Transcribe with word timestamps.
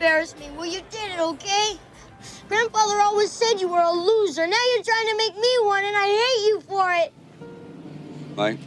embarrass 0.00 0.34
me. 0.38 0.48
Well, 0.56 0.64
you 0.64 0.80
did 0.90 1.12
it, 1.12 1.20
okay? 1.20 1.78
Grandfather 2.48 2.98
always 3.02 3.30
said 3.30 3.60
you 3.60 3.68
were 3.68 3.82
a 3.82 3.92
loser. 3.92 4.46
Now 4.46 4.56
you're 4.74 4.82
trying 4.82 5.08
to 5.08 5.16
make 5.18 5.36
me 5.36 5.48
one, 5.64 5.84
and 5.84 5.94
I 5.94 6.06
hate 6.06 6.46
you 6.48 6.60
for 6.62 6.92
it. 6.94 7.12
Mike, 8.34 8.60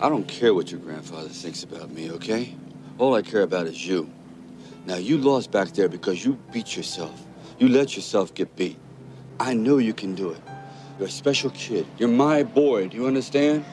I 0.00 0.08
don't 0.08 0.28
care 0.28 0.54
what 0.54 0.70
your 0.70 0.78
grandfather 0.78 1.28
thinks 1.28 1.64
about 1.64 1.90
me, 1.90 2.12
okay? 2.12 2.54
All 2.98 3.16
I 3.16 3.22
care 3.22 3.42
about 3.42 3.66
is 3.66 3.84
you. 3.84 4.08
Now, 4.86 4.94
you 4.94 5.18
lost 5.18 5.50
back 5.50 5.70
there 5.70 5.88
because 5.88 6.24
you 6.24 6.38
beat 6.52 6.76
yourself. 6.76 7.20
You 7.58 7.66
let 7.66 7.96
yourself 7.96 8.32
get 8.32 8.54
beat. 8.54 8.78
I 9.40 9.54
know 9.54 9.78
you 9.78 9.92
can 9.92 10.14
do 10.14 10.30
it. 10.30 10.40
You're 11.00 11.08
a 11.08 11.10
special 11.10 11.50
kid. 11.50 11.84
You're 11.98 12.08
my 12.08 12.44
boy. 12.44 12.86
Do 12.86 12.96
you 12.96 13.08
understand? 13.08 13.64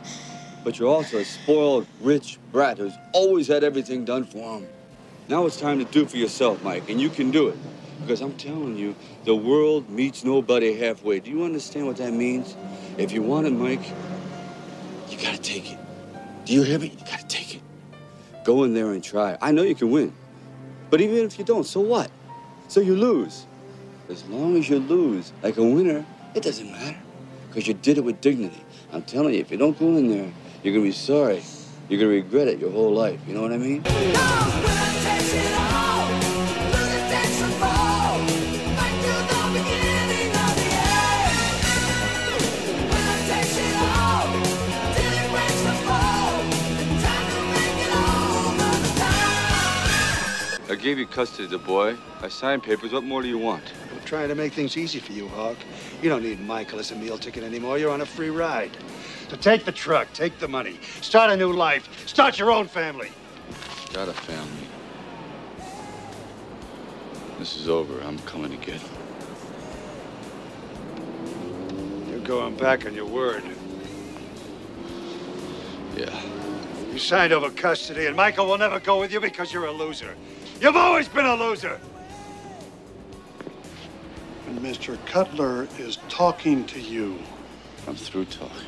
But 0.63 0.79
you're 0.79 0.89
also 0.89 1.19
a 1.19 1.25
spoiled, 1.25 1.85
rich 2.01 2.39
brat 2.51 2.79
who's 2.79 2.97
always 3.13 3.47
had 3.47 3.63
everything 3.63 4.03
done 4.03 4.23
for 4.23 4.57
him. 4.57 4.67
Now 5.29 5.45
it's 5.45 5.59
time 5.59 5.79
to 5.79 5.83
do 5.83 6.05
for 6.05 6.15
yourself, 6.15 6.63
Mike, 6.63 6.89
and 6.89 7.01
you 7.01 7.09
can 7.09 7.31
do 7.31 7.49
it. 7.49 7.57
Because 7.99 8.21
I'm 8.21 8.31
telling 8.37 8.77
you, 8.77 8.95
the 9.25 9.35
world 9.35 9.89
meets 9.89 10.23
nobody 10.23 10.73
halfway. 10.77 11.19
Do 11.19 11.29
you 11.29 11.43
understand 11.43 11.85
what 11.85 11.97
that 11.97 12.13
means? 12.13 12.55
If 12.97 13.11
you 13.11 13.21
want 13.21 13.45
it, 13.45 13.51
Mike, 13.51 13.81
you 15.09 15.17
gotta 15.17 15.37
take 15.37 15.69
it. 15.69 15.77
Do 16.45 16.53
you 16.53 16.63
hear 16.63 16.79
me? 16.79 16.95
You 16.97 17.05
gotta 17.05 17.27
take 17.27 17.55
it. 17.55 17.61
Go 18.45 18.63
in 18.63 18.73
there 18.73 18.93
and 18.93 19.03
try. 19.03 19.37
I 19.41 19.51
know 19.51 19.63
you 19.63 19.75
can 19.75 19.91
win. 19.91 20.13
But 20.89 21.01
even 21.01 21.17
if 21.25 21.37
you 21.37 21.43
don't, 21.43 21.65
so 21.65 21.81
what? 21.81 22.09
So 22.69 22.79
you 22.79 22.95
lose. 22.95 23.45
As 24.09 24.23
long 24.27 24.55
as 24.55 24.69
you 24.69 24.79
lose 24.79 25.33
like 25.43 25.57
a 25.57 25.63
winner, 25.63 26.05
it 26.35 26.43
doesn't 26.43 26.71
matter. 26.71 26.99
Because 27.49 27.67
you 27.67 27.73
did 27.73 27.97
it 27.97 28.05
with 28.05 28.21
dignity. 28.21 28.63
I'm 28.93 29.01
telling 29.01 29.33
you, 29.33 29.41
if 29.41 29.51
you 29.51 29.57
don't 29.57 29.77
go 29.77 29.97
in 29.97 30.07
there, 30.07 30.31
you're 30.63 30.73
gonna 30.73 30.85
be 30.85 30.93
sorry. 30.93 31.43
You're 31.89 31.99
gonna 31.99 32.11
regret 32.11 32.47
it 32.47 32.59
your 32.59 32.71
whole 32.71 32.93
life. 32.93 33.19
You 33.27 33.33
know 33.33 33.41
what 33.41 33.51
I 33.51 33.57
mean? 33.57 33.81
I 33.85 34.86
gave 50.77 50.97
you 50.97 51.05
custody 51.05 51.45
of 51.45 51.49
the 51.49 51.57
boy. 51.57 51.97
I 52.21 52.27
signed 52.27 52.63
papers. 52.63 52.91
What 52.91 53.03
more 53.03 53.21
do 53.21 53.27
you 53.27 53.37
want? 53.37 53.63
I'm 53.91 54.03
trying 54.05 54.29
to 54.29 54.35
make 54.35 54.53
things 54.53 54.77
easy 54.77 54.99
for 54.99 55.11
you, 55.11 55.27
Hawk. 55.29 55.57
You 56.01 56.09
don't 56.09 56.23
need 56.23 56.39
Michael 56.39 56.79
as 56.79 56.91
a 56.91 56.95
meal 56.95 57.17
ticket 57.17 57.43
anymore. 57.43 57.77
You're 57.77 57.91
on 57.91 58.01
a 58.01 58.05
free 58.05 58.29
ride. 58.29 58.71
So 59.29 59.35
take 59.35 59.65
the 59.65 59.71
truck, 59.71 60.11
take 60.13 60.39
the 60.39 60.47
money, 60.47 60.79
start 61.01 61.31
a 61.31 61.37
new 61.37 61.51
life, 61.51 62.07
start 62.07 62.39
your 62.39 62.51
own 62.51 62.67
family. 62.67 63.11
Got 63.93 64.07
a 64.07 64.13
family. 64.13 64.67
This 67.39 67.57
is 67.57 67.67
over. 67.67 67.99
I'm 68.01 68.19
coming 68.19 68.51
to 68.51 68.57
get 68.57 68.81
him. 68.81 68.89
You're 72.09 72.19
going 72.19 72.55
back 72.55 72.85
on 72.85 72.93
your 72.93 73.05
word. 73.05 73.43
Yeah. 75.95 76.21
You 76.91 76.99
signed 76.99 77.33
over 77.33 77.49
custody, 77.49 78.05
and 78.07 78.15
Michael 78.15 78.47
will 78.47 78.57
never 78.57 78.79
go 78.79 78.99
with 78.99 79.11
you 79.11 79.19
because 79.19 79.53
you're 79.53 79.65
a 79.65 79.71
loser. 79.71 80.15
You've 80.59 80.75
always 80.75 81.07
been 81.07 81.25
a 81.25 81.35
loser. 81.35 81.79
And 84.47 84.59
Mr. 84.59 84.97
Cutler 85.05 85.67
is 85.77 85.99
talking 86.09 86.65
to 86.65 86.79
you. 86.79 87.19
I'm 87.87 87.95
through 87.95 88.25
talking. 88.25 88.65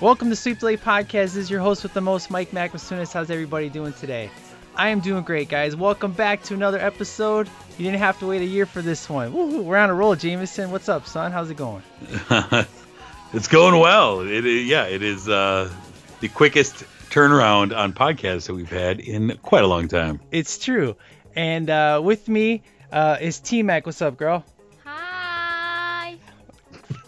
Welcome 0.00 0.30
to 0.30 0.36
Sweep 0.36 0.58
Delay 0.58 0.78
Podcast. 0.78 1.34
This 1.34 1.36
is 1.36 1.50
your 1.50 1.60
host 1.60 1.82
with 1.82 1.92
the 1.92 2.00
most, 2.00 2.30
Mike 2.30 2.52
Macmasunis. 2.52 3.12
How's 3.12 3.30
everybody 3.30 3.68
doing 3.68 3.92
today? 3.92 4.30
I 4.74 4.88
am 4.88 5.00
doing 5.00 5.22
great, 5.22 5.50
guys. 5.50 5.76
Welcome 5.76 6.12
back 6.12 6.42
to 6.44 6.54
another 6.54 6.78
episode. 6.78 7.48
You 7.76 7.84
didn't 7.84 7.98
have 7.98 8.18
to 8.20 8.26
wait 8.26 8.40
a 8.40 8.46
year 8.46 8.64
for 8.64 8.80
this 8.80 9.08
one. 9.10 9.34
Woo-hoo, 9.34 9.62
we're 9.62 9.76
on 9.76 9.90
a 9.90 9.94
roll, 9.94 10.14
Jameson. 10.14 10.70
What's 10.70 10.88
up, 10.88 11.06
son? 11.06 11.30
How's 11.30 11.50
it 11.50 11.58
going? 11.58 11.82
it's 13.32 13.48
going 13.48 13.78
well. 13.78 14.20
It, 14.20 14.44
it- 14.46 14.66
yeah, 14.66 14.84
it 14.86 15.02
is 15.02 15.28
uh, 15.28 15.70
the 16.20 16.28
quickest 16.28 16.84
turnaround 17.10 17.76
on 17.76 17.92
podcasts 17.92 18.46
that 18.46 18.54
we've 18.54 18.70
had 18.70 19.00
in 19.00 19.36
quite 19.42 19.64
a 19.64 19.66
long 19.66 19.88
time. 19.88 20.20
It's 20.30 20.58
true. 20.58 20.96
And 21.34 21.68
uh, 21.70 22.00
with 22.02 22.28
me 22.28 22.62
uh, 22.92 23.18
is 23.20 23.38
T 23.40 23.62
Mac. 23.62 23.86
What's 23.86 24.00
up, 24.02 24.16
girl? 24.16 24.44
Hi. 24.84 26.16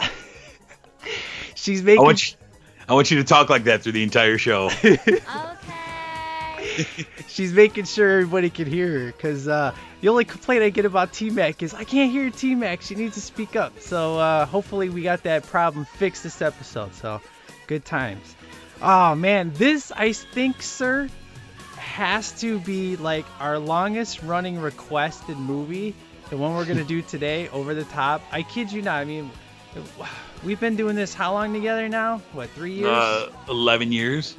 She's 1.55 1.81
I 1.81 1.84
making. 1.84 2.05
want 2.05 2.31
you, 2.31 2.37
I 2.89 2.95
want 2.95 3.11
you 3.11 3.19
to 3.19 3.25
talk 3.25 3.49
like 3.51 3.65
that 3.65 3.83
through 3.83 3.93
the 3.93 4.03
entire 4.03 4.39
show. 4.39 4.71
She's 7.28 7.53
making 7.53 7.84
sure 7.84 8.21
everybody 8.21 8.50
can 8.50 8.66
hear 8.66 9.00
her 9.00 9.06
because 9.06 9.49
uh, 9.49 9.75
the 10.00 10.09
only 10.09 10.25
complaint 10.25 10.62
I 10.62 10.71
get 10.71 10.84
about 10.84 11.12
T 11.12 11.31
Mac 11.31 11.62
is 11.62 11.75
I 11.75 11.84
can't 11.84 12.11
hear 12.11 12.31
T 12.31 12.55
Mac. 12.55 12.83
She 12.83 12.94
needs 12.94 13.15
to 13.15 13.21
speak 13.21 13.56
up. 13.56 13.81
So 13.81 14.19
uh, 14.19 14.47
hopefully 14.47 14.89
we 14.89 15.03
got 15.03 15.22
that 15.25 15.44
problem 15.44 15.84
fixed 15.84 16.22
this 16.22 16.41
episode. 16.43 16.94
So 16.94 17.21
good 17.66 17.84
times. 17.84 18.34
Oh 18.81 19.15
man, 19.15 19.53
this 19.55 19.91
I 19.93 20.12
think, 20.12 20.62
sir, 20.62 21.09
has 21.77 22.33
to 22.41 22.59
be 22.61 22.97
like 22.97 23.27
our 23.41 23.59
longest 23.59 24.22
running 24.22 24.60
requested 24.60 25.37
movie. 25.37 25.95
The 26.31 26.37
one 26.37 26.55
we're 26.55 26.66
gonna 26.66 26.84
do 26.84 27.03
today, 27.03 27.49
over 27.53 27.75
the 27.75 27.84
top. 27.84 28.22
I 28.31 28.43
kid 28.43 28.71
you 28.71 28.83
not. 28.83 29.00
I 29.00 29.05
mean, 29.05 29.31
we've 30.45 30.60
been 30.60 30.77
doing 30.77 30.95
this 30.95 31.15
how 31.15 31.33
long 31.33 31.53
together 31.53 31.89
now? 31.89 32.19
What 32.33 32.50
three 32.50 32.75
years? 32.75 32.89
uh, 32.89 33.31
11 33.49 33.93
years? 33.93 34.37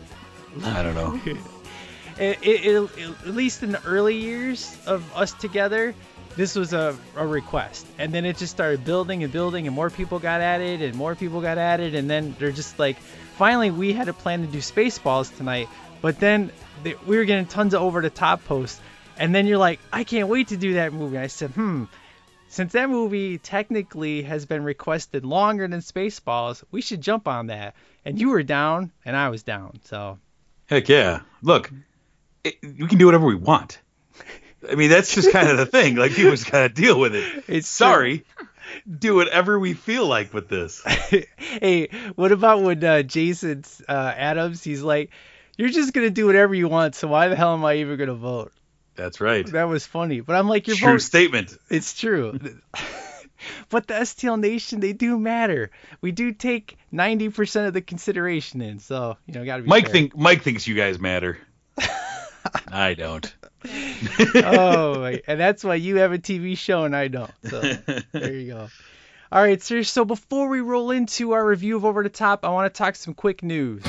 I 0.63 0.83
don't 0.83 0.95
know. 0.95 1.19
it, 2.19 2.39
it, 2.41 2.65
it, 2.65 3.09
at 3.25 3.33
least 3.33 3.63
in 3.63 3.71
the 3.71 3.83
early 3.85 4.17
years 4.17 4.77
of 4.85 5.15
us 5.15 5.31
together, 5.33 5.95
this 6.35 6.55
was 6.55 6.73
a, 6.73 6.95
a 7.15 7.25
request. 7.25 7.87
And 7.97 8.13
then 8.13 8.25
it 8.25 8.37
just 8.37 8.51
started 8.51 8.83
building 8.83 9.23
and 9.23 9.31
building, 9.31 9.67
and 9.67 9.75
more 9.75 9.89
people 9.89 10.19
got 10.19 10.41
added, 10.41 10.81
and 10.81 10.95
more 10.95 11.15
people 11.15 11.41
got 11.41 11.57
added. 11.57 11.95
And 11.95 12.09
then 12.09 12.35
they're 12.37 12.51
just 12.51 12.77
like, 12.77 12.97
finally, 13.37 13.71
we 13.71 13.93
had 13.93 14.09
a 14.09 14.13
plan 14.13 14.41
to 14.41 14.47
do 14.47 14.59
Spaceballs 14.59 15.35
tonight. 15.35 15.69
But 16.01 16.19
then 16.19 16.51
they, 16.83 16.95
we 17.05 17.17
were 17.17 17.25
getting 17.25 17.45
tons 17.45 17.73
of 17.73 17.81
over 17.81 18.01
the 18.01 18.09
top 18.09 18.43
posts. 18.45 18.79
And 19.17 19.33
then 19.33 19.47
you're 19.47 19.57
like, 19.57 19.79
I 19.91 20.03
can't 20.03 20.27
wait 20.27 20.49
to 20.49 20.57
do 20.57 20.75
that 20.75 20.93
movie. 20.93 21.15
And 21.15 21.23
I 21.23 21.27
said, 21.27 21.51
hmm. 21.51 21.85
Since 22.51 22.73
that 22.73 22.89
movie 22.89 23.37
technically 23.37 24.23
has 24.23 24.47
been 24.47 24.63
requested 24.63 25.23
longer 25.23 25.67
than 25.67 25.81
Spaceballs, 25.81 26.63
we 26.71 26.81
should 26.81 26.99
jump 26.99 27.27
on 27.27 27.47
that. 27.47 27.75
And 28.05 28.19
you 28.19 28.29
were 28.29 28.41
down, 28.41 28.91
and 29.05 29.15
I 29.15 29.29
was 29.29 29.43
down. 29.43 29.79
So 29.83 30.17
Heck 30.69 30.87
yeah. 30.87 31.21
Look, 31.41 31.71
it, 32.43 32.55
we 32.61 32.87
can 32.87 32.97
do 32.97 33.05
whatever 33.05 33.25
we 33.25 33.35
want. 33.35 33.79
I 34.69 34.75
mean, 34.75 34.89
that's 34.89 35.13
just 35.15 35.31
kind 35.31 35.47
of 35.49 35.57
the 35.57 35.65
thing. 35.65 35.95
Like, 35.95 36.11
people 36.11 36.31
just 36.31 36.51
got 36.51 36.61
to 36.61 36.69
deal 36.69 36.99
with 36.99 37.15
it. 37.15 37.43
It's 37.47 37.67
Sorry. 37.67 38.25
Do 38.87 39.15
whatever 39.15 39.57
we 39.57 39.73
feel 39.73 40.05
like 40.05 40.33
with 40.33 40.47
this. 40.47 40.83
hey, 41.37 41.89
what 42.15 42.31
about 42.31 42.61
when 42.61 42.83
uh, 42.83 43.01
Jason 43.01 43.63
uh, 43.87 44.13
Adams? 44.15 44.63
He's 44.63 44.83
like, 44.83 45.09
"You're 45.57 45.69
just 45.69 45.91
gonna 45.91 46.11
do 46.11 46.27
whatever 46.27 46.53
you 46.53 46.67
want, 46.67 46.93
so 46.93 47.07
why 47.07 47.29
the 47.29 47.35
hell 47.35 47.55
am 47.55 47.65
I 47.65 47.77
even 47.77 47.97
gonna 47.97 48.13
vote?" 48.13 48.53
That's 48.95 49.19
right. 49.19 49.43
That 49.47 49.69
was 49.69 49.87
funny, 49.87 50.19
but 50.19 50.35
I'm 50.35 50.47
like, 50.47 50.67
"Your 50.67 50.75
True 50.75 50.91
vote, 50.93 51.01
statement. 51.01 51.57
it's 51.71 51.95
true." 51.95 52.37
but 53.69 53.87
the 53.87 53.95
STL 53.95 54.39
Nation, 54.39 54.81
they 54.81 54.93
do 54.93 55.17
matter. 55.17 55.71
We 56.01 56.11
do 56.11 56.31
take 56.31 56.77
90% 56.93 57.67
of 57.67 57.73
the 57.73 57.81
consideration 57.81 58.61
in, 58.61 58.77
so 58.77 59.17
you 59.25 59.33
know, 59.33 59.45
gotta 59.45 59.63
be. 59.63 59.69
Mike 59.69 59.85
fair. 59.85 59.93
think 59.93 60.15
Mike 60.15 60.43
thinks 60.43 60.67
you 60.67 60.75
guys 60.75 60.99
matter. 60.99 61.39
I 62.71 62.93
don't. 62.93 63.33
oh, 64.35 65.03
and 65.27 65.39
that's 65.39 65.63
why 65.63 65.75
you 65.75 65.97
have 65.97 66.13
a 66.13 66.17
TV 66.17 66.57
show 66.57 66.85
and 66.85 66.95
I 66.95 67.07
don't. 67.07 67.31
So 67.43 67.61
there 68.11 68.33
you 68.33 68.53
go. 68.53 68.67
All 69.31 69.43
right, 69.43 69.61
sir. 69.61 69.83
So 69.83 70.05
before 70.05 70.47
we 70.49 70.61
roll 70.61 70.91
into 70.91 71.33
our 71.33 71.45
review 71.45 71.75
of 71.75 71.85
Over 71.85 72.03
the 72.03 72.09
Top, 72.09 72.45
I 72.45 72.49
want 72.49 72.73
to 72.73 72.77
talk 72.77 72.95
some 72.95 73.13
quick 73.13 73.43
news. 73.43 73.83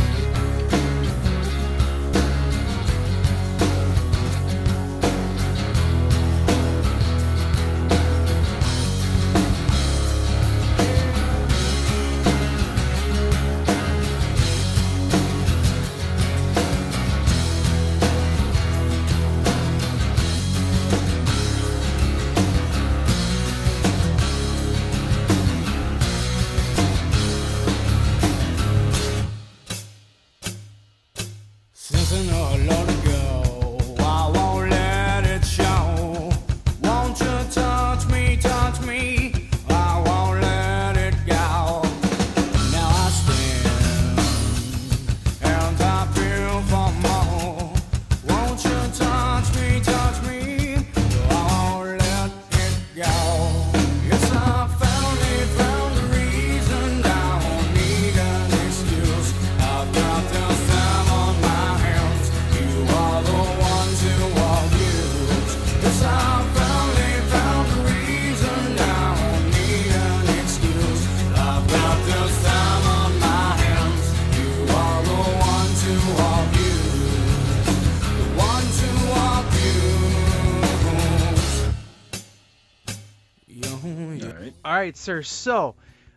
Right, 84.80 84.96
sir. 84.96 85.22
So, 85.22 85.74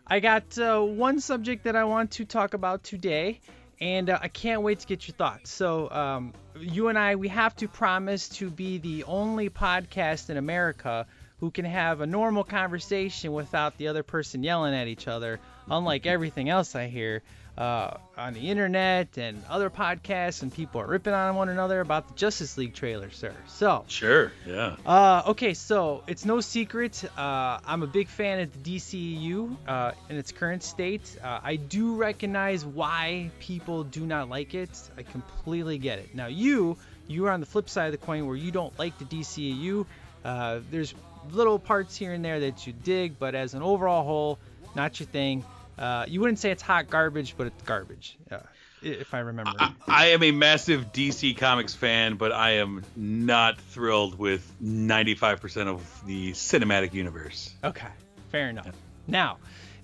I 0.07 0.21
got 0.21 0.57
uh, 0.57 0.79
one 0.81 1.19
subject 1.19 1.65
that 1.65 1.75
I 1.75 1.83
want 1.83 2.11
to 2.11 2.25
talk 2.25 2.53
about 2.53 2.83
today, 2.83 3.41
and 3.81 4.09
uh, 4.09 4.19
I 4.21 4.29
can't 4.29 4.61
wait 4.61 4.79
to 4.79 4.87
get 4.87 5.05
your 5.05 5.15
thoughts. 5.15 5.51
So, 5.51 5.89
um, 5.91 6.33
you 6.57 6.87
and 6.87 6.97
I, 6.97 7.15
we 7.15 7.27
have 7.27 7.55
to 7.57 7.67
promise 7.67 8.29
to 8.29 8.49
be 8.49 8.77
the 8.77 9.03
only 9.03 9.49
podcast 9.49 10.29
in 10.29 10.37
America 10.37 11.05
who 11.41 11.51
can 11.51 11.65
have 11.65 11.99
a 11.99 12.07
normal 12.07 12.45
conversation 12.45 13.33
without 13.33 13.77
the 13.77 13.89
other 13.89 14.01
person 14.01 14.43
yelling 14.43 14.73
at 14.73 14.87
each 14.87 15.09
other, 15.09 15.41
unlike 15.69 16.05
everything 16.05 16.47
else 16.47 16.73
I 16.73 16.87
hear 16.87 17.21
uh, 17.57 17.97
on 18.17 18.33
the 18.33 18.49
internet 18.49 19.17
and 19.17 19.43
other 19.49 19.69
podcasts, 19.69 20.41
and 20.41 20.51
people 20.53 20.81
are 20.81 20.87
ripping 20.87 21.13
on 21.13 21.35
one 21.35 21.49
another 21.49 21.81
about 21.81 22.07
the 22.07 22.13
Justice 22.15 22.57
League 22.57 22.73
trailer, 22.73 23.11
sir. 23.11 23.33
So, 23.47 23.85
Sure. 23.87 24.31
Yeah. 24.45 24.75
uh, 24.85 25.23
okay, 25.27 25.53
so 25.53 26.03
it's 26.07 26.25
no 26.25 26.41
secret. 26.41 27.03
Uh, 27.17 27.59
I'm 27.65 27.83
a 27.83 27.87
big 27.87 28.07
fan 28.07 28.39
of 28.39 28.63
the 28.63 28.77
DCEU 28.77 29.55
uh, 29.67 29.91
in 30.09 30.17
its 30.17 30.31
current 30.31 30.63
state. 30.63 31.17
Uh, 31.23 31.39
I 31.43 31.57
do 31.57 31.95
recognize 31.95 32.65
why 32.65 33.29
people 33.39 33.83
do 33.83 34.05
not 34.05 34.29
like 34.29 34.55
it. 34.55 34.69
I 34.97 35.03
completely 35.03 35.77
get 35.77 35.99
it. 35.99 36.15
Now, 36.15 36.27
you, 36.27 36.77
you 37.07 37.27
are 37.27 37.31
on 37.31 37.39
the 37.39 37.45
flip 37.45 37.69
side 37.69 37.85
of 37.85 37.91
the 37.99 38.03
coin 38.05 38.25
where 38.25 38.35
you 38.35 38.51
don't 38.51 38.77
like 38.79 38.97
the 38.97 39.05
DCEU. 39.05 39.85
Uh, 40.25 40.59
there's 40.71 40.93
little 41.31 41.59
parts 41.59 41.95
here 41.95 42.13
and 42.13 42.25
there 42.25 42.39
that 42.41 42.65
you 42.65 42.73
dig, 42.73 43.19
but 43.19 43.35
as 43.35 43.53
an 43.53 43.61
overall 43.61 44.03
whole, 44.03 44.39
not 44.75 44.99
your 44.99 45.07
thing. 45.07 45.45
Uh, 45.77 46.05
you 46.07 46.19
wouldn't 46.19 46.39
say 46.39 46.51
it's 46.51 46.61
hot 46.61 46.89
garbage, 46.89 47.35
but 47.37 47.47
it's 47.47 47.63
garbage, 47.63 48.17
uh, 48.31 48.37
if 48.81 49.13
I 49.13 49.19
remember. 49.19 49.53
I, 49.57 49.73
I 49.87 50.05
am 50.07 50.23
a 50.23 50.31
massive 50.31 50.91
DC 50.91 51.37
Comics 51.37 51.73
fan, 51.73 52.15
but 52.15 52.31
I 52.31 52.57
am 52.57 52.83
not 52.95 53.59
thrilled 53.59 54.17
with 54.17 54.49
95% 54.61 55.67
of 55.67 56.05
the 56.05 56.31
cinematic 56.33 56.93
universe. 56.93 57.53
Okay, 57.63 57.87
fair 58.31 58.49
enough. 58.49 58.75
Now, 59.07 59.37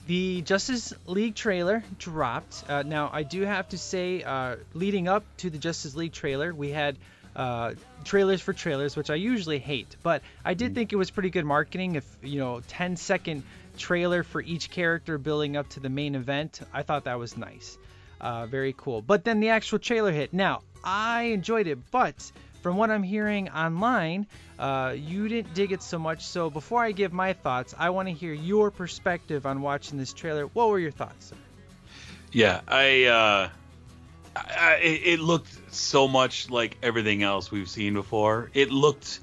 the 0.08 0.42
Justice 0.42 0.94
League 1.06 1.36
trailer 1.36 1.84
dropped. 1.98 2.64
Uh, 2.68 2.84
now, 2.84 3.10
I 3.12 3.24
do 3.24 3.42
have 3.42 3.70
to 3.70 3.78
say, 3.78 4.24
uh, 4.24 4.58
leading 4.74 5.08
up 5.08 5.24
to 5.38 5.50
the 5.50 5.58
Justice 5.58 5.96
League 5.96 6.14
trailer, 6.14 6.54
we 6.54 6.72
had 6.72 6.98
uh, 7.36 7.74
trailers 8.04 8.42
for 8.42 8.54
trailers, 8.54 8.96
which 8.96 9.10
I 9.10 9.16
usually 9.16 9.60
hate, 9.60 9.96
but 10.04 10.22
I 10.44 10.56
did 10.56 10.76
think 10.76 10.94
it 10.94 10.96
was 10.96 11.12
pretty 11.12 11.30
good 11.30 11.46
marketing. 11.46 11.96
If 11.96 12.06
you 12.24 12.40
know, 12.40 12.62
10 12.68 12.98
second 12.98 13.44
trailer 13.80 14.24
for 14.24 14.42
each 14.42 14.70
character 14.70 15.18
building 15.18 15.58
up 15.58 15.70
to 15.70 15.80
the 15.80 15.90
main 15.90 16.14
event, 16.14 16.60
I 16.72 16.84
thought 16.84 17.06
that 17.06 17.18
was 17.18 17.38
nice. 17.38 17.78
Uh, 18.22 18.46
very 18.46 18.76
cool. 18.78 19.02
But 19.02 19.24
then 19.24 19.40
the 19.40 19.50
actual 19.50 19.80
trailer 19.80 20.12
hit. 20.12 20.34
Now, 20.34 20.62
I 20.84 21.24
enjoyed 21.24 21.68
it, 21.68 21.80
but 21.90 22.32
from 22.62 22.76
what 22.76 22.92
I'm 22.92 23.04
hearing 23.04 23.50
online, 23.50 24.28
uh, 24.60 24.94
you 24.98 25.30
didn't 25.30 25.54
dig 25.54 25.72
it 25.72 25.82
so 25.82 25.98
much. 25.98 26.26
So 26.26 26.50
before 26.50 26.84
I 26.84 26.92
give 26.92 27.14
my 27.14 27.34
thoughts, 27.34 27.74
I 27.78 27.90
want 27.92 28.10
to 28.10 28.14
hear 28.14 28.34
your 28.34 28.72
perspective 28.72 29.46
on 29.46 29.62
watching 29.62 29.98
this 29.98 30.14
trailer. 30.14 30.46
What 30.48 30.70
were 30.70 30.80
your 30.80 30.92
thoughts? 30.92 31.32
Yeah, 32.32 32.62
I, 32.68 33.06
uh, 33.06 33.50
I, 34.36 34.80
it 34.82 35.20
looked 35.20 35.74
so 35.74 36.08
much 36.08 36.50
like 36.50 36.78
everything 36.84 37.24
else 37.24 37.50
we've 37.52 37.70
seen 37.70 37.94
before. 37.94 38.52
It 38.54 38.70
looked, 38.70 39.22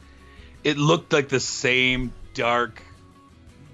it 0.65 0.79
looked 0.79 1.13
like 1.13 1.29
the 1.29 1.41
same 1.41 2.13
dark 2.33 2.83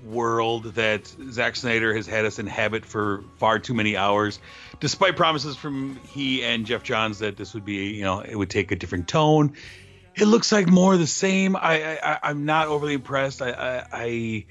world 0.05 0.75
that 0.75 1.07
Zack 1.31 1.57
Snyder 1.57 1.95
has 1.95 2.07
had 2.07 2.25
us 2.25 2.39
inhabit 2.39 2.85
for 2.85 3.25
far 3.39 3.59
too 3.59 3.75
many 3.75 3.97
hours, 3.97 4.39
despite 4.81 5.17
promises 5.17 5.57
from 5.57 5.99
he 6.13 6.45
and 6.45 6.67
Geoff 6.67 6.83
Johns 6.83 7.21
that 7.21 7.37
this 7.37 7.55
would 7.55 7.65
be, 7.65 7.91
you 7.91 8.03
know, 8.03 8.21
it 8.21 8.37
would 8.37 8.51
take 8.51 8.73
a 8.73 8.77
different 8.77 9.09
tone. 9.09 9.55
It 10.15 10.27
looks 10.27 10.53
like 10.53 10.69
more 10.69 10.93
of 10.93 10.99
the 10.99 11.07
same. 11.07 11.57
I, 11.57 11.99
I 12.03 12.19
I'm 12.23 12.45
not 12.45 12.69
overly 12.69 12.95
impressed. 12.95 13.41
I, 13.41 13.51
I, 13.51 13.87
I 13.93 14.47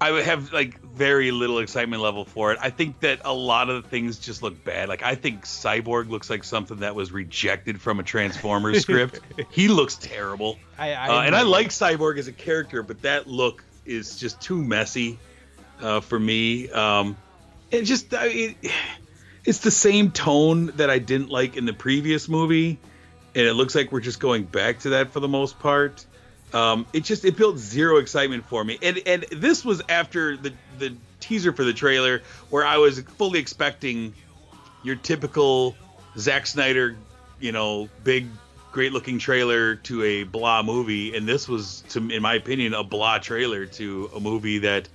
I 0.00 0.10
would 0.10 0.24
have 0.24 0.52
like 0.52 0.82
very 0.82 1.30
little 1.30 1.60
excitement 1.60 2.02
level 2.02 2.24
for 2.24 2.52
it. 2.52 2.58
I 2.60 2.70
think 2.70 3.00
that 3.00 3.20
a 3.24 3.32
lot 3.32 3.70
of 3.70 3.82
the 3.82 3.88
things 3.88 4.18
just 4.18 4.42
look 4.42 4.64
bad. 4.64 4.88
Like 4.88 5.02
I 5.02 5.14
think 5.14 5.44
Cyborg 5.44 6.10
looks 6.10 6.28
like 6.28 6.44
something 6.44 6.78
that 6.78 6.94
was 6.94 7.12
rejected 7.12 7.80
from 7.80 8.00
a 8.00 8.02
Transformers 8.02 8.82
script. 8.82 9.20
He 9.50 9.68
looks 9.68 9.94
terrible. 9.94 10.58
I, 10.76 10.92
I 10.92 11.08
Uh, 11.08 11.22
and 11.22 11.36
I 11.36 11.42
like 11.42 11.68
Cyborg 11.68 12.18
as 12.18 12.26
a 12.26 12.32
character, 12.32 12.82
but 12.82 13.02
that 13.02 13.28
look 13.28 13.64
is 13.86 14.16
just 14.16 14.40
too 14.40 14.62
messy 14.62 15.18
uh, 15.80 16.00
for 16.00 16.18
me. 16.18 16.70
Um, 16.70 17.16
it 17.70 17.82
just 17.82 18.12
I, 18.14 18.26
it, 18.26 18.56
it's 19.44 19.58
the 19.58 19.70
same 19.70 20.10
tone 20.10 20.66
that 20.76 20.90
I 20.90 20.98
didn't 20.98 21.30
like 21.30 21.56
in 21.56 21.64
the 21.64 21.72
previous 21.72 22.28
movie, 22.28 22.78
and 23.34 23.46
it 23.46 23.54
looks 23.54 23.74
like 23.74 23.92
we're 23.92 24.00
just 24.00 24.20
going 24.20 24.44
back 24.44 24.80
to 24.80 24.90
that 24.90 25.10
for 25.10 25.20
the 25.20 25.28
most 25.28 25.58
part. 25.58 26.04
Um, 26.52 26.86
it 26.92 27.04
just 27.04 27.24
it 27.24 27.36
built 27.36 27.58
zero 27.58 27.96
excitement 27.96 28.46
for 28.46 28.64
me, 28.64 28.78
and 28.80 29.00
and 29.06 29.24
this 29.32 29.64
was 29.64 29.82
after 29.88 30.36
the 30.36 30.52
the 30.78 30.94
teaser 31.20 31.52
for 31.52 31.64
the 31.64 31.72
trailer 31.72 32.22
where 32.50 32.64
I 32.64 32.76
was 32.76 33.00
fully 33.00 33.40
expecting 33.40 34.14
your 34.82 34.96
typical 34.96 35.74
Zack 36.16 36.46
Snyder, 36.46 36.96
you 37.40 37.52
know, 37.52 37.88
big 38.04 38.26
great 38.74 38.92
looking 38.92 39.20
trailer 39.20 39.76
to 39.76 40.02
a 40.02 40.24
blah 40.24 40.60
movie, 40.64 41.16
and 41.16 41.28
this 41.28 41.48
was, 41.48 41.84
to 41.90 42.10
in 42.10 42.20
my 42.20 42.34
opinion, 42.34 42.74
a 42.74 42.82
blah 42.82 43.18
trailer 43.18 43.66
to 43.66 44.10
a 44.16 44.18
movie 44.18 44.58
that 44.58 44.88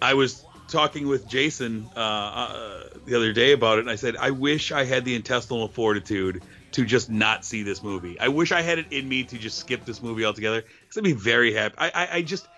I 0.00 0.14
was 0.14 0.42
talking 0.66 1.06
with 1.06 1.28
Jason 1.28 1.90
uh, 1.94 2.00
uh, 2.00 2.84
the 3.04 3.14
other 3.14 3.34
day 3.34 3.52
about 3.52 3.76
it, 3.76 3.82
and 3.82 3.90
I 3.90 3.96
said 3.96 4.16
I 4.16 4.30
wish 4.30 4.72
I 4.72 4.84
had 4.84 5.04
the 5.04 5.14
intestinal 5.14 5.68
fortitude 5.68 6.42
to 6.72 6.86
just 6.86 7.10
not 7.10 7.44
see 7.44 7.62
this 7.62 7.82
movie. 7.82 8.18
I 8.18 8.28
wish 8.28 8.50
I 8.50 8.62
had 8.62 8.78
it 8.78 8.86
in 8.90 9.06
me 9.06 9.24
to 9.24 9.36
just 9.36 9.58
skip 9.58 9.84
this 9.84 10.02
movie 10.02 10.24
altogether 10.24 10.62
because 10.62 10.96
I'd 10.96 11.04
be 11.04 11.12
very 11.12 11.52
happy. 11.52 11.74
I, 11.76 11.90
I, 11.94 12.08
I 12.16 12.22
just 12.22 12.48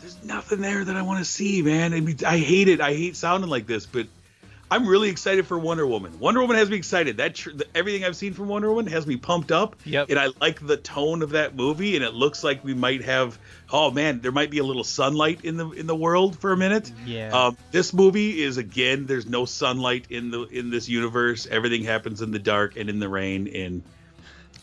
there's 0.00 0.22
nothing 0.22 0.60
there 0.60 0.84
that 0.84 0.96
I 0.96 1.02
want 1.02 1.20
to 1.20 1.24
see, 1.24 1.62
man. 1.62 1.94
I 1.94 2.00
mean, 2.00 2.18
I 2.26 2.36
hate 2.36 2.68
it. 2.68 2.82
I 2.82 2.92
hate 2.92 3.16
sounding 3.16 3.48
like 3.48 3.66
this, 3.66 3.86
but 3.86 4.06
I'm 4.70 4.86
really 4.86 5.08
excited 5.08 5.46
for 5.46 5.58
Wonder 5.58 5.86
Woman. 5.86 6.18
Wonder 6.18 6.40
Woman 6.40 6.56
has 6.56 6.68
me 6.68 6.76
excited. 6.76 7.16
That 7.18 7.34
tr- 7.34 7.50
the, 7.50 7.66
everything 7.74 8.04
I've 8.04 8.16
seen 8.16 8.34
from 8.34 8.48
Wonder 8.48 8.68
Woman 8.68 8.92
has 8.92 9.06
me 9.06 9.16
pumped 9.16 9.50
up. 9.50 9.76
Yep. 9.84 10.10
And 10.10 10.18
I 10.18 10.28
like 10.40 10.64
the 10.64 10.76
tone 10.76 11.22
of 11.22 11.30
that 11.30 11.56
movie, 11.56 11.96
and 11.96 12.04
it 12.04 12.12
looks 12.12 12.44
like 12.44 12.64
we 12.64 12.74
might 12.74 13.04
have. 13.04 13.38
Oh 13.72 13.90
man, 13.90 14.20
there 14.20 14.32
might 14.32 14.50
be 14.50 14.58
a 14.58 14.64
little 14.64 14.84
sunlight 14.84 15.44
in 15.44 15.56
the 15.56 15.70
in 15.70 15.86
the 15.86 15.96
world 15.96 16.38
for 16.38 16.52
a 16.52 16.56
minute. 16.56 16.92
Yeah. 17.06 17.30
Um, 17.32 17.56
this 17.70 17.94
movie 17.94 18.42
is 18.42 18.58
again. 18.58 19.06
There's 19.06 19.26
no 19.26 19.46
sunlight 19.46 20.06
in 20.10 20.30
the 20.30 20.42
in 20.42 20.70
this 20.70 20.88
universe. 20.88 21.46
Everything 21.46 21.84
happens 21.84 22.20
in 22.20 22.30
the 22.30 22.38
dark 22.38 22.76
and 22.76 22.90
in 22.90 22.98
the 22.98 23.08
rain. 23.08 23.48
And 23.48 23.82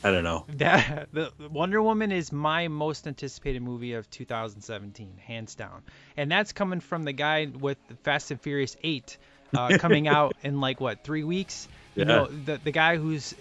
I 0.03 0.11
don't 0.11 0.23
know. 0.23 0.45
That 0.57 1.09
the 1.13 1.31
Wonder 1.49 1.81
Woman 1.81 2.11
is 2.11 2.31
my 2.31 2.67
most 2.67 3.07
anticipated 3.07 3.63
movie 3.63 3.93
of 3.93 4.09
2017, 4.11 5.17
hands 5.17 5.55
down, 5.55 5.81
and 6.15 6.31
that's 6.31 6.53
coming 6.53 6.79
from 6.79 7.03
the 7.03 7.13
guy 7.13 7.47
with 7.47 7.79
Fast 8.03 8.29
and 8.29 8.39
Furious 8.39 8.77
8 8.83 9.17
uh, 9.57 9.77
coming 9.77 10.07
out 10.07 10.35
in 10.43 10.59
like 10.61 10.79
what 10.79 11.03
three 11.03 11.23
weeks. 11.23 11.67
You 11.95 12.05
know, 12.05 12.25
the 12.25 12.59
the 12.63 12.71
guy 12.71 12.97
who's 12.97 13.33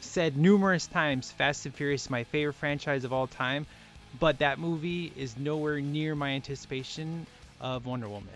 said 0.00 0.36
numerous 0.36 0.86
times 0.86 1.30
Fast 1.30 1.66
and 1.66 1.74
Furious 1.74 2.04
is 2.04 2.10
my 2.10 2.24
favorite 2.24 2.54
franchise 2.54 3.04
of 3.04 3.12
all 3.12 3.26
time, 3.26 3.66
but 4.18 4.38
that 4.38 4.58
movie 4.58 5.12
is 5.16 5.36
nowhere 5.36 5.80
near 5.80 6.14
my 6.14 6.30
anticipation 6.30 7.26
of 7.60 7.86
Wonder 7.86 8.08
Woman. 8.08 8.32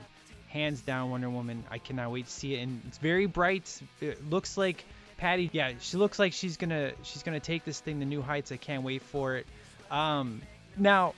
Hands 0.49 0.81
down, 0.81 1.11
Wonder 1.11 1.31
Woman. 1.31 1.65
I 1.71 1.79
cannot 1.79 2.13
wait 2.13 2.27
to 2.27 2.33
see 2.33 2.55
it, 2.55 2.63
and 2.63 2.81
it's 2.87 2.99
very 2.99 3.27
bright. 3.27 3.81
It 4.01 4.29
looks 4.29 4.57
like 4.57 4.85
Patty. 5.17 5.51
Yeah, 5.53 5.73
she 5.81 5.97
looks 5.97 6.19
like 6.19 6.33
she's 6.33 6.57
gonna 6.57 6.93
she's 7.03 7.23
gonna 7.23 7.41
take 7.41 7.65
this 7.65 7.81
thing 7.81 8.01
to 8.01 8.07
new 8.07 8.23
heights. 8.23 8.53
I 8.53 8.57
can't 8.57 8.83
wait 8.83 9.03
for 9.03 9.37
it. 9.37 9.47
Um, 9.91 10.43
now, 10.77 11.15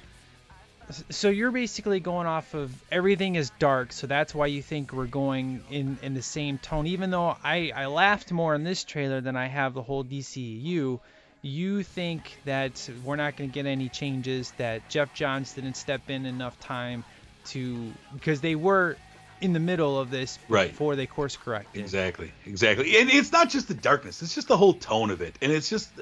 so 1.11 1.29
you're 1.29 1.53
basically 1.53 2.01
going 2.01 2.27
off 2.27 2.55
of 2.55 2.83
everything 2.91 3.35
is 3.35 3.51
dark, 3.51 3.93
so 3.93 4.07
that's 4.07 4.35
why 4.35 4.47
you 4.47 4.63
think 4.63 4.93
we're 4.93 5.07
going 5.07 5.65
in 5.69 5.99
in 6.03 6.15
the 6.15 6.23
same 6.23 6.59
tone. 6.59 6.87
Even 6.87 7.11
though 7.11 7.37
I 7.43 7.73
I 7.75 7.87
laughed 7.87 8.33
more 8.33 8.55
in 8.55 8.65
this 8.65 8.85
trailer 8.85 9.21
than 9.21 9.37
I 9.37 9.47
have 9.47 9.75
the 9.75 9.83
whole 9.83 10.05
DCU. 10.05 11.01
You 11.43 11.83
think 11.85 12.41
that 12.45 12.89
we're 13.05 13.15
not 13.15 13.37
going 13.37 13.51
to 13.51 13.55
get 13.55 13.67
any 13.67 13.89
changes? 13.89 14.53
That 14.53 14.89
Geoff 14.89 15.13
Johns 15.13 15.53
didn't 15.53 15.75
step 15.75 16.11
in 16.11 16.27
enough 16.27 16.59
time 16.59 17.05
to 17.47 17.95
because 18.13 18.41
they 18.41 18.57
were 18.57 18.99
in 19.41 19.53
the 19.53 19.61
middle 19.61 19.99
of 19.99 20.11
this 20.11 20.39
Right. 20.49 20.71
before 20.71 20.97
they 20.97 21.07
course 21.07 21.37
corrected. 21.37 21.81
Exactly, 21.83 22.33
exactly. 22.47 22.97
And 22.97 23.11
it's 23.11 23.31
not 23.33 23.51
just 23.51 23.69
the 23.69 23.75
darkness; 23.75 24.23
it's 24.23 24.35
just 24.35 24.49
the 24.49 24.57
whole 24.57 24.75
tone 24.75 25.11
of 25.11 25.21
it. 25.21 25.39
And 25.41 25.53
it's 25.53 25.69
just 25.69 26.01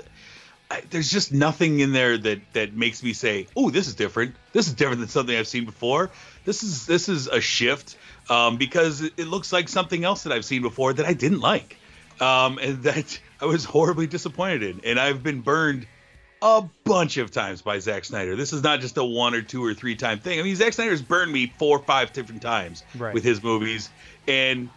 I, 0.71 0.83
there's 0.91 1.11
just 1.11 1.33
nothing 1.33 1.81
in 1.81 1.93
there 1.93 2.17
that 2.17 2.41
that 2.55 2.75
makes 2.75 3.03
me 3.03 3.13
say, 3.13 3.47
"Oh, 3.57 3.71
this 3.71 3.87
is 3.87 3.95
different. 3.95 4.35
This 4.53 4.67
is 4.67 4.75
different 4.75 5.01
than 5.01 5.09
something 5.09 5.37
I've 5.37 5.47
seen 5.49 5.65
before. 5.67 6.11
This 6.45 6.63
is 6.63 6.87
this 6.87 7.09
is 7.09 7.27
a 7.27 7.41
shift." 7.41 7.97
Um, 8.31 8.57
because 8.57 9.03
it, 9.03 9.19
looks 9.19 9.53
like 9.53 9.69
something 9.69 10.03
else 10.03 10.23
that 10.23 10.33
I've 10.33 10.47
seen 10.47 10.63
before 10.63 10.95
that 10.95 11.05
I 11.05 11.13
didn't 11.13 11.41
like, 11.41 11.77
um, 12.23 12.57
and 12.59 12.83
that 12.85 13.21
I 13.41 13.45
was 13.45 13.67
horribly 13.67 14.07
disappointed 14.07 14.63
in. 14.63 14.81
And 14.85 14.99
I've 14.99 15.23
been 15.23 15.43
burned 15.43 15.87
a 16.41 16.65
bunch 16.85 17.19
of 17.19 17.31
times 17.31 17.61
by 17.61 17.79
Zack 17.81 18.07
Snyder. 18.07 18.35
This 18.35 18.55
is 18.55 18.63
not 18.63 18.81
just 18.81 18.97
a 18.97 19.05
one 19.05 19.35
or 19.35 19.43
two 19.43 19.63
or 19.63 19.75
three 19.75 19.95
time 19.97 20.21
thing. 20.21 20.41
I 20.41 20.43
mean, 20.43 20.57
Zack 20.57 20.73
Snyder's 20.73 21.03
burned 21.03 21.31
me 21.33 21.53
four 21.59 21.79
or 21.79 21.83
five 21.83 22.15
different 22.15 22.41
times 22.41 22.83
Right. 22.99 23.13
with 23.13 23.25
his 23.25 23.43
movies, 23.43 23.91
and 24.27 24.71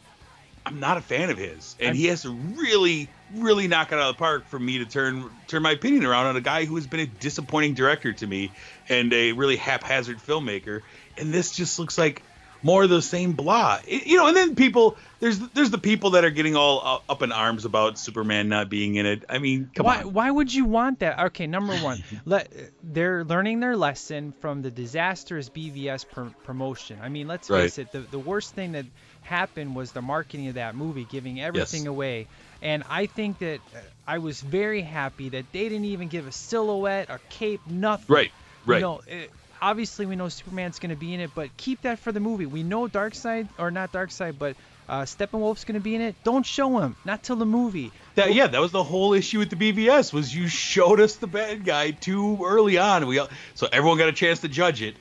I'm 0.65 0.81
not 0.81 0.97
a 0.97 1.01
fan 1.01 1.29
of 1.29 1.37
his. 1.37 1.77
And 1.79 1.87
I'm- 1.89 1.95
he 1.95 2.07
has 2.07 2.23
to 2.23 2.31
really, 2.31 3.07
really 3.35 3.67
knock 3.67 3.91
it 3.91 3.95
out 3.95 4.09
of 4.09 4.15
the 4.15 4.19
park 4.19 4.47
for 4.47 4.59
me 4.59 4.79
to 4.79 4.85
turn 4.85 5.29
turn 5.47 5.61
my 5.61 5.71
opinion 5.71 6.05
around 6.05 6.27
on 6.27 6.35
a 6.35 6.41
guy 6.41 6.65
who 6.65 6.75
has 6.75 6.87
been 6.87 6.99
a 7.01 7.05
disappointing 7.05 7.73
director 7.73 8.13
to 8.13 8.27
me 8.27 8.51
and 8.89 9.11
a 9.13 9.31
really 9.33 9.55
haphazard 9.57 10.17
filmmaker. 10.19 10.81
And 11.17 11.33
this 11.33 11.51
just 11.51 11.77
looks 11.79 11.97
like 11.97 12.23
more 12.63 12.83
of 12.83 12.89
the 12.89 13.01
same 13.03 13.33
blah. 13.33 13.79
It- 13.87 14.07
you 14.07 14.17
know, 14.17 14.27
and 14.27 14.35
then 14.35 14.55
people 14.55 14.97
there's 15.19 15.37
there's 15.39 15.69
the 15.71 15.77
people 15.77 16.11
that 16.11 16.23
are 16.25 16.29
getting 16.31 16.55
all 16.55 16.81
uh, 17.07 17.11
up 17.11 17.21
in 17.21 17.31
arms 17.31 17.65
about 17.65 17.97
Superman 17.99 18.49
not 18.49 18.69
being 18.69 18.95
in 18.95 19.05
it. 19.05 19.25
I 19.29 19.37
mean, 19.39 19.69
come 19.75 19.85
why, 19.85 20.01
on. 20.01 20.13
why 20.13 20.31
would 20.31 20.53
you 20.53 20.65
want 20.65 20.99
that? 20.99 21.19
Okay, 21.27 21.47
number 21.47 21.75
one, 21.77 22.03
let 22.25 22.51
they're 22.83 23.23
learning 23.23 23.59
their 23.59 23.75
lesson 23.77 24.33
from 24.41 24.61
the 24.63 24.71
disastrous 24.71 25.49
BVS 25.49 26.05
pr- 26.09 26.29
promotion. 26.43 26.99
I 27.01 27.09
mean, 27.09 27.27
let's 27.27 27.49
Right. 27.49 27.63
face 27.63 27.77
it, 27.77 27.91
the, 27.91 27.99
the 27.99 28.19
worst 28.19 28.55
thing 28.55 28.71
that 28.71 28.85
happened 29.21 29.75
was 29.75 29.91
the 29.91 30.01
marketing 30.01 30.47
of 30.47 30.55
that 30.55 30.75
movie, 30.75 31.05
giving 31.05 31.39
everything 31.41 31.81
Yes. 31.81 31.87
away. 31.89 32.27
And 32.61 32.83
I 32.89 33.05
think 33.05 33.39
that 33.39 33.59
uh, 33.75 33.79
I 34.07 34.17
was 34.19 34.41
very 34.41 34.81
happy 34.81 35.29
that 35.29 35.45
they 35.51 35.69
didn't 35.69 35.85
even 35.85 36.07
give 36.07 36.27
a 36.27 36.31
silhouette, 36.31 37.09
a 37.09 37.19
cape, 37.29 37.61
nothing. 37.69 38.13
Right, 38.13 38.31
right. 38.65 38.77
You 38.77 38.81
know, 38.81 39.01
it, 39.07 39.31
obviously 39.61 40.05
we 40.05 40.15
know 40.15 40.29
Superman's 40.29 40.79
going 40.79 40.89
to 40.89 40.95
be 40.95 41.13
in 41.13 41.19
it, 41.19 41.31
but 41.35 41.55
keep 41.57 41.81
that 41.81 41.99
for 41.99 42.11
the 42.11 42.19
movie. 42.19 42.45
We 42.45 42.63
know 42.63 42.87
Darkseid, 42.87 43.47
or 43.57 43.71
not 43.71 43.91
Darkseid, 43.91 44.37
but 44.37 44.55
uh, 44.89 45.01
Steppenwolf's 45.01 45.65
going 45.65 45.75
to 45.75 45.81
be 45.81 45.95
in 45.95 46.01
it. 46.01 46.15
Don't 46.23 46.45
show 46.45 46.79
him, 46.79 46.95
not 47.05 47.23
till 47.23 47.35
the 47.35 47.45
movie. 47.45 47.91
That, 48.15 48.33
yeah, 48.33 48.47
that 48.47 48.61
was 48.61 48.71
the 48.71 48.83
whole 48.83 49.13
issue 49.13 49.39
with 49.39 49.49
the 49.49 49.55
BVS 49.55 50.13
was 50.13 50.33
you 50.33 50.47
showed 50.47 50.99
us 50.99 51.15
the 51.17 51.27
bad 51.27 51.65
guy 51.65 51.91
too 51.91 52.39
early 52.43 52.77
on. 52.77 53.07
We 53.07 53.19
all, 53.19 53.29
so 53.55 53.67
everyone 53.71 53.97
got 53.97 54.09
a 54.09 54.13
chance 54.13 54.41
to 54.41 54.47
judge 54.47 54.81
it. 54.81 54.95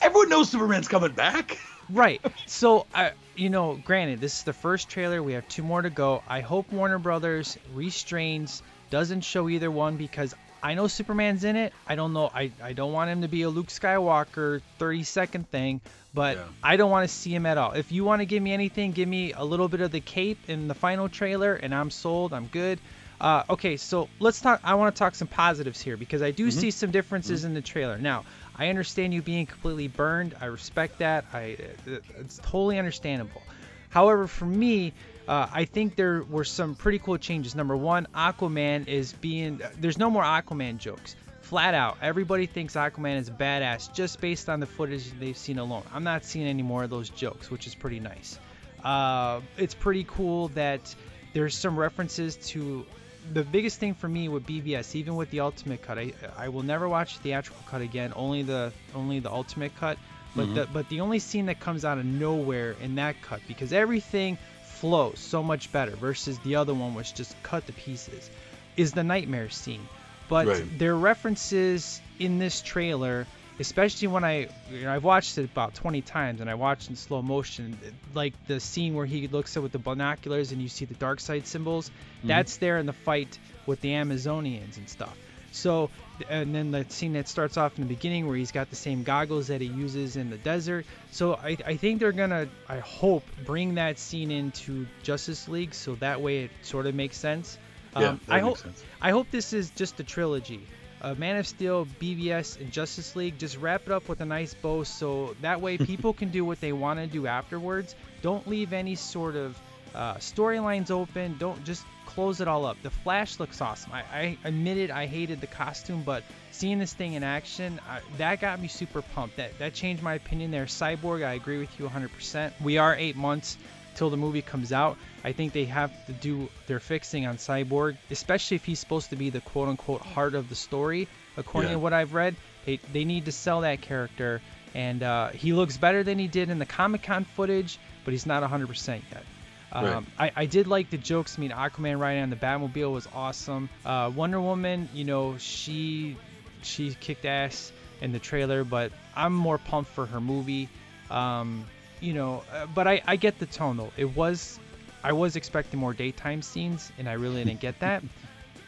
Everyone 0.00 0.28
knows 0.28 0.50
Superman's 0.50 0.88
coming 0.88 1.12
back. 1.12 1.58
Right. 1.90 2.20
So, 2.46 2.86
I, 2.94 3.10
you 3.36 3.50
know, 3.50 3.74
granted, 3.74 4.20
this 4.20 4.38
is 4.38 4.42
the 4.44 4.52
first 4.52 4.88
trailer. 4.88 5.22
We 5.22 5.34
have 5.34 5.48
two 5.48 5.62
more 5.62 5.82
to 5.82 5.90
go. 5.90 6.22
I 6.28 6.40
hope 6.40 6.72
Warner 6.72 6.98
Brothers 6.98 7.58
restrains, 7.74 8.62
doesn't 8.90 9.22
show 9.22 9.48
either 9.48 9.70
one 9.70 9.96
because 9.96 10.34
I 10.62 10.74
know 10.74 10.86
Superman's 10.88 11.44
in 11.44 11.56
it. 11.56 11.72
I 11.86 11.94
don't 11.94 12.12
know. 12.12 12.30
I, 12.34 12.50
I 12.62 12.72
don't 12.72 12.92
want 12.92 13.10
him 13.10 13.22
to 13.22 13.28
be 13.28 13.42
a 13.42 13.48
Luke 13.48 13.68
Skywalker 13.68 14.60
30 14.78 15.02
second 15.04 15.50
thing, 15.50 15.80
but 16.14 16.36
Yeah. 16.36 16.44
I 16.62 16.76
don't 16.76 16.90
want 16.90 17.08
to 17.08 17.14
see 17.14 17.34
him 17.34 17.46
at 17.46 17.58
all. 17.58 17.72
If 17.72 17.92
you 17.92 18.04
want 18.04 18.20
to 18.20 18.26
give 18.26 18.42
me 18.42 18.52
anything, 18.52 18.92
give 18.92 19.08
me 19.08 19.32
a 19.32 19.44
little 19.44 19.68
bit 19.68 19.80
of 19.80 19.92
the 19.92 20.00
cape 20.00 20.38
in 20.48 20.66
the 20.68 20.74
final 20.74 21.08
trailer, 21.08 21.54
and 21.54 21.74
I'm 21.74 21.90
sold. 21.90 22.32
I'm 22.32 22.46
good. 22.46 22.78
Uh, 23.20 23.44
okay, 23.48 23.76
so 23.78 24.08
let's 24.18 24.40
talk. 24.40 24.60
I 24.62 24.74
want 24.74 24.94
to 24.94 24.98
talk 24.98 25.14
some 25.14 25.28
positives 25.28 25.80
here 25.80 25.96
because 25.96 26.20
I 26.20 26.32
do 26.32 26.50
see 26.50 26.70
some 26.70 26.90
differences 26.90 27.44
in 27.44 27.54
the 27.54 27.62
trailer. 27.62 27.96
Now, 27.96 28.24
I 28.58 28.68
understand 28.68 29.12
you 29.12 29.22
being 29.22 29.46
completely 29.46 29.88
burned. 29.88 30.34
I 30.40 30.46
respect 30.46 30.98
that. 30.98 31.26
I 31.32 31.56
uh, 31.86 31.98
it's 32.20 32.38
totally 32.38 32.78
understandable. 32.78 33.42
However, 33.90 34.26
for 34.26 34.46
me, 34.46 34.92
uh, 35.28 35.48
I 35.52 35.64
think 35.64 35.96
there 35.96 36.22
were 36.22 36.44
some 36.44 36.74
pretty 36.74 36.98
cool 36.98 37.18
changes. 37.18 37.54
Number 37.54 37.76
one, 37.76 38.06
Aquaman 38.14 38.88
is 38.88 39.12
being. 39.12 39.60
There's 39.78 39.98
no 39.98 40.10
more 40.10 40.22
Aquaman 40.22 40.78
jokes. 40.78 41.16
Flat 41.42 41.74
out, 41.74 41.98
everybody 42.02 42.46
thinks 42.46 42.74
Aquaman 42.74 43.18
is 43.20 43.30
badass 43.30 43.92
just 43.94 44.20
based 44.20 44.48
on 44.48 44.58
the 44.58 44.66
footage 44.66 45.12
they've 45.20 45.36
seen 45.36 45.58
alone. 45.58 45.84
I'm 45.94 46.02
not 46.02 46.24
seeing 46.24 46.46
any 46.46 46.64
more 46.64 46.82
of 46.82 46.90
those 46.90 47.08
jokes, 47.08 47.50
which 47.50 47.68
is 47.68 47.74
pretty 47.74 48.00
nice. 48.00 48.36
Uh, 48.82 49.42
it's 49.56 49.74
pretty 49.74 50.04
cool 50.04 50.48
that 50.48 50.92
there's 51.34 51.54
some 51.54 51.78
references 51.78 52.34
to 52.48 52.84
the 53.32 53.42
biggest 53.42 53.78
thing 53.78 53.94
for 53.94 54.08
me 54.08 54.28
with 54.28 54.46
BVS, 54.46 54.94
even 54.94 55.16
with 55.16 55.30
the 55.30 55.40
ultimate 55.40 55.82
cut, 55.82 55.98
I 55.98 56.12
I 56.36 56.48
will 56.48 56.62
never 56.62 56.88
watch 56.88 57.16
the 57.16 57.22
theatrical 57.22 57.62
cut 57.66 57.80
again. 57.80 58.12
Only 58.16 58.42
the 58.42 58.72
only 58.94 59.20
the 59.20 59.30
ultimate 59.30 59.76
cut. 59.76 59.98
But 60.34 60.54
the 60.54 60.62
mm-hmm. 60.64 60.72
but 60.72 60.88
the 60.88 61.00
only 61.00 61.18
scene 61.18 61.46
that 61.46 61.60
comes 61.60 61.84
out 61.84 61.98
of 61.98 62.04
nowhere 62.04 62.76
in 62.82 62.96
that 62.96 63.20
cut 63.22 63.40
because 63.48 63.72
everything 63.72 64.38
flows 64.64 65.18
so 65.18 65.42
much 65.42 65.72
better 65.72 65.92
versus 65.96 66.38
the 66.40 66.56
other 66.56 66.74
one 66.74 66.94
which 66.94 67.14
just 67.14 67.34
cut 67.42 67.66
to 67.66 67.72
pieces 67.72 68.30
is 68.76 68.92
the 68.92 69.02
nightmare 69.02 69.48
scene. 69.48 69.88
But 70.28 70.46
Right. 70.46 70.78
there 70.78 70.92
are 70.92 70.98
references 70.98 72.00
in 72.18 72.38
this 72.38 72.60
trailer, 72.60 73.26
especially 73.58 74.08
when 74.08 74.24
I 74.24 74.48
you 74.70 74.82
know, 74.84 74.92
I've 74.92 75.04
watched 75.04 75.38
it 75.38 75.44
about 75.44 75.74
20 75.74 76.02
times 76.02 76.40
and 76.40 76.50
I 76.50 76.54
watched 76.54 76.90
in 76.90 76.96
slow 76.96 77.22
motion, 77.22 77.76
like 78.14 78.34
the 78.46 78.60
scene 78.60 78.94
where 78.94 79.06
he 79.06 79.28
looks 79.28 79.56
up 79.56 79.62
with 79.62 79.72
the 79.72 79.78
binoculars 79.78 80.52
and 80.52 80.60
you 80.60 80.68
see 80.68 80.84
the 80.84 80.94
Darkseid 80.94 81.46
symbols. 81.46 81.90
That's 82.24 82.56
there 82.58 82.78
in 82.78 82.86
the 82.86 82.92
fight 82.92 83.38
with 83.66 83.80
the 83.80 83.90
Amazonians 83.90 84.76
and 84.76 84.88
stuff. 84.88 85.16
So, 85.52 85.88
and 86.28 86.54
then 86.54 86.70
the 86.70 86.84
scene 86.90 87.14
that 87.14 87.28
starts 87.28 87.56
off 87.56 87.78
in 87.78 87.84
the 87.84 87.88
beginning 87.94 88.26
where 88.26 88.36
he's 88.36 88.52
got 88.52 88.68
the 88.68 88.76
same 88.76 89.02
goggles 89.04 89.46
that 89.46 89.62
he 89.62 89.68
uses 89.68 90.16
in 90.16 90.28
the 90.28 90.36
desert. 90.36 90.84
So 91.12 91.34
I, 91.34 91.56
I 91.64 91.76
think 91.76 92.00
they're 92.00 92.12
gonna, 92.12 92.48
I 92.68 92.80
hope, 92.80 93.24
bring 93.46 93.76
that 93.76 93.98
scene 93.98 94.30
into 94.30 94.86
Justice 95.02 95.48
League 95.48 95.72
so 95.72 95.94
that 95.96 96.20
way 96.20 96.44
it 96.44 96.50
sort 96.60 96.86
of 96.86 96.94
makes 96.94 97.16
sense. 97.16 97.56
Yeah, 97.96 98.08
Um, 98.08 98.20
I 98.28 98.40
hope, 98.40 98.58
sense. 98.58 98.84
I 99.00 99.12
hope 99.12 99.30
this 99.30 99.54
is 99.54 99.70
just 99.70 99.98
a 99.98 100.04
trilogy. 100.04 100.60
Uh, 101.06 101.14
Man 101.18 101.36
of 101.36 101.46
Steel, 101.46 101.86
BVS, 102.00 102.60
and 102.60 102.72
Justice 102.72 103.14
League. 103.14 103.38
Just 103.38 103.58
wrap 103.58 103.82
it 103.86 103.92
up 103.92 104.08
with 104.08 104.20
a 104.20 104.24
nice 104.24 104.54
bow, 104.54 104.82
so 104.82 105.36
that 105.40 105.60
way 105.60 105.78
people 105.92 106.12
can 106.12 106.30
do 106.30 106.44
what 106.44 106.60
they 106.60 106.72
want 106.72 106.98
to 106.98 107.06
do 107.06 107.28
afterwards. 107.28 107.94
Don't 108.22 108.48
leave 108.48 108.72
any 108.72 108.96
sort 108.96 109.36
of 109.36 109.56
uh, 109.94 110.14
storylines 110.14 110.90
open. 110.90 111.36
Don't 111.38 111.64
just 111.64 111.84
close 112.06 112.40
it 112.40 112.48
all 112.48 112.66
up. 112.66 112.76
The 112.82 112.90
Flash 112.90 113.38
looks 113.38 113.60
awesome. 113.60 113.92
I, 113.92 114.02
I 114.12 114.38
admitted 114.44 114.90
I 114.90 115.06
hated 115.06 115.40
the 115.40 115.46
costume, 115.46 116.02
but 116.02 116.24
seeing 116.50 116.80
this 116.80 116.92
thing 116.92 117.12
in 117.12 117.22
action, 117.22 117.80
I, 117.88 118.00
that 118.18 118.40
got 118.40 118.60
me 118.60 118.66
super 118.66 119.02
pumped. 119.02 119.36
That 119.36 119.56
that 119.60 119.74
changed 119.74 120.02
my 120.02 120.14
opinion 120.14 120.50
there. 120.50 120.66
Cyborg, 120.66 121.24
I 121.24 121.34
agree 121.34 121.58
with 121.58 121.78
you 121.78 121.88
100%. 121.88 122.52
We 122.60 122.78
are 122.78 122.96
eight 122.96 123.14
months 123.14 123.56
till 123.96 124.10
the 124.10 124.16
movie 124.16 124.42
comes 124.42 124.72
out. 124.72 124.96
I 125.24 125.32
think 125.32 125.52
they 125.52 125.64
have 125.64 125.90
to 126.06 126.12
do 126.12 126.48
their 126.68 126.78
fixing 126.80 127.26
on 127.26 127.36
Cyborg, 127.38 127.96
especially 128.10 128.54
if 128.56 128.64
he's 128.64 128.78
supposed 128.78 129.10
to 129.10 129.16
be 129.16 129.30
the 129.30 129.40
quote 129.40 129.68
unquote 129.68 130.02
heart 130.02 130.34
of 130.34 130.48
the 130.48 130.54
story. 130.54 131.08
According 131.36 131.70
Yeah. 131.70 131.74
to 131.76 131.80
what 131.80 131.92
I've 131.92 132.14
read, 132.14 132.36
they, 132.64 132.78
they 132.92 133.04
need 133.04 133.24
to 133.24 133.32
sell 133.32 133.62
that 133.62 133.80
character. 133.80 134.40
And 134.74 135.02
uh, 135.02 135.28
he 135.28 135.52
looks 135.52 135.76
better 135.76 136.02
than 136.02 136.18
he 136.18 136.28
did 136.28 136.50
in 136.50 136.58
the 136.58 136.66
Comic 136.66 137.02
Con 137.02 137.24
footage, 137.24 137.78
but 138.04 138.12
he's 138.12 138.26
not 138.26 138.42
100% 138.42 139.00
yet. 139.10 139.24
Um, 139.72 140.06
I, 140.18 140.30
I 140.36 140.46
did 140.46 140.66
like 140.66 140.90
the 140.90 140.96
jokes. 140.98 141.36
I 141.38 141.40
mean, 141.40 141.50
Aquaman 141.50 141.98
riding 141.98 142.22
on 142.22 142.30
the 142.30 142.36
Batmobile 142.36 142.92
was 142.92 143.08
awesome. 143.14 143.68
Uh, 143.84 144.10
Wonder 144.14 144.40
Woman, 144.40 144.88
you 144.94 145.04
know, 145.04 145.36
she 145.38 146.16
she 146.62 146.94
kicked 146.94 147.24
ass 147.24 147.72
in 148.00 148.12
the 148.12 148.18
trailer, 148.18 148.64
but 148.64 148.92
I'm 149.14 149.34
more 149.34 149.58
pumped 149.58 149.90
for 149.90 150.06
her 150.06 150.20
movie. 150.20 150.68
Um, 151.10 151.64
you 152.00 152.12
know, 152.12 152.42
uh, 152.52 152.66
but 152.66 152.86
I, 152.86 153.02
I 153.06 153.16
get 153.16 153.38
the 153.38 153.46
tone 153.46 153.76
though. 153.76 153.92
It 153.96 154.16
was 154.16 154.58
I 155.02 155.12
was 155.12 155.36
expecting 155.36 155.78
more 155.78 155.94
daytime 155.94 156.42
scenes, 156.42 156.90
and 156.98 157.08
I 157.08 157.12
really 157.14 157.44
didn't 157.44 157.60
get 157.60 157.80
that. 157.80 158.02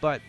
But 0.00 0.20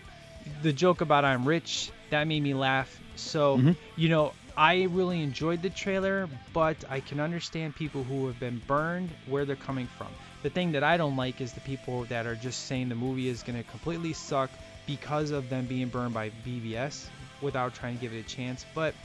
the 0.64 0.74
joke 0.74 1.02
about 1.02 1.26
I'm 1.26 1.48
rich 1.48 1.92
that 2.10 2.24
made 2.28 2.42
me 2.42 2.56
laugh. 2.56 3.00
So 3.16 3.58
you 3.96 4.10
know, 4.10 4.34
I 4.58 4.84
really 4.84 5.22
enjoyed 5.22 5.62
the 5.62 5.70
trailer, 5.70 6.28
but 6.54 6.84
I 6.90 7.02
can 7.02 7.20
understand 7.20 7.76
people 7.76 8.04
who 8.04 8.26
have 8.28 8.40
been 8.40 8.58
burned 8.66 9.12
where 9.28 9.46
they're 9.46 9.56
coming 9.56 9.88
from. 9.98 10.08
The 10.42 10.50
thing 10.50 10.72
that 10.72 10.84
I 10.84 10.98
don't 10.98 11.16
like 11.16 11.40
is 11.40 11.54
the 11.54 11.62
people 11.62 12.06
that 12.06 12.26
are 12.26 12.36
just 12.36 12.66
saying 12.66 12.90
the 12.90 12.96
movie 12.96 13.28
is 13.28 13.44
going 13.44 13.58
to 13.58 13.70
completely 13.70 14.14
suck 14.14 14.50
because 14.88 15.32
of 15.32 15.50
them 15.50 15.66
being 15.66 15.90
burned 15.90 16.14
by 16.14 16.32
BVS 16.46 17.06
without 17.42 17.76
trying 17.76 17.96
to 17.96 18.02
give 18.02 18.14
it 18.14 18.20
a 18.20 18.28
chance. 18.28 18.66
But 18.74 18.96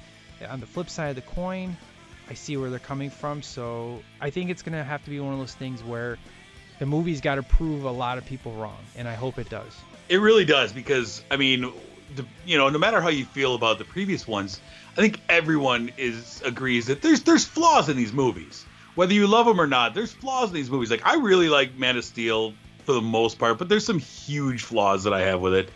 on 0.49 0.61
the 0.61 0.67
flip 0.67 0.89
side 0.89 1.11
of 1.11 1.17
the 1.17 1.23
coin, 1.23 1.77
I 2.29 2.35
see 2.35 2.57
where 2.57 2.71
they're 2.71 2.79
coming 2.79 3.11
from. 3.11 3.43
So 3.43 4.03
I 4.21 4.31
think 4.31 4.51
it's 4.51 4.63
going 4.63 4.77
to 4.77 4.85
have 4.85 5.05
to 5.05 5.11
be 5.11 5.21
one 5.21 5.33
of 5.33 5.39
those 5.39 5.55
things 5.55 5.83
where 5.83 6.19
the 6.79 6.87
movie's 6.87 7.21
got 7.21 7.37
to 7.37 7.43
prove 7.43 7.85
a 7.85 7.91
lot 7.91 8.19
of 8.19 8.25
people 8.25 8.53
wrong, 8.53 8.79
and 8.97 9.07
I 9.07 9.15
hope 9.15 9.39
it 9.39 9.49
does. 9.49 9.73
It 10.09 10.17
really 10.19 10.45
does 10.45 10.73
because 10.73 11.23
I 11.31 11.37
mean, 11.37 11.73
the, 12.17 12.25
you 12.45 12.59
know, 12.59 12.69
no 12.69 12.79
matter 12.79 13.01
how 13.01 13.09
you 13.09 13.25
feel 13.25 13.55
about 13.55 13.79
the 13.79 13.85
previous 13.85 14.27
ones, 14.27 14.61
I 14.93 15.01
think 15.01 15.21
everyone 15.29 15.93
is 15.97 16.43
agrees 16.45 16.87
that 16.87 17.03
there's 17.03 17.23
there's 17.23 17.45
flaws 17.45 17.89
in 17.89 17.97
these 17.97 18.13
movies. 18.13 18.65
Whether 18.95 19.15
you 19.15 19.27
love 19.27 19.47
them 19.47 19.61
or 19.61 19.67
not, 19.67 19.95
there's 19.95 20.13
flaws 20.13 20.51
in 20.51 20.55
these 20.55 20.71
movies. 20.71 20.91
Like 20.91 21.07
I 21.07 21.17
really 21.17 21.49
like 21.49 21.77
Man 21.77 21.97
of 21.97 22.05
Steel 22.05 22.55
for 22.85 22.93
the 22.93 23.01
most 23.01 23.39
part, 23.39 23.59
but 23.59 23.69
there's 23.69 23.85
some 23.85 23.99
huge 23.99 24.63
flaws 24.63 25.05
that 25.05 25.13
I 25.13 25.23
have 25.23 25.41
with 25.41 25.55
it. 25.55 25.71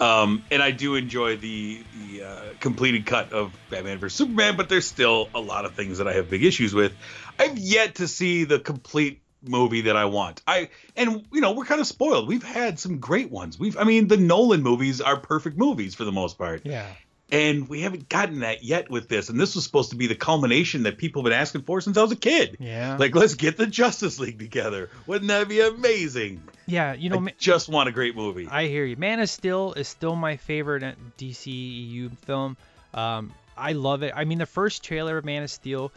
Um, 0.00 0.44
and 0.50 0.62
I 0.62 0.72
do 0.72 0.96
enjoy 0.96 1.36
the 1.36 1.82
the 1.98 2.24
uh, 2.24 2.42
completed 2.60 3.06
cut 3.06 3.32
of 3.32 3.52
Batman 3.70 3.98
vs 3.98 4.16
Superman, 4.16 4.56
but 4.56 4.68
there's 4.68 4.86
still 4.86 5.28
a 5.34 5.40
lot 5.40 5.64
of 5.64 5.74
things 5.74 5.98
that 5.98 6.08
I 6.08 6.14
have 6.14 6.28
big 6.28 6.44
issues 6.44 6.74
with. 6.74 6.92
I've 7.38 7.58
yet 7.58 7.96
to 7.96 8.08
see 8.08 8.44
the 8.44 8.58
complete 8.58 9.20
movie 9.48 9.82
that 9.82 9.96
I 9.96 10.06
want. 10.06 10.42
I 10.46 10.70
and 10.96 11.24
you 11.32 11.40
know 11.40 11.52
we're 11.52 11.64
kind 11.64 11.80
of 11.80 11.86
spoiled. 11.86 12.28
We've 12.28 12.42
had 12.42 12.78
some 12.78 12.98
great 12.98 13.30
ones. 13.30 13.58
We've 13.58 13.76
I 13.76 13.84
mean 13.84 14.08
the 14.08 14.16
Nolan 14.16 14.62
movies 14.62 15.00
are 15.00 15.16
perfect 15.16 15.56
movies 15.56 15.94
for 15.94 16.04
the 16.04 16.12
most 16.12 16.38
part. 16.38 16.62
Yeah. 16.64 16.86
And 17.32 17.68
we 17.68 17.80
haven't 17.80 18.08
gotten 18.08 18.40
that 18.40 18.62
yet 18.62 18.90
with 18.90 19.08
this. 19.08 19.28
And 19.28 19.40
this 19.40 19.54
was 19.54 19.64
supposed 19.64 19.90
to 19.90 19.96
be 19.96 20.06
the 20.06 20.14
culmination 20.14 20.84
that 20.84 20.98
people 20.98 21.22
have 21.22 21.24
been 21.24 21.38
asking 21.38 21.62
for 21.62 21.80
since 21.80 21.96
I 21.96 22.02
was 22.02 22.12
a 22.12 22.16
kid. 22.16 22.58
Yeah. 22.60 22.96
Like 22.98 23.14
let's 23.14 23.34
get 23.34 23.56
the 23.56 23.66
Justice 23.66 24.20
League 24.20 24.38
together. 24.38 24.90
Wouldn't 25.06 25.28
that 25.28 25.48
be 25.48 25.60
amazing? 25.60 26.42
Yeah, 26.66 26.92
you 26.92 27.10
know, 27.10 27.20
I 27.26 27.34
just 27.38 27.68
want 27.68 27.88
a 27.88 27.92
great 27.92 28.14
movie. 28.14 28.46
I 28.50 28.66
hear 28.66 28.84
you. 28.84 28.96
Man 28.96 29.20
of 29.20 29.28
Steel 29.28 29.72
is 29.72 29.88
still 29.88 30.16
my 30.16 30.36
favorite 30.36 30.96
DCEU 31.18 32.16
film. 32.18 32.56
Um, 32.92 33.32
I 33.56 33.72
love 33.72 34.02
it. 34.02 34.12
I 34.14 34.24
mean, 34.24 34.38
the 34.38 34.46
first 34.46 34.82
trailer 34.82 35.18
of 35.18 35.24
Man 35.24 35.42
of 35.42 35.50
Steel, 35.50 35.92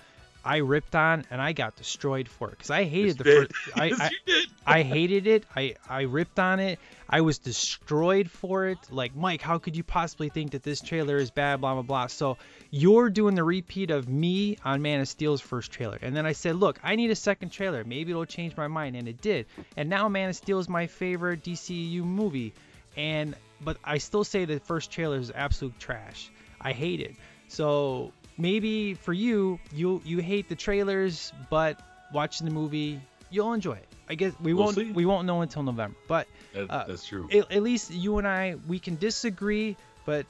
I 0.48 0.58
ripped 0.58 0.96
on 0.96 1.26
and 1.30 1.42
I 1.42 1.52
got 1.52 1.76
destroyed 1.76 2.30
for 2.30 2.48
it 2.48 2.52
because 2.52 2.70
I 2.70 2.86
hated 2.86 3.18
the 3.18 3.24
first. 3.26 3.52
I, 3.76 3.86
Yes, 3.86 4.00
I. 4.00 4.46
I 4.80 4.84
hated 4.84 5.28
it. 5.28 5.46
I, 5.56 5.76
I 5.90 6.02
ripped 6.04 6.40
on 6.40 6.60
it. 6.60 6.80
I 7.10 7.22
was 7.22 7.38
destroyed 7.38 8.30
for 8.30 8.68
it. 8.68 8.78
Like, 8.90 9.16
Mike, 9.16 9.42
how 9.42 9.58
could 9.60 9.76
you 9.76 9.84
possibly 9.84 10.30
think 10.30 10.52
that 10.52 10.64
this 10.64 10.82
trailer 10.82 11.18
is 11.18 11.32
bad? 11.32 11.62
Blah, 11.62 11.74
blah, 11.74 11.84
blah. 11.84 12.08
So 12.08 12.38
you're 12.70 13.10
doing 13.10 13.36
the 13.36 13.44
repeat 13.44 13.92
of 13.92 14.08
me 14.08 14.58
on 14.64 14.82
Man 14.82 15.02
of 15.02 15.08
Steel's 15.08 15.42
first 15.42 15.72
trailer. 15.72 15.98
And 16.02 16.16
then 16.16 16.26
I 16.26 16.32
said, 16.34 16.56
look, 16.56 16.80
I 16.84 16.96
need 16.96 17.12
a 17.12 17.16
second 17.16 17.50
trailer. 17.52 17.84
Maybe 17.84 18.12
it'll 18.12 18.26
change 18.26 18.56
my 18.56 18.68
mind. 18.68 18.96
And 18.96 19.08
it 19.08 19.22
did. 19.22 19.48
And 19.76 19.90
now 19.90 20.08
Man 20.08 20.30
of 20.30 20.36
Steel 20.36 20.60
is 20.60 20.70
my 20.70 20.88
favorite 20.88 21.44
DCU 21.44 22.04
movie. 22.04 22.54
And, 22.96 23.36
but 23.62 23.78
I 23.84 23.98
still 23.98 24.24
say 24.24 24.46
the 24.46 24.60
first 24.60 24.92
trailer 24.92 25.18
is 25.18 25.32
absolute 25.34 25.78
trash. 25.80 26.30
I 26.60 26.72
hate 26.72 27.02
it. 27.02 27.16
So 27.48 28.12
maybe 28.38 28.94
for 28.94 29.14
you, 29.14 29.60
you 29.74 30.02
you 30.06 30.20
hate 30.20 30.50
the 30.50 30.56
trailers, 30.56 31.32
but 31.50 31.80
watching 32.14 32.46
the 32.48 32.54
movie, 32.54 33.02
you'll 33.30 33.54
enjoy 33.54 33.74
it. 33.74 33.88
I 34.10 34.16
guess 34.16 34.34
we 34.42 34.54
We'll 34.54 34.66
won't 34.66 34.76
see. 34.76 34.92
we 34.92 35.06
won't 35.06 35.26
know 35.28 35.42
until 35.42 35.64
November. 35.64 35.98
But 36.08 36.28
That- 36.54 36.70
uh, 36.72 36.86
that's 36.88 37.06
true. 37.06 37.28
At, 37.32 37.52
at 37.52 37.64
least 37.64 37.92
you 37.92 38.18
and 38.20 38.28
I 38.28 38.56
we 38.68 38.80
can 38.80 38.96
disagree, 38.96 39.76
but 40.06 40.26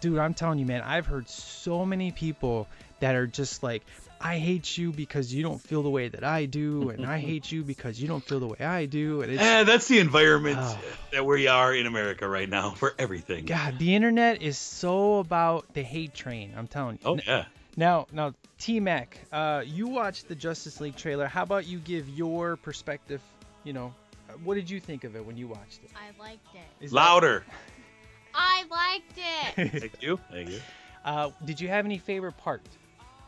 dude, 0.00 0.18
I'm 0.18 0.34
telling 0.34 0.58
you, 0.58 0.66
man, 0.66 0.82
I've 0.82 1.06
heard 1.06 1.28
so 1.28 1.84
many 1.86 2.10
people 2.12 2.66
that 3.00 3.14
are 3.14 3.26
just 3.26 3.62
like, 3.62 3.82
I 4.22 4.38
hate 4.38 4.76
you 4.76 4.92
because 4.92 5.32
you 5.32 5.42
don't 5.42 5.60
feel 5.60 5.82
the 5.82 5.88
way 5.90 6.08
that 6.08 6.22
I 6.24 6.44
do, 6.44 6.90
and 6.90 7.06
I 7.06 7.18
hate 7.18 7.50
you 7.50 7.62
because 7.64 8.00
you 8.00 8.06
don't 8.06 8.22
feel 8.22 8.38
the 8.38 8.48
way 8.48 8.58
I 8.60 8.84
do, 8.84 9.22
and 9.22 9.32
it's 9.32 9.42
Eh, 9.42 9.64
that's 9.64 9.88
the 9.88 9.98
environment 9.98 10.58
Oh. 10.60 10.78
that 11.12 11.24
we 11.24 11.46
are 11.48 11.74
in 11.74 11.86
America 11.86 12.28
right 12.28 12.48
now 12.48 12.70
for 12.76 12.94
everything. 12.98 13.46
God, 13.46 13.78
the 13.78 13.94
internet 13.94 14.42
is 14.42 14.58
so 14.58 15.20
about 15.20 15.72
the 15.72 15.82
hate 15.82 16.12
train. 16.12 16.52
I'm 16.56 16.66
telling 16.66 16.96
you. 17.02 17.08
Oh 17.10 17.18
yeah. 17.26 17.46
Now, 17.76 18.08
now, 18.12 18.34
T 18.58 18.78
Mac, 18.78 19.18
uh, 19.32 19.62
you 19.64 19.86
watched 19.88 20.28
the 20.28 20.34
Justice 20.34 20.80
League 20.82 20.96
trailer. 20.96 21.26
How 21.26 21.42
about 21.44 21.66
you 21.66 21.78
give 21.78 22.06
your 22.08 22.56
perspective? 22.56 23.22
You 23.64 23.72
know, 23.72 23.94
uh, 24.28 24.34
what 24.44 24.56
did 24.56 24.68
you 24.68 24.80
think 24.80 25.04
of 25.04 25.16
it 25.16 25.24
when 25.24 25.38
you 25.38 25.46
watched 25.48 25.82
it? 25.82 25.90
I 25.96 26.20
liked 26.22 26.46
it. 26.54 26.84
Is 26.84 26.90
that- 26.90 26.96
Louder. 26.96 27.44
I 28.34 28.64
liked 28.70 29.18
it. 29.56 29.80
Thank 29.80 30.02
you. 30.02 30.18
Thank 30.30 30.50
you. 30.50 30.60
uh, 31.06 31.30
did 31.46 31.58
you 31.60 31.68
have 31.68 31.84
any 31.86 31.96
favorite 31.98 32.36
part 32.36 32.60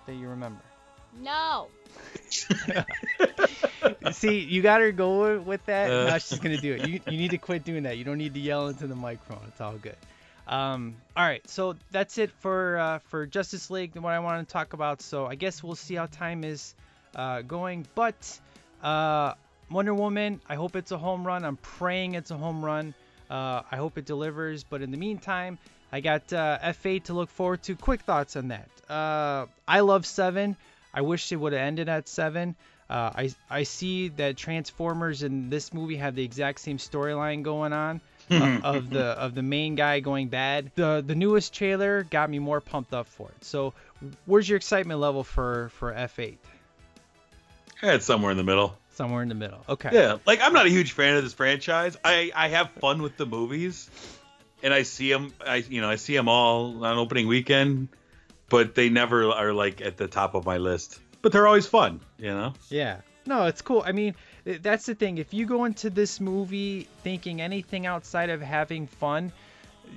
that 0.06 0.14
you 0.14 0.28
remember? 0.28 0.60
No. 1.20 1.68
See, 4.12 4.38
you 4.40 4.62
got 4.62 4.80
her 4.80 4.92
going 4.92 5.44
with 5.44 5.64
that. 5.66 5.90
Uh. 5.90 6.04
now 6.06 6.18
she's 6.18 6.38
gonna 6.38 6.56
do 6.56 6.74
it. 6.74 6.88
You, 6.88 7.00
you 7.06 7.18
need 7.18 7.30
to 7.32 7.38
quit 7.38 7.64
doing 7.64 7.82
that. 7.84 7.98
You 7.98 8.04
don't 8.04 8.18
need 8.18 8.34
to 8.34 8.40
yell 8.40 8.68
into 8.68 8.86
the 8.86 8.94
microphone. 8.94 9.46
It's 9.48 9.60
all 9.60 9.74
good. 9.74 9.96
Um, 10.46 10.96
all 11.16 11.24
right, 11.24 11.46
so 11.48 11.76
that's 11.90 12.18
it 12.18 12.30
for 12.40 12.78
uh, 12.78 12.98
for 13.08 13.26
Justice 13.26 13.70
League. 13.70 13.96
What 13.96 14.12
I 14.12 14.18
want 14.20 14.46
to 14.46 14.52
talk 14.52 14.72
about. 14.72 15.00
So 15.02 15.26
I 15.26 15.34
guess 15.34 15.62
we'll 15.62 15.76
see 15.76 15.94
how 15.94 16.06
time 16.06 16.44
is 16.44 16.74
uh, 17.14 17.42
going. 17.42 17.86
But 17.94 18.40
uh, 18.82 19.34
Wonder 19.70 19.94
Woman, 19.94 20.40
I 20.48 20.56
hope 20.56 20.76
it's 20.76 20.92
a 20.92 20.98
home 20.98 21.26
run. 21.26 21.44
I'm 21.44 21.56
praying 21.56 22.14
it's 22.14 22.30
a 22.30 22.36
home 22.36 22.64
run. 22.64 22.94
Uh, 23.30 23.62
I 23.70 23.76
hope 23.76 23.98
it 23.98 24.04
delivers. 24.04 24.64
But 24.64 24.82
in 24.82 24.90
the 24.90 24.98
meantime, 24.98 25.58
I 25.92 26.00
got 26.00 26.32
uh, 26.32 26.58
F8 26.62 27.04
to 27.04 27.14
look 27.14 27.30
forward 27.30 27.62
to. 27.64 27.76
Quick 27.76 28.02
thoughts 28.02 28.36
on 28.36 28.48
that. 28.48 28.68
Uh, 28.88 29.46
I 29.66 29.80
love 29.80 30.04
seven. 30.06 30.56
I 30.94 31.00
wish 31.02 31.32
it 31.32 31.36
would 31.36 31.52
have 31.52 31.62
ended 31.62 31.88
at 31.88 32.08
seven. 32.08 32.54
Uh, 32.90 33.10
I 33.14 33.34
I 33.48 33.62
see 33.62 34.08
that 34.08 34.36
Transformers 34.36 35.22
in 35.22 35.48
this 35.48 35.72
movie 35.72 35.96
have 35.96 36.14
the 36.14 36.24
exact 36.24 36.60
same 36.60 36.76
storyline 36.78 37.42
going 37.42 37.72
on 37.72 38.00
uh, 38.30 38.60
of 38.64 38.90
the 38.90 39.04
of 39.04 39.34
the 39.34 39.42
main 39.42 39.74
guy 39.76 40.00
going 40.00 40.28
bad. 40.28 40.70
The 40.74 41.02
the 41.06 41.14
newest 41.14 41.54
trailer 41.54 42.02
got 42.04 42.28
me 42.28 42.38
more 42.38 42.60
pumped 42.60 42.92
up 42.92 43.06
for 43.06 43.28
it. 43.28 43.44
So, 43.44 43.72
where's 44.26 44.46
your 44.48 44.56
excitement 44.56 45.00
level 45.00 45.24
for 45.24 45.70
for 45.70 45.92
F8? 45.92 46.36
Eh, 47.82 47.94
It's 47.94 48.04
somewhere 48.04 48.30
in 48.30 48.36
the 48.36 48.44
middle. 48.44 48.76
Somewhere 48.94 49.22
in 49.22 49.28
the 49.28 49.34
middle. 49.34 49.64
Okay. 49.68 49.88
Yeah, 49.92 50.18
like 50.26 50.40
I'm 50.42 50.52
not 50.52 50.66
a 50.66 50.70
huge 50.70 50.92
fan 50.92 51.16
of 51.16 51.24
this 51.24 51.32
franchise. 51.32 51.96
I 52.04 52.30
I 52.34 52.48
have 52.48 52.70
fun 52.72 53.00
with 53.00 53.16
the 53.16 53.24
movies, 53.24 53.88
and 54.62 54.74
I 54.74 54.82
see 54.82 55.10
them. 55.10 55.32
I 55.44 55.56
you 55.56 55.80
know 55.80 55.88
I 55.88 55.96
see 55.96 56.14
them 56.14 56.28
all 56.28 56.84
on 56.84 56.98
opening 56.98 57.26
weekend, 57.26 57.88
but 58.52 58.74
they 58.74 58.90
never 58.90 59.32
are 59.32 59.54
like 59.54 59.80
at 59.80 59.96
the 59.96 60.06
top 60.06 60.34
of 60.34 60.44
my 60.44 60.58
list. 60.58 61.00
But 61.22 61.32
they're 61.32 61.46
always 61.46 61.66
fun, 61.66 62.00
you 62.18 62.28
know. 62.28 62.52
Yeah. 62.68 62.98
No, 63.24 63.46
it's 63.46 63.62
cool. 63.62 63.82
I 63.84 63.92
mean, 63.92 64.14
that's 64.44 64.84
the 64.84 64.94
thing. 64.94 65.16
If 65.16 65.32
you 65.32 65.46
go 65.46 65.64
into 65.64 65.88
this 65.88 66.20
movie 66.20 66.86
thinking 67.02 67.40
anything 67.40 67.86
outside 67.86 68.28
of 68.28 68.42
having 68.42 68.88
fun, 68.88 69.32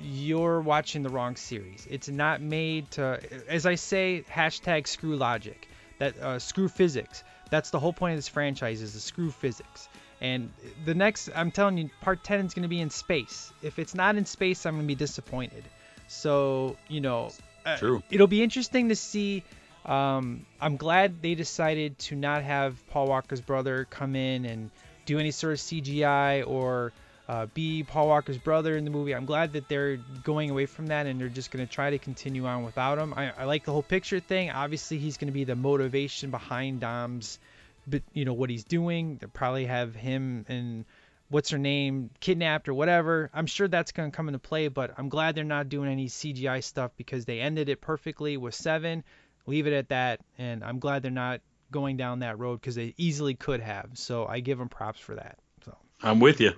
you're 0.01 0.61
watching 0.61 1.03
the 1.03 1.09
wrong 1.09 1.35
series. 1.35 1.85
It's 1.89 2.07
not 2.07 2.41
made 2.41 2.91
to, 2.91 3.19
as 3.49 3.65
I 3.65 3.75
say, 3.75 4.23
hashtag 4.31 4.87
screw 4.87 5.17
logic, 5.17 5.67
that 5.99 6.17
uh, 6.17 6.39
screw 6.39 6.69
physics. 6.69 7.25
That's 7.49 7.71
the 7.71 7.79
whole 7.79 7.93
point 7.93 8.13
of 8.13 8.17
this 8.19 8.29
franchise 8.29 8.81
is 8.81 8.93
the 8.93 9.01
screw 9.01 9.31
physics. 9.31 9.89
And 10.21 10.49
the 10.85 10.95
next, 10.95 11.29
I'm 11.35 11.51
telling 11.51 11.77
you, 11.77 11.89
part 11.99 12.23
10 12.23 12.45
is 12.45 12.53
going 12.53 12.63
to 12.63 12.69
be 12.69 12.79
in 12.79 12.89
space. 12.89 13.51
If 13.61 13.79
it's 13.79 13.95
not 13.95 14.15
in 14.15 14.25
space, 14.25 14.65
I'm 14.65 14.75
going 14.75 14.85
to 14.85 14.87
be 14.87 14.95
disappointed. 14.95 15.65
So, 16.07 16.77
you 16.87 17.01
know, 17.01 17.31
uh, 17.65 17.77
True. 17.77 18.03
it'll 18.09 18.27
be 18.27 18.43
interesting 18.43 18.89
to 18.89 18.95
see. 18.95 19.43
Um, 19.85 20.45
I'm 20.59 20.77
glad 20.77 21.21
they 21.21 21.35
decided 21.35 21.99
to 21.99 22.15
not 22.15 22.43
have 22.43 22.75
Paul 22.89 23.07
Walker's 23.07 23.41
brother 23.41 23.85
come 23.89 24.15
in 24.15 24.45
and 24.45 24.71
do 25.05 25.19
any 25.19 25.31
sort 25.31 25.53
of 25.53 25.59
CGI 25.59 26.47
or 26.47 26.91
uh, 27.27 27.47
be 27.53 27.83
Paul 27.83 28.07
Walker's 28.07 28.37
brother 28.37 28.75
in 28.77 28.85
the 28.85 28.91
movie. 28.91 29.13
I'm 29.13 29.25
glad 29.25 29.53
that 29.53 29.67
they're 29.67 29.97
going 30.23 30.49
away 30.49 30.65
from 30.65 30.87
that 30.87 31.07
and 31.07 31.19
they're 31.19 31.29
just 31.29 31.51
going 31.51 31.65
to 31.65 31.71
try 31.71 31.91
to 31.91 31.97
continue 31.97 32.45
on 32.45 32.63
without 32.63 32.97
him. 32.97 33.13
I, 33.15 33.31
I 33.37 33.43
like 33.45 33.65
the 33.65 33.71
whole 33.71 33.83
picture 33.83 34.19
thing. 34.19 34.51
Obviously, 34.51 34.97
he's 34.97 35.17
going 35.17 35.27
to 35.27 35.33
be 35.33 35.43
the 35.43 35.55
motivation 35.55 36.31
behind 36.31 36.81
Dom's, 36.81 37.39
but 37.87 38.03
you 38.13 38.25
know 38.25 38.33
what 38.33 38.49
he's 38.49 38.63
doing. 38.63 39.17
They'll 39.17 39.29
probably 39.29 39.65
have 39.65 39.95
him 39.95 40.45
and 40.49 40.85
what's 41.29 41.49
her 41.49 41.57
name 41.57 42.09
kidnapped 42.19 42.69
or 42.69 42.73
whatever. 42.73 43.29
I'm 43.33 43.45
sure 43.45 43.67
that's 43.67 43.91
going 43.91 44.11
to 44.11 44.15
come 44.15 44.27
into 44.27 44.39
play, 44.39 44.67
but 44.67 44.93
I'm 44.97 45.09
glad 45.09 45.35
they're 45.35 45.43
not 45.43 45.69
doing 45.69 45.89
any 45.89 46.07
CGI 46.07 46.63
stuff 46.63 46.91
because 46.97 47.25
they 47.25 47.39
ended 47.39 47.69
it 47.69 47.81
perfectly 47.81 48.37
with 48.37 48.53
seven. 48.53 49.03
Leave 49.47 49.67
it 49.67 49.73
at 49.73 49.89
that, 49.89 50.21
and 50.37 50.63
I'm 50.63 50.79
glad 50.79 51.03
they're 51.03 51.11
not 51.11 51.41
going 51.71 51.97
down 51.97 52.19
that 52.19 52.39
road 52.39 52.59
because 52.59 52.75
they 52.75 52.93
easily 52.97 53.35
could 53.35 53.59
have. 53.59 53.91
So 53.93 54.25
I 54.25 54.39
give 54.39 54.57
them 54.57 54.69
props 54.69 54.99
for 54.99 55.15
that. 55.15 55.37
So. 55.63 55.75
I'm 56.01 56.19
with 56.19 56.41
you. 56.41 56.53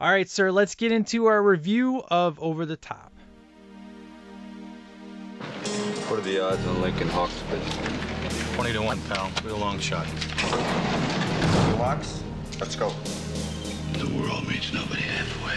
All 0.00 0.10
right, 0.10 0.28
sir, 0.28 0.50
let's 0.50 0.74
get 0.74 0.90
into 0.90 1.26
our 1.26 1.40
review 1.40 2.02
of 2.08 2.40
Over 2.40 2.66
the 2.66 2.76
Top. 2.76 3.12
What 6.08 6.18
are 6.18 6.22
the 6.22 6.44
odds 6.44 6.66
on 6.66 6.80
Lincoln 6.80 7.08
Hawks 7.08 7.40
pitch? 7.48 8.54
20 8.54 8.72
to 8.72 8.82
1, 8.82 9.00
pal. 9.02 9.30
Real 9.44 9.58
long 9.58 9.78
shot. 9.78 10.06
Locks, 11.78 12.22
let's 12.60 12.76
go. 12.76 12.92
The 14.04 14.20
world 14.20 14.46
meets 14.46 14.70
nobody 14.70 15.00
halfway. 15.00 15.56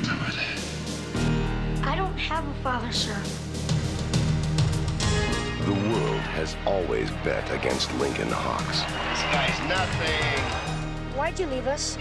Remember 0.00 0.32
that. 0.32 1.86
I 1.86 1.96
don't 1.96 2.16
have 2.16 2.48
a 2.48 2.54
father, 2.62 2.90
sir. 2.90 3.14
The 5.66 5.74
world 5.90 6.20
has 6.32 6.56
always 6.64 7.10
bet 7.22 7.44
against 7.52 7.92
Lincoln 7.96 8.30
Hawks. 8.30 8.80
This 8.80 9.22
guy's 9.34 9.68
nothing. 9.68 10.42
Why'd 11.14 11.38
you 11.38 11.44
leave 11.44 11.66
us? 11.66 11.98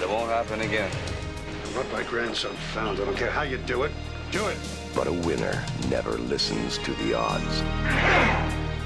It 0.00 0.08
won't 0.08 0.30
happen 0.30 0.62
again. 0.62 0.90
I 0.90 1.76
What 1.76 1.92
my 1.92 2.02
grandson 2.02 2.52
found, 2.74 2.98
I 2.98 3.04
don't 3.04 3.16
care 3.16 3.30
how 3.30 3.42
you 3.42 3.58
do 3.58 3.84
it. 3.84 3.92
Do 4.32 4.48
it. 4.48 4.56
But 4.96 5.06
a 5.06 5.12
winner 5.12 5.64
never 5.90 6.18
listens 6.18 6.78
to 6.78 6.92
the 6.94 7.14
odds. 7.14 7.60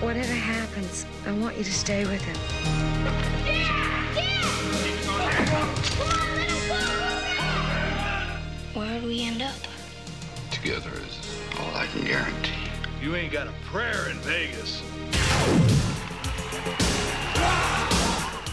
Whatever 0.02 0.34
happens, 0.34 1.06
I 1.26 1.32
want 1.32 1.56
you 1.56 1.64
to 1.64 1.72
stay 1.72 2.04
with 2.04 2.20
him. 2.20 3.65
Where'd 8.76 9.04
we 9.04 9.22
end 9.22 9.40
up? 9.40 9.54
Together 10.50 10.90
is 10.92 11.40
all 11.58 11.74
I 11.74 11.86
can 11.86 12.04
guarantee. 12.04 12.52
You 13.00 13.16
ain't 13.16 13.32
got 13.32 13.46
a 13.46 13.52
prayer 13.64 14.10
in 14.10 14.18
Vegas. 14.18 14.82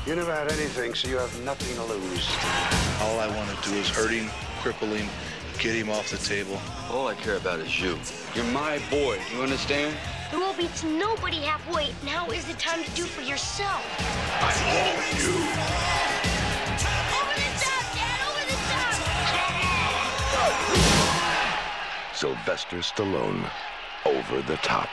You 0.08 0.16
never 0.16 0.34
had 0.34 0.50
anything, 0.54 0.94
so 0.94 1.10
you 1.10 1.18
have 1.18 1.44
nothing 1.44 1.76
to 1.76 1.84
lose. 1.84 2.26
All 3.02 3.20
I 3.20 3.28
want 3.36 3.50
to 3.50 3.70
do 3.70 3.76
is 3.76 3.90
hurt 3.90 4.12
him, 4.12 4.28
cripple 4.62 4.96
him, 4.96 5.10
get 5.60 5.76
him 5.76 5.90
off 5.90 6.10
the 6.10 6.16
table. 6.16 6.58
All 6.90 7.06
I 7.06 7.16
care 7.16 7.36
about 7.36 7.60
is 7.60 7.82
you. 7.82 8.00
You're 8.34 8.46
my 8.54 8.80
boy. 8.90 9.20
You 9.36 9.42
understand? 9.42 9.94
The 10.32 10.40
world 10.40 10.56
beats 10.58 10.86
nobody 10.86 11.42
halfway. 11.42 11.90
Now 12.06 12.30
is 12.30 12.46
the 12.46 12.54
time 12.54 12.82
to 12.82 12.92
do 12.92 13.04
for 13.04 13.24
yourself. 13.24 13.84
Over 14.42 16.33
Sylvester 22.14 22.78
Stallone, 22.78 23.50
over 24.06 24.42
the 24.42 24.58
top. 24.58 24.90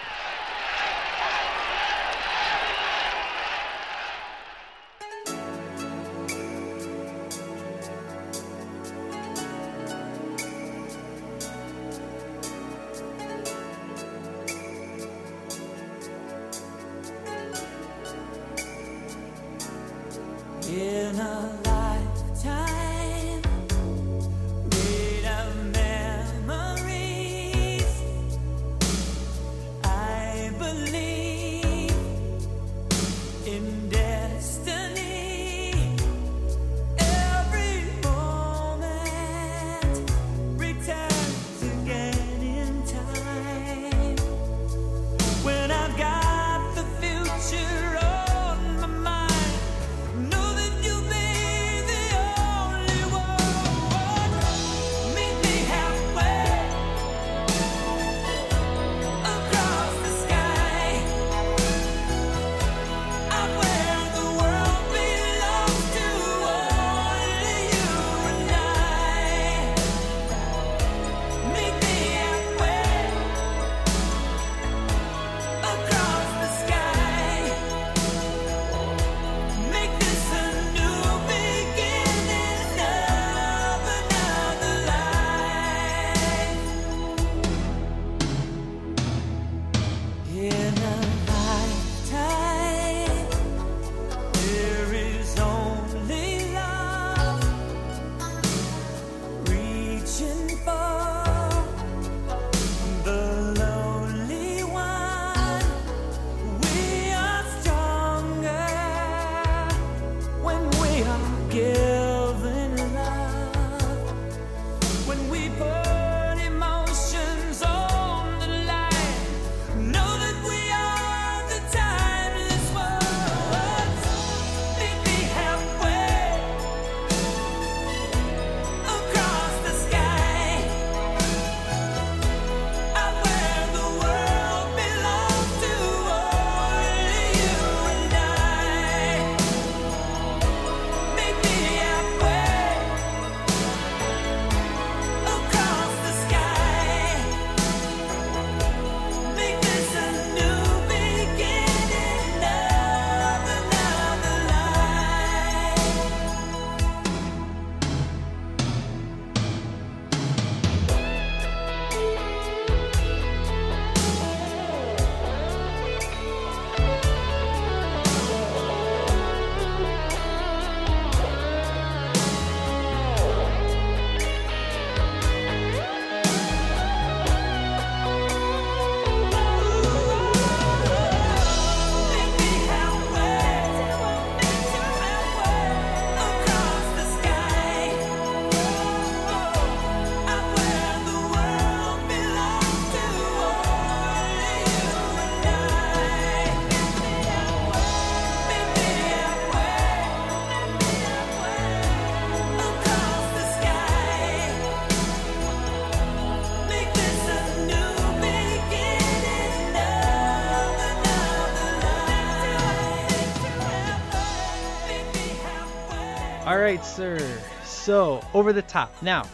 Right, 216.70 216.85
sir. 216.85 217.40
So, 217.64 218.24
over 218.33 218.52
the 218.52 218.62
top. 218.62 219.02
Now, 219.02 219.26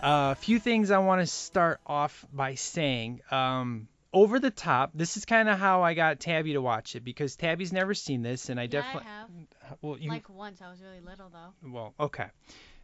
a 0.00 0.36
few 0.36 0.60
things 0.60 0.92
I 0.92 0.98
want 0.98 1.22
to 1.22 1.26
start 1.26 1.80
off 1.84 2.24
by 2.32 2.54
saying. 2.54 3.20
Um, 3.32 3.88
over 4.12 4.38
the 4.38 4.52
top. 4.52 4.92
This 4.94 5.16
is 5.16 5.24
kind 5.24 5.48
of 5.48 5.58
how 5.58 5.82
I 5.82 5.94
got 5.94 6.20
Tabby 6.20 6.52
to 6.52 6.62
watch 6.62 6.94
it 6.94 7.02
because 7.02 7.34
Tabby's 7.34 7.72
never 7.72 7.94
seen 7.94 8.22
this, 8.22 8.48
and 8.48 8.60
I 8.60 8.64
Yeah, 8.64 8.68
definitely. 8.68 9.08
I 9.08 9.66
have. 9.66 9.78
Well, 9.82 9.98
you. 9.98 10.08
Like 10.08 10.28
once, 10.28 10.62
I 10.62 10.70
was 10.70 10.80
really 10.80 11.00
little 11.00 11.30
though. 11.30 11.68
Well, 11.68 11.94
okay. 11.98 12.26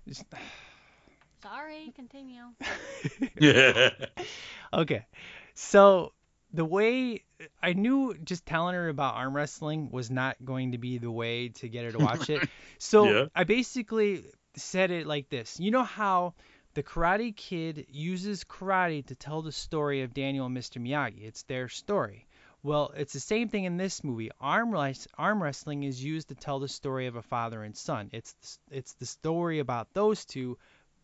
Just- 0.08 0.24
Sorry, 1.42 1.92
continue. 1.94 2.46
yeah. 3.40 3.90
okay. 4.74 5.06
So 5.54 6.14
the 6.52 6.64
way 6.64 7.22
I 7.62 7.72
knew 7.72 8.14
just 8.24 8.46
telling 8.46 8.74
her 8.74 8.88
about 8.88 9.14
arm 9.14 9.34
wrestling 9.34 9.90
was 9.90 10.10
not 10.10 10.36
going 10.44 10.72
to 10.72 10.78
be 10.78 10.98
the 10.98 11.10
way 11.10 11.48
to 11.48 11.68
get 11.68 11.84
her 11.84 11.92
to 11.92 11.98
watch 11.98 12.30
it. 12.30 12.48
So 12.78 13.04
Yeah. 13.04 13.26
I 13.34 13.44
basically 13.44 14.24
said 14.56 14.90
it 14.90 15.06
like 15.06 15.28
this. 15.28 15.60
You 15.60 15.70
know 15.70 15.84
how 15.84 16.34
the 16.74 16.82
Karate 16.82 17.36
Kid 17.36 17.86
uses 17.90 18.44
karate 18.44 19.04
to 19.06 19.14
tell 19.14 19.42
the 19.42 19.52
story 19.52 20.02
of 20.02 20.14
Daniel 20.14 20.46
and 20.46 20.56
Mr. 20.56 20.80
Miyagi. 20.80 21.24
It's 21.24 21.42
their 21.42 21.68
story. 21.68 22.26
Well, 22.62 22.92
it's 22.94 23.12
the 23.12 23.20
same 23.20 23.48
thing 23.48 23.64
in 23.64 23.76
this 23.76 24.04
movie. 24.04 24.30
Arm, 24.40 24.74
arm 25.16 25.42
wrestling 25.42 25.82
is 25.82 26.02
used 26.02 26.28
to 26.28 26.34
tell 26.34 26.58
the 26.58 26.68
story 26.68 27.06
of 27.06 27.16
a 27.16 27.22
father 27.22 27.62
and 27.62 27.76
son. 27.76 28.10
It's 28.12 28.58
it's 28.70 28.92
the 28.94 29.06
story 29.06 29.60
about 29.60 29.92
those 29.94 30.24
two, 30.26 30.58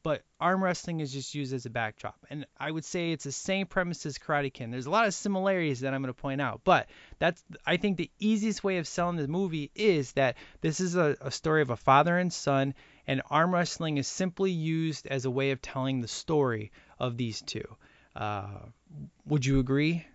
but 0.06 0.22
arm 0.38 0.62
wrestling 0.62 1.00
is 1.00 1.12
just 1.12 1.34
used 1.34 1.52
as 1.52 1.66
a 1.66 1.70
backdrop. 1.70 2.14
And 2.30 2.46
I 2.56 2.70
would 2.70 2.84
say 2.84 3.10
it's 3.10 3.24
the 3.24 3.32
same 3.32 3.66
premise 3.66 4.06
as 4.06 4.18
Karate 4.18 4.52
Kid. 4.52 4.72
There's 4.72 4.86
a 4.86 4.90
lot 4.90 5.08
of 5.08 5.14
similarities 5.14 5.80
that 5.80 5.92
I'm 5.92 6.00
going 6.00 6.14
to 6.14 6.22
point 6.22 6.40
out, 6.40 6.60
but 6.62 6.86
that's 7.18 7.42
I 7.66 7.76
think 7.76 7.96
the 7.96 8.08
easiest 8.20 8.62
way 8.62 8.78
of 8.78 8.86
selling 8.86 9.16
the 9.16 9.26
movie 9.26 9.72
is 9.74 10.12
that 10.12 10.36
this 10.60 10.78
is 10.78 10.94
a, 10.94 11.16
a 11.20 11.32
story 11.32 11.60
of 11.60 11.70
a 11.70 11.76
father 11.76 12.16
and 12.16 12.32
son, 12.32 12.74
and 13.08 13.20
arm 13.30 13.52
wrestling 13.52 13.96
is 13.98 14.06
simply 14.06 14.52
used 14.52 15.08
as 15.08 15.24
a 15.24 15.30
way 15.30 15.50
of 15.50 15.60
telling 15.60 16.02
the 16.02 16.06
story 16.06 16.70
of 17.00 17.16
these 17.16 17.42
two. 17.42 17.66
Uh, 18.14 18.60
would 19.26 19.44
you 19.44 19.58
agree? 19.58 20.06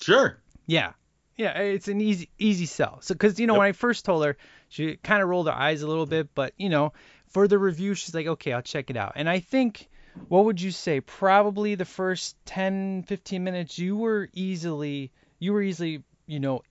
Sure. 0.00 0.38
Yeah. 0.64 0.94
Yeah, 1.36 1.58
it's 1.58 1.88
an 1.88 2.00
easy 2.00 2.30
easy 2.38 2.64
sell. 2.64 3.02
So 3.02 3.14
cuz 3.14 3.38
you 3.38 3.46
know 3.46 3.58
when 3.58 3.66
I 3.66 3.72
first 3.72 4.06
told 4.06 4.24
her, 4.24 4.38
she 4.70 4.96
kind 4.96 5.22
of 5.22 5.28
rolled 5.28 5.48
her 5.48 5.52
eyes 5.52 5.82
a 5.82 5.86
little 5.86 6.06
bit, 6.06 6.34
but 6.34 6.54
you 6.56 6.70
know, 6.70 6.94
for 7.32 7.48
the 7.48 7.58
review 7.58 7.94
she's 7.94 8.14
like, 8.14 8.26
"Okay, 8.26 8.52
I'll 8.52 8.62
check 8.62 8.90
it 8.90 8.96
out." 8.96 9.12
And 9.16 9.28
I 9.28 9.40
think 9.40 9.88
what 10.28 10.44
would 10.44 10.60
you 10.60 10.70
say? 10.70 11.00
Probably 11.00 11.74
the 11.74 11.84
first 11.84 12.36
10 12.46 13.04
15 13.04 13.42
minutes 13.42 13.78
you 13.78 13.96
were 13.96 14.28
easily 14.32 15.10
you 15.38 15.52
were 15.52 15.62
easily, 15.62 16.02
you 16.26 16.38
know, 16.40 16.62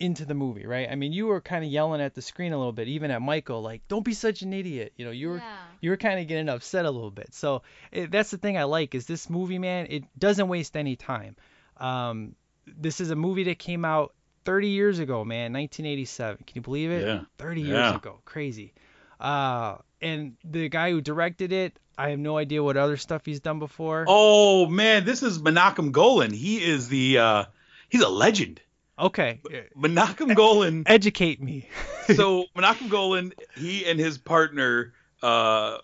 into 0.00 0.24
the 0.26 0.34
movie, 0.34 0.66
right? 0.66 0.88
I 0.90 0.94
mean, 0.94 1.12
you 1.12 1.26
were 1.26 1.40
kind 1.40 1.64
of 1.64 1.70
yelling 1.70 2.00
at 2.02 2.14
the 2.14 2.20
screen 2.20 2.52
a 2.52 2.58
little 2.58 2.72
bit, 2.72 2.88
even 2.88 3.10
at 3.10 3.22
Michael, 3.22 3.62
like, 3.62 3.82
"Don't 3.88 4.04
be 4.04 4.12
such 4.14 4.42
an 4.42 4.52
idiot." 4.52 4.92
You 4.96 5.04
know, 5.06 5.10
you 5.10 5.28
were 5.28 5.42
you 5.80 5.90
were 5.90 5.96
kind 5.96 6.20
of 6.20 6.26
getting 6.26 6.48
upset 6.48 6.84
a 6.86 6.90
little 6.90 7.10
bit. 7.10 7.32
So 7.34 7.62
it, 7.92 8.10
that's 8.10 8.30
the 8.30 8.38
thing 8.38 8.58
I 8.58 8.64
like 8.64 8.94
is 8.94 9.06
this 9.06 9.30
movie, 9.30 9.58
man. 9.58 9.86
It 9.90 10.04
doesn't 10.18 10.48
waste 10.48 10.76
any 10.76 10.96
time. 10.96 11.36
Um, 11.78 12.34
this 12.66 13.00
is 13.00 13.10
a 13.10 13.16
movie 13.16 13.44
that 13.44 13.58
came 13.58 13.84
out 13.84 14.12
30 14.44 14.68
years 14.68 14.98
ago, 14.98 15.24
man, 15.24 15.52
1987. 15.52 16.38
Can 16.46 16.54
you 16.54 16.62
believe 16.62 16.90
it? 16.90 17.06
Yeah. 17.06 17.20
30 17.38 17.60
years 17.62 17.72
Yeah. 17.76 17.96
ago, 17.96 18.20
crazy. 18.24 18.72
Uh, 19.20 19.76
and 20.00 20.36
the 20.44 20.68
guy 20.68 20.90
who 20.90 21.00
directed 21.00 21.52
it, 21.52 21.78
I 21.98 22.10
have 22.10 22.18
no 22.18 22.36
idea 22.36 22.62
what 22.62 22.76
other 22.76 22.96
stuff 22.96 23.24
he's 23.24 23.40
done 23.40 23.58
before. 23.58 24.04
Oh 24.06 24.66
man, 24.66 25.04
this 25.04 25.22
is 25.22 25.38
Menachem 25.38 25.92
Golan. 25.92 26.32
He 26.32 26.62
is 26.62 26.88
the 26.88 27.18
uh 27.18 27.44
he's 27.88 28.02
a 28.02 28.08
legend. 28.08 28.60
Okay. 28.98 29.40
Menachem 29.76 30.34
Golan. 30.34 30.84
Educate 30.86 31.40
me. 31.42 31.68
so 32.14 32.44
Menachem 32.56 32.90
Golan, 32.90 33.32
he 33.56 33.86
and 33.86 33.98
his 33.98 34.18
partner 34.18 34.92
uh 35.22 35.78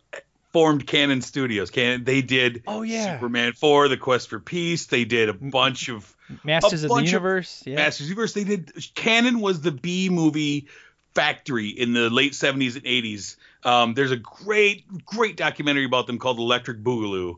formed 0.53 0.87
Cannon 0.87 1.23
Studios. 1.23 1.71
Cannon 1.71 2.05
they 2.05 2.21
did 2.21 2.63
Oh, 2.67 2.83
yeah. 2.83 3.15
Superman 3.15 3.55
4, 3.55 3.89
The 3.89 3.97
Quest 3.97 4.29
for 4.29 4.39
Peace. 4.39 4.85
They 4.87 5.07
did 5.07 5.31
a 5.31 5.35
bunch 5.35 5.89
of 5.89 6.15
Masters 6.45 6.85
of 6.85 6.91
the 6.91 7.03
Universe. 7.03 7.63
yeah. 7.67 7.77
Masters 7.77 8.03
of 8.03 8.09
the 8.09 8.11
Universe. 8.11 8.33
They 8.35 8.45
did 8.45 8.95
Cannon 8.95 9.41
was 9.41 9.63
the 9.63 9.73
B 9.73 10.11
movie 10.11 10.69
factory 11.15 11.69
in 11.69 11.93
the 11.93 12.11
late 12.11 12.33
70s 12.33 12.77
and 12.77 12.85
80s. 12.85 13.37
Um, 13.65 13.95
there's 13.95 14.11
a 14.11 14.17
great, 14.17 14.85
great 15.05 15.37
documentary 15.37 15.85
about 15.85 16.07
them 16.07 16.19
called 16.19 16.39
Electric 16.39 16.83
Boogaloo, 16.83 17.37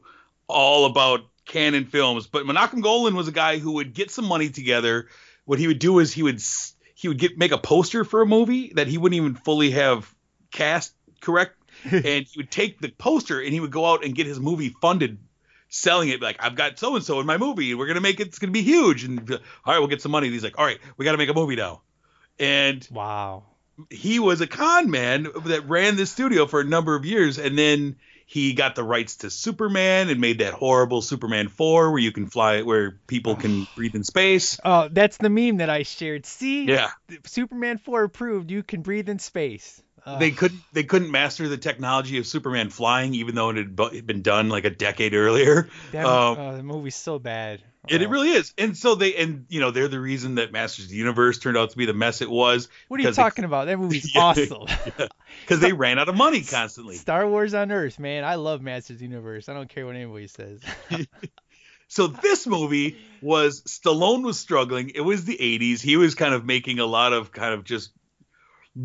all 0.48 0.86
about 0.86 1.20
Cannon 1.44 1.84
films. 1.86 2.26
But 2.26 2.46
Menachem 2.46 2.82
Golan 2.82 3.14
was 3.14 3.28
a 3.28 3.32
guy 3.32 3.58
who 3.58 3.72
would 3.72 3.94
get 3.94 4.10
some 4.10 4.24
money 4.24 4.48
together. 4.48 5.08
What 5.44 5.58
he 5.58 5.66
would 5.66 5.78
do 5.78 5.98
is 5.98 6.12
he 6.12 6.22
would 6.22 6.40
he 6.94 7.08
would 7.08 7.18
get 7.18 7.36
make 7.36 7.52
a 7.52 7.58
poster 7.58 8.04
for 8.04 8.22
a 8.22 8.26
movie 8.26 8.72
that 8.76 8.86
he 8.86 8.96
wouldn't 8.96 9.20
even 9.20 9.34
fully 9.34 9.72
have 9.72 10.12
cast 10.50 10.94
correct, 11.20 11.56
and 11.84 12.04
he 12.04 12.32
would 12.36 12.50
take 12.50 12.80
the 12.80 12.88
poster 12.88 13.40
and 13.40 13.52
he 13.52 13.60
would 13.60 13.72
go 13.72 13.84
out 13.84 14.04
and 14.04 14.14
get 14.14 14.26
his 14.26 14.40
movie 14.40 14.70
funded 14.80 15.18
selling 15.68 16.08
it 16.08 16.22
like 16.22 16.36
I've 16.38 16.54
got 16.54 16.78
so 16.78 16.94
and 16.94 17.04
so 17.04 17.20
in 17.20 17.26
my 17.26 17.36
movie. 17.36 17.74
We're 17.74 17.86
gonna 17.86 18.00
make 18.00 18.20
it. 18.20 18.28
It's 18.28 18.38
gonna 18.38 18.52
be 18.52 18.62
huge. 18.62 19.04
And 19.04 19.30
all 19.30 19.38
right, 19.66 19.78
we'll 19.78 19.88
get 19.88 20.00
some 20.00 20.12
money. 20.12 20.28
And 20.28 20.34
he's 20.34 20.44
like, 20.44 20.58
all 20.58 20.64
right, 20.64 20.78
we 20.96 21.04
got 21.04 21.12
to 21.12 21.18
make 21.18 21.28
a 21.28 21.34
movie 21.34 21.56
now. 21.56 21.82
And 22.38 22.86
wow, 22.90 23.44
he 23.90 24.18
was 24.18 24.40
a 24.40 24.46
con 24.46 24.90
man 24.90 25.28
that 25.46 25.68
ran 25.68 25.96
this 25.96 26.10
studio 26.10 26.46
for 26.46 26.60
a 26.60 26.64
number 26.64 26.94
of 26.94 27.04
years, 27.04 27.38
and 27.38 27.58
then 27.58 27.96
he 28.26 28.54
got 28.54 28.74
the 28.74 28.82
rights 28.82 29.16
to 29.16 29.30
Superman 29.30 30.08
and 30.08 30.20
made 30.20 30.38
that 30.38 30.54
horrible 30.54 31.02
Superman 31.02 31.48
four 31.48 31.90
where 31.90 32.00
you 32.00 32.10
can 32.10 32.26
fly, 32.26 32.62
where 32.62 32.98
people 33.06 33.36
can 33.36 33.66
breathe 33.76 33.94
in 33.94 34.02
space. 34.02 34.58
Oh, 34.64 34.88
that's 34.90 35.18
the 35.18 35.30
meme 35.30 35.58
that 35.58 35.70
I 35.70 35.82
shared. 35.82 36.26
See? 36.26 36.64
Yeah. 36.64 36.90
Superman 37.24 37.78
4 37.78 38.04
approved. 38.04 38.50
You 38.50 38.62
can 38.62 38.82
breathe 38.82 39.08
in 39.08 39.18
space. 39.18 39.82
They 40.18 40.30
couldn't 40.30 40.60
they 40.72 40.84
couldn't 40.84 41.10
master 41.10 41.48
the 41.48 41.56
technology 41.56 42.18
of 42.18 42.26
Superman 42.26 42.70
flying, 42.70 43.14
even 43.14 43.34
though 43.34 43.50
it 43.50 43.56
had 43.56 44.06
been 44.06 44.22
done 44.22 44.48
like 44.48 44.64
a 44.64 44.70
decade 44.70 45.14
earlier. 45.14 45.68
that, 45.92 46.04
Um, 46.04 46.38
oh, 46.38 46.56
the 46.56 46.62
movie's 46.62 46.96
so 46.96 47.18
bad. 47.18 47.62
It 47.86 48.08
really 48.08 48.30
is. 48.30 48.54
And 48.56 48.76
so 48.76 48.94
they 48.94 49.14
and 49.16 49.44
you 49.48 49.60
know 49.60 49.70
they're 49.70 49.88
the 49.88 50.00
reason 50.00 50.36
that 50.36 50.52
Masters 50.52 50.86
of 50.86 50.90
the 50.90 50.96
Universe 50.96 51.38
turned 51.38 51.56
out 51.56 51.70
to 51.70 51.76
be 51.76 51.84
the 51.86 51.92
mess 51.92 52.22
it 52.22 52.30
was. 52.30 52.68
What 52.88 52.98
are 53.00 53.02
you 53.02 53.12
talking 53.12 53.44
about? 53.44 53.66
That 53.66 53.78
movie's 53.78 54.10
Yeah, 54.14 54.22
awesome. 54.22 54.66
Because 55.42 55.60
they 55.60 55.72
ran 55.72 55.98
out 55.98 56.08
of 56.08 56.16
money 56.16 56.42
constantly. 56.42 56.96
Star 56.96 57.28
Wars 57.28 57.52
on 57.52 57.70
Earth, 57.72 57.98
man. 57.98 58.24
I 58.24 58.36
love 58.36 58.62
Masters 58.62 58.96
of 58.96 59.00
the 59.00 59.06
Universe. 59.06 59.48
I 59.48 59.54
don't 59.54 59.68
care 59.68 59.84
what 59.84 59.96
anybody 59.96 60.28
says. 60.28 60.60
So 61.86 62.08
this 62.08 62.46
movie 62.46 62.96
was 63.22 63.62
Stallone 63.62 64.24
was 64.24 64.40
struggling. 64.40 64.90
It 64.94 65.02
was 65.02 65.24
the 65.24 65.36
80s. 65.36 65.80
He 65.80 65.96
was 65.96 66.16
kind 66.16 66.34
of 66.34 66.44
making 66.44 66.80
a 66.80 66.86
lot 66.86 67.12
of 67.12 67.30
kind 67.30 67.54
of 67.54 67.62
just 67.62 67.92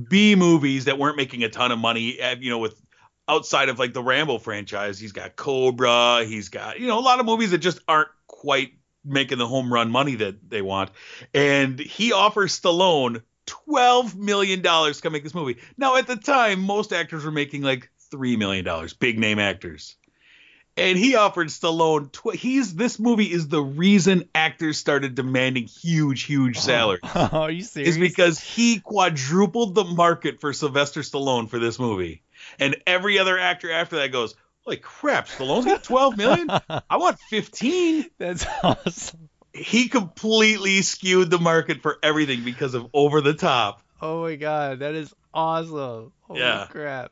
B 0.08 0.36
movies 0.36 0.86
that 0.86 0.98
weren't 0.98 1.18
making 1.18 1.44
a 1.44 1.50
ton 1.50 1.72
of 1.72 1.80
money. 1.80 2.20
eh, 2.20 2.36
You 2.40 2.50
know, 2.52 2.60
with 2.60 2.80
outside 3.28 3.70
of 3.70 3.80
like 3.80 3.94
the 3.94 4.04
Rambo 4.04 4.40
franchise, 4.40 5.00
he's 5.00 5.12
got 5.12 5.36
Cobra. 5.36 6.26
He's 6.26 6.50
got 6.50 6.80
you 6.80 6.88
know 6.88 7.00
a 7.00 7.02
lot 7.02 7.20
of 7.20 7.26
movies 7.26 7.52
that 7.52 7.60
just 7.60 7.80
aren't 7.88 8.10
quite 8.28 8.74
making 9.06 9.38
the 9.38 9.48
home 9.48 9.72
run 9.74 9.90
money 9.90 10.16
that 10.16 10.50
they 10.50 10.62
want. 10.62 10.92
And 11.34 11.80
he 11.80 12.12
offers 12.14 12.60
Stallone 12.60 13.24
twelve 13.46 14.16
million 14.16 14.62
dollars 14.62 15.02
to 15.02 15.10
make 15.10 15.24
this 15.24 15.34
movie. 15.36 15.58
Now 15.78 15.96
at 15.96 16.08
the 16.08 16.16
time, 16.16 16.62
most 16.62 16.94
actors 16.94 17.26
were 17.26 17.32
making 17.32 17.62
like 17.64 17.90
three 18.12 18.36
million 18.36 18.66
dollars, 18.66 18.94
big 18.94 19.18
name 19.18 19.40
actors 19.40 19.96
and 20.78 20.98
he 20.98 21.16
offered 21.16 21.48
Stallone. 21.48 22.12
Tw- 22.12 22.36
he's 22.36 22.76
this 22.76 23.00
movie 23.00 23.32
is 23.32 23.48
the 23.48 23.62
reason 23.62 24.30
actors 24.34 24.78
started 24.78 25.16
demanding 25.16 25.68
huge, 25.68 26.24
huge 26.24 26.58
oh. 26.58 26.62
salaries. 26.62 27.02
Oh, 27.04 27.30
are 27.34 27.52
you 27.52 27.62
serious? 27.62 27.96
Is 27.96 27.98
because 27.98 28.40
he 28.40 28.80
quadrupled 28.80 29.76
the 29.76 29.84
market 29.84 30.40
for 30.42 30.54
Sylvester 30.54 31.02
Stallone 31.02 31.50
for 31.50 31.60
this 31.60 31.80
movie, 31.80 32.24
and 32.60 32.76
every 32.88 33.20
other 33.20 33.38
actor 33.38 33.72
after 33.72 33.98
that 33.98 34.12
goes, 34.12 34.36
"Holy 34.64 34.78
crap, 34.78 35.28
Stallone's 35.28 35.66
got 35.66 35.84
12 35.84 36.18
million. 36.18 36.50
I 36.90 36.98
want 36.98 37.20
15." 37.30 38.06
That's 38.18 38.46
awesome. 38.64 39.30
He 39.54 39.90
completely 39.90 40.82
skewed 40.84 41.30
the 41.30 41.40
market 41.40 41.82
for 41.82 41.98
everything 42.04 42.44
because 42.44 42.76
of 42.76 42.88
over 42.94 43.22
the 43.22 43.34
top. 43.34 43.82
Oh 44.02 44.22
my 44.22 44.36
god, 44.36 44.80
that 44.80 44.96
is 44.96 45.14
awesome. 45.34 46.12
Holy 46.22 46.40
Yeah. 46.40 46.68
crap. 46.70 47.12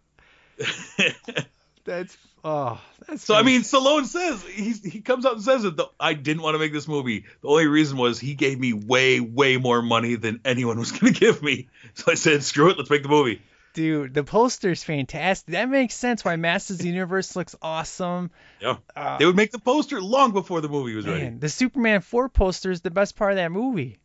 That's 1.86 2.18
oh, 2.44 2.80
that's 3.08 3.24
So 3.24 3.36
I 3.36 3.44
mean, 3.44 3.62
Stallone 3.62 4.06
says 4.06 4.44
he's, 4.44 4.84
he 4.84 5.02
comes 5.02 5.26
out 5.26 5.34
and 5.34 5.42
says 5.44 5.64
that 5.64 5.78
the, 5.78 5.88
I 6.00 6.14
didn't 6.14 6.44
want 6.44 6.56
to 6.56 6.60
make 6.60 6.74
this 6.74 6.88
movie. 6.88 7.26
The 7.42 7.48
only 7.48 7.68
reason 7.68 7.98
was 7.98 8.20
he 8.20 8.34
gave 8.36 8.60
me 8.60 8.74
way, 8.74 9.20
way 9.20 9.58
more 9.58 9.82
money 9.82 10.16
than 10.16 10.42
anyone 10.46 10.80
was 10.80 10.92
going 10.98 11.14
to 11.14 11.20
give 11.20 11.42
me. 11.42 11.70
So 11.96 12.12
I 12.12 12.16
said, 12.16 12.44
screw 12.44 12.70
it, 12.70 12.78
let's 12.78 12.90
make 12.90 13.04
the 13.04 13.10
movie. 13.10 13.42
dude, 13.74 14.14
the 14.14 14.24
poster's 14.24 14.84
fantastic. 14.84 15.52
That 15.54 15.70
makes 15.70 15.94
sense 15.96 16.26
why 16.26 16.36
Masters 16.36 16.78
of 16.78 16.82
the 16.84 16.90
Universe 16.90 17.36
looks 17.36 17.56
awesome. 17.62 18.32
Yeah, 18.62 18.78
Uh, 18.96 19.18
they 19.18 19.26
would 19.26 19.36
make 19.36 19.52
the 19.52 19.60
poster 19.60 20.02
long 20.02 20.32
before 20.32 20.62
the 20.62 20.70
movie 20.70 20.96
was 20.96 21.08
ready. 21.08 21.30
The 21.30 21.50
Superman 21.50 22.02
4 22.02 22.30
poster 22.30 22.72
is 22.72 22.82
the 22.82 22.92
best 22.92 23.16
part 23.16 23.32
of 23.32 23.38
that 23.38 23.52
movie. 23.52 23.98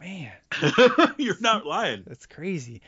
Man, 0.00 0.32
You're 1.16 1.40
not 1.40 1.64
lying. 1.64 2.02
that's 2.06 2.26
crazy. 2.26 2.82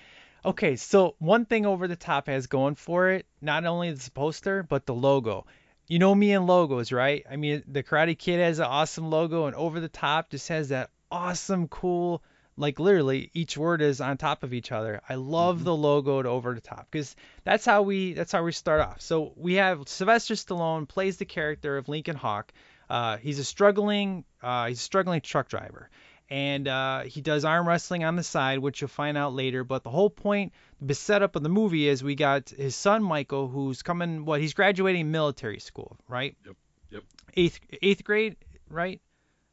Okay, 0.44 0.76
so 0.76 1.14
one 1.18 1.46
thing 1.46 1.64
over 1.64 1.88
the 1.88 1.96
top 1.96 2.26
has 2.26 2.46
going 2.46 2.74
for 2.74 3.10
it, 3.10 3.26
not 3.40 3.64
only 3.64 3.90
the 3.92 4.10
poster, 4.10 4.62
but 4.62 4.84
the 4.84 4.94
logo. 4.94 5.46
You 5.86 5.98
know 5.98 6.14
me 6.14 6.32
and 6.32 6.46
logos, 6.46 6.92
right? 6.92 7.24
I 7.30 7.36
mean, 7.36 7.62
the 7.66 7.82
Karate 7.82 8.18
Kid 8.18 8.40
has 8.40 8.58
an 8.58 8.66
awesome 8.66 9.10
logo, 9.10 9.46
and 9.46 9.56
over 9.56 9.80
the 9.80 9.88
top 9.88 10.30
just 10.30 10.48
has 10.48 10.68
that 10.68 10.90
awesome, 11.10 11.68
cool 11.68 12.22
like 12.56 12.78
literally 12.78 13.30
each 13.34 13.56
word 13.56 13.82
is 13.82 14.00
on 14.00 14.16
top 14.16 14.42
of 14.42 14.52
each 14.52 14.70
other. 14.70 15.00
I 15.08 15.16
love 15.16 15.64
the 15.64 15.74
logo 15.74 16.22
to 16.22 16.28
over 16.28 16.54
the 16.54 16.60
top 16.60 16.86
because 16.90 17.16
that's 17.42 17.64
how 17.64 17.82
we 17.82 18.14
that's 18.14 18.32
how 18.32 18.44
we 18.44 18.52
start 18.52 18.80
off. 18.80 19.00
So 19.00 19.32
we 19.36 19.54
have 19.54 19.88
Sylvester 19.88 20.34
Stallone 20.34 20.86
plays 20.86 21.16
the 21.16 21.24
character 21.24 21.76
of 21.76 21.88
Lincoln 21.88 22.16
Hawk. 22.16 22.52
Uh, 22.88 23.16
he's 23.16 23.38
a 23.38 23.44
struggling 23.44 24.24
uh, 24.42 24.66
he's 24.68 24.78
a 24.78 24.82
struggling 24.82 25.20
truck 25.20 25.48
driver, 25.48 25.90
and 26.30 26.66
uh, 26.66 27.02
he 27.02 27.20
does 27.20 27.44
arm 27.44 27.68
wrestling 27.68 28.04
on 28.04 28.16
the 28.16 28.22
side, 28.22 28.58
which 28.58 28.80
you'll 28.80 28.88
find 28.88 29.16
out 29.16 29.34
later. 29.34 29.64
But 29.64 29.82
the 29.82 29.90
whole 29.90 30.10
point, 30.10 30.52
the 30.80 30.94
setup 30.94 31.36
of 31.36 31.42
the 31.42 31.48
movie 31.48 31.88
is 31.88 32.02
we 32.02 32.14
got 32.14 32.50
his 32.50 32.74
son 32.74 33.02
Michael, 33.02 33.48
who's 33.48 33.82
coming. 33.82 34.24
What 34.24 34.40
he's 34.40 34.54
graduating 34.54 35.10
military 35.10 35.60
school, 35.60 35.96
right? 36.08 36.36
Yep. 36.46 36.56
Yep. 36.90 37.02
Eighth 37.36 37.60
eighth 37.82 38.04
grade, 38.04 38.36
right? 38.70 39.00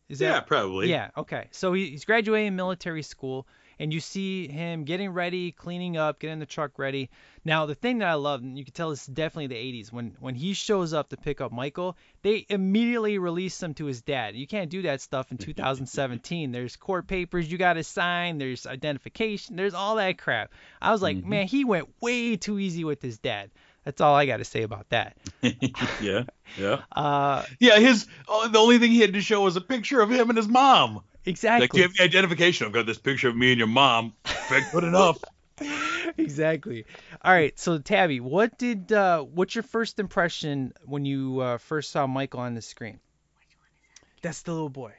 Is 0.10 0.22
Yeah, 0.22 0.42
probably. 0.42 0.90
Yeah. 0.90 1.10
Okay. 1.16 1.48
So 1.52 1.74
he, 1.74 1.90
he's 1.90 2.06
graduating 2.06 2.56
military 2.56 3.02
school, 3.02 3.48
and 3.82 3.92
you 3.92 4.00
see 4.00 4.48
him 4.48 4.84
getting 4.84 5.10
ready, 5.10 5.52
cleaning 5.52 5.98
up, 5.98 6.20
getting 6.20 6.38
the 6.38 6.46
truck 6.46 6.78
ready. 6.78 7.10
Now, 7.44 7.66
the 7.66 7.74
thing 7.74 7.98
that 7.98 8.10
I 8.10 8.14
love, 8.14 8.44
and 8.44 8.56
you 8.56 8.64
can 8.64 8.76
tell 8.76 8.92
this 8.92 9.02
is 9.02 9.08
definitely 9.08 9.48
the 9.48 9.82
80s, 9.82 9.92
when 9.92 10.16
when 10.20 10.36
he 10.36 10.54
shows 10.54 10.94
up 10.94 11.10
to 11.10 11.18
pick 11.18 11.42
up 11.42 11.52
Michael, 11.52 11.98
they 12.22 12.46
immediately 12.48 13.18
release 13.18 13.62
him 13.62 13.74
to 13.74 13.86
his 13.86 14.04
dad. 14.04 14.36
You 14.36 14.46
can't 14.46 14.70
do 14.70 14.84
that 14.84 15.02
stuff 15.02 15.32
in 15.32 15.40
2017. 15.40 16.52
there's 16.52 16.76
court 16.76 17.08
papers 17.08 17.52
you 17.52 17.58
got 17.58 17.74
to 17.74 17.84
sign, 17.84 18.38
there's 18.38 18.68
identification, 18.68 19.56
there's 19.56 19.74
all 19.74 19.96
that 19.96 20.20
crap. 20.20 20.52
I 20.80 20.92
was 20.92 21.02
like, 21.02 21.26
man, 21.26 21.48
he 21.48 21.66
went 21.66 21.90
way 22.02 22.38
too 22.38 22.60
easy 22.60 22.84
with 22.84 23.02
his 23.02 23.18
dad. 23.18 23.50
That's 23.84 24.00
all 24.00 24.14
I 24.14 24.28
got 24.28 24.38
to 24.38 24.46
say 24.46 24.62
about 24.62 24.90
that. 24.90 25.18
yeah. 25.42 26.26
Yeah. 26.56 26.82
Uh, 26.92 27.46
Yeah, 27.60 27.80
his 27.80 28.06
oh, 28.28 28.48
the 28.48 28.60
only 28.60 28.78
thing 28.78 28.92
he 28.92 29.00
had 29.00 29.14
to 29.14 29.22
show 29.22 29.42
was 29.42 29.56
a 29.56 29.62
picture 29.62 30.02
of 30.02 30.12
him 30.12 30.30
and 30.30 30.38
his 30.38 30.48
mom. 30.48 31.02
Exactly. 31.26 31.64
Like, 31.64 31.72
do 31.72 31.78
you 31.78 31.84
have 31.84 31.94
the 31.94 32.04
identification? 32.04 32.68
I've 32.68 32.74
got 32.74 32.86
this 32.86 32.98
picture 32.98 33.30
of 33.30 33.36
me 33.36 33.52
and 33.52 33.60
your 33.60 33.68
mom. 33.68 34.14
Good 34.72 34.84
enough. 34.84 35.24
exactly. 36.18 36.86
All 37.24 37.32
right, 37.32 37.58
so 37.60 37.78
Tabby, 37.78 38.20
what 38.20 38.58
did 38.58 38.92
uh, 38.92 39.22
what's 39.22 39.54
your 39.54 39.64
first 39.64 40.00
impression 40.00 40.74
when 40.86 41.06
you 41.06 41.40
uh, 41.40 41.58
first 41.60 41.92
saw 41.92 42.08
Michael 42.08 42.40
on 42.40 42.56
the 42.56 42.62
screen? 42.62 43.00
That's 44.22 44.42
the 44.42 44.52
little 44.52 44.70
boy. 44.70 44.94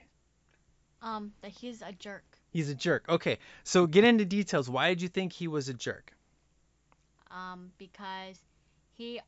Um, 1.00 1.32
that 1.42 1.50
he's 1.50 1.82
a 1.82 1.92
jerk. 1.92 2.24
He's 2.50 2.68
a 2.68 2.74
jerk. 2.74 3.06
Okay, 3.08 3.38
so 3.64 3.86
get 3.86 4.04
into 4.04 4.24
details. 4.24 4.70
Why 4.70 4.90
did 4.90 5.02
you 5.02 5.08
think 5.08 5.32
he 5.32 5.48
was 5.48 5.68
a 5.68 5.74
jerk? 5.74 6.12
Um, 7.30 7.72
because 7.78 8.38
he 8.92 9.20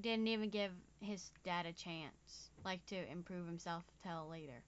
didn't 0.00 0.28
even 0.28 0.50
give 0.50 0.70
his 1.00 1.30
dad 1.42 1.66
a 1.66 1.72
chance, 1.72 2.50
like 2.64 2.84
to 2.86 3.10
improve 3.10 3.46
himself 3.46 3.82
till 4.02 4.28
later. 4.30 4.62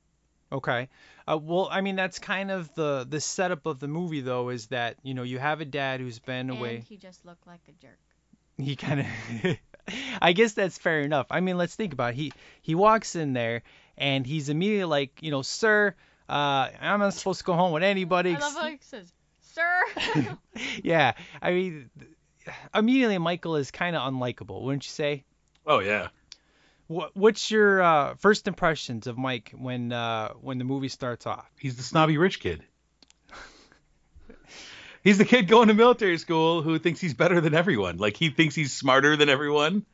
Okay. 0.51 0.89
Uh, 1.27 1.39
well, 1.39 1.69
I 1.71 1.81
mean 1.83 1.97
that's 1.97 2.19
kind 2.19 2.51
of 2.51 2.75
the 2.75 3.07
the 3.09 3.21
setup 3.21 3.67
of 3.67 3.81
the 3.81 3.89
movie 3.89 4.23
though 4.23 4.49
is 4.49 4.69
that 4.69 4.97
you 5.03 5.15
know 5.15 5.23
you 5.23 5.39
have 5.39 5.61
a 5.61 5.65
dad 5.65 6.01
who's 6.01 6.19
been 6.19 6.51
away. 6.51 6.77
And 6.77 6.85
he 6.85 6.97
just 6.97 7.25
looked 7.25 7.47
like 7.47 7.61
a 7.69 7.73
jerk. 7.73 7.99
he 8.57 8.77
kind 8.77 9.01
of 9.01 9.57
I 10.23 10.33
guess 10.33 10.53
that's 10.53 10.79
fair 10.79 11.01
enough. 11.01 11.27
I 11.31 11.41
mean, 11.41 11.59
let's 11.59 11.75
think 11.75 11.93
about 11.93 12.15
it. 12.15 12.17
He 12.17 12.33
he 12.63 12.75
walks 12.75 13.15
in 13.15 13.33
there 13.33 13.63
and 13.97 14.27
he's 14.27 14.49
immediately 14.49 14.85
like, 14.85 15.23
you 15.23 15.31
know, 15.31 15.43
sir, 15.43 15.95
uh, 16.29 16.69
I'm 16.81 17.01
not 17.01 17.15
supposed 17.15 17.41
to 17.41 17.45
go 17.45 17.55
home 17.55 17.73
with 17.73 17.83
anybody. 17.83 18.35
I 18.35 18.39
love 18.39 18.55
how 18.55 18.69
he 18.69 18.79
says, 18.81 19.13
"Sir." 19.41 20.39
yeah, 20.83 21.13
I 21.41 21.53
mean, 21.53 21.91
immediately 22.75 23.19
Michael 23.19 23.57
is 23.57 23.71
kind 23.71 23.97
of 23.97 24.13
unlikable, 24.13 24.63
wouldn't 24.63 24.85
you 24.87 24.91
say? 24.91 25.25
Oh 25.67 25.81
yeah. 25.81 26.09
What 26.89 27.17
What's 27.17 27.51
your 27.51 27.83
uh, 27.83 28.15
first 28.17 28.49
impressions 28.49 29.07
of 29.07 29.17
Mike 29.17 29.53
when 29.57 29.93
uh, 29.93 30.31
when 30.41 30.59
the 30.59 30.65
movie 30.65 30.89
starts 30.89 31.27
off? 31.27 31.49
He's 31.59 31.77
the 31.77 31.83
snobby 31.83 32.19
rich 32.19 32.41
kid. 32.41 32.65
He's 35.05 35.19
the 35.19 35.25
kid 35.25 35.49
going 35.49 35.69
to 35.69 35.75
military 35.75 36.19
school 36.19 36.61
who 36.61 36.79
thinks 36.79 37.01
he's 37.01 37.15
better 37.15 37.41
than 37.41 37.55
everyone. 37.55 37.99
Like 37.99 38.17
he 38.17 38.31
thinks 38.31 38.55
he's 38.55 38.73
smarter 38.73 39.17
than 39.17 39.29
everyone, 39.29 39.87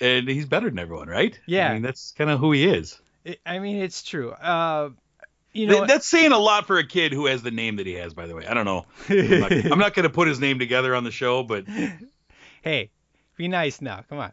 and 0.00 0.26
he's 0.28 0.46
better 0.46 0.70
than 0.70 0.78
everyone, 0.78 1.08
right? 1.08 1.38
Yeah. 1.46 1.70
I 1.70 1.74
mean 1.74 1.82
that's 1.82 2.12
kind 2.12 2.30
of 2.30 2.40
who 2.40 2.52
he 2.52 2.66
is. 2.66 2.98
It, 3.24 3.40
I 3.46 3.58
mean, 3.58 3.76
it's 3.76 4.02
true. 4.02 4.30
Uh, 4.32 4.90
you 5.52 5.68
Th- 5.68 5.80
know, 5.80 5.86
that's 5.86 6.06
saying 6.06 6.32
a 6.32 6.38
lot 6.38 6.66
for 6.66 6.78
a 6.78 6.86
kid 6.86 7.12
who 7.12 7.26
has 7.26 7.42
the 7.42 7.50
name 7.50 7.76
that 7.76 7.86
he 7.86 7.94
has. 7.94 8.14
By 8.14 8.26
the 8.26 8.34
way, 8.34 8.46
I 8.46 8.54
don't 8.54 8.64
know. 8.64 8.86
I'm 9.08 9.40
not, 9.40 9.52
I'm 9.52 9.78
not 9.78 9.94
going 9.94 10.04
to 10.04 10.10
put 10.10 10.26
his 10.26 10.40
name 10.40 10.58
together 10.58 10.94
on 10.94 11.04
the 11.04 11.10
show, 11.10 11.42
but 11.42 11.66
hey, 12.62 12.90
be 13.36 13.48
nice 13.48 13.80
now. 13.80 14.04
Come 14.08 14.18
on. 14.18 14.32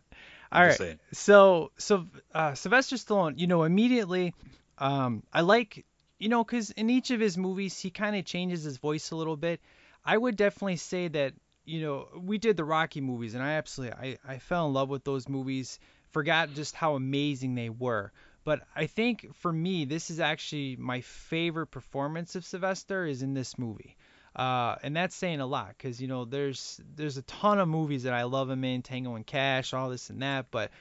All 0.51 0.62
I'm 0.62 0.71
saying. 0.71 0.99
So 1.13 1.71
so 1.77 2.07
uh, 2.33 2.53
Sylvester 2.55 2.95
Stallone, 2.95 3.38
you 3.39 3.47
know, 3.47 3.63
immediately, 3.63 4.33
um, 4.77 5.23
I 5.33 5.41
like, 5.41 5.85
you 6.17 6.29
know, 6.29 6.43
because 6.43 6.71
in 6.71 6.89
each 6.89 7.12
of 7.12 7.19
his 7.19 7.38
movies 7.38 7.79
he 7.79 7.89
kind 7.91 8.15
of 8.15 8.25
changes 8.25 8.63
his 8.63 8.77
voice 8.77 9.12
a 9.12 9.15
little 9.15 9.38
bit. 9.38 9.59
I 10.05 10.17
would 10.17 10.35
definitely 10.38 10.77
say 10.77 11.07
that, 11.09 11.33
you 11.65 11.81
know, 11.81 12.07
we 12.17 12.38
did 12.38 12.57
the 12.57 12.63
Rocky 12.63 13.01
movies, 13.01 13.33
and 13.35 13.43
I 13.43 13.51
absolutely 13.53 14.17
I 14.27 14.33
I 14.33 14.39
fell 14.39 14.67
in 14.67 14.73
love 14.73 14.89
with 14.89 15.03
those 15.03 15.29
movies. 15.29 15.79
Forgot 16.12 16.53
just 16.53 16.75
how 16.75 16.95
amazing 16.95 17.53
they 17.55 17.69
were. 17.69 18.12
But 18.43 18.62
I 18.75 18.88
think 18.88 19.35
for 19.35 19.51
me, 19.53 19.85
this 19.85 20.09
is 20.09 20.19
actually 20.19 20.75
my 20.77 21.01
favorite 21.01 21.67
performance 21.67 22.35
of 22.35 22.45
Sylvester 22.45 23.05
is 23.05 23.21
in 23.21 23.33
this 23.35 23.59
movie. 23.59 23.95
Uh, 24.39 24.78
and 24.84 24.95
that's 24.95 25.17
saying 25.17 25.41
a 25.41 25.45
lot 25.45 25.75
because 25.78 26.02
you 26.02 26.08
know 26.08 26.23
there's 26.23 26.80
there's 26.95 27.17
a 27.17 27.21
ton 27.23 27.60
of 27.60 27.67
movies 27.67 28.04
that 28.04 28.13
I 28.13 28.23
love 28.23 28.49
him 28.49 28.63
in, 28.63 28.82
Tango 28.82 29.15
and 29.15 29.28
Cash, 29.28 29.73
all 29.73 29.89
this 29.89 30.10
and 30.10 30.21
that. 30.21 30.45
But 30.49 30.71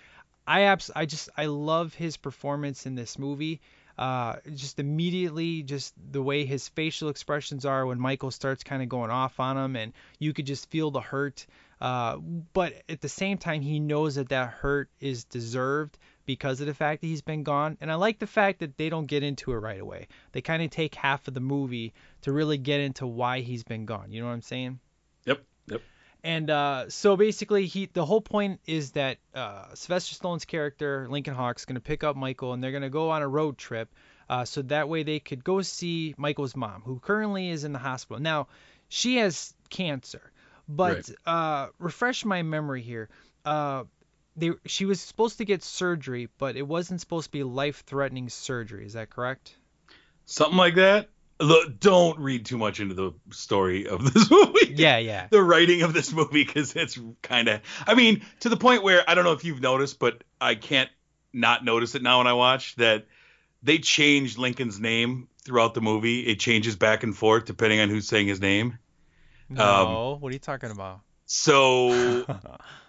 I 0.46 0.62
abs- 0.62 0.92
I 0.94 1.06
just 1.06 1.28
I 1.36 1.46
love 1.46 1.92
his 1.92 2.16
performance 2.16 2.86
in 2.86 2.94
this 2.94 3.18
movie. 3.18 3.60
Uh, 3.98 4.36
just 4.54 4.78
immediately, 4.78 5.64
just 5.64 5.92
the 6.12 6.22
way 6.22 6.44
his 6.44 6.68
facial 6.68 7.08
expressions 7.08 7.64
are 7.64 7.84
when 7.84 7.98
Michael 7.98 8.30
starts 8.30 8.62
kind 8.62 8.80
of 8.80 8.88
going 8.88 9.10
off 9.10 9.40
on 9.40 9.58
him, 9.58 9.74
and 9.74 9.92
you 10.20 10.32
could 10.32 10.46
just 10.46 10.70
feel 10.70 10.92
the 10.92 11.00
hurt. 11.00 11.44
Uh, 11.80 12.18
but 12.52 12.74
at 12.88 13.00
the 13.00 13.08
same 13.08 13.38
time, 13.38 13.60
he 13.60 13.80
knows 13.80 14.14
that 14.14 14.28
that 14.28 14.50
hurt 14.50 14.88
is 15.00 15.24
deserved 15.24 15.98
because 16.28 16.60
of 16.60 16.66
the 16.66 16.74
fact 16.74 17.00
that 17.00 17.06
he's 17.06 17.22
been 17.22 17.42
gone. 17.42 17.78
And 17.80 17.90
I 17.90 17.94
like 17.94 18.18
the 18.18 18.26
fact 18.26 18.60
that 18.60 18.76
they 18.76 18.90
don't 18.90 19.06
get 19.06 19.22
into 19.22 19.50
it 19.52 19.56
right 19.56 19.80
away. 19.80 20.08
They 20.32 20.42
kind 20.42 20.62
of 20.62 20.68
take 20.68 20.94
half 20.94 21.26
of 21.26 21.32
the 21.32 21.40
movie 21.40 21.94
to 22.20 22.32
really 22.32 22.58
get 22.58 22.80
into 22.80 23.06
why 23.06 23.40
he's 23.40 23.64
been 23.64 23.86
gone. 23.86 24.12
You 24.12 24.20
know 24.20 24.26
what 24.26 24.34
I'm 24.34 24.42
saying? 24.42 24.78
yep, 25.24 25.42
yep. 25.68 25.80
And 26.22 26.50
uh, 26.50 26.90
so 26.90 27.16
basically, 27.16 27.64
he 27.64 27.86
the 27.86 28.04
whole 28.04 28.20
point 28.20 28.60
is 28.66 28.90
that 28.90 29.16
uh, 29.34 29.74
Sylvester 29.74 30.14
Stallone's 30.14 30.44
character 30.44 31.06
Lincoln 31.08 31.32
Hawk's 31.32 31.62
is 31.62 31.64
going 31.64 31.76
to 31.76 31.80
pick 31.80 32.04
up 32.04 32.14
Michael, 32.14 32.52
and 32.52 32.62
they're 32.62 32.72
going 32.72 32.82
to 32.82 32.90
go 32.90 33.08
on 33.08 33.22
a 33.22 33.28
road 33.28 33.56
trip, 33.56 33.88
uh, 34.28 34.44
so 34.44 34.60
that 34.62 34.90
way 34.90 35.04
they 35.04 35.20
could 35.20 35.42
go 35.42 35.62
see 35.62 36.14
Michael's 36.18 36.54
mom, 36.54 36.82
who 36.84 36.98
currently 37.00 37.48
is 37.48 37.64
in 37.64 37.72
the 37.72 37.78
hospital. 37.78 38.20
Now, 38.20 38.48
she 38.90 39.16
has 39.16 39.54
cancer, 39.70 40.30
but 40.68 41.10
uh, 41.24 41.68
refresh 41.78 42.26
my 42.26 42.42
memory 42.42 42.82
here. 42.82 43.08
They 44.38 44.52
she 44.66 44.84
was 44.84 45.00
supposed 45.00 45.38
to 45.38 45.44
get 45.44 45.62
surgery, 45.62 46.28
but 46.38 46.56
it 46.56 46.66
wasn't 46.66 47.00
supposed 47.00 47.26
to 47.26 47.32
be 47.32 47.42
life-threatening 47.42 48.28
surgery. 48.28 48.86
Is 48.86 48.92
that 48.92 49.10
correct? 49.10 49.54
Something 50.26 50.56
like 50.58 50.76
that. 50.76 51.08
Look, 51.40 51.78
don't 51.78 52.18
read 52.18 52.46
too 52.46 52.58
much 52.58 52.80
into 52.80 52.94
the 52.94 53.12
story 53.30 53.86
of 53.86 54.02
this 54.12 54.30
movie. 54.30 54.74
Yeah, 54.76 54.98
yeah. 54.98 55.28
the 55.30 55.42
writing 55.42 55.82
of 55.82 55.92
this 55.94 56.12
movie 56.12 56.44
because 56.44 56.74
it's 56.76 56.98
kind 57.22 57.48
of 57.48 57.60
i 57.86 57.94
mean 57.94 58.22
to 58.40 58.48
the 58.48 58.56
point 58.56 58.82
where 58.82 59.02
i 59.08 59.14
don't 59.14 59.24
know 59.24 59.32
if 59.32 59.44
you've 59.44 59.60
noticed 59.60 59.98
but 59.98 60.22
i 60.40 60.54
can't 60.54 60.90
not 61.32 61.64
notice 61.64 61.94
it 61.94 62.02
now 62.02 62.18
when 62.18 62.26
i 62.26 62.32
watch 62.32 62.76
that 62.76 63.06
they 63.62 63.78
changed 63.78 64.36
lincoln's 64.38 64.78
name 64.78 65.28
throughout 65.44 65.74
the 65.74 65.80
movie 65.80 66.20
it 66.20 66.38
changes 66.38 66.76
back 66.76 67.02
and 67.02 67.16
forth 67.16 67.44
depending 67.46 67.80
on 67.80 67.88
who's 67.88 68.06
saying 68.06 68.26
his 68.28 68.40
name 68.40 68.78
No. 69.48 70.14
Um, 70.14 70.20
what 70.20 70.28
are 70.30 70.32
you 70.34 70.38
talking 70.38 70.70
about? 70.70 71.00
so 71.24 72.24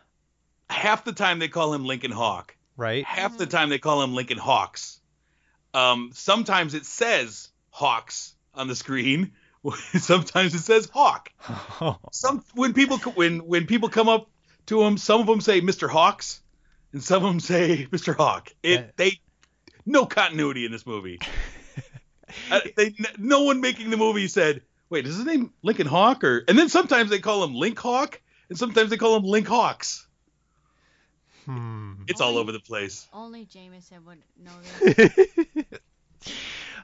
half 0.69 1.03
the 1.03 1.13
time 1.13 1.39
they 1.39 1.47
call 1.47 1.73
him 1.73 1.85
lincoln 1.85 2.11
hawk 2.11 2.55
Right. 2.77 3.03
half 3.03 3.37
the 3.37 3.45
time 3.45 3.69
they 3.69 3.79
call 3.79 4.01
him 4.01 4.13
lincoln 4.13 4.37
hawks 4.37 4.99
um, 5.73 6.11
sometimes 6.13 6.73
it 6.73 6.85
says 6.85 7.49
hawks 7.69 8.35
on 8.53 8.67
the 8.67 8.75
screen 8.75 9.33
sometimes 9.97 10.55
it 10.55 10.61
says 10.61 10.89
hawk 10.93 11.31
some 12.11 12.43
when 12.55 12.73
people 12.73 12.97
when 13.15 13.39
when 13.39 13.65
people 13.67 13.89
come 13.89 14.07
up 14.09 14.29
to 14.69 14.83
him, 14.83 14.97
some 14.97 15.19
of 15.19 15.27
them 15.27 15.41
say 15.41 15.61
Mr. 15.61 15.89
Hawks, 15.89 16.41
and 16.93 17.03
some 17.03 17.25
of 17.25 17.31
them 17.31 17.39
say 17.39 17.87
Mr. 17.91 18.15
Hawk. 18.15 18.51
It 18.63 18.95
they 18.97 19.19
no 19.85 20.05
continuity 20.05 20.65
in 20.65 20.71
this 20.71 20.85
movie. 20.85 21.19
uh, 22.51 22.59
they 22.77 22.93
no 23.17 23.43
one 23.43 23.61
making 23.61 23.89
the 23.89 23.97
movie 23.97 24.27
said, 24.27 24.61
wait, 24.89 25.07
is 25.07 25.17
his 25.17 25.25
name 25.25 25.51
Lincoln 25.63 25.87
Hawk 25.87 26.23
or? 26.23 26.43
And 26.47 26.57
then 26.57 26.69
sometimes 26.69 27.09
they 27.09 27.19
call 27.19 27.43
him 27.43 27.55
Link 27.55 27.79
Hawk, 27.79 28.21
and 28.49 28.57
sometimes 28.57 28.91
they 28.91 28.97
call 28.97 29.17
him 29.17 29.23
Link 29.23 29.47
Hawks. 29.47 30.07
Hmm. 31.49 31.93
It's 32.07 32.21
all 32.21 32.37
over 32.37 32.51
the 32.51 32.59
place. 32.59 33.07
Only 33.11 33.45
Jameson 33.45 34.05
would 34.05 34.19
know 34.37 34.51
this. 34.61 35.65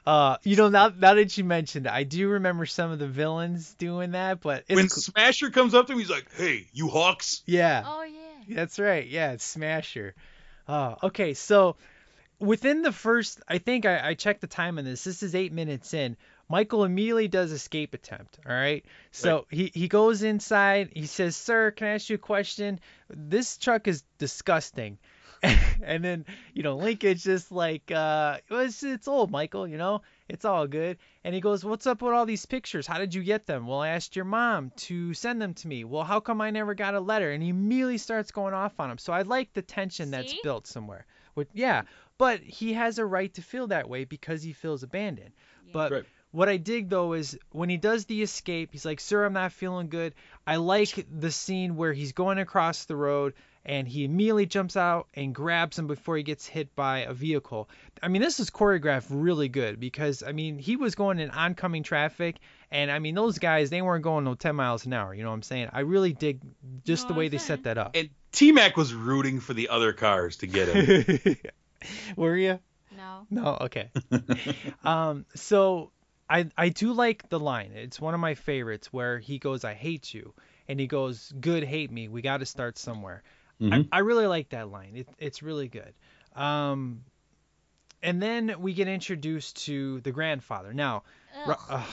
Uh, 0.06 0.36
you 0.44 0.54
know, 0.54 0.68
now, 0.68 0.88
now 0.96 1.14
that 1.14 1.36
you 1.36 1.42
mentioned 1.42 1.86
it, 1.86 1.92
I 1.92 2.04
do 2.04 2.28
remember 2.28 2.64
some 2.64 2.92
of 2.92 3.00
the 3.00 3.08
villains 3.08 3.74
doing 3.74 4.12
that, 4.12 4.40
but 4.40 4.64
it's 4.68 4.76
when 4.76 4.86
cool. 4.86 5.02
Smasher 5.02 5.50
comes 5.50 5.74
up 5.74 5.88
to 5.88 5.92
him, 5.92 5.98
he's 5.98 6.08
like, 6.08 6.28
"Hey, 6.36 6.68
you 6.72 6.86
Hawks." 6.86 7.42
yeah, 7.44 7.82
oh 7.84 8.04
yeah. 8.04 8.54
that's 8.54 8.78
right. 8.78 9.04
Yeah, 9.04 9.32
it's 9.32 9.44
Smasher. 9.44 10.14
Uh, 10.68 10.94
okay, 11.02 11.34
so 11.34 11.74
within 12.38 12.82
the 12.82 12.92
first, 12.92 13.40
I 13.48 13.58
think 13.58 13.84
I, 13.84 14.10
I 14.10 14.14
checked 14.14 14.42
the 14.42 14.46
time 14.46 14.78
on 14.78 14.84
this. 14.84 15.02
This 15.02 15.24
is 15.24 15.34
eight 15.34 15.52
minutes 15.52 15.92
in. 15.92 16.16
Michael 16.48 16.84
immediately 16.84 17.28
does 17.28 17.52
escape 17.52 17.94
attempt. 17.94 18.38
All 18.46 18.54
right. 18.54 18.84
So 19.10 19.46
he, 19.50 19.72
he 19.74 19.88
goes 19.88 20.22
inside. 20.22 20.90
He 20.94 21.06
says, 21.06 21.36
Sir, 21.36 21.72
can 21.72 21.88
I 21.88 21.90
ask 21.90 22.08
you 22.08 22.16
a 22.16 22.18
question? 22.18 22.80
This 23.10 23.58
truck 23.58 23.88
is 23.88 24.04
disgusting. 24.18 24.98
and 25.82 26.04
then, 26.04 26.24
you 26.54 26.62
know, 26.62 26.76
Lincoln's 26.76 27.22
just 27.24 27.52
like, 27.52 27.90
uh, 27.90 28.38
it's, 28.50 28.82
it's 28.82 29.06
old, 29.06 29.30
Michael, 29.30 29.68
you 29.68 29.76
know, 29.76 30.02
it's 30.28 30.44
all 30.44 30.66
good. 30.66 30.98
And 31.24 31.34
he 31.34 31.40
goes, 31.40 31.64
What's 31.64 31.86
up 31.86 32.00
with 32.00 32.12
all 32.12 32.26
these 32.26 32.46
pictures? 32.46 32.86
How 32.86 32.98
did 32.98 33.14
you 33.14 33.22
get 33.22 33.46
them? 33.46 33.66
Well, 33.66 33.80
I 33.80 33.88
asked 33.88 34.16
your 34.16 34.24
mom 34.24 34.72
to 34.76 35.14
send 35.14 35.42
them 35.42 35.54
to 35.54 35.68
me. 35.68 35.84
Well, 35.84 36.04
how 36.04 36.20
come 36.20 36.40
I 36.40 36.50
never 36.50 36.74
got 36.74 36.94
a 36.94 37.00
letter? 37.00 37.32
And 37.32 37.42
he 37.42 37.50
immediately 37.50 37.98
starts 37.98 38.30
going 38.30 38.54
off 38.54 38.80
on 38.80 38.90
him. 38.90 38.98
So 38.98 39.12
I 39.12 39.22
like 39.22 39.52
the 39.52 39.62
tension 39.62 40.10
that's 40.10 40.34
built 40.42 40.66
somewhere. 40.66 41.06
With, 41.34 41.48
yeah, 41.52 41.82
but 42.16 42.40
he 42.40 42.72
has 42.72 42.98
a 42.98 43.04
right 43.04 43.32
to 43.34 43.42
feel 43.42 43.66
that 43.66 43.90
way 43.90 44.04
because 44.04 44.42
he 44.42 44.54
feels 44.54 44.82
abandoned. 44.82 45.32
But 45.72 45.92
Right. 45.92 46.04
What 46.36 46.50
I 46.50 46.58
dig 46.58 46.90
though 46.90 47.14
is 47.14 47.38
when 47.50 47.70
he 47.70 47.78
does 47.78 48.04
the 48.04 48.20
escape, 48.20 48.68
he's 48.70 48.84
like, 48.84 49.00
"Sir, 49.00 49.24
I'm 49.24 49.32
not 49.32 49.52
feeling 49.52 49.88
good." 49.88 50.12
I 50.46 50.56
like 50.56 51.06
the 51.10 51.30
scene 51.30 51.76
where 51.76 51.94
he's 51.94 52.12
going 52.12 52.38
across 52.38 52.84
the 52.84 52.94
road 52.94 53.32
and 53.64 53.88
he 53.88 54.04
immediately 54.04 54.44
jumps 54.44 54.76
out 54.76 55.08
and 55.14 55.34
grabs 55.34 55.78
him 55.78 55.86
before 55.86 56.14
he 56.18 56.22
gets 56.22 56.46
hit 56.46 56.76
by 56.76 57.00
a 57.00 57.14
vehicle. 57.14 57.70
I 58.02 58.08
mean, 58.08 58.20
this 58.20 58.38
is 58.38 58.50
choreographed 58.50 59.06
really 59.08 59.48
good 59.48 59.80
because 59.80 60.22
I 60.22 60.32
mean, 60.32 60.58
he 60.58 60.76
was 60.76 60.94
going 60.94 61.20
in 61.20 61.30
oncoming 61.30 61.82
traffic 61.82 62.36
and 62.70 62.90
I 62.90 62.98
mean, 62.98 63.14
those 63.14 63.38
guys 63.38 63.70
they 63.70 63.80
weren't 63.80 64.04
going 64.04 64.24
no 64.24 64.34
10 64.34 64.54
miles 64.54 64.84
an 64.84 64.92
hour, 64.92 65.14
you 65.14 65.22
know 65.22 65.30
what 65.30 65.36
I'm 65.36 65.42
saying? 65.42 65.70
I 65.72 65.80
really 65.80 66.12
dig 66.12 66.42
just 66.84 67.08
the 67.08 67.14
way 67.14 67.28
they 67.28 67.38
set 67.38 67.62
that 67.62 67.78
up. 67.78 67.92
And 67.94 68.10
T 68.32 68.52
Mac 68.52 68.76
was 68.76 68.92
rooting 68.92 69.40
for 69.40 69.54
the 69.54 69.70
other 69.70 69.94
cars 69.94 70.36
to 70.38 70.46
get 70.46 70.68
him. 70.68 71.36
Were 72.16 72.36
you? 72.36 72.58
No. 72.94 73.26
No, 73.30 73.58
okay. 73.62 73.90
um, 74.84 75.24
so 75.34 75.92
I 76.28 76.46
I 76.56 76.68
do 76.70 76.92
like 76.92 77.28
the 77.28 77.38
line. 77.38 77.72
It's 77.74 78.00
one 78.00 78.14
of 78.14 78.20
my 78.20 78.34
favorites 78.34 78.92
where 78.92 79.18
he 79.18 79.38
goes, 79.38 79.64
"I 79.64 79.74
hate 79.74 80.12
you," 80.12 80.34
and 80.68 80.80
he 80.80 80.86
goes, 80.86 81.32
"Good, 81.40 81.62
hate 81.64 81.90
me. 81.90 82.08
We 82.08 82.22
got 82.22 82.38
to 82.38 82.46
start 82.46 82.78
somewhere." 82.78 83.22
Mhm. 83.60 83.88
I, 83.92 83.98
I 83.98 84.00
really 84.00 84.26
like 84.26 84.50
that 84.50 84.68
line. 84.70 84.96
It, 84.96 85.08
it's 85.18 85.42
really 85.42 85.68
good. 85.68 85.94
Um, 86.34 87.04
and 88.02 88.22
then 88.22 88.56
we 88.60 88.74
get 88.74 88.88
introduced 88.88 89.64
to 89.66 90.00
the 90.02 90.12
grandfather. 90.12 90.74
Now, 90.74 91.04
Ro- 91.46 91.54
ugh, 91.70 91.88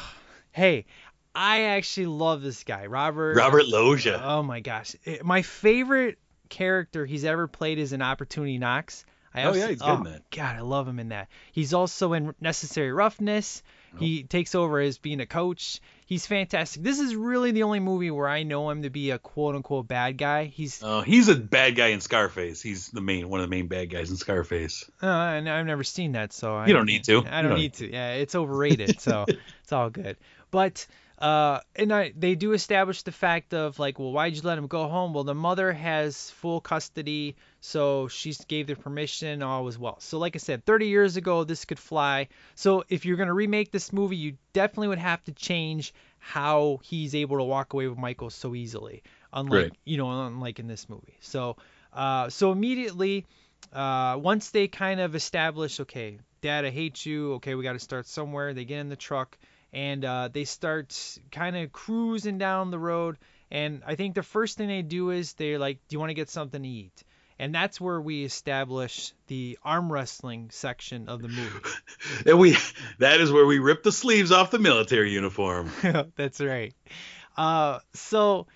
hey, 0.52 0.86
I 1.34 1.62
actually 1.62 2.08
love 2.08 2.42
this 2.42 2.64
guy, 2.64 2.88
Robert. 2.88 3.36
Robert 3.38 3.68
Loggia. 3.68 4.22
Oh 4.24 4.44
my 4.44 4.60
gosh, 4.60 4.96
It- 5.06 5.24
my 5.24 5.42
favorite 5.42 6.20
character 6.50 7.06
he's 7.06 7.24
ever 7.26 7.48
played 7.48 7.80
is 7.80 7.94
an 7.94 8.02
Opportunity 8.02 8.58
Knocks. 8.58 9.06
I 9.34 9.44
Oh, 9.46 9.54
yeah, 9.54 9.70
he's 9.70 9.82
good 9.82 9.98
in 10.00 10.04
that. 10.04 10.30
God, 10.30 10.56
I 10.58 10.62
love 10.62 10.88
him 10.88 11.00
in 11.00 11.10
that. 11.10 11.28
He's 11.52 11.74
also 11.74 12.14
in 12.14 12.36
Necessary 12.40 12.92
Roughness. 12.92 13.64
He 14.00 14.24
takes 14.24 14.56
over 14.56 14.80
as 14.80 14.98
being 14.98 15.20
a 15.20 15.26
coach. 15.26 15.80
He's 16.06 16.26
fantastic. 16.26 16.84
This 16.84 17.00
is 17.00 17.16
really 17.16 17.52
the 17.52 17.64
only 17.64 17.80
movie 17.80 18.12
where 18.12 18.28
I 18.28 18.44
know 18.44 18.70
him 18.70 18.84
to 18.84 18.89
be 18.89 19.12
a 19.12 19.20
quote 19.20 19.56
unquote 19.56 19.88
bad 19.88 20.18
guy. 20.18 20.46
He's 20.46 20.82
Oh, 20.84 21.02
he's 21.02 21.28
a 21.30 21.36
bad 21.36 21.76
guy 21.76 21.88
in 21.88 22.02
Scarface. 22.02 22.62
He's 22.62 22.89
the 22.89 23.02
main 23.02 23.30
one 23.30 23.39
of 23.39 23.50
the 23.50 23.56
main 23.56 23.68
bad 23.68 23.89
guys 23.89 24.10
in 24.10 24.18
Scarface. 24.18 24.89
Uh, 25.02 25.08
and 25.08 25.50
I've 25.50 25.66
never 25.66 25.84
seen 25.84 26.14
that, 26.14 26.34
so 26.34 26.56
I 26.56 26.68
You 26.68 26.74
don't 26.74 26.86
need 26.86 27.04
to. 27.06 27.20
I 27.26 27.41
don't 27.41 27.52
don't 27.52 27.60
need 27.60 27.74
to. 27.76 27.91
Yeah, 27.91 28.14
it's 28.14 28.36
overrated, 28.36 29.00
so 29.02 29.26
it's 29.64 29.72
all 29.72 29.89
good. 29.89 30.18
But 30.52 30.86
uh, 31.20 31.60
and 31.76 31.94
I 31.94 32.14
they 32.18 32.36
do 32.36 32.54
establish 32.54 33.04
the 33.04 33.12
fact 33.12 33.54
of 33.54 33.80
like, 33.80 34.00
well, 34.00 34.12
why'd 34.12 34.36
you 34.36 34.41
let 34.41 34.58
him 34.58 34.68
go 34.68 34.88
home? 34.88 35.14
Well, 35.14 35.24
the 35.24 35.36
mother 35.36 35.72
has 35.72 36.30
full 36.32 36.60
custody, 36.62 37.36
so 37.66 38.09
she 38.09 38.34
gave 38.49 38.68
the 38.68 38.76
permission. 38.76 39.41
All 39.41 39.64
was 39.64 39.80
well. 39.80 39.97
So 40.01 40.20
like 40.20 40.36
I 40.36 40.39
said, 40.39 40.66
30 40.66 40.88
years 40.88 41.16
ago, 41.16 41.45
this 41.45 41.64
could 41.64 41.80
fly. 41.80 42.28
So 42.55 42.84
if 42.89 43.05
you're 43.05 43.16
gonna 43.16 43.34
remake 43.34 43.72
this 43.72 43.93
movie, 43.93 44.18
you 44.18 44.38
definitely 44.51 44.89
would 44.89 44.97
have 44.97 45.24
to 45.24 45.32
change 45.32 45.93
how 46.20 46.82
he's 46.84 47.16
able 47.16 47.38
to 47.38 47.43
walk 47.43 47.72
away 47.74 47.88
with 47.88 47.97
Michael 47.97 48.30
so 48.30 48.53
easily, 48.53 49.01
unlike 49.32 49.64
Right. 49.64 49.74
you 49.86 49.95
know, 49.95 50.26
unlike 50.26 50.59
in 50.59 50.68
this 50.68 50.89
movie. 50.89 51.18
So 51.22 51.55
uh, 51.93 52.30
so 52.30 52.51
immediately 52.51 53.26
uh, 53.72 54.20
once 54.22 54.49
they 54.49 54.68
kind 54.68 54.99
of 54.99 55.16
establish, 55.16 55.80
okay, 55.80 56.20
Dad, 56.41 56.66
I 56.66 56.70
hate 56.70 57.05
you. 57.05 57.36
Okay, 57.36 57.55
we 57.55 57.64
got 57.64 57.74
to 57.74 57.80
start 57.80 58.07
somewhere. 58.07 58.53
They 58.53 58.66
get 58.66 58.80
in 58.80 58.89
the 58.89 58.97
truck 58.97 59.38
and 59.72 60.03
uh, 60.03 60.28
they 60.34 60.43
start 60.43 60.93
kind 61.32 61.55
of 61.55 61.72
cruising 61.72 62.38
down 62.38 62.72
the 62.72 62.78
road. 62.80 63.18
And 63.49 63.84
I 63.88 63.95
think 63.95 64.16
the 64.16 64.24
first 64.24 64.57
thing 64.57 64.68
they 64.68 64.82
do 64.82 65.11
is 65.11 65.32
they're 65.34 65.59
like, 65.59 65.78
"Do 65.88 65.95
you 65.95 65.99
want 66.01 66.09
to 66.09 66.14
get 66.16 66.30
something 66.30 66.61
to 66.61 66.68
eat?" 66.68 67.03
And 67.44 67.54
that's 67.54 67.82
where 67.82 68.00
we 68.00 68.24
establish 68.24 69.12
the 69.28 69.58
arm 69.64 69.91
wrestling 69.91 70.50
section 70.52 71.10
of 71.10 71.22
the 71.22 71.28
movie. 71.28 71.60
And 72.26 72.39
we 72.39 72.56
that 73.00 73.20
is 73.20 73.32
where 73.32 73.46
we 73.46 73.60
rip 73.60 73.84
the 73.84 73.91
sleeves 73.91 74.32
off 74.32 74.50
the 74.52 74.60
military 74.60 75.12
uniform. 75.12 75.70
that's 76.16 76.39
right. 76.39 76.74
Uh, 77.36 77.80
so 77.94 78.48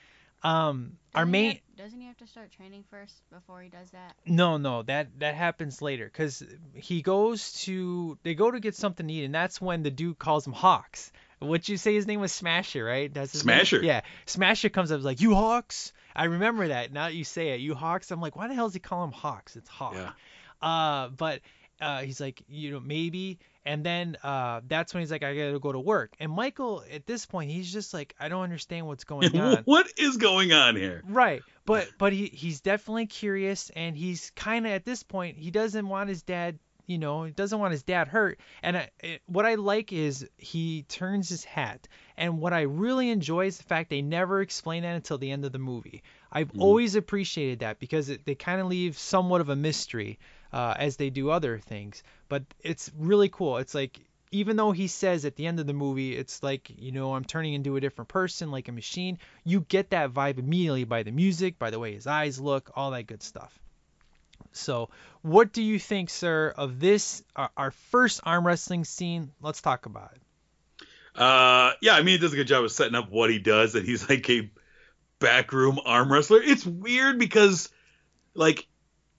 um, 0.44 0.94
our 1.16 1.24
Doesn't 1.26 1.34
he 1.34 1.42
main. 1.42 1.52
have- 1.52 1.62
doesn't 1.78 2.00
he 2.02 2.08
have 2.08 2.18
to 2.18 2.28
start 2.28 2.52
training 2.52 2.84
first 2.90 3.14
before 3.32 3.62
he 3.62 3.70
does 3.70 3.92
that? 3.92 4.14
No, 4.26 4.58
no, 4.58 4.82
that 4.84 5.20
that 5.20 5.36
happens 5.36 5.80
later 5.82 6.06
because 6.06 6.42
he 6.74 7.02
goes 7.04 7.52
to 7.66 8.18
they 8.24 8.34
go 8.36 8.50
to 8.50 8.60
get 8.60 8.74
something 8.76 9.08
to 9.08 9.14
eat, 9.14 9.26
and 9.26 9.36
that's 9.36 9.62
when 9.62 9.84
the 9.84 9.92
dude 9.92 10.18
calls 10.18 10.48
him 10.48 10.54
Hawks. 10.54 11.12
What 11.40 11.70
you 11.70 11.78
say 11.78 11.94
his 11.94 12.08
name 12.08 12.20
was 12.20 12.32
Smasher, 12.32 12.84
right? 12.84 13.14
That's 13.14 13.32
his 13.32 13.46
name? 13.46 13.58
Smasher. 13.58 13.84
Yeah, 13.84 14.02
Smasher 14.26 14.70
comes 14.70 14.92
up 14.92 14.96
and 14.96 15.02
is 15.02 15.06
like, 15.06 15.22
"You 15.22 15.36
Hawks." 15.36 15.94
I 16.18 16.26
remember 16.26 16.68
that. 16.70 16.92
Now 16.92 17.06
that 17.06 17.14
you 17.14 17.24
say 17.24 17.50
it, 17.50 17.62
you 17.62 17.76
Hawks. 17.76 18.12
I'm 18.12 18.20
like, 18.20 18.36
why 18.36 18.48
the 18.48 18.56
hell 18.56 18.68
does 18.68 18.74
he 18.74 18.80
call 18.80 19.04
him 19.04 19.12
Hawks? 19.12 19.56
It's 19.56 19.70
Hawk. 19.70 19.94
Yeah. 19.96 20.12
Uh, 20.62 21.10
but 21.10 21.42
uh, 21.80 22.02
he's 22.02 22.20
like, 22.20 22.42
you 22.50 22.72
know, 22.72 22.80
maybe. 22.80 23.40
And 23.66 23.84
then 23.84 24.18
uh, 24.24 24.62
that's 24.68 24.94
when 24.94 25.02
he's 25.02 25.12
like, 25.12 25.24
I 25.24 25.36
gotta 25.36 25.60
go 25.60 25.72
to 25.72 25.80
work. 25.80 26.14
And 26.20 26.32
Michael, 26.32 26.84
at 26.92 27.06
this 27.06 27.26
point, 27.26 27.52
he's 27.52 27.72
just 27.72 27.94
like, 27.94 28.16
I 28.20 28.30
don't 28.30 28.42
understand 28.44 28.88
what's 28.88 29.04
going 29.06 29.38
on. 29.38 29.58
what 29.66 29.88
is 29.98 30.18
going 30.18 30.54
on 30.54 30.76
here? 30.76 31.04
Right, 31.08 31.44
but 31.66 31.90
but 31.98 32.14
he 32.14 32.28
he's 32.28 32.62
definitely 32.62 33.08
curious, 33.08 33.70
and 33.76 33.96
he's 33.96 34.32
kind 34.36 34.66
of 34.66 34.72
at 34.72 34.86
this 34.86 35.04
point 35.04 35.38
he 35.38 35.52
doesn't 35.52 35.88
want 35.88 36.10
his 36.10 36.24
dad, 36.24 36.58
you 36.88 36.98
know, 36.98 37.24
he 37.24 37.32
doesn't 37.32 37.60
want 37.60 37.74
his 37.74 37.84
dad 37.84 38.08
hurt. 38.08 38.40
And 38.64 38.78
I, 38.78 38.90
it, 39.02 39.22
what 39.28 39.46
I 39.46 39.56
like 39.56 39.94
is 39.94 40.28
he 40.38 40.84
turns 40.84 41.30
his 41.30 41.44
hat, 41.44 41.88
and 42.18 42.40
what 42.40 42.54
I 42.54 42.62
really 42.62 43.10
enjoy 43.12 43.46
is 43.46 43.58
the 43.58 43.64
fact 43.64 43.90
they 43.90 44.02
never 44.02 44.42
explain 44.42 44.84
that 44.84 44.96
until 44.96 45.18
the 45.18 45.30
end 45.30 45.46
of 45.46 45.52
the 45.52 45.60
movie. 45.60 46.02
I've 46.32 46.52
always 46.58 46.96
appreciated 46.96 47.60
that 47.60 47.80
because 47.80 48.10
it, 48.10 48.26
they 48.26 48.36
kind 48.36 48.60
of 48.60 48.68
leave 48.68 48.98
somewhat 48.98 49.42
of 49.42 49.50
a 49.50 49.56
mystery 49.56 50.18
uh, 50.52 50.76
as 50.78 50.98
they 50.98 51.10
do 51.10 51.30
other 51.30 51.60
things, 51.60 52.04
but 52.30 52.44
it's 52.62 52.92
really 52.98 53.30
cool. 53.30 53.58
It's 53.58 53.76
like 53.76 54.00
even 54.32 54.58
though 54.58 54.72
he 54.72 54.88
says 54.88 55.26
at 55.26 55.36
the 55.36 55.48
end 55.48 55.60
of 55.60 55.68
the 55.68 55.74
movie, 55.74 56.16
it's 56.16 56.44
like, 56.44 56.70
you 56.78 56.92
know, 56.92 57.14
I'm 57.14 57.24
turning 57.24 57.54
into 57.54 57.76
a 57.78 57.82
different 57.82 58.10
person, 58.10 58.52
like 58.52 58.68
a 58.68 58.74
machine, 58.74 59.20
you 59.44 59.62
get 59.62 59.92
that 59.92 60.12
vibe 60.14 60.38
immediately 60.38 60.84
by 60.84 61.04
the 61.04 61.12
music, 61.12 61.58
by 61.58 61.70
the 61.70 61.80
way 61.80 61.94
his 61.94 62.08
eyes 62.08 62.40
look, 62.40 62.72
all 62.76 62.92
that 62.92 63.08
good 63.08 63.24
stuff. 63.24 63.58
So, 64.52 64.90
what 65.22 65.54
do 65.54 65.62
you 65.62 65.80
think, 65.80 66.10
sir, 66.10 66.54
of 66.56 66.80
this, 66.80 67.24
our, 67.36 67.50
our 67.56 67.72
first 67.72 68.22
arm 68.24 68.46
wrestling 68.46 68.86
scene? 68.86 69.32
Let's 69.42 69.62
talk 69.62 69.86
about 69.86 70.14
it. 70.16 70.22
Uh, 71.20 71.74
yeah, 71.82 71.94
I 71.96 72.00
mean, 72.00 72.14
he 72.14 72.18
does 72.18 72.34
a 72.34 72.36
good 72.36 72.48
job 72.48 72.64
of 72.64 72.72
setting 72.72 72.96
up 72.96 73.10
what 73.10 73.30
he 73.30 73.40
does, 73.40 73.76
and 73.76 73.86
he's 73.86 74.08
like 74.10 74.30
a 74.30 74.50
backroom 75.20 75.80
arm 75.86 76.12
wrestler. 76.12 76.42
It's 76.42 76.66
weird 76.66 77.20
because, 77.20 77.70
like, 78.34 78.68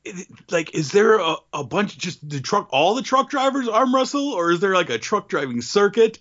it, 0.05 0.27
like, 0.51 0.75
is 0.75 0.93
there 0.93 1.19
a, 1.19 1.37
a 1.53 1.65
bunch 1.65 1.99
just 1.99 2.29
the 2.29 2.41
truck, 2.41 2.69
all 2.71 2.95
the 2.95 3.03
truck 3.03 3.31
drivers 3.31 3.69
arm 3.69 3.95
wrestle, 3.95 4.33
or 4.33 4.53
is 4.53 4.61
there 4.61 4.75
like 4.75 4.91
a 4.91 4.99
truck 4.99 5.29
driving 5.29 5.61
circuit? 5.61 6.19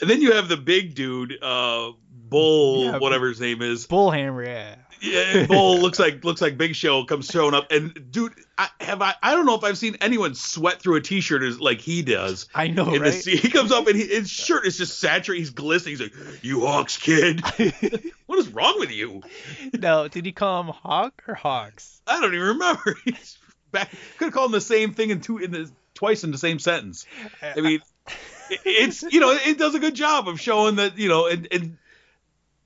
And 0.00 0.08
then 0.08 0.22
you 0.22 0.32
have 0.32 0.48
the 0.48 0.56
big 0.56 0.94
dude, 0.94 1.42
uh, 1.42 1.92
Bull, 2.10 2.84
Yeah, 2.84 2.98
whatever 2.98 3.28
his 3.28 3.40
name 3.40 3.60
is. 3.60 3.86
Bullhammer, 3.86 4.46
yeah. 4.46 4.76
Yeah, 5.00 5.46
Bull 5.46 5.78
looks 5.78 5.98
like 5.98 6.22
looks 6.24 6.40
like 6.40 6.58
Big 6.58 6.74
Show 6.74 7.04
comes 7.04 7.26
showing 7.26 7.54
up, 7.54 7.70
and 7.72 8.10
dude, 8.10 8.34
I 8.58 8.68
have 8.80 9.00
I 9.00 9.14
I 9.22 9.34
don't 9.34 9.46
know 9.46 9.54
if 9.54 9.64
I've 9.64 9.78
seen 9.78 9.96
anyone 10.00 10.34
sweat 10.34 10.82
through 10.82 10.96
a 10.96 11.00
t-shirt 11.00 11.42
as 11.42 11.58
like 11.60 11.80
he 11.80 12.02
does. 12.02 12.48
I 12.54 12.68
know, 12.68 12.92
in 12.92 13.02
right? 13.02 13.12
the, 13.12 13.36
he 13.36 13.48
comes 13.48 13.72
up 13.72 13.86
and 13.86 13.96
he, 13.96 14.06
his 14.06 14.30
shirt 14.30 14.66
is 14.66 14.76
just 14.76 14.98
saturated. 14.98 15.40
He's 15.40 15.50
glistening. 15.50 15.96
He's 15.96 16.00
like, 16.02 16.44
"You 16.44 16.66
Hawks 16.66 16.98
kid, 16.98 17.40
what 18.26 18.38
is 18.38 18.48
wrong 18.48 18.78
with 18.78 18.90
you?" 18.90 19.22
no, 19.72 20.08
did 20.08 20.26
he 20.26 20.32
call 20.32 20.62
him 20.62 20.68
Hawk 20.68 21.22
or 21.26 21.34
Hawks? 21.34 22.02
I 22.06 22.20
don't 22.20 22.34
even 22.34 22.48
remember. 22.48 22.96
He's 23.04 23.38
back. 23.72 23.90
Could 24.18 24.26
have 24.26 24.34
called 24.34 24.50
him 24.50 24.52
the 24.52 24.60
same 24.60 24.92
thing 24.92 25.10
in 25.10 25.20
two 25.20 25.38
in 25.38 25.50
the 25.50 25.70
twice 25.94 26.24
in 26.24 26.30
the 26.30 26.38
same 26.38 26.58
sentence. 26.58 27.06
Uh, 27.42 27.52
I 27.56 27.60
mean, 27.60 27.80
uh, 28.06 28.12
it's 28.64 29.02
you 29.02 29.20
know 29.20 29.30
it 29.30 29.58
does 29.58 29.74
a 29.74 29.78
good 29.78 29.94
job 29.94 30.28
of 30.28 30.40
showing 30.40 30.76
that 30.76 30.98
you 30.98 31.08
know 31.08 31.26
and 31.26 31.48
and 31.50 31.78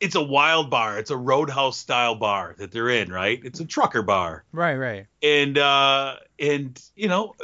it's 0.04 0.14
a 0.14 0.22
wild 0.22 0.70
bar. 0.70 0.98
It's 0.98 1.10
a 1.10 1.16
roadhouse 1.16 1.76
style 1.76 2.14
bar 2.14 2.54
that 2.58 2.70
they're 2.72 2.90
in, 2.90 3.10
right? 3.10 3.40
It's 3.44 3.60
a 3.60 3.64
trucker 3.64 4.02
bar. 4.02 4.44
Right, 4.52 4.76
right. 4.76 5.06
and 5.22 5.56
uh 5.58 6.16
and 6.38 6.80
you 6.96 7.08
know 7.08 7.34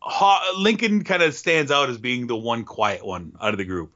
Haw- 0.00 0.52
lincoln 0.58 1.02
kind 1.04 1.22
of 1.22 1.34
stands 1.34 1.70
out 1.70 1.88
as 1.88 1.96
being 1.98 2.26
the 2.26 2.36
one 2.36 2.64
quiet 2.64 3.04
one 3.06 3.32
out 3.40 3.54
of 3.54 3.58
the 3.58 3.64
group 3.64 3.90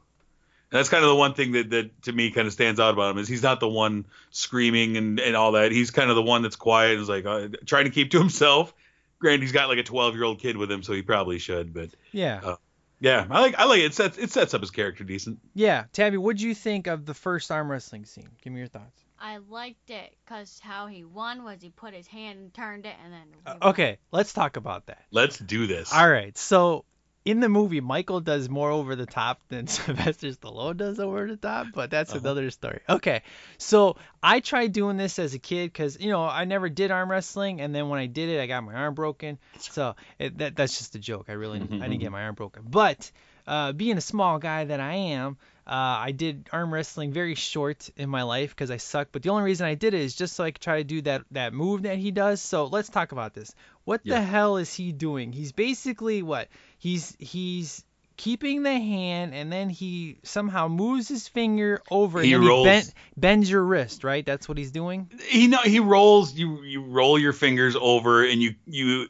and 0.70 0.78
that's 0.78 0.88
kind 0.88 1.02
of 1.04 1.08
the 1.10 1.14
one 1.16 1.34
thing 1.34 1.52
that, 1.52 1.70
that 1.70 2.02
to 2.02 2.12
me 2.12 2.30
kind 2.30 2.46
of 2.46 2.52
stands 2.52 2.80
out 2.80 2.94
about 2.94 3.10
him 3.12 3.18
is 3.18 3.28
he's 3.28 3.42
not 3.42 3.60
the 3.60 3.68
one 3.68 4.06
screaming 4.30 4.96
and, 4.96 5.20
and 5.20 5.36
all 5.36 5.52
that 5.52 5.70
he's 5.72 5.90
kind 5.90 6.08
of 6.08 6.16
the 6.16 6.22
one 6.22 6.40
that's 6.42 6.56
quiet 6.56 6.92
and 6.92 7.02
is 7.02 7.08
like 7.10 7.26
uh, 7.26 7.48
trying 7.66 7.84
to 7.84 7.90
keep 7.90 8.10
to 8.12 8.18
himself 8.18 8.72
granted 9.18 9.42
he's 9.42 9.52
got 9.52 9.68
like 9.68 9.78
a 9.78 9.82
12 9.82 10.14
year 10.14 10.24
old 10.24 10.40
kid 10.40 10.56
with 10.56 10.70
him 10.72 10.82
so 10.82 10.94
he 10.94 11.02
probably 11.02 11.38
should 11.38 11.74
but 11.74 11.90
Yeah. 12.12 12.40
uh, 12.42 12.56
Yeah, 13.00 13.26
I 13.30 13.40
like 13.40 13.54
I 13.58 13.64
like 13.64 13.80
it. 13.80 13.86
It 13.86 13.94
sets 13.94 14.18
it 14.18 14.30
sets 14.30 14.54
up 14.54 14.60
his 14.60 14.70
character 14.70 15.04
decent. 15.04 15.38
Yeah, 15.54 15.84
Tabby, 15.92 16.16
what'd 16.16 16.40
you 16.40 16.54
think 16.54 16.86
of 16.86 17.06
the 17.06 17.14
first 17.14 17.50
arm 17.50 17.70
wrestling 17.70 18.04
scene? 18.04 18.28
Give 18.42 18.52
me 18.52 18.58
your 18.58 18.68
thoughts. 18.68 19.04
I 19.20 19.38
liked 19.48 19.90
it 19.90 20.14
because 20.24 20.60
how 20.62 20.86
he 20.86 21.04
won 21.04 21.44
was 21.44 21.60
he 21.60 21.70
put 21.70 21.92
his 21.92 22.06
hand 22.06 22.38
and 22.38 22.54
turned 22.54 22.86
it 22.86 22.94
and 23.04 23.12
then. 23.12 23.26
Uh, 23.46 23.68
Okay, 23.70 23.98
let's 24.12 24.32
talk 24.32 24.56
about 24.56 24.86
that. 24.86 25.02
Let's 25.10 25.38
do 25.38 25.66
this. 25.66 25.92
All 25.92 26.08
right, 26.08 26.36
so 26.38 26.84
in 27.24 27.40
the 27.40 27.48
movie, 27.48 27.80
Michael 27.80 28.20
does 28.20 28.48
more 28.48 28.70
over 28.70 28.96
the 28.96 29.06
top 29.06 29.40
than 29.48 29.66
Sylvester 29.68 30.28
Stallone 30.28 30.76
does 30.76 30.98
over 30.98 31.26
the 31.26 31.36
top, 31.36 31.66
but 31.74 31.90
that's 31.90 32.10
Uh-huh. 32.10 32.20
another 32.20 32.50
story. 32.50 32.80
Okay, 32.88 33.22
so 33.58 33.96
I 34.22 34.40
tried 34.40 34.72
doing 34.72 34.96
this 34.96 35.18
as 35.18 35.34
a 35.34 35.38
kid 35.38 35.72
because 35.72 36.00
you 36.00 36.10
know 36.10 36.22
I 36.22 36.44
never 36.44 36.68
did 36.68 36.90
arm 36.90 37.10
wrestling, 37.10 37.60
and 37.60 37.74
then 37.74 37.88
when 37.88 37.98
I 38.00 38.06
did 38.06 38.28
it, 38.28 38.40
I 38.40 38.46
got 38.46 38.62
my 38.64 38.74
arm 38.74 38.94
broken. 38.94 39.38
So 39.58 39.94
it, 40.18 40.38
that 40.38 40.56
that's 40.56 40.78
just 40.78 40.94
a 40.94 40.98
joke. 40.98 41.26
I 41.28 41.32
really 41.32 41.58
I 41.60 41.88
didn't 41.88 41.98
get 42.00 42.12
my 42.12 42.22
arm 42.24 42.34
broken, 42.34 42.62
but 42.68 43.10
uh, 43.46 43.72
being 43.72 43.96
a 43.98 44.02
small 44.02 44.38
guy 44.38 44.64
that 44.64 44.80
I 44.80 44.94
am. 44.94 45.36
Uh, 45.66 46.00
I 46.08 46.12
did 46.12 46.48
arm 46.50 46.72
wrestling 46.72 47.12
very 47.12 47.34
short 47.34 47.90
in 47.98 48.08
my 48.08 48.22
life 48.22 48.50
because 48.56 48.70
I 48.70 48.78
suck. 48.78 49.08
But 49.12 49.22
the 49.22 49.28
only 49.28 49.42
reason 49.42 49.66
I 49.66 49.74
did 49.74 49.92
it 49.92 50.00
is 50.00 50.14
just 50.14 50.34
so 50.34 50.42
I 50.44 50.50
could 50.50 50.62
try 50.62 50.78
to 50.78 50.84
do 50.84 51.02
that 51.02 51.24
that 51.32 51.52
move 51.52 51.82
that 51.82 51.98
he 51.98 52.10
does. 52.10 52.40
So 52.40 52.64
let's 52.64 52.88
talk 52.88 53.12
about 53.12 53.34
this. 53.34 53.54
What 53.84 54.02
the 54.02 54.18
hell 54.18 54.56
is 54.56 54.72
he 54.72 54.92
doing? 54.92 55.30
He's 55.30 55.52
basically 55.52 56.22
what? 56.22 56.48
He's 56.78 57.16
he's 57.18 57.84
keeping 58.16 58.64
the 58.64 58.72
hand 58.72 59.32
and 59.32 59.52
then 59.52 59.70
he 59.70 60.18
somehow 60.24 60.66
moves 60.66 61.06
his 61.06 61.28
finger 61.28 61.80
over 61.88 62.20
He 62.20 62.32
and 62.32 62.44
rolls. 62.44 62.66
he 62.66 62.70
bend, 62.72 62.94
bends 63.16 63.48
your 63.50 63.62
wrist, 63.62 64.02
right? 64.02 64.26
That's 64.26 64.48
what 64.48 64.58
he's 64.58 64.72
doing. 64.72 65.08
He 65.28 65.46
know 65.46 65.58
he 65.62 65.78
rolls. 65.80 66.34
You 66.34 66.62
you 66.64 66.82
roll 66.82 67.16
your 67.18 67.32
fingers 67.32 67.76
over 67.80 68.24
and 68.24 68.42
you 68.42 68.54
you 68.66 69.06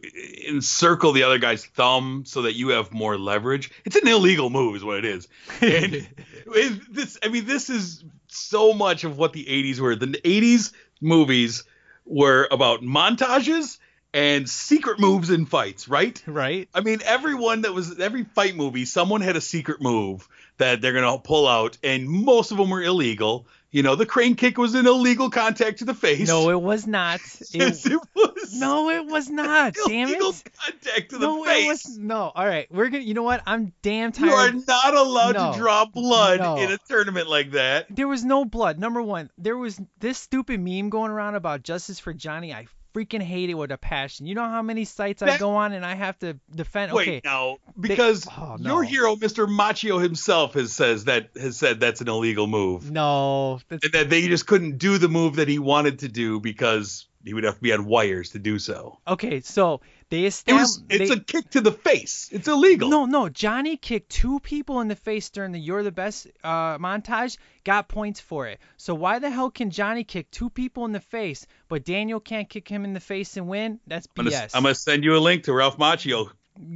encircle 0.47 1.13
the 1.13 1.23
other 1.23 1.39
guy's 1.39 1.65
thumb 1.65 2.25
so 2.27 2.43
that 2.43 2.55
you 2.55 2.69
have 2.71 2.93
more 2.93 3.17
leverage. 3.19 3.71
It's 3.85 3.97
an 3.97 4.09
illegal 4.09 4.51
move, 4.51 4.77
is 4.77 4.85
what 4.85 4.99
it 4.99 5.05
is. 5.05 5.29
And 5.63 5.95
it- 6.55 6.95
this, 6.95 7.19
I 7.23 7.29
mean, 7.29 7.45
this 7.47 7.69
is 7.71 8.05
so 8.29 8.73
much 8.73 9.05
of 9.05 9.19
what 9.19 9.33
the 9.33 9.45
'80s 9.45 9.79
were. 9.81 9.95
The 9.97 10.07
'80s 10.07 10.73
movies 11.01 11.65
were 12.05 12.49
about 12.51 12.83
montages 12.83 13.79
and 14.15 14.49
secret 14.49 14.99
moves 14.99 15.31
in 15.31 15.47
fights, 15.47 15.89
right? 15.89 16.23
Right. 16.27 16.69
I 16.75 16.81
mean, 16.81 17.01
everyone 17.05 17.63
that 17.63 17.75
was 17.75 17.99
every 18.01 18.25
fight 18.25 18.57
movie, 18.57 18.85
someone 18.85 19.21
had 19.21 19.37
a 19.37 19.41
secret 19.41 19.81
move 19.83 20.27
that 20.59 20.81
they're 20.81 20.93
gonna 20.95 21.19
pull 21.19 21.47
out, 21.47 21.77
and 21.83 22.09
most 22.09 22.51
of 22.51 22.57
them 22.59 22.71
were 22.71 22.83
illegal. 22.83 23.47
You 23.71 23.83
know, 23.83 23.97
the 23.97 24.07
crane 24.07 24.35
kick 24.35 24.57
was 24.57 24.75
an 24.75 24.87
illegal 24.87 25.29
contact 25.29 25.81
to 25.81 25.85
the 25.85 25.93
face. 25.93 26.27
No, 26.27 26.49
it 26.49 26.61
was 26.61 26.87
not. 26.87 27.21
Yes, 27.53 27.85
It, 27.85 27.93
it 27.93 28.01
was. 28.17 28.59
no, 28.59 28.89
it 28.89 29.05
was 29.05 29.29
not. 29.29 29.75
Damn 29.87 30.09
illegal 30.09 30.31
it. 30.31 30.53
contact 30.59 31.11
to 31.11 31.19
the 31.19 31.27
No, 31.27 31.45
face. 31.45 31.65
it 31.65 31.69
was 31.69 31.99
no. 31.99 32.33
All 32.35 32.47
right, 32.47 32.67
we're 32.73 32.89
gonna. 32.89 33.05
You 33.05 33.13
know 33.13 33.23
what? 33.25 33.43
I'm 33.47 33.75
damn 33.83 34.11
tired. 34.13 34.27
you 34.27 34.33
are 34.35 34.53
not 34.67 34.95
allowed 34.95 35.35
No. 35.35 35.53
to 35.53 35.59
draw 35.59 35.85
blood 35.85 36.41
No. 36.41 36.57
in 36.57 36.73
a 36.73 36.79
tournament 36.89 37.29
like 37.29 37.51
that. 37.53 37.95
There 37.95 38.09
was 38.09 38.25
no 38.25 38.47
blood. 38.47 38.79
Number 38.79 39.03
one, 39.03 39.29
there 39.37 39.57
was 39.59 39.79
this 40.01 40.17
stupid 40.19 40.61
meme 40.61 40.89
going 40.89 41.11
around 41.11 41.35
about 41.35 41.63
justice 41.63 41.99
for 42.01 42.15
Johnny. 42.15 42.55
I 42.55 42.67
freaking 42.95 43.23
hate 43.23 43.51
it 43.51 43.55
with 43.55 43.71
a 43.71 43.79
passion. 43.79 44.27
You 44.27 44.35
know 44.35 44.49
how 44.49 44.63
many 44.63 44.85
sites 44.85 45.23
I 45.23 45.39
go 45.39 45.57
on 45.57 45.73
and 45.73 45.85
I 45.85 45.95
have 45.95 46.19
to 46.21 46.39
defend. 46.55 46.93
Wait, 46.93 47.09
okay, 47.09 47.21
no, 47.25 47.59
because 47.79 48.27
oh, 48.31 48.57
your 48.61 48.83
hero, 48.83 49.17
Mr. 49.17 49.47
Macchio 49.47 50.03
himself, 50.03 50.55
has 50.55 50.73
says 50.73 51.05
that 51.05 51.31
has 51.37 51.57
said 51.57 51.81
that's 51.81 52.01
an 52.01 52.09
illegal 52.09 52.47
move. 52.47 52.91
no, 52.91 53.61
that's, 53.69 53.85
And 53.85 53.93
that 53.93 54.11
they 54.11 54.27
just 54.29 54.47
couldn't 54.47 54.79
do 54.79 54.99
the 54.99 55.09
move 55.09 55.37
that 55.37 55.49
he 55.49 55.59
wanted 55.59 56.01
to 56.01 56.09
do 56.09 56.41
because 56.41 57.07
he 57.25 57.35
would 57.35 57.45
have 57.45 57.57
to 57.57 57.61
be 57.61 57.73
on 57.73 57.85
wires 57.85 58.31
to 58.31 58.39
do 58.39 58.59
so. 58.59 58.99
okay. 59.07 59.41
So 59.41 59.81
they 60.11 60.25
It 60.25 60.29
established. 60.29 60.63
was 60.63 60.83
it's 60.89 61.11
a 61.11 61.21
kick 61.21 61.51
to 61.51 61.61
the 61.61 61.73
face. 61.73 62.29
It's 62.33 62.49
illegal. 62.49 62.89
No, 62.89 63.05
no. 63.05 63.29
Johnny 63.29 63.77
kicked 63.77 64.11
two 64.11 64.41
people 64.41 64.81
in 64.81 64.89
the 64.89 64.97
face 64.97 65.31
during 65.31 65.53
the 65.53 65.59
"You're 65.61 65.83
the 65.83 65.93
Best" 65.93 66.27
uh, 66.43 66.79
montage. 66.79 67.37
Got 67.65 67.89
points 67.89 68.21
for 68.21 68.47
it. 68.47 68.59
So 68.77 68.95
why 68.95 69.19
the 69.19 69.31
hell 69.31 69.51
can 69.51 69.71
Johnny 69.71 70.05
kick 70.05 70.31
two 70.31 70.49
people 70.51 70.85
in 70.87 70.93
the 70.93 71.01
face, 71.01 71.47
but 71.69 71.85
Daniel 71.85 72.21
can't 72.21 72.49
kick 72.49 72.69
him 72.69 72.85
in 72.85 72.95
the 72.95 73.01
face 73.01 73.37
and 73.37 73.49
win? 73.49 73.81
That's 73.87 74.07
I'm 74.17 74.25
gonna, 74.25 74.37
BS. 74.37 74.51
I'm 74.55 74.63
gonna 74.63 74.75
send 74.75 75.05
you 75.05 75.17
a 75.17 75.19
link 75.19 75.45
to 75.45 75.53
Ralph 75.53 75.77
Macchio, 75.79 76.31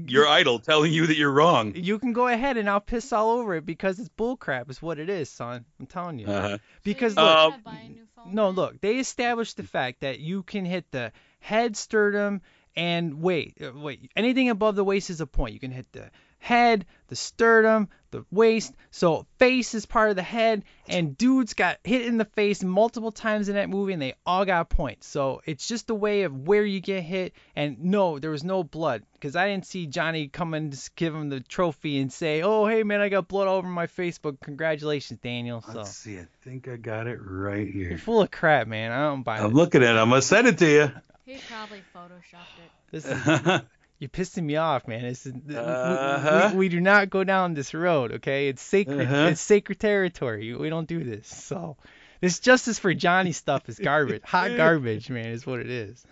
your 0.06 0.28
idol, 0.28 0.58
telling 0.58 0.92
you 0.92 1.06
that 1.06 1.16
you're 1.16 1.32
wrong. 1.32 1.72
You 1.74 1.98
can 1.98 2.12
go 2.12 2.28
ahead 2.28 2.56
and 2.58 2.68
I'll 2.68 2.80
piss 2.80 3.12
all 3.12 3.30
over 3.30 3.54
it 3.56 3.64
because 3.64 3.98
it's 3.98 4.10
bullcrap. 4.10 4.68
Is 4.70 4.82
what 4.82 4.98
it 4.98 5.08
is, 5.08 5.30
son. 5.30 5.64
I'm 5.80 5.86
telling 5.86 6.18
you. 6.18 6.26
Uh-huh. 6.26 6.58
Because 6.84 7.14
So 7.14 7.22
look, 7.22 7.30
Uh, 7.36 7.48
gotta 7.50 7.62
buy 7.62 7.80
a 7.84 7.88
new 7.88 8.04
phone 8.14 8.34
no, 8.34 8.50
look, 8.50 8.80
they 8.80 8.98
established 8.98 9.56
the 9.56 9.64
fact 9.64 10.00
that 10.02 10.20
you 10.20 10.44
can 10.44 10.64
hit 10.64 10.88
the 10.92 11.10
head, 11.40 11.76
sternum, 11.76 12.40
and 12.76 13.22
wait, 13.22 13.56
uh, 13.62 13.72
wait, 13.74 14.10
anything 14.16 14.48
above 14.48 14.76
the 14.76 14.84
waist 14.84 15.10
is 15.10 15.20
a 15.20 15.26
point. 15.26 15.54
You 15.54 15.60
can 15.60 15.70
hit 15.70 15.86
the 15.92 16.10
head, 16.42 16.84
the 17.06 17.14
sternum, 17.14 17.88
the 18.10 18.24
waist. 18.32 18.74
So 18.90 19.26
face 19.38 19.74
is 19.74 19.86
part 19.86 20.10
of 20.10 20.16
the 20.16 20.22
head, 20.22 20.64
and 20.88 21.16
dudes 21.16 21.54
got 21.54 21.78
hit 21.84 22.04
in 22.04 22.18
the 22.18 22.24
face 22.24 22.64
multiple 22.64 23.12
times 23.12 23.48
in 23.48 23.54
that 23.54 23.70
movie, 23.70 23.92
and 23.92 24.02
they 24.02 24.14
all 24.26 24.44
got 24.44 24.68
points. 24.68 25.06
So 25.06 25.40
it's 25.46 25.68
just 25.68 25.88
a 25.90 25.94
way 25.94 26.22
of 26.22 26.48
where 26.48 26.64
you 26.64 26.80
get 26.80 27.04
hit. 27.04 27.34
And 27.54 27.84
no, 27.84 28.18
there 28.18 28.32
was 28.32 28.42
no 28.42 28.64
blood 28.64 29.04
because 29.12 29.36
I 29.36 29.46
didn't 29.48 29.66
see 29.66 29.86
Johnny 29.86 30.26
come 30.26 30.52
and 30.52 30.72
just 30.72 30.96
give 30.96 31.14
him 31.14 31.28
the 31.28 31.40
trophy 31.40 32.00
and 32.00 32.12
say, 32.12 32.42
"Oh, 32.42 32.66
hey 32.66 32.82
man, 32.82 33.00
I 33.00 33.08
got 33.08 33.28
blood 33.28 33.46
all 33.46 33.56
over 33.56 33.68
my 33.68 33.86
face, 33.86 34.18
but 34.18 34.40
congratulations, 34.40 35.20
Daniel." 35.20 35.62
So 35.62 35.78
Let's 35.78 35.96
see. 35.96 36.18
I 36.18 36.26
think 36.42 36.66
I 36.66 36.76
got 36.76 37.06
it 37.06 37.20
right 37.22 37.68
here. 37.68 37.90
you're 37.90 37.98
full 37.98 38.20
of 38.20 38.32
crap, 38.32 38.66
man. 38.66 38.90
I 38.90 39.02
don't 39.02 39.22
buy 39.22 39.38
it. 39.38 39.44
I'm 39.44 39.52
looking 39.52 39.84
at 39.84 39.94
it. 39.94 39.98
I'm 39.98 40.08
gonna 40.08 40.22
send 40.22 40.48
it 40.48 40.58
to 40.58 40.68
you. 40.68 40.92
He 41.24 41.38
probably 41.48 41.82
photoshopped 41.94 42.58
it. 42.64 42.70
This 42.90 43.04
is, 43.06 43.60
you're 43.98 44.08
pissing 44.10 44.44
me 44.44 44.56
off, 44.56 44.88
man. 44.88 45.02
This 45.02 45.26
is, 45.26 45.34
we- 45.46 45.54
Uh-huh. 45.56 46.50
we, 46.52 46.58
we, 46.58 46.68
do 46.68 46.80
not 46.80 47.10
go 47.10 47.22
down 47.24 47.54
this 47.54 47.74
road, 47.74 48.12
okay? 48.12 48.48
It's 48.48 48.62
sacred. 48.62 49.02
Uh-huh. 49.02 49.28
It's 49.30 49.40
sacred 49.40 49.78
territory. 49.78 50.54
We 50.54 50.68
don't 50.68 50.88
do 50.88 51.04
this. 51.04 51.28
So, 51.28 51.76
this 52.20 52.38
justice 52.40 52.78
for 52.78 52.92
Johnny 52.94 53.32
stuff 53.32 53.68
is 53.68 53.78
garbage. 53.78 54.22
Hot 54.24 54.50
garbage, 54.56 55.10
man, 55.10 55.26
is 55.26 55.46
what 55.46 55.60
it 55.60 55.70
is. 55.70 56.04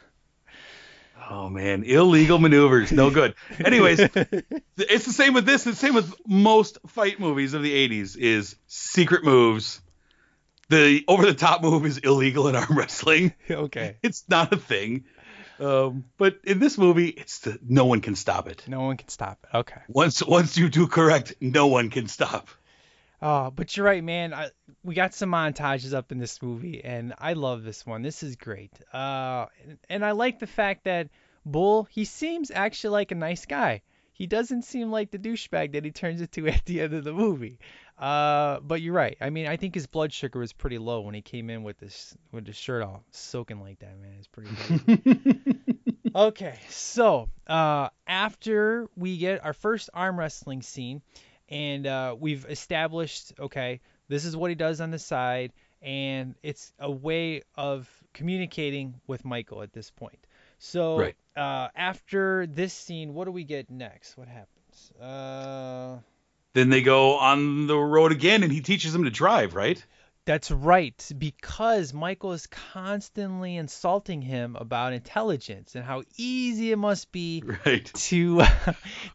Oh 1.28 1.50
man, 1.50 1.84
illegal 1.84 2.38
maneuvers, 2.38 2.90
no 2.92 3.10
good. 3.10 3.34
Anyways, 3.62 4.00
it's 4.78 5.04
the 5.04 5.12
same 5.12 5.34
with 5.34 5.44
this. 5.44 5.66
It's 5.66 5.78
the 5.78 5.86
same 5.86 5.94
with 5.94 6.14
most 6.26 6.78
fight 6.86 7.20
movies 7.20 7.52
of 7.52 7.62
the 7.62 7.88
'80s. 7.88 8.16
Is 8.16 8.56
secret 8.68 9.22
moves. 9.22 9.82
The 10.70 11.04
over-the-top 11.08 11.62
move 11.62 11.84
is 11.84 11.98
illegal 11.98 12.46
in 12.46 12.54
arm 12.54 12.66
wrestling. 12.78 13.34
okay. 13.50 13.96
It's 14.02 14.24
not 14.28 14.52
a 14.52 14.56
thing. 14.56 15.04
Um, 15.58 16.04
but 16.16 16.38
in 16.44 16.60
this 16.60 16.78
movie, 16.78 17.08
it's 17.08 17.40
the 17.40 17.58
no 17.66 17.86
one 17.86 18.00
can 18.00 18.14
stop 18.14 18.48
it. 18.48 18.62
No 18.68 18.82
one 18.82 18.96
can 18.96 19.08
stop 19.08 19.44
it. 19.44 19.56
Okay. 19.56 19.80
Once 19.88 20.22
once 20.22 20.56
you 20.56 20.68
do 20.68 20.86
correct, 20.86 21.34
no 21.40 21.66
one 21.66 21.90
can 21.90 22.06
stop. 22.06 22.48
Oh, 23.20 23.50
but 23.50 23.76
you're 23.76 23.84
right, 23.84 24.02
man. 24.02 24.32
I, 24.32 24.50
we 24.84 24.94
got 24.94 25.12
some 25.12 25.30
montages 25.30 25.92
up 25.92 26.12
in 26.12 26.18
this 26.18 26.40
movie, 26.40 26.82
and 26.82 27.14
I 27.18 27.32
love 27.32 27.64
this 27.64 27.84
one. 27.84 28.02
This 28.02 28.22
is 28.22 28.36
great. 28.36 28.72
Uh, 28.94 29.46
and, 29.64 29.78
and 29.90 30.04
I 30.04 30.12
like 30.12 30.38
the 30.38 30.46
fact 30.46 30.84
that 30.84 31.08
Bull, 31.44 31.88
he 31.90 32.04
seems 32.04 32.52
actually 32.52 32.92
like 32.92 33.10
a 33.10 33.16
nice 33.16 33.44
guy. 33.44 33.82
He 34.20 34.26
doesn't 34.26 34.66
seem 34.66 34.90
like 34.90 35.10
the 35.10 35.18
douchebag 35.18 35.72
that 35.72 35.82
he 35.82 35.92
turns 35.92 36.20
into 36.20 36.46
at 36.48 36.66
the 36.66 36.82
end 36.82 36.92
of 36.92 37.04
the 37.04 37.12
movie. 37.14 37.58
Uh, 37.98 38.60
but 38.60 38.82
you're 38.82 38.92
right. 38.92 39.16
I 39.18 39.30
mean, 39.30 39.46
I 39.46 39.56
think 39.56 39.74
his 39.74 39.86
blood 39.86 40.12
sugar 40.12 40.40
was 40.40 40.52
pretty 40.52 40.76
low 40.76 41.00
when 41.00 41.14
he 41.14 41.22
came 41.22 41.48
in 41.48 41.62
with 41.62 41.78
this 41.78 42.14
with 42.30 42.46
his 42.46 42.54
shirt 42.54 42.82
all 42.82 43.02
soaking 43.12 43.62
like 43.62 43.78
that, 43.78 43.98
man. 43.98 44.16
It's 44.18 44.28
pretty 44.28 44.50
okay, 46.14 46.58
so 46.68 47.30
uh, 47.46 47.88
after 48.06 48.90
we 48.94 49.16
get 49.16 49.42
our 49.42 49.54
first 49.54 49.88
arm 49.94 50.18
wrestling 50.18 50.60
scene, 50.60 51.00
and 51.48 51.86
uh, 51.86 52.14
we've 52.20 52.44
established, 52.44 53.32
okay, 53.40 53.80
this 54.08 54.26
is 54.26 54.36
what 54.36 54.50
he 54.50 54.54
does 54.54 54.82
on 54.82 54.90
the 54.90 54.98
side, 54.98 55.54
and 55.80 56.34
it's 56.42 56.74
a 56.78 56.90
way 56.90 57.40
of 57.54 57.88
communicating 58.12 59.00
with 59.06 59.24
Michael 59.24 59.62
at 59.62 59.72
this 59.72 59.90
point. 59.90 60.26
So 60.58 60.98
Right. 60.98 61.16
Uh, 61.36 61.68
after 61.76 62.46
this 62.46 62.72
scene, 62.74 63.14
what 63.14 63.24
do 63.26 63.32
we 63.32 63.44
get 63.44 63.70
next? 63.70 64.16
What 64.16 64.28
happens? 64.28 64.92
Uh, 65.00 65.98
Then 66.54 66.68
they 66.70 66.82
go 66.82 67.16
on 67.18 67.66
the 67.66 67.76
road 67.76 68.12
again, 68.12 68.42
and 68.42 68.52
he 68.52 68.60
teaches 68.60 68.92
them 68.92 69.04
to 69.04 69.10
drive. 69.10 69.54
Right? 69.54 69.84
That's 70.26 70.50
right, 70.50 71.10
because 71.18 71.94
Michael 71.94 72.34
is 72.34 72.46
constantly 72.46 73.56
insulting 73.56 74.20
him 74.20 74.54
about 74.54 74.92
intelligence 74.92 75.74
and 75.74 75.82
how 75.84 76.02
easy 76.18 76.70
it 76.72 76.76
must 76.76 77.10
be 77.10 77.42
Right. 77.66 77.84
to. 77.86 78.38
to 78.38 78.44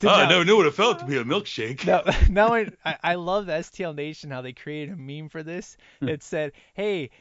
Oh, 0.04 0.10
I 0.10 0.24
now- 0.24 0.30
never 0.30 0.46
knew 0.46 0.58
what 0.58 0.66
it 0.66 0.74
felt 0.74 1.00
to 1.00 1.06
be 1.06 1.18
a 1.18 1.24
milkshake. 1.24 1.86
Now, 1.86 2.02
now 2.50 2.54
I, 2.56 2.98
I- 3.04 3.16
love 3.16 3.46
the 3.46 3.54
STL 3.54 3.96
Nation 3.96 4.32
how 4.32 4.42
they 4.42 4.54
created 4.54 4.94
a 4.94 4.98
meme 4.98 5.30
for 5.30 5.44
this. 5.44 5.78
Hmm. 6.02 6.10
It 6.10 6.24
said, 6.24 6.54
"Hey, 6.74 7.12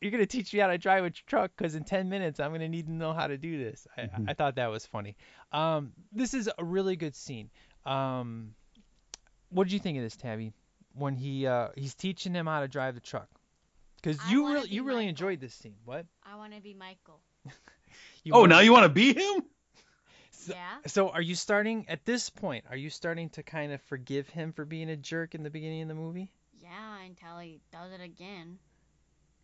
you're 0.00 0.10
gonna 0.10 0.26
teach 0.26 0.52
me 0.52 0.60
how 0.60 0.68
to 0.68 0.78
drive 0.78 1.04
a 1.04 1.10
truck 1.10 1.50
because 1.56 1.74
in 1.74 1.84
10 1.84 2.08
minutes 2.08 2.40
I'm 2.40 2.52
gonna 2.52 2.68
need 2.68 2.86
to 2.86 2.92
know 2.92 3.12
how 3.12 3.26
to 3.26 3.36
do 3.38 3.58
this." 3.62 3.86
I, 3.96 4.02
Mm-hmm. 4.02 4.24
I 4.28 4.34
thought 4.34 4.56
that 4.56 4.68
was 4.70 4.86
funny. 4.86 5.16
Um, 5.52 5.92
this 6.12 6.34
is 6.34 6.48
a 6.58 6.64
really 6.64 6.96
good 6.96 7.14
scene. 7.14 7.50
Um, 7.86 8.54
what 9.50 9.64
did 9.64 9.72
you 9.72 9.78
think 9.80 9.96
of 9.98 10.04
this, 10.04 10.16
Tabby? 10.16 10.52
When 10.94 11.14
he 11.16 11.46
uh, 11.46 11.68
he's 11.76 11.94
teaching 11.94 12.34
him 12.34 12.46
how 12.46 12.60
to 12.60 12.68
drive 12.68 12.94
the 12.94 13.00
truck, 13.00 13.28
because 13.96 14.18
you 14.30 14.42
wanna 14.42 14.54
really 14.54 14.68
be 14.68 14.74
you 14.74 14.82
really 14.84 14.96
Michael. 15.04 15.08
enjoyed 15.10 15.40
this 15.40 15.54
scene. 15.54 15.76
What? 15.84 16.06
I 16.24 16.36
want 16.36 16.54
to 16.54 16.60
be 16.60 16.74
Michael. 16.74 17.20
You 18.24 18.32
Oh, 18.34 18.40
wanna- 18.40 18.54
now 18.54 18.60
you 18.60 18.72
want 18.72 18.84
to 18.84 18.88
be 18.88 19.14
him? 19.14 19.42
Yeah. 20.48 20.76
So 20.86 21.10
are 21.10 21.20
you 21.20 21.34
starting 21.34 21.84
at 21.90 22.06
this 22.06 22.30
point? 22.30 22.64
Are 22.70 22.76
you 22.76 22.88
starting 22.88 23.28
to 23.30 23.42
kind 23.42 23.72
of 23.72 23.82
forgive 23.82 24.26
him 24.30 24.52
for 24.54 24.64
being 24.64 24.88
a 24.88 24.96
jerk 24.96 25.34
in 25.34 25.42
the 25.42 25.50
beginning 25.50 25.82
of 25.82 25.88
the 25.88 25.94
movie? 25.94 26.32
Yeah, 26.62 27.02
until 27.04 27.38
he 27.38 27.60
does 27.70 27.92
it 27.92 28.00
again. 28.02 28.58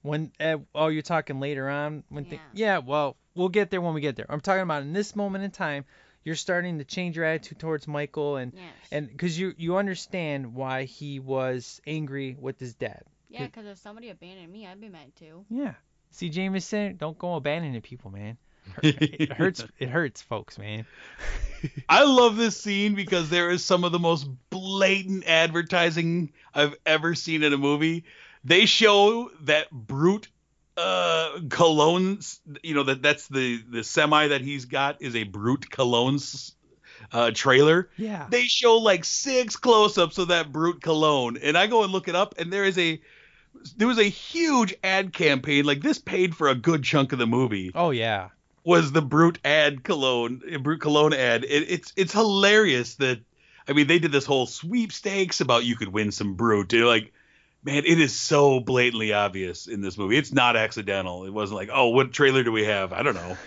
When 0.06 0.32
uh, 0.40 0.58
oh, 0.74 0.88
you're 0.88 1.02
talking 1.02 1.40
later 1.40 1.68
on 1.68 2.04
when 2.08 2.24
thi- 2.24 2.36
Yeah. 2.36 2.40
yeah, 2.54 2.78
well, 2.78 3.16
we'll 3.34 3.48
get 3.48 3.70
there 3.70 3.80
when 3.80 3.94
we 3.94 4.00
get 4.00 4.16
there. 4.16 4.26
I'm 4.28 4.40
talking 4.40 4.62
about 4.62 4.82
in 4.82 4.92
this 4.92 5.14
moment 5.16 5.44
in 5.44 5.50
time, 5.50 5.84
you're 6.24 6.34
starting 6.36 6.78
to 6.78 6.84
change 6.84 7.16
your 7.16 7.24
attitude 7.24 7.58
towards 7.58 7.86
Michael 7.86 8.36
and 8.36 8.52
Yes. 8.54 8.62
and 8.92 9.08
because 9.08 9.38
you 9.38 9.54
you 9.56 9.76
understand 9.76 10.54
why 10.54 10.84
he 10.84 11.18
was 11.20 11.80
angry 11.86 12.36
with 12.38 12.58
his 12.60 12.74
dad. 12.74 13.02
Yeah, 13.28 13.46
because 13.46 13.66
if 13.66 13.78
somebody 13.78 14.10
abandoned 14.10 14.52
me, 14.52 14.66
I'd 14.66 14.80
be 14.80 14.88
mad 14.88 15.14
too. 15.16 15.44
Yeah. 15.50 15.74
See, 16.12 16.30
Jameson, 16.30 16.96
don't 16.96 17.18
go 17.18 17.34
abandoning 17.34 17.82
people, 17.82 18.10
man. 18.10 18.38
It 18.82 19.32
hurts. 19.32 19.64
It 19.78 19.88
hurts, 19.88 20.22
folks, 20.22 20.58
man. 20.58 20.86
I 21.88 22.04
love 22.04 22.36
this 22.36 22.60
scene 22.60 22.94
because 22.94 23.28
there 23.30 23.50
is 23.50 23.64
some 23.64 23.84
of 23.84 23.92
the 23.92 23.98
most 23.98 24.26
blatant 24.50 25.24
advertising 25.26 26.32
I've 26.54 26.74
ever 26.84 27.14
seen 27.14 27.42
in 27.42 27.52
a 27.52 27.56
movie. 27.58 28.04
They 28.46 28.66
show 28.66 29.30
that 29.42 29.70
Brut 29.70 30.28
uh 30.76 31.38
cologne's 31.48 32.40
you 32.62 32.74
know 32.74 32.82
that 32.84 33.00
that's 33.02 33.28
the 33.28 33.62
the 33.70 33.82
semi 33.82 34.28
that 34.28 34.42
he's 34.42 34.66
got 34.66 35.00
is 35.00 35.16
a 35.16 35.24
Brut 35.24 35.70
cologne's 35.70 36.54
uh 37.12 37.30
trailer 37.32 37.88
Yeah. 37.96 38.26
they 38.28 38.42
show 38.42 38.76
like 38.76 39.04
six 39.06 39.56
close-ups 39.56 40.18
of 40.18 40.28
that 40.28 40.52
Brut 40.52 40.82
cologne 40.82 41.38
and 41.42 41.56
i 41.56 41.66
go 41.66 41.82
and 41.82 41.92
look 41.92 42.08
it 42.08 42.14
up 42.14 42.34
and 42.38 42.52
there 42.52 42.64
is 42.66 42.76
a 42.76 43.00
there 43.78 43.88
was 43.88 43.98
a 43.98 44.02
huge 44.04 44.74
ad 44.84 45.14
campaign 45.14 45.64
like 45.64 45.80
this 45.80 45.98
paid 45.98 46.36
for 46.36 46.48
a 46.48 46.54
good 46.54 46.82
chunk 46.84 47.12
of 47.14 47.18
the 47.18 47.26
movie 47.26 47.70
Oh 47.74 47.88
yeah. 47.90 48.28
was 48.62 48.92
the 48.92 49.00
Brut 49.02 49.38
ad 49.46 49.82
cologne 49.82 50.42
Brut 50.62 50.80
cologne 50.82 51.14
ad 51.14 51.44
it, 51.44 51.70
it's 51.70 51.92
it's 51.96 52.12
hilarious 52.12 52.96
that 52.96 53.18
i 53.66 53.72
mean 53.72 53.86
they 53.86 53.98
did 53.98 54.12
this 54.12 54.26
whole 54.26 54.44
sweepstakes 54.46 55.40
about 55.40 55.64
you 55.64 55.74
could 55.76 55.88
win 55.88 56.12
some 56.12 56.34
Brut 56.34 56.68
They're 56.68 56.84
like 56.84 57.14
man 57.66 57.82
it 57.84 58.00
is 58.00 58.18
so 58.18 58.60
blatantly 58.60 59.12
obvious 59.12 59.66
in 59.66 59.80
this 59.82 59.98
movie 59.98 60.16
it's 60.16 60.32
not 60.32 60.56
accidental 60.56 61.24
it 61.26 61.30
wasn't 61.32 61.56
like 61.56 61.68
oh 61.72 61.88
what 61.88 62.12
trailer 62.12 62.42
do 62.42 62.50
we 62.52 62.64
have 62.64 62.92
i 62.94 63.02
don't 63.02 63.14
know 63.14 63.36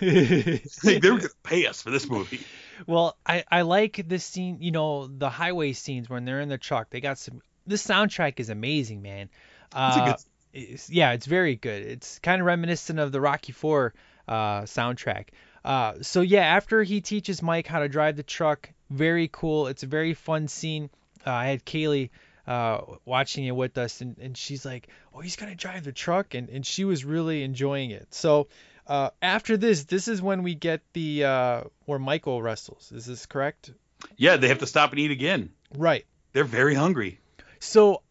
like, 0.84 1.02
they 1.02 1.10
were 1.10 1.18
gonna 1.18 1.28
pay 1.42 1.66
us 1.66 1.82
for 1.82 1.90
this 1.90 2.08
movie 2.08 2.40
Well, 2.86 3.16
I 3.26 3.44
I 3.50 3.60
like 3.62 4.02
this 4.08 4.24
scene. 4.24 4.56
You 4.60 4.70
know, 4.70 5.06
the 5.06 5.28
highway 5.28 5.74
scenes 5.74 6.08
when 6.08 6.24
they're 6.24 6.40
in 6.40 6.48
the 6.48 6.56
truck. 6.56 6.88
They 6.88 7.02
got 7.02 7.18
some. 7.18 7.42
This 7.66 7.86
soundtrack 7.86 8.40
is 8.40 8.48
amazing, 8.48 9.02
man. 9.02 9.28
It's 9.66 9.74
a 9.74 9.78
Uh, 9.78 10.04
good- 10.06 10.24
it's- 10.54 10.88
yeah, 10.88 11.12
it's 11.12 11.26
very 11.26 11.56
good. 11.56 11.82
It's 11.84 12.18
kind 12.20 12.40
of 12.40 12.46
reminiscent 12.46 12.98
of 12.98 13.12
the 13.12 13.20
Rocky 13.20 13.52
Four 13.52 13.92
uh, 14.26 14.62
soundtrack. 14.62 15.26
Uh, 15.62 15.96
so 16.00 16.22
yeah, 16.22 16.40
after 16.56 16.82
he 16.82 17.02
teaches 17.02 17.42
Mike 17.42 17.66
how 17.66 17.80
to 17.80 17.88
drive 17.88 18.16
the 18.16 18.22
truck, 18.22 18.70
very 18.88 19.28
cool. 19.30 19.66
It's 19.66 19.82
a 19.82 19.86
very 19.86 20.14
fun 20.14 20.48
scene. 20.48 20.88
Uh, 21.26 21.32
I 21.32 21.46
had 21.48 21.66
Kaylee 21.66 22.08
uh, 22.46 22.80
watching 23.04 23.44
it 23.44 23.52
with 23.56 23.76
us, 23.78 24.00
and, 24.00 24.16
and 24.18 24.36
she's 24.36 24.64
like, 24.64 24.88
"Oh, 25.14 25.20
he's 25.20 25.36
gonna 25.36 25.54
drive 25.54 25.84
the 25.84 25.92
truck," 25.92 26.34
and, 26.34 26.48
and 26.48 26.64
she 26.66 26.84
was 26.84 27.04
really 27.04 27.42
enjoying 27.42 27.90
it. 27.90 28.12
So 28.14 28.48
uh, 28.86 29.10
after 29.22 29.56
this, 29.56 29.84
this 29.84 30.08
is 30.08 30.20
when 30.22 30.42
we 30.42 30.54
get 30.54 30.80
the 30.92 31.24
uh, 31.24 31.64
where 31.86 31.98
Michael 31.98 32.42
wrestles. 32.42 32.92
Is 32.94 33.06
this 33.06 33.26
correct? 33.26 33.72
yeah 34.16 34.36
they 34.38 34.48
have 34.48 34.58
to 34.60 34.66
stop 34.66 34.90
and 34.92 34.98
eat 34.98 35.10
again 35.10 35.50
Right. 35.76 36.06
they're 36.32 36.42
very 36.44 36.74
hungry 36.74 37.20
So 37.58 38.02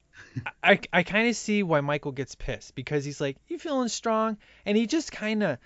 I, 0.63 0.79
I 0.93 1.01
kind 1.01 1.27
of 1.27 1.35
see 1.35 1.63
why 1.63 1.81
Michael 1.81 2.11
gets 2.11 2.35
pissed 2.35 2.75
because 2.75 3.03
he's 3.03 3.19
like, 3.19 3.37
"You 3.47 3.57
feeling 3.57 3.87
strong?" 3.87 4.37
And 4.65 4.77
he 4.77 4.85
just 4.85 5.11
kind 5.11 5.41
of 5.43 5.57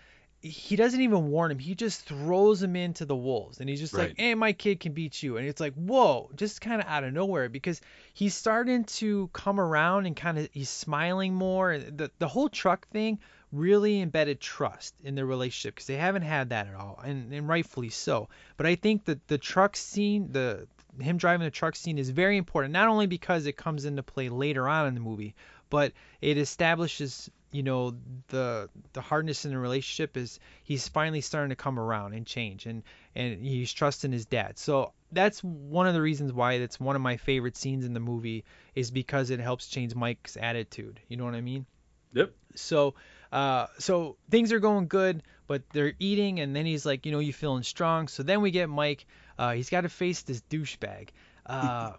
he 0.43 0.75
doesn't 0.75 0.99
even 0.99 1.29
warn 1.29 1.51
him. 1.51 1.57
He 1.57 1.73
just 1.73 2.01
throws 2.01 2.61
him 2.61 2.75
into 2.75 3.05
the 3.05 3.15
wolves, 3.15 3.61
and 3.61 3.69
he's 3.69 3.79
just 3.79 3.93
like, 3.93 4.09
Right. 4.09 4.15
"Hey, 4.19 4.35
my 4.35 4.51
kid 4.51 4.81
can 4.81 4.91
beat 4.91 5.23
you." 5.23 5.37
And 5.37 5.47
it's 5.47 5.61
like, 5.61 5.73
whoa, 5.75 6.29
just 6.35 6.59
kind 6.59 6.81
of 6.81 6.87
out 6.87 7.05
of 7.05 7.13
nowhere 7.13 7.47
because 7.47 7.79
he's 8.13 8.35
starting 8.35 8.83
to 8.83 9.29
come 9.31 9.57
around 9.57 10.05
and 10.05 10.17
kind 10.17 10.37
of 10.37 10.49
he's 10.51 10.69
smiling 10.69 11.33
more. 11.33 11.77
The 11.77 12.11
the 12.19 12.27
whole 12.27 12.49
truck 12.49 12.89
thing 12.89 13.19
really 13.53 14.01
embedded 14.01 14.41
trust 14.41 14.95
in 15.03 15.15
their 15.15 15.25
relationship 15.25 15.75
because 15.75 15.87
they 15.87 15.95
haven't 15.95 16.23
had 16.23 16.49
that 16.49 16.67
at 16.67 16.75
all, 16.75 16.99
and, 17.05 17.31
and 17.33 17.47
rightfully 17.47 17.89
so. 17.89 18.27
But 18.57 18.65
I 18.65 18.75
think 18.75 19.05
that 19.05 19.25
the 19.27 19.37
truck 19.37 19.77
scene, 19.77 20.31
the 20.33 20.67
him 20.99 21.17
driving 21.17 21.45
the 21.45 21.51
truck 21.51 21.77
scene 21.77 21.97
is 21.97 22.09
very 22.09 22.35
important, 22.35 22.73
not 22.73 22.89
only 22.89 23.07
because 23.07 23.45
it 23.45 23.55
comes 23.55 23.85
into 23.85 24.03
play 24.03 24.27
later 24.27 24.67
on 24.67 24.87
in 24.87 24.93
the 24.93 24.99
movie, 24.99 25.35
but 25.69 25.93
it 26.21 26.37
establishes, 26.37 27.31
you 27.53 27.63
know, 27.63 27.95
the 28.27 28.69
the 28.93 29.01
hardness 29.01 29.45
in 29.45 29.51
the 29.51 29.57
relationship 29.57 30.17
is 30.17 30.39
he's 30.63 30.87
finally 30.87 31.21
starting 31.21 31.49
to 31.49 31.55
come 31.55 31.79
around 31.79 32.13
and 32.13 32.25
change, 32.25 32.65
and 32.65 32.83
and 33.15 33.41
he's 33.45 33.71
trusting 33.71 34.11
his 34.11 34.25
dad. 34.25 34.57
So 34.57 34.91
that's 35.11 35.43
one 35.43 35.87
of 35.87 35.93
the 35.93 36.01
reasons 36.01 36.33
why 36.33 36.53
it's 36.53 36.79
one 36.79 36.95
of 36.95 37.01
my 37.01 37.17
favorite 37.17 37.55
scenes 37.55 37.85
in 37.85 37.93
the 37.93 37.99
movie 37.99 38.43
is 38.73 38.89
because 38.89 39.29
it 39.29 39.39
helps 39.39 39.67
change 39.67 39.93
Mike's 39.93 40.35
attitude. 40.35 40.99
You 41.07 41.17
know 41.17 41.25
what 41.25 41.35
I 41.35 41.41
mean? 41.41 41.67
Yep. 42.13 42.33
So, 42.55 42.95
uh, 43.31 43.67
so 43.77 44.17
things 44.29 44.51
are 44.51 44.59
going 44.59 44.87
good, 44.87 45.23
but 45.47 45.63
they're 45.71 45.93
eating, 45.99 46.39
and 46.39 46.55
then 46.55 46.65
he's 46.65 46.85
like, 46.85 47.05
you 47.05 47.11
know, 47.11 47.19
you 47.19 47.33
feeling 47.33 47.63
strong. 47.63 48.07
So 48.07 48.23
then 48.23 48.41
we 48.41 48.51
get 48.51 48.69
Mike. 48.69 49.05
Uh, 49.37 49.53
he's 49.53 49.69
got 49.69 49.81
to 49.81 49.89
face 49.89 50.23
this 50.23 50.41
douchebag. 50.49 51.09
Uh, 51.45 51.91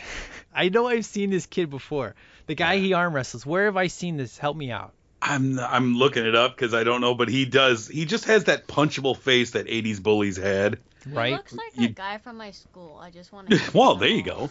I 0.54 0.68
know 0.68 0.86
I've 0.86 1.04
seen 1.04 1.30
this 1.30 1.46
kid 1.46 1.70
before. 1.70 2.14
The 2.46 2.54
guy 2.54 2.78
he 2.78 2.92
arm 2.92 3.14
wrestles. 3.14 3.44
Where 3.44 3.64
have 3.66 3.76
I 3.76 3.88
seen 3.88 4.16
this? 4.16 4.38
Help 4.38 4.56
me 4.56 4.70
out. 4.70 4.92
I'm 5.20 5.58
I'm 5.58 5.94
looking 5.94 6.24
it 6.26 6.34
up 6.36 6.54
because 6.54 6.74
I 6.74 6.84
don't 6.84 7.00
know, 7.00 7.14
but 7.14 7.28
he 7.28 7.44
does. 7.44 7.88
He 7.88 8.04
just 8.04 8.26
has 8.26 8.44
that 8.44 8.66
punchable 8.68 9.16
face 9.16 9.52
that 9.52 9.66
'80s 9.66 10.00
bullies 10.02 10.36
had. 10.36 10.78
Right. 11.06 11.28
He 11.30 11.34
looks 11.36 11.52
like 11.54 11.72
You- 11.76 11.86
a 11.86 11.90
guy 11.90 12.18
from 12.18 12.36
my 12.36 12.50
school. 12.52 12.98
I 13.02 13.10
just 13.10 13.32
want 13.32 13.50
to. 13.50 13.60
well, 13.74 13.96
there 13.96 14.08
you 14.08 14.22
go. 14.22 14.50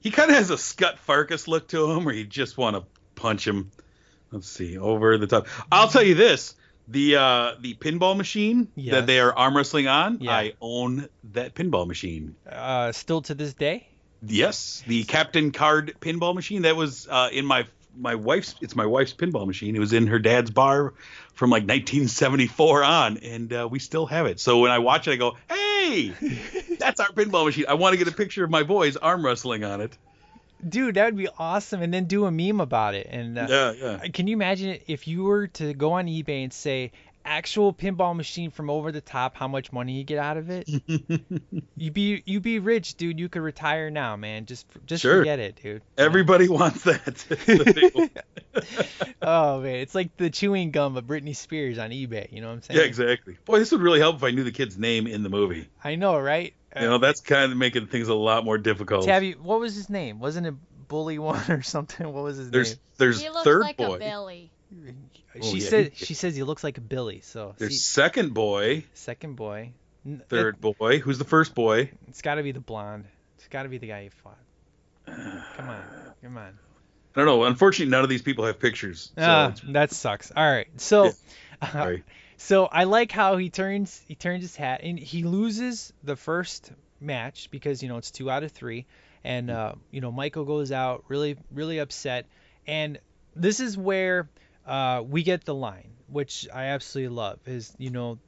he 0.00 0.10
kind 0.10 0.30
of 0.30 0.36
has 0.36 0.50
a 0.50 0.56
Scut 0.58 0.98
Farkus 1.06 1.48
look 1.48 1.68
to 1.68 1.90
him, 1.90 2.04
where 2.04 2.14
you 2.14 2.24
just 2.24 2.56
want 2.56 2.76
to 2.76 2.84
punch 3.14 3.46
him. 3.46 3.70
Let's 4.30 4.48
see, 4.48 4.78
over 4.78 5.18
the 5.18 5.26
top. 5.26 5.46
I'll 5.72 5.88
tell 5.88 6.04
you 6.04 6.14
this: 6.14 6.54
the 6.88 7.16
uh, 7.16 7.54
the 7.60 7.74
pinball 7.74 8.16
machine 8.16 8.68
Yes. 8.76 8.92
that 8.94 9.06
they 9.06 9.18
are 9.20 9.36
arm 9.36 9.56
wrestling 9.56 9.88
on, 9.88 10.18
Yeah. 10.20 10.30
I 10.32 10.52
own 10.60 11.08
that 11.32 11.54
pinball 11.54 11.86
machine. 11.86 12.36
Uh, 12.48 12.92
still 12.92 13.20
to 13.22 13.34
this 13.34 13.52
day. 13.52 13.88
Yes, 14.22 14.82
the 14.86 15.04
Captain 15.04 15.50
Card 15.50 15.94
pinball 16.00 16.34
machine 16.34 16.62
that 16.62 16.76
was 16.76 17.08
uh, 17.08 17.30
in 17.32 17.46
my 17.46 17.66
my 17.96 18.14
wife's. 18.14 18.54
It's 18.60 18.76
my 18.76 18.86
wife's 18.86 19.12
pinball 19.12 19.46
machine. 19.46 19.74
It 19.76 19.78
was 19.78 19.92
in 19.92 20.06
her 20.08 20.18
dad's 20.18 20.50
bar 20.50 20.94
from 21.34 21.50
like 21.50 21.62
1974 21.62 22.84
on, 22.84 23.16
and 23.18 23.52
uh, 23.52 23.68
we 23.70 23.78
still 23.78 24.06
have 24.06 24.26
it. 24.26 24.40
So 24.40 24.60
when 24.60 24.70
I 24.70 24.78
watch 24.78 25.08
it, 25.08 25.12
I 25.12 25.16
go, 25.16 25.36
"Hey, 25.48 26.12
that's 26.78 27.00
our 27.00 27.08
pinball 27.08 27.46
machine." 27.46 27.64
I 27.68 27.74
want 27.74 27.94
to 27.94 27.98
get 27.98 28.08
a 28.08 28.16
picture 28.16 28.44
of 28.44 28.50
my 28.50 28.62
boys 28.62 28.96
arm 28.96 29.24
wrestling 29.24 29.64
on 29.64 29.80
it. 29.80 29.96
Dude, 30.68 30.96
that 30.96 31.06
would 31.06 31.16
be 31.16 31.28
awesome, 31.38 31.80
and 31.80 31.92
then 31.92 32.04
do 32.04 32.26
a 32.26 32.30
meme 32.30 32.60
about 32.60 32.94
it. 32.94 33.06
And 33.10 33.38
uh, 33.38 33.46
Yeah, 33.48 33.72
yeah. 33.72 34.08
Can 34.08 34.26
you 34.26 34.34
imagine 34.34 34.78
if 34.86 35.08
you 35.08 35.24
were 35.24 35.46
to 35.48 35.72
go 35.72 35.92
on 35.92 36.06
eBay 36.06 36.44
and 36.44 36.52
say 36.52 36.92
actual 37.24 37.72
pinball 37.72 38.14
machine 38.16 38.50
from 38.50 38.70
over 38.70 38.90
the 38.92 39.00
top, 39.00 39.36
how 39.36 39.48
much 39.48 39.72
money 39.72 39.92
you 39.94 40.04
get 40.04 40.18
out 40.18 40.36
of 40.36 40.50
it? 40.50 40.68
you'd 41.76 41.94
be 41.94 42.22
you'd 42.26 42.42
be 42.42 42.58
rich, 42.58 42.94
dude. 42.96 43.18
You 43.20 43.28
could 43.28 43.42
retire 43.42 43.90
now, 43.90 44.16
man. 44.16 44.46
Just 44.46 44.66
just 44.86 45.02
Sure. 45.02 45.18
forget 45.18 45.38
it, 45.38 45.58
dude. 45.62 45.82
Everybody 45.98 46.48
wants 46.48 46.84
that. 46.84 47.00
It's 47.06 47.24
the 47.24 47.72
big 47.74 47.94
one. 47.94 48.10
oh 49.22 49.60
man, 49.60 49.76
it's 49.76 49.94
like 49.94 50.16
the 50.16 50.30
chewing 50.30 50.70
gum 50.70 50.96
of 50.96 51.04
Britney 51.04 51.34
Spears 51.36 51.78
on 51.78 51.90
eBay. 51.90 52.32
You 52.32 52.40
know 52.40 52.48
what 52.48 52.54
I'm 52.54 52.62
saying? 52.62 52.80
yeah, 52.80 52.86
exactly. 52.86 53.36
Boy, 53.44 53.58
this 53.58 53.70
would 53.72 53.80
really 53.80 54.00
help 54.00 54.16
if 54.16 54.24
I 54.24 54.30
knew 54.30 54.44
the 54.44 54.52
kid's 54.52 54.78
name 54.78 55.06
in 55.06 55.22
the 55.22 55.28
movie. 55.28 55.68
I 55.82 55.94
know, 55.96 56.18
right? 56.18 56.54
You 56.76 56.82
know, 56.82 56.98
that's 56.98 57.20
kind 57.20 57.50
of 57.50 57.58
making 57.58 57.86
things 57.88 58.08
a 58.08 58.14
lot 58.14 58.44
more 58.44 58.56
difficult. 58.56 59.04
Tabby, 59.04 59.32
what 59.32 59.58
was 59.58 59.74
his 59.74 59.90
name? 59.90 60.20
Wasn't 60.20 60.46
it 60.46 60.54
Bully 60.88 61.18
One 61.18 61.50
or 61.50 61.62
something? 61.62 62.12
What 62.12 62.22
was 62.24 62.36
his 62.36 62.50
There's 62.50 62.70
name? 62.70 62.78
there's 62.98 63.20
He 63.20 63.28
looks 63.28 63.44
third 63.44 63.62
like 63.62 63.76
boy. 63.76 63.96
a 63.96 63.98
Oh, 64.72 65.40
she 65.42 65.58
yeah, 65.58 65.68
said 65.68 65.96
she 65.96 66.14
says 66.14 66.36
he 66.36 66.42
looks 66.42 66.62
like 66.62 66.88
Billy. 66.88 67.20
So 67.22 67.54
There's 67.58 67.72
see, 67.72 67.78
second 67.78 68.34
boy, 68.34 68.84
second 68.94 69.36
boy. 69.36 69.72
Third 70.28 70.60
boy. 70.60 70.98
Who's 70.98 71.18
the 71.18 71.24
first 71.24 71.54
boy? 71.54 71.90
It's 72.08 72.22
got 72.22 72.36
to 72.36 72.42
be 72.42 72.52
the 72.52 72.60
blonde. 72.60 73.04
It's 73.36 73.48
got 73.48 73.64
to 73.64 73.68
be 73.68 73.78
the 73.78 73.88
guy 73.88 74.02
you 74.02 74.10
fought. 74.10 74.38
Come 75.06 75.68
on, 75.68 75.82
come 76.22 76.38
on. 76.38 76.58
I 77.14 77.18
don't 77.18 77.26
know. 77.26 77.44
Unfortunately, 77.44 77.90
none 77.90 78.04
of 78.04 78.08
these 78.08 78.22
people 78.22 78.44
have 78.46 78.58
pictures. 78.60 79.12
So 79.16 79.24
ah, 79.24 79.54
that 79.68 79.90
sucks. 79.90 80.30
All 80.34 80.48
right, 80.48 80.68
so, 80.76 81.10
sorry. 81.72 82.04
so 82.36 82.66
I 82.66 82.84
like 82.84 83.10
how 83.10 83.36
he 83.36 83.50
turns 83.50 84.00
he 84.06 84.14
turns 84.14 84.42
his 84.42 84.56
hat 84.56 84.80
and 84.84 84.98
he 84.98 85.24
loses 85.24 85.92
the 86.04 86.16
first 86.16 86.70
match 87.00 87.50
because 87.50 87.82
you 87.82 87.88
know 87.88 87.98
it's 87.98 88.10
two 88.10 88.30
out 88.30 88.44
of 88.44 88.52
three, 88.52 88.86
and 89.24 89.50
uh, 89.50 89.72
you 89.90 90.00
know 90.00 90.12
Michael 90.12 90.44
goes 90.44 90.70
out 90.70 91.04
really 91.08 91.36
really 91.50 91.78
upset, 91.78 92.26
and 92.66 92.98
this 93.34 93.58
is 93.60 93.76
where 93.76 94.28
uh, 94.66 95.02
we 95.06 95.22
get 95.22 95.44
the 95.44 95.54
line 95.54 95.90
which 96.08 96.48
I 96.52 96.64
absolutely 96.66 97.14
love 97.14 97.38
is 97.46 97.72
you 97.78 97.90
know 97.90 98.18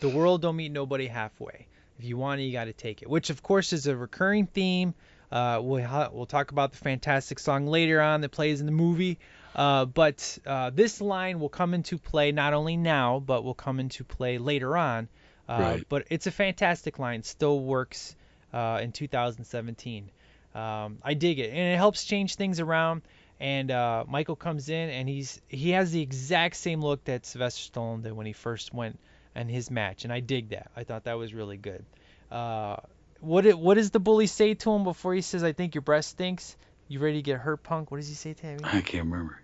the 0.00 0.08
world 0.08 0.42
don't 0.42 0.56
meet 0.56 0.72
nobody 0.72 1.06
halfway. 1.06 1.66
If 1.98 2.04
you 2.04 2.16
want 2.16 2.40
it, 2.40 2.44
you 2.44 2.52
got 2.52 2.64
to 2.64 2.72
take 2.72 3.02
it. 3.02 3.08
Which 3.10 3.30
of 3.30 3.42
course 3.42 3.72
is 3.72 3.86
a 3.86 3.96
recurring 3.96 4.46
theme. 4.46 4.94
Uh, 5.30 5.60
we'll 5.62 5.84
ha- 5.84 6.08
we'll 6.12 6.26
talk 6.26 6.50
about 6.50 6.72
the 6.72 6.78
fantastic 6.78 7.38
song 7.38 7.66
later 7.66 8.00
on 8.00 8.20
that 8.22 8.30
plays 8.30 8.60
in 8.60 8.66
the 8.66 8.72
movie. 8.72 9.18
Uh, 9.54 9.84
but 9.86 10.38
uh, 10.46 10.70
this 10.70 11.00
line 11.00 11.40
will 11.40 11.48
come 11.48 11.72
into 11.74 11.96
play 11.98 12.32
not 12.32 12.52
only 12.54 12.76
now, 12.76 13.18
but 13.20 13.44
will 13.44 13.54
come 13.54 13.80
into 13.80 14.04
play 14.04 14.38
later 14.38 14.76
on 14.76 15.08
Uh, 15.48 15.58
Right. 15.60 15.84
But 15.88 16.06
it's 16.10 16.26
a 16.26 16.30
fantastic 16.30 16.98
line. 16.98 17.22
Still 17.22 17.60
works 17.60 18.14
uh, 18.52 18.80
in 18.82 18.92
2017. 18.92 20.10
Um, 20.54 20.98
I 21.02 21.14
dig 21.14 21.38
it, 21.38 21.50
and 21.50 21.58
it 21.58 21.76
helps 21.76 22.04
change 22.04 22.34
things 22.36 22.60
around. 22.60 23.02
And 23.38 23.70
uh, 23.70 24.04
Michael 24.08 24.36
comes 24.36 24.68
in, 24.68 24.90
and 24.90 25.08
he's 25.08 25.40
he 25.48 25.70
has 25.70 25.92
the 25.92 26.00
exact 26.00 26.56
same 26.56 26.80
look 26.80 27.04
that 27.04 27.26
Sylvester 27.26 27.70
Stallone 27.70 28.02
did 28.02 28.12
when 28.12 28.26
he 28.26 28.32
first 28.32 28.72
went 28.72 28.98
in 29.34 29.48
his 29.48 29.70
match, 29.70 30.04
and 30.04 30.12
I 30.12 30.20
dig 30.20 30.50
that. 30.50 30.70
I 30.74 30.84
thought 30.84 31.04
that 31.04 31.18
was 31.18 31.34
really 31.34 31.58
good. 31.58 31.84
Uh, 32.30 32.76
what 33.20 33.44
it, 33.44 33.58
what 33.58 33.74
does 33.74 33.90
the 33.90 34.00
bully 34.00 34.26
say 34.26 34.54
to 34.54 34.72
him 34.72 34.84
before 34.84 35.14
he 35.14 35.20
says, 35.20 35.44
"I 35.44 35.52
think 35.52 35.74
your 35.74 35.82
breast 35.82 36.10
stinks"? 36.10 36.56
You 36.88 37.00
ready 37.00 37.16
to 37.16 37.22
get 37.22 37.38
hurt, 37.38 37.62
punk? 37.62 37.90
What 37.90 37.98
does 37.98 38.08
he 38.08 38.14
say, 38.14 38.32
to 38.32 38.46
him? 38.46 38.60
I 38.62 38.80
can't 38.80 39.04
remember. 39.04 39.40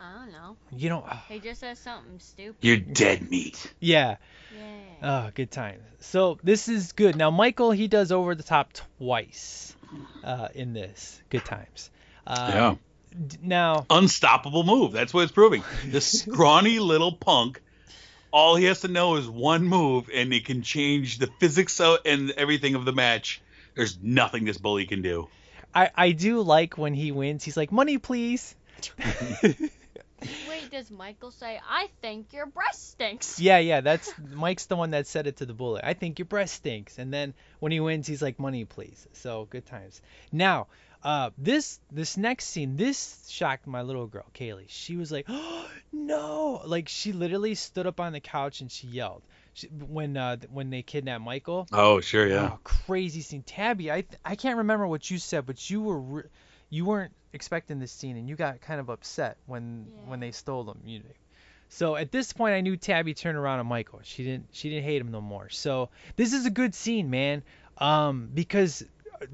I 0.00 0.12
don't 0.12 0.32
know. 0.32 0.56
You 0.72 0.88
don't. 0.88 1.04
He 1.28 1.40
just 1.40 1.60
says 1.60 1.78
something 1.78 2.18
stupid. 2.18 2.56
You're 2.60 2.76
dead 2.76 3.28
meat. 3.28 3.72
Yeah. 3.80 4.16
Oh, 5.02 5.30
good 5.34 5.50
times. 5.50 5.82
So 6.00 6.38
this 6.42 6.68
is 6.68 6.92
good. 6.92 7.16
Now 7.16 7.30
Michael, 7.30 7.70
he 7.70 7.88
does 7.88 8.12
over 8.12 8.34
the 8.34 8.42
top 8.42 8.72
twice 8.98 9.74
uh, 10.24 10.48
in 10.54 10.72
this. 10.72 11.20
Good 11.28 11.44
times. 11.44 11.90
Uh, 12.26 12.50
yeah. 12.52 12.74
D- 13.26 13.38
Now, 13.42 13.86
Unstoppable 13.90 14.64
move. 14.64 14.92
That's 14.92 15.12
what 15.14 15.22
it's 15.22 15.32
proving. 15.32 15.62
This 15.86 16.06
scrawny 16.22 16.78
little 16.78 17.12
punk. 17.12 17.60
All 18.32 18.56
he 18.56 18.64
has 18.64 18.80
to 18.80 18.88
know 18.88 19.16
is 19.16 19.28
one 19.28 19.64
move, 19.64 20.10
and 20.12 20.32
he 20.32 20.40
can 20.40 20.62
change 20.62 21.18
the 21.18 21.28
physics 21.40 21.80
of, 21.80 22.00
and 22.04 22.30
everything 22.32 22.74
of 22.74 22.84
the 22.84 22.92
match. 22.92 23.40
There's 23.74 23.98
nothing 24.02 24.44
this 24.44 24.58
bully 24.58 24.86
can 24.86 25.02
do. 25.02 25.28
I 25.74 25.90
I 25.94 26.12
do 26.12 26.42
like 26.42 26.76
when 26.76 26.94
he 26.94 27.12
wins. 27.12 27.44
He's 27.44 27.56
like, 27.56 27.72
"Money, 27.72 27.98
please." 27.98 28.54
Wait, 30.48 30.70
does 30.70 30.90
Michael 30.90 31.30
say, 31.30 31.60
I 31.68 31.88
think 32.00 32.32
your 32.32 32.46
breast 32.46 32.92
stinks? 32.92 33.38
Yeah, 33.38 33.58
yeah. 33.58 33.82
That's 33.82 34.12
Mike's 34.32 34.66
the 34.66 34.76
one 34.76 34.90
that 34.90 35.06
said 35.06 35.26
it 35.26 35.36
to 35.36 35.46
the 35.46 35.52
bully. 35.52 35.82
I 35.84 35.92
think 35.92 36.18
your 36.18 36.26
breast 36.26 36.54
stinks. 36.54 36.98
And 36.98 37.12
then 37.12 37.34
when 37.60 37.70
he 37.70 37.80
wins, 37.80 38.06
he's 38.06 38.22
like, 38.22 38.38
"Money, 38.38 38.64
please." 38.64 39.06
So 39.12 39.46
good 39.50 39.66
times. 39.66 40.00
Now, 40.32 40.66
uh, 41.06 41.30
this 41.38 41.78
this 41.92 42.16
next 42.16 42.46
scene, 42.46 42.76
this 42.76 43.28
shocked 43.28 43.68
my 43.68 43.82
little 43.82 44.08
girl, 44.08 44.24
Kaylee. 44.34 44.64
She 44.66 44.96
was 44.96 45.12
like, 45.12 45.26
"Oh 45.28 45.70
no!" 45.92 46.60
Like 46.64 46.88
she 46.88 47.12
literally 47.12 47.54
stood 47.54 47.86
up 47.86 48.00
on 48.00 48.12
the 48.12 48.18
couch 48.18 48.60
and 48.60 48.72
she 48.72 48.88
yelled. 48.88 49.22
She, 49.54 49.68
when 49.68 50.16
uh, 50.16 50.38
when 50.50 50.70
they 50.70 50.82
kidnapped 50.82 51.22
Michael. 51.22 51.68
Oh, 51.72 52.00
sure, 52.00 52.26
yeah. 52.26 52.50
Oh, 52.54 52.58
crazy 52.64 53.20
scene. 53.20 53.44
Tabby, 53.44 53.88
I 53.92 54.04
I 54.24 54.34
can't 54.34 54.58
remember 54.58 54.88
what 54.88 55.08
you 55.08 55.18
said, 55.18 55.46
but 55.46 55.70
you 55.70 55.80
were 55.80 56.00
re- 56.00 56.28
you 56.70 56.84
weren't 56.84 57.12
expecting 57.32 57.78
this 57.78 57.92
scene 57.92 58.16
and 58.16 58.28
you 58.28 58.34
got 58.34 58.60
kind 58.60 58.80
of 58.80 58.88
upset 58.88 59.36
when 59.46 59.86
when 60.06 60.18
they 60.18 60.32
stole 60.32 60.64
them. 60.64 60.80
You 60.84 61.02
so 61.68 61.94
at 61.94 62.10
this 62.10 62.32
point, 62.32 62.54
I 62.54 62.62
knew 62.62 62.76
Tabby 62.76 63.14
turned 63.14 63.38
around 63.38 63.60
on 63.60 63.66
Michael. 63.66 64.00
She 64.02 64.24
didn't 64.24 64.48
she 64.50 64.70
didn't 64.70 64.84
hate 64.84 65.02
him 65.02 65.12
no 65.12 65.20
more. 65.20 65.50
So 65.50 65.88
this 66.16 66.32
is 66.32 66.46
a 66.46 66.50
good 66.50 66.74
scene, 66.74 67.10
man. 67.10 67.44
Um, 67.78 68.28
because 68.34 68.84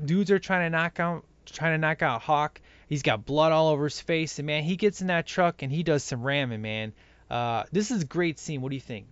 dudes 0.05 0.31
are 0.31 0.39
trying 0.39 0.66
to 0.66 0.77
knock 0.77 1.01
out 1.01 1.25
trying 1.47 1.74
to 1.74 1.78
knock 1.78 2.03
out 2.03 2.22
Hawk. 2.22 2.61
He's 2.88 3.03
got 3.03 3.24
blood 3.24 3.53
all 3.53 3.68
over 3.68 3.84
his 3.84 4.01
face, 4.01 4.38
and 4.38 4.47
man, 4.47 4.62
he 4.64 4.76
gets 4.76 5.01
in 5.01 5.07
that 5.07 5.26
truck 5.26 5.62
and 5.62 5.72
he 5.72 5.82
does 5.82 6.05
some 6.05 6.22
ramming, 6.22 6.61
man. 6.62 6.93
Uh, 7.30 7.64
this 7.72 7.90
is 7.90 8.03
a 8.03 8.07
great 8.07 8.38
scene. 8.38 8.61
What 8.61 8.68
do 8.70 8.74
you 8.76 8.80
think? 8.82 9.07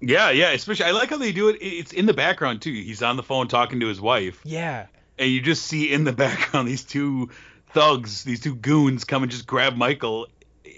Yeah, 0.00 0.30
yeah. 0.30 0.50
Especially, 0.52 0.86
I 0.86 0.92
like 0.92 1.10
how 1.10 1.18
they 1.18 1.32
do 1.32 1.48
it. 1.48 1.58
It's 1.60 1.92
in 1.92 2.06
the 2.06 2.14
background 2.14 2.62
too. 2.62 2.72
He's 2.72 3.02
on 3.02 3.16
the 3.16 3.22
phone 3.22 3.48
talking 3.48 3.80
to 3.80 3.86
his 3.86 4.00
wife, 4.00 4.40
Yeah. 4.44 4.86
and 5.18 5.30
you 5.30 5.40
just 5.40 5.66
see 5.66 5.92
in 5.92 6.04
the 6.04 6.12
background 6.24 6.68
these 6.68 6.84
two 6.84 7.30
thugs, 7.72 8.24
these 8.24 8.40
two 8.40 8.54
goons, 8.54 9.04
come 9.04 9.22
and 9.22 9.30
just 9.30 9.46
grab 9.46 9.76
Michael. 9.76 10.28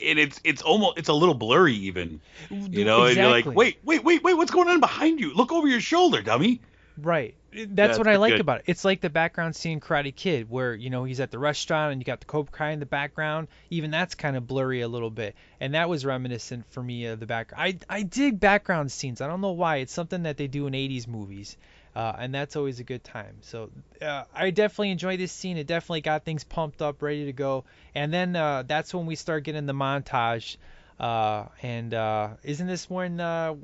And 0.04 0.18
it's 0.18 0.40
it's 0.42 0.62
almost 0.62 0.98
it's 0.98 1.08
a 1.08 1.12
little 1.12 1.34
blurry 1.34 1.74
even, 1.74 2.20
you 2.50 2.84
know. 2.84 3.04
And 3.04 3.16
you're 3.16 3.28
like, 3.30 3.44
wait, 3.46 3.78
wait, 3.84 4.02
wait, 4.02 4.22
wait, 4.24 4.34
what's 4.34 4.50
going 4.50 4.68
on 4.68 4.80
behind 4.80 5.20
you? 5.20 5.34
Look 5.34 5.52
over 5.52 5.68
your 5.68 5.80
shoulder, 5.80 6.22
dummy. 6.22 6.60
Right. 7.02 7.34
That's 7.52 7.96
Yeah, 7.96 7.98
what 7.98 8.08
I 8.08 8.16
like 8.16 8.32
good. 8.32 8.40
about 8.40 8.58
it. 8.60 8.64
It's 8.68 8.84
like 8.84 9.00
the 9.00 9.10
background 9.10 9.54
scene 9.56 9.72
in 9.72 9.80
Karate 9.80 10.14
Kid, 10.14 10.48
where 10.48 10.74
you 10.74 10.88
know 10.88 11.04
he's 11.04 11.20
at 11.20 11.30
the 11.30 11.38
restaurant 11.38 11.92
and 11.92 12.00
you 12.00 12.04
got 12.04 12.20
the 12.20 12.26
Cobra 12.26 12.50
Kai 12.50 12.70
in 12.70 12.80
the 12.80 12.86
background. 12.86 13.48
Even 13.70 13.90
that's 13.90 14.14
kind 14.14 14.36
of 14.36 14.46
blurry 14.46 14.80
a 14.80 14.88
little 14.88 15.10
bit, 15.10 15.34
and 15.60 15.74
that 15.74 15.88
was 15.88 16.04
reminiscent 16.06 16.64
for 16.70 16.82
me 16.82 17.06
of 17.06 17.20
the 17.20 17.26
background. 17.26 17.62
I 17.90 17.98
I 17.98 18.02
dig 18.04 18.40
background 18.40 18.90
scenes. 18.90 19.20
I 19.20 19.26
don't 19.26 19.40
know 19.42 19.52
why. 19.52 19.76
It's 19.78 19.92
something 19.92 20.22
that 20.22 20.36
they 20.38 20.46
do 20.46 20.66
in 20.66 20.74
80s 20.74 21.06
movies, 21.06 21.56
uh, 21.94 22.14
and 22.18 22.34
that's 22.34 22.56
always 22.56 22.80
a 22.80 22.84
good 22.84 23.04
time. 23.04 23.36
So 23.42 23.70
uh, 24.00 24.24
I 24.34 24.50
definitely 24.50 24.90
enjoy 24.90 25.16
this 25.18 25.32
scene. 25.32 25.56
It 25.58 25.66
definitely 25.66 26.00
got 26.02 26.24
things 26.24 26.44
pumped 26.44 26.80
up, 26.80 27.02
ready 27.02 27.26
to 27.26 27.32
go. 27.32 27.64
And 27.94 28.12
then 28.12 28.34
uh, 28.36 28.62
that's 28.66 28.94
when 28.94 29.06
we 29.06 29.16
start 29.16 29.44
getting 29.44 29.66
the 29.66 29.74
montage. 29.74 30.56
Uh, 30.98 31.46
and 31.62 31.92
uh, 31.92 32.30
isn't 32.42 32.66
this 32.66 32.88
when 32.88 33.20
uh, 33.20 33.54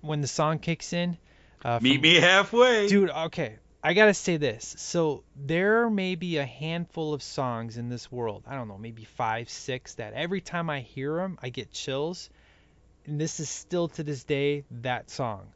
when 0.00 0.20
the 0.20 0.28
song 0.28 0.58
kicks 0.58 0.92
in? 0.92 1.16
Uh, 1.64 1.78
Meet 1.82 1.94
from- 1.94 2.02
me 2.02 2.14
halfway. 2.16 2.88
Dude, 2.88 3.10
okay. 3.10 3.56
I 3.84 3.94
gotta 3.94 4.14
say 4.14 4.36
this. 4.36 4.76
So 4.78 5.24
there 5.34 5.90
may 5.90 6.14
be 6.14 6.36
a 6.38 6.44
handful 6.46 7.14
of 7.14 7.22
songs 7.22 7.76
in 7.76 7.88
this 7.88 8.12
world. 8.12 8.44
I 8.46 8.54
don't 8.54 8.68
know, 8.68 8.78
maybe 8.78 9.04
five, 9.04 9.50
six. 9.50 9.94
That 9.94 10.12
every 10.14 10.40
time 10.40 10.70
I 10.70 10.80
hear 10.80 11.16
them, 11.16 11.38
I 11.42 11.48
get 11.48 11.72
chills. 11.72 12.30
And 13.06 13.20
this 13.20 13.40
is 13.40 13.48
still 13.48 13.88
to 13.88 14.04
this 14.04 14.22
day 14.22 14.64
that 14.82 15.10
song. 15.10 15.48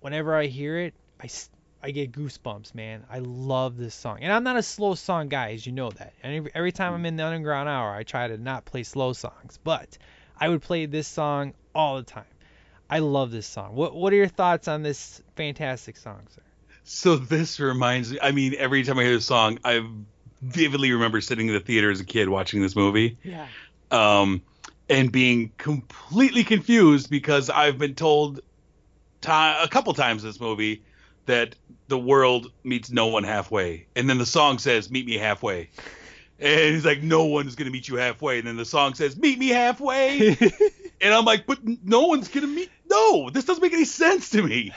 Whenever 0.00 0.34
I 0.36 0.46
hear 0.46 0.78
it, 0.78 0.94
I 1.18 1.30
I 1.82 1.90
get 1.90 2.12
goosebumps, 2.12 2.74
man. 2.74 3.04
I 3.10 3.20
love 3.20 3.76
this 3.78 3.94
song. 3.94 4.18
And 4.20 4.30
I'm 4.32 4.44
not 4.44 4.56
a 4.56 4.62
slow 4.62 4.94
song 4.94 5.28
guy, 5.28 5.52
as 5.52 5.66
you 5.66 5.72
know 5.72 5.90
that. 5.90 6.12
And 6.22 6.34
every, 6.36 6.50
every 6.54 6.72
time 6.72 6.92
I'm 6.92 7.06
in 7.06 7.16
the 7.16 7.26
underground 7.26 7.68
hour, 7.68 7.92
I 7.92 8.02
try 8.04 8.28
to 8.28 8.36
not 8.36 8.66
play 8.66 8.82
slow 8.82 9.14
songs. 9.14 9.58
But 9.64 9.96
I 10.38 10.48
would 10.48 10.62
play 10.62 10.86
this 10.86 11.08
song 11.08 11.54
all 11.74 11.96
the 11.96 12.02
time. 12.04 12.24
I 12.92 12.98
love 12.98 13.30
this 13.30 13.46
song. 13.46 13.74
What 13.74 13.94
What 13.94 14.12
are 14.12 14.16
your 14.16 14.28
thoughts 14.28 14.68
on 14.68 14.82
this 14.82 15.22
fantastic 15.34 15.96
song, 15.96 16.20
sir? 16.34 16.42
So 16.84 17.16
this 17.16 17.58
reminds 17.58 18.12
me. 18.12 18.18
I 18.20 18.32
mean, 18.32 18.54
every 18.58 18.82
time 18.84 18.98
I 18.98 19.04
hear 19.04 19.14
this 19.14 19.24
song, 19.24 19.58
I 19.64 19.82
vividly 20.42 20.92
remember 20.92 21.22
sitting 21.22 21.48
in 21.48 21.54
the 21.54 21.60
theater 21.60 21.90
as 21.90 22.00
a 22.00 22.04
kid 22.04 22.28
watching 22.28 22.60
this 22.60 22.76
movie. 22.76 23.16
Yeah. 23.24 23.46
um, 23.90 24.42
and 24.90 25.10
being 25.10 25.52
completely 25.56 26.44
confused 26.44 27.08
because 27.08 27.48
I've 27.48 27.78
been 27.78 27.94
told 27.94 28.40
ti 29.22 29.30
a 29.30 29.68
couple 29.70 29.94
times 29.94 30.22
in 30.22 30.28
this 30.28 30.40
movie 30.40 30.82
that 31.24 31.54
the 31.88 31.98
world 31.98 32.52
meets 32.62 32.90
no 32.90 33.06
one 33.06 33.24
halfway, 33.24 33.86
and 33.96 34.10
then 34.10 34.18
the 34.18 34.26
song 34.26 34.58
says 34.58 34.90
"Meet 34.90 35.06
me 35.06 35.16
halfway," 35.16 35.70
and 36.38 36.74
he's 36.74 36.84
like, 36.84 37.02
"No 37.02 37.24
one's 37.24 37.54
gonna 37.54 37.70
meet 37.70 37.88
you 37.88 37.96
halfway," 37.96 38.38
and 38.38 38.46
then 38.46 38.56
the 38.58 38.66
song 38.66 38.92
says 38.92 39.16
"Meet 39.16 39.38
me 39.38 39.48
halfway," 39.48 40.36
and 41.00 41.14
I'm 41.14 41.24
like, 41.24 41.46
"But 41.46 41.60
no 41.84 42.02
one's 42.02 42.28
gonna 42.28 42.48
meet. 42.48 42.70
No, 42.92 43.30
this 43.30 43.44
doesn't 43.44 43.62
make 43.62 43.72
any 43.72 43.84
sense 43.84 44.30
to 44.30 44.42
me." 44.42 44.72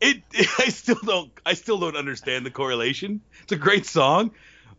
It, 0.00 0.22
I 0.58 0.68
still 0.68 1.00
don't 1.04 1.30
I 1.44 1.54
still 1.54 1.78
don't 1.78 1.96
understand 1.96 2.46
the 2.46 2.50
correlation. 2.50 3.20
It's 3.42 3.52
a 3.52 3.56
great 3.56 3.84
song, 3.84 4.30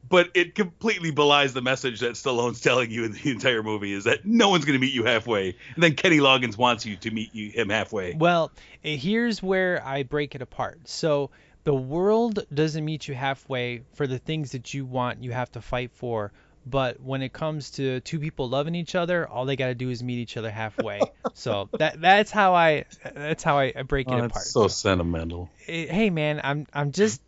but 0.09 0.29
it 0.33 0.55
completely 0.55 1.11
belies 1.11 1.53
the 1.53 1.61
message 1.61 1.99
that 2.01 2.13
Stallone's 2.13 2.59
telling 2.59 2.91
you 2.91 3.05
in 3.05 3.13
the 3.13 3.31
entire 3.31 3.63
movie 3.63 3.93
is 3.93 4.05
that 4.05 4.25
no 4.25 4.49
one's 4.49 4.65
going 4.65 4.77
to 4.77 4.81
meet 4.81 4.93
you 4.93 5.05
halfway. 5.05 5.55
And 5.75 5.83
then 5.83 5.95
Kenny 5.95 6.17
Loggins 6.17 6.57
wants 6.57 6.85
you 6.85 6.97
to 6.97 7.11
meet 7.11 7.33
you 7.33 7.51
him 7.51 7.69
halfway. 7.69 8.13
Well, 8.13 8.51
eh, 8.83 8.95
here's 8.95 9.41
where 9.41 9.85
I 9.85 10.03
break 10.03 10.35
it 10.35 10.41
apart. 10.41 10.81
So 10.85 11.29
the 11.63 11.73
world 11.73 12.45
doesn't 12.53 12.83
meet 12.83 13.07
you 13.07 13.13
halfway 13.13 13.83
for 13.93 14.07
the 14.07 14.17
things 14.17 14.51
that 14.51 14.73
you 14.73 14.85
want, 14.85 15.23
you 15.23 15.31
have 15.31 15.51
to 15.51 15.61
fight 15.61 15.91
for. 15.93 16.31
But 16.65 17.01
when 17.01 17.21
it 17.23 17.33
comes 17.33 17.71
to 17.71 17.99
two 18.01 18.19
people 18.19 18.47
loving 18.47 18.75
each 18.75 18.93
other, 18.95 19.27
all 19.27 19.45
they 19.45 19.55
got 19.55 19.67
to 19.67 19.75
do 19.75 19.89
is 19.89 20.03
meet 20.03 20.19
each 20.19 20.37
other 20.37 20.51
halfway. 20.51 21.01
so 21.33 21.69
that 21.79 21.99
that's 21.99 22.29
how 22.31 22.53
I 22.53 22.85
that's 23.15 23.43
how 23.43 23.57
I 23.57 23.73
I 23.75 23.81
break 23.83 24.07
it 24.07 24.11
Oh, 24.11 24.17
apart. 24.17 24.33
that's 24.33 24.51
so 24.51 24.67
sentimental. 24.67 25.49
Eh, 25.67 25.87
Hey 25.87 26.09
man, 26.11 26.39
I'm 26.43 26.67
I'm 26.73 26.91
just 26.91 27.19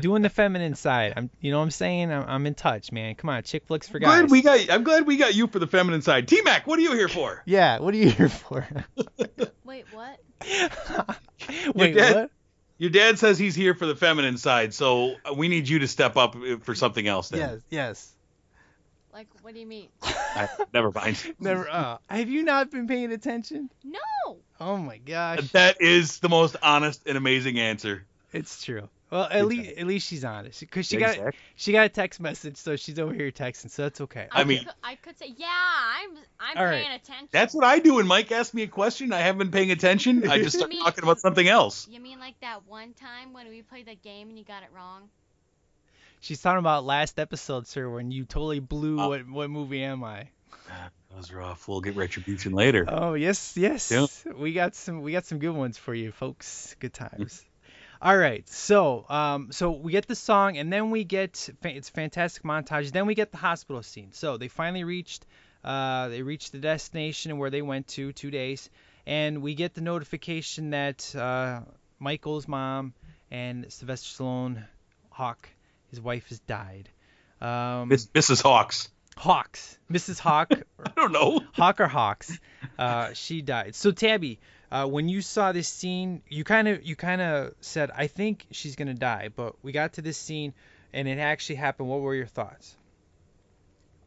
doing 0.00 0.22
the 0.22 0.30
feminine 0.30 0.74
side. 0.74 1.12
I'm 1.16 1.30
you 1.40 1.50
know 1.52 1.58
what 1.58 1.64
I'm 1.64 1.70
saying? 1.70 2.10
I'm, 2.10 2.24
I'm 2.26 2.46
in 2.46 2.54
touch, 2.54 2.90
man. 2.90 3.14
Come 3.16 3.30
on, 3.30 3.42
chick 3.42 3.66
flicks 3.66 3.86
for 3.88 3.98
guys. 3.98 4.20
Glad 4.22 4.30
we 4.30 4.40
got 4.42 4.70
I'm 4.70 4.82
glad 4.82 5.06
we 5.06 5.16
got 5.18 5.34
you 5.34 5.46
for 5.46 5.58
the 5.58 5.66
feminine 5.66 6.00
side. 6.02 6.26
T 6.26 6.40
Mac, 6.42 6.66
what 6.66 6.78
are 6.78 6.82
you 6.82 6.92
here 6.92 7.08
for? 7.08 7.42
Yeah, 7.46 7.78
what 7.80 7.92
are 7.92 7.98
you 7.98 8.08
here 8.10 8.28
for? 8.30 8.66
Wait, 9.64 9.84
what? 9.92 10.18
Wait, 11.74 11.94
your 11.94 11.94
dad, 11.94 12.14
what? 12.14 12.30
Your 12.78 12.90
dad 12.90 13.18
says 13.18 13.38
he's 13.38 13.54
here 13.54 13.74
for 13.74 13.86
the 13.86 13.94
feminine 13.94 14.36
side, 14.36 14.74
so 14.74 15.14
we 15.36 15.48
need 15.48 15.68
you 15.68 15.80
to 15.80 15.88
step 15.88 16.16
up 16.16 16.34
uh, 16.34 16.56
for 16.62 16.74
something 16.74 17.06
else 17.06 17.28
then. 17.28 17.40
Yes, 17.40 17.60
yes. 17.70 18.13
Like, 19.14 19.28
what 19.42 19.54
do 19.54 19.60
you 19.60 19.66
mean? 19.66 19.88
I, 20.02 20.48
never 20.74 20.90
mind. 20.90 21.22
Never. 21.38 21.68
Uh, 21.70 21.98
have 22.10 22.28
you 22.28 22.42
not 22.42 22.70
been 22.72 22.88
paying 22.88 23.12
attention? 23.12 23.70
No. 23.84 24.38
Oh 24.60 24.76
my 24.76 24.98
gosh. 24.98 25.52
That 25.52 25.80
is 25.80 26.18
the 26.18 26.28
most 26.28 26.56
honest 26.62 27.02
and 27.06 27.16
amazing 27.16 27.58
answer. 27.60 28.04
It's 28.32 28.64
true. 28.64 28.88
Well, 29.10 29.28
at 29.30 29.46
least 29.46 29.78
at 29.78 29.86
least 29.86 30.08
she's 30.08 30.24
honest 30.24 30.58
because 30.58 30.86
she 30.86 30.96
got 30.96 31.16
she 31.54 31.70
got 31.70 31.86
a 31.86 31.88
text 31.88 32.18
message, 32.18 32.56
so 32.56 32.74
she's 32.74 32.98
over 32.98 33.14
here 33.14 33.30
texting, 33.30 33.70
so 33.70 33.82
that's 33.82 34.00
okay. 34.00 34.26
I 34.32 34.42
mean- 34.42 34.64
could, 34.64 34.74
I 34.82 34.96
could 34.96 35.16
say, 35.16 35.32
yeah, 35.36 35.46
I'm 35.48 36.10
I'm 36.40 36.56
All 36.58 36.64
right. 36.64 36.82
paying 36.82 36.94
attention. 36.96 37.28
That's 37.30 37.54
what 37.54 37.62
I 37.62 37.78
do 37.78 37.94
when 37.94 38.08
Mike 38.08 38.32
asks 38.32 38.54
me 38.54 38.62
a 38.62 38.66
question. 38.66 39.12
I 39.12 39.20
haven't 39.20 39.38
been 39.38 39.50
paying 39.52 39.70
attention. 39.70 40.28
I 40.28 40.38
just 40.38 40.56
start 40.56 40.70
mean- 40.70 40.82
talking 40.82 41.04
about 41.04 41.20
something 41.20 41.46
else. 41.46 41.86
You 41.88 42.00
mean 42.00 42.18
like 42.18 42.40
that 42.40 42.66
one 42.66 42.92
time 42.94 43.32
when 43.32 43.48
we 43.48 43.62
played 43.62 43.86
the 43.86 43.94
game 43.94 44.30
and 44.30 44.36
you 44.38 44.44
got 44.44 44.64
it 44.64 44.70
wrong? 44.74 45.08
She's 46.24 46.40
talking 46.40 46.58
about 46.58 46.84
last 46.86 47.18
episode, 47.18 47.66
sir, 47.66 47.86
when 47.86 48.10
you 48.10 48.24
totally 48.24 48.58
blew 48.58 48.98
Oh. 48.98 49.08
what 49.10 49.28
what 49.28 49.50
movie 49.50 49.82
am 49.84 50.02
I? 50.02 50.28
That 50.68 50.90
was 51.14 51.30
rough. 51.30 51.68
We'll 51.68 51.82
get 51.82 51.96
retribution 51.96 52.52
later. 52.52 52.86
Oh 52.88 53.12
yes, 53.12 53.58
yes. 53.58 53.90
Yep. 53.90 54.36
We 54.38 54.54
got 54.54 54.74
some 54.74 55.02
we 55.02 55.12
got 55.12 55.26
some 55.26 55.38
good 55.38 55.54
ones 55.54 55.76
for 55.76 55.92
you 55.94 56.12
folks. 56.12 56.74
Good 56.80 56.94
times. 56.94 57.44
All 58.00 58.16
right, 58.16 58.48
so 58.48 59.04
um, 59.10 59.52
so 59.52 59.70
we 59.72 59.92
get 59.92 60.06
the 60.08 60.14
song, 60.16 60.56
and 60.56 60.72
then 60.72 60.90
we 60.90 61.04
get 61.04 61.36
fa- 61.60 61.76
it's 61.76 61.90
a 61.90 61.92
fantastic 61.92 62.42
montage. 62.42 62.90
Then 62.90 63.04
we 63.04 63.14
get 63.14 63.30
the 63.30 63.36
hospital 63.38 63.82
scene. 63.82 64.12
So 64.12 64.38
they 64.38 64.48
finally 64.48 64.84
reached 64.84 65.26
uh, 65.62 66.08
they 66.08 66.22
reached 66.22 66.52
the 66.52 66.58
destination 66.58 67.36
where 67.36 67.50
they 67.50 67.62
went 67.62 67.88
to 67.88 68.12
two 68.12 68.30
days, 68.30 68.70
and 69.06 69.42
we 69.42 69.54
get 69.54 69.74
the 69.74 69.82
notification 69.82 70.70
that 70.70 71.14
uh, 71.14 71.60
Michael's 71.98 72.48
mom 72.48 72.94
and 73.30 73.70
Sylvester 73.70 74.22
Stallone, 74.22 74.64
Hawk, 75.10 75.48
his 75.94 76.00
wife 76.00 76.28
has 76.28 76.40
died. 76.40 76.88
Um, 77.40 77.88
Miss, 77.88 78.06
Mrs. 78.08 78.42
Hawks. 78.42 78.90
Hawks, 79.16 79.78
Mrs. 79.90 80.18
Hawk, 80.18 80.50
I 80.84 80.90
don't 80.96 81.12
know. 81.12 81.40
Hawk 81.52 81.80
or 81.80 81.86
Hawks, 81.86 82.36
uh, 82.78 83.12
she 83.12 83.42
died. 83.42 83.76
So 83.76 83.92
Tabby, 83.92 84.40
uh, 84.72 84.86
when 84.86 85.08
you 85.08 85.20
saw 85.20 85.52
this 85.52 85.68
scene, 85.68 86.22
you 86.28 86.42
kind 86.42 86.66
of 86.66 86.82
you 86.82 86.96
kind 86.96 87.20
of 87.20 87.54
said, 87.60 87.92
I 87.94 88.08
think 88.08 88.44
she's 88.50 88.74
gonna 88.74 88.94
die. 88.94 89.28
But 89.34 89.54
we 89.62 89.70
got 89.70 89.94
to 89.94 90.02
this 90.02 90.18
scene, 90.18 90.52
and 90.92 91.06
it 91.06 91.18
actually 91.18 91.56
happened. 91.56 91.88
What 91.88 92.00
were 92.00 92.14
your 92.14 92.26
thoughts? 92.26 92.76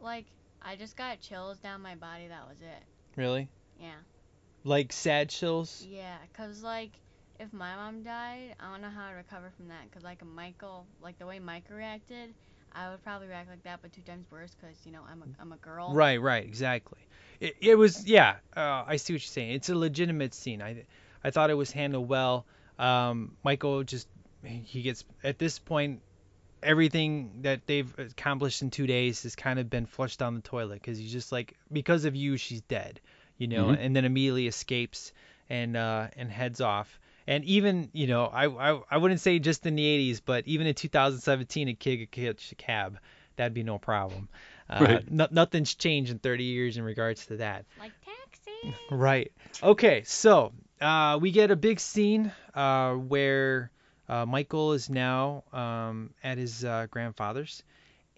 Like, 0.02 0.26
I 0.62 0.76
just 0.76 0.98
got 0.98 1.22
chills 1.22 1.58
down 1.60 1.82
my 1.82 1.96
body. 1.96 2.28
That 2.28 2.46
was 2.50 2.58
it. 2.60 2.84
Really? 3.16 3.48
Yeah. 3.80 3.92
Like 4.66 4.92
sad 4.92 5.30
chills? 5.30 5.88
Yeah, 5.90 6.18
cause 6.34 6.64
like, 6.64 6.92
if 7.40 7.52
my 7.54 7.76
mom 7.76 8.04
died, 8.04 8.56
I 8.60 8.72
don't 8.72 8.82
know 8.82 8.90
how 8.90 9.06
I'd 9.06 9.14
recover 9.14 9.52
from 9.56 9.68
that. 9.70 9.92
Cause 9.92 10.04
like, 10.04 10.24
Michael, 10.26 10.86
like 11.02 11.18
the 11.20 11.26
way 11.26 11.40
Michael 11.40 11.76
reacted, 11.76 12.34
I 12.74 12.90
would 12.90 13.04
probably 13.04 13.28
react 13.28 13.50
like 13.50 13.64
that, 13.64 13.80
but 13.82 13.94
two 13.94 14.02
times 14.02 14.26
worse. 14.32 14.56
Cause 14.62 14.76
you 14.86 14.92
know 14.92 15.02
I'm 15.10 15.22
a 15.22 15.26
I'm 15.42 15.52
a 15.52 15.58
girl. 15.58 15.94
Right, 15.94 16.22
right, 16.22 16.44
exactly. 16.46 17.00
It, 17.40 17.56
it 17.62 17.76
was, 17.76 18.08
yeah. 18.08 18.36
Uh, 18.56 18.84
I 18.88 18.98
see 18.98 19.14
what 19.14 19.22
you're 19.22 19.28
saying. 19.28 19.52
It's 19.52 19.70
a 19.70 19.76
legitimate 19.76 20.34
scene. 20.34 20.62
I, 20.62 20.86
I 21.24 21.32
thought 21.32 21.50
it 21.50 21.56
was 21.56 21.72
handled 21.72 22.10
well. 22.10 22.46
Um, 22.80 23.38
Michael 23.44 23.84
just, 23.84 24.08
he 24.44 24.82
gets 24.82 25.04
at 25.24 25.38
this 25.40 25.60
point, 25.60 26.02
everything 26.64 27.42
that 27.44 27.62
they've 27.68 27.94
accomplished 28.00 28.62
in 28.62 28.72
two 28.72 28.88
days 28.88 29.24
has 29.24 29.36
kind 29.36 29.60
of 29.60 29.70
been 29.70 29.86
flushed 29.86 30.20
down 30.20 30.36
the 30.36 30.42
toilet 30.42 30.76
because 30.82 30.98
he's 30.98 31.12
just 31.12 31.32
like, 31.32 31.56
because 31.72 32.06
of 32.06 32.16
you, 32.16 32.38
she's 32.38 32.62
dead, 32.62 33.00
you 33.38 33.48
know, 33.48 33.68
Mhm. 33.68 33.78
and 33.80 33.96
then 33.96 34.06
immediately 34.06 34.48
escapes 34.48 35.14
and 35.50 35.78
uh, 35.78 36.08
and 36.18 36.32
heads 36.32 36.60
off. 36.62 37.00
And 37.28 37.44
even, 37.46 37.90
you 37.94 38.08
know, 38.08 38.26
I, 38.26 38.48
I 38.48 38.82
I 38.90 38.98
wouldn't 38.98 39.20
say 39.20 39.38
just 39.40 39.66
in 39.66 39.76
the 39.76 39.84
80s, 39.84 40.22
but 40.26 40.48
even 40.48 40.66
in 40.66 40.74
2017, 40.74 41.68
a 41.68 41.74
kid 41.74 41.98
could 41.98 42.12
catch 42.12 42.52
a 42.52 42.56
cab. 42.56 43.00
That'd 43.36 43.54
be 43.54 43.64
no 43.64 43.78
problem. 43.78 44.30
Uh, 44.70 44.84
Right. 44.84 45.12
no- 45.12 45.28
nothing's 45.30 45.76
changed 45.76 46.12
in 46.12 46.20
30 46.20 46.44
years 46.46 46.78
in 46.78 46.84
regards 46.84 47.26
to 47.28 47.38
that. 47.38 47.66
Like 47.80 47.92
taxi. 48.04 48.76
Right. 48.90 49.32
Okay, 49.62 50.04
so 50.06 50.54
uh, 50.82 51.20
we 51.22 51.32
get 51.32 51.52
a 51.52 51.56
big 51.56 51.80
scene 51.80 52.32
uh, 52.56 52.94
where 52.94 53.72
uh, 54.10 54.26
Michael 54.26 54.74
is 54.74 54.90
now 54.90 55.44
um, 55.54 56.14
at 56.24 56.38
his 56.38 56.64
uh, 56.64 56.88
grandfather's, 56.90 57.64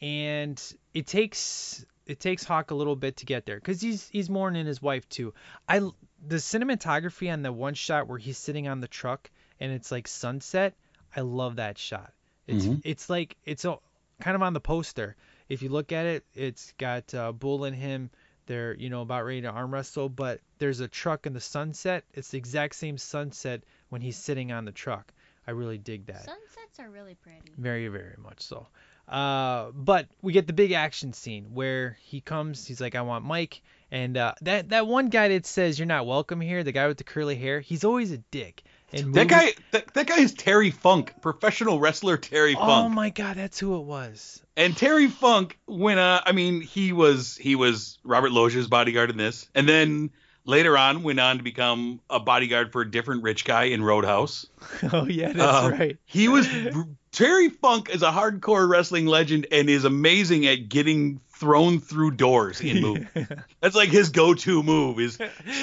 and 0.02 0.62
it 0.94 1.08
takes 1.08 1.86
it 2.06 2.20
takes 2.20 2.44
Hawk 2.44 2.72
a 2.72 2.76
little 2.76 2.96
bit 2.96 3.18
to 3.18 3.26
get 3.26 3.46
there 3.46 3.56
because 3.58 3.82
he's 3.82 4.08
he's 4.10 4.30
mourning 4.30 4.66
his 4.66 4.82
wife 4.82 5.08
too. 5.10 5.34
I 5.68 5.82
the 6.28 6.36
cinematography 6.38 7.32
on 7.32 7.42
the 7.42 7.52
one 7.52 7.74
shot 7.74 8.08
where 8.08 8.18
he's 8.18 8.38
sitting 8.38 8.68
on 8.68 8.80
the 8.82 8.88
truck 8.88 9.30
and 9.60 9.72
it's 9.72 9.92
like 9.92 10.08
sunset. 10.08 10.74
I 11.16 11.22
love 11.22 11.56
that 11.58 11.78
shot. 11.78 12.14
It's 12.48 12.66
Mhm. 12.66 12.82
it's 12.84 13.10
like 13.10 13.36
it's 13.46 13.66
a, 13.66 13.78
kind 14.20 14.36
of 14.36 14.42
on 14.42 14.54
the 14.54 14.60
poster. 14.60 15.16
If 15.48 15.62
you 15.62 15.70
look 15.70 15.92
at 15.92 16.06
it, 16.06 16.26
it's 16.36 16.74
got 16.78 17.14
uh, 17.14 17.32
Bull 17.32 17.64
and 17.64 17.76
him. 17.76 18.10
They're 18.46 18.76
you 18.76 18.90
know 18.90 19.02
about 19.02 19.26
ready 19.26 19.42
to 19.42 19.50
arm 19.50 19.72
wrestle, 19.74 20.10
but 20.10 20.42
there's 20.58 20.80
a 20.80 20.88
truck 20.88 21.26
in 21.28 21.34
the 21.34 21.42
sunset. 21.42 22.04
It's 22.14 22.30
the 22.32 22.38
exact 22.38 22.76
same 22.76 22.98
sunset 22.98 23.64
when 23.90 24.02
he's 24.02 24.18
sitting 24.18 24.52
on 24.52 24.66
the 24.66 24.72
truck. 24.72 25.14
I 25.48 25.52
really 25.52 25.78
dig 25.78 26.06
that. 26.08 26.26
Sunsets 26.26 26.80
are 26.80 26.90
really 26.90 27.16
pretty. 27.16 27.40
Very, 27.58 27.88
very 27.88 28.16
much 28.18 28.42
so. 28.42 28.68
Uh, 29.10 29.72
but 29.74 30.08
we 30.22 30.34
get 30.34 30.46
the 30.46 30.54
big 30.54 30.72
action 30.72 31.14
scene 31.14 31.54
where 31.54 31.98
he 32.02 32.22
comes. 32.22 32.66
He's 32.66 32.80
like, 32.80 32.96
"I 32.96 33.02
want 33.02 33.26
Mike," 33.26 33.62
and 33.92 34.16
uh, 34.16 34.36
that 34.42 34.70
that 34.70 34.86
one 34.86 35.10
guy 35.10 35.30
that 35.30 35.46
says 35.46 35.80
you're 35.80 35.88
not 35.88 36.06
welcome 36.06 36.40
here, 36.40 36.64
the 36.64 36.72
guy 36.72 36.88
with 36.88 36.98
the 36.98 37.04
curly 37.04 37.36
hair, 37.36 37.60
he's 37.60 37.84
always 37.84 38.12
a 38.12 38.18
dick. 38.18 38.64
And 38.92 39.14
That 39.14 39.28
guy, 39.28 39.54
that, 39.72 39.94
that 39.94 40.08
guy 40.08 40.20
is 40.20 40.34
Terry 40.34 40.72
Funk, 40.72 41.14
professional 41.22 41.80
wrestler 41.80 42.18
Terry 42.18 42.56
Oh 42.56 42.60
Funk. 42.60 42.86
Oh 42.86 42.90
my 42.90 43.10
God, 43.12 43.38
that's 43.38 43.60
who 43.60 43.78
it 43.78 43.84
was. 43.84 44.42
And 44.58 44.76
Terry 44.76 45.08
Funk, 45.08 45.60
when 45.66 45.98
uh, 45.98 46.22
I 46.26 46.32
mean, 46.32 46.62
he 46.62 46.92
was 46.92 47.36
he 47.38 47.56
was 47.56 47.98
Robert 48.04 48.32
Loggia's 48.32 48.68
bodyguard 48.68 49.10
in 49.10 49.18
this, 49.18 49.50
and 49.56 49.68
then 49.70 50.12
later 50.50 50.78
on 50.78 51.04
went 51.04 51.20
on 51.20 51.38
to 51.38 51.44
become 51.44 52.02
a 52.10 52.20
bodyguard 52.20 52.72
for 52.72 52.82
a 52.82 52.90
different 52.90 53.24
rich 53.24 53.46
guy 53.46 53.66
in 53.66 53.84
Roadhouse. 53.84 54.48
oh 54.92 55.06
yeah, 55.06 55.32
that's 55.32 55.58
Um, 55.66 55.72
right. 55.72 55.98
He 56.06 56.28
was 56.28 56.48
Terry 57.12 57.50
Funk 57.50 57.90
is 57.90 58.02
a 58.04 58.12
hardcore 58.12 58.68
wrestling 58.70 59.06
legend 59.06 59.48
and 59.52 59.70
is 59.70 59.86
amazing 59.86 60.46
at 60.48 60.70
getting 60.70 61.20
thrown 61.30 61.80
through 61.80 62.12
doors 62.12 62.60
in 62.62 62.82
movies. 62.82 63.08
That's 63.62 63.76
like 63.76 63.90
his 63.90 64.10
go-to 64.10 64.62
move 64.62 65.00
is 65.00 65.18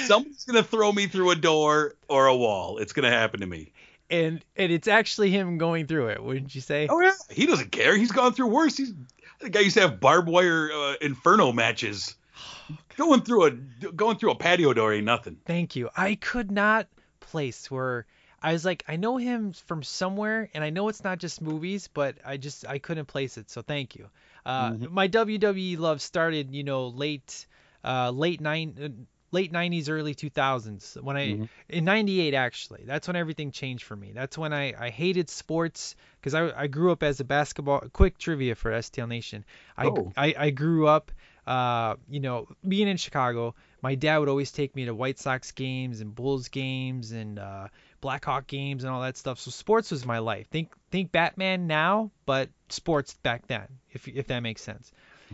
someone's 0.05 0.43
gonna 0.45 0.63
throw 0.63 0.91
me 0.91 1.07
through 1.07 1.31
a 1.31 1.35
door 1.35 1.93
or 2.09 2.25
a 2.27 2.35
wall. 2.35 2.77
It's 2.79 2.93
gonna 2.93 3.11
happen 3.11 3.41
to 3.41 3.45
me. 3.47 3.71
and 4.09 4.43
and 4.55 4.71
it's 4.71 4.87
actually 4.87 5.29
him 5.31 5.57
going 5.57 5.85
through 5.87 6.07
it, 6.07 6.23
wouldn't 6.23 6.55
you 6.55 6.61
say? 6.61 6.87
Oh 6.89 6.99
yeah, 6.99 7.11
he 7.29 7.45
doesn't 7.45 7.71
care. 7.71 7.95
He's 7.95 8.11
gone 8.11 8.33
through 8.33 8.47
worse. 8.47 8.75
He's 8.77 8.93
the 9.39 9.49
guy 9.49 9.59
used 9.59 9.75
to 9.75 9.81
have 9.81 9.99
barbed 9.99 10.27
wire 10.27 10.71
uh, 10.71 10.95
inferno 11.01 11.51
matches. 11.51 12.15
Going 12.97 13.21
through 13.21 13.45
a 13.45 13.51
going 13.51 14.17
through 14.17 14.31
a 14.31 14.35
patio 14.35 14.73
door 14.73 14.91
ain't 14.93 15.05
nothing. 15.05 15.37
Thank 15.45 15.75
you. 15.75 15.89
I 15.95 16.15
could 16.15 16.51
not 16.51 16.87
place 17.19 17.69
where 17.71 18.05
I 18.41 18.53
was 18.53 18.65
like, 18.65 18.83
I 18.87 18.95
know 18.97 19.17
him 19.17 19.53
from 19.53 19.83
somewhere, 19.83 20.49
and 20.53 20.63
I 20.63 20.69
know 20.69 20.89
it's 20.89 21.03
not 21.03 21.17
just 21.19 21.41
movies, 21.41 21.87
but 21.87 22.15
I 22.25 22.37
just 22.37 22.67
I 22.67 22.79
couldn't 22.79 23.05
place 23.05 23.37
it. 23.37 23.49
So 23.49 23.61
thank 23.61 23.95
you. 23.95 24.09
Uh, 24.45 24.73
My 24.89 25.07
WWE 25.07 25.77
love 25.77 26.01
started, 26.01 26.53
you 26.53 26.63
know, 26.63 26.87
late 26.87 27.45
uh, 27.83 28.09
late 28.11 28.41
nine. 28.41 28.75
Uh, 28.81 28.89
Late 29.33 29.51
90s, 29.51 29.89
early 29.89 30.15
2000s. 30.15 30.95
When 31.03 31.17
I 31.17 31.27
Mhm. 31.33 31.49
in 31.67 31.83
98 31.83 32.33
actually, 32.33 32.83
that's 32.85 33.07
when 33.07 33.17
everything 33.17 33.51
changed 33.51 33.83
for 33.83 33.93
me. 33.93 34.13
That's 34.13 34.37
when 34.37 34.53
I, 34.53 34.73
I 34.85 34.89
hated 34.89 35.29
sports 35.29 35.97
because 36.17 36.33
I, 36.33 36.49
I 36.57 36.67
grew 36.67 36.93
up 36.93 37.03
as 37.03 37.19
a 37.19 37.25
basketball. 37.25 37.81
Quick 37.91 38.17
trivia 38.17 38.55
for 38.55 38.71
STL 38.71 39.05
Nation. 39.09 39.43
I, 39.75 39.87
Oh. 39.87 40.13
I 40.15 40.33
I 40.37 40.49
grew 40.51 40.87
up, 40.87 41.11
uh, 41.47 41.95
you 42.09 42.19
know, 42.19 42.47
being 42.67 42.87
in 42.87 42.97
Chicago. 42.97 43.55
My 43.81 43.95
dad 43.95 44.17
would 44.17 44.29
always 44.29 44.51
take 44.51 44.75
me 44.75 44.85
to 44.85 44.93
White 44.93 45.17
Sox 45.19 45.51
games 45.51 46.01
and 46.01 46.13
Bulls 46.13 46.49
games 46.49 47.11
and 47.11 47.39
uh, 47.39 47.67
Blackhawk 48.01 48.47
games 48.47 48.83
and 48.83 48.91
all 48.91 49.01
that 49.01 49.17
stuff. 49.17 49.39
So 49.39 49.49
sports 49.51 49.91
was 49.91 50.05
my 50.05 50.19
life. 50.19 50.47
Think 50.49 50.73
think 50.91 51.11
Batman 51.11 51.67
now, 51.67 52.11
but 52.25 52.49
sports 52.69 53.13
back 53.23 53.47
then, 53.47 53.67
if 53.91 54.07
if 54.07 54.27
that 54.27 54.41
makes 54.41 54.61
sense. 54.61 54.91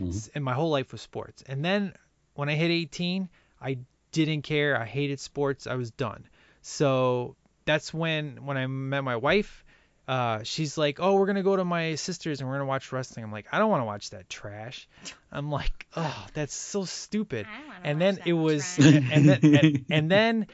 S- 0.08 0.30
And 0.34 0.44
my 0.44 0.52
whole 0.54 0.70
life 0.70 0.92
was 0.92 1.00
sports. 1.02 1.42
And 1.46 1.64
then 1.64 1.94
when 2.34 2.48
I 2.48 2.54
hit 2.54 2.70
18, 2.70 3.28
I 3.60 3.78
didn't 4.12 4.42
care. 4.42 4.80
I 4.80 4.84
hated 4.84 5.18
sports. 5.20 5.66
I 5.66 5.74
was 5.74 5.90
done. 5.90 6.24
So 6.62 7.36
that's 7.64 7.92
when 7.94 8.44
when 8.44 8.56
I 8.56 8.66
met 8.66 9.02
my 9.04 9.16
wife. 9.16 9.63
Uh, 10.06 10.42
she's 10.42 10.76
like, 10.76 11.00
"Oh, 11.00 11.14
we're 11.14 11.26
gonna 11.26 11.42
go 11.42 11.56
to 11.56 11.64
my 11.64 11.94
sister's 11.94 12.40
and 12.40 12.48
we're 12.48 12.56
gonna 12.56 12.66
watch 12.66 12.92
wrestling." 12.92 13.24
I'm 13.24 13.32
like, 13.32 13.46
"I 13.52 13.58
don't 13.58 13.70
want 13.70 13.80
to 13.80 13.86
watch 13.86 14.10
that 14.10 14.28
trash." 14.28 14.86
I'm 15.32 15.50
like, 15.50 15.86
"Oh, 15.96 16.26
that's 16.34 16.54
so 16.54 16.84
stupid." 16.84 17.46
And 17.82 18.00
then 18.00 18.18
it 18.26 18.34
was, 18.34 18.78
and 18.78 19.28
then 19.28 19.38
and, 19.42 19.84
and 19.90 20.10
then 20.10 20.46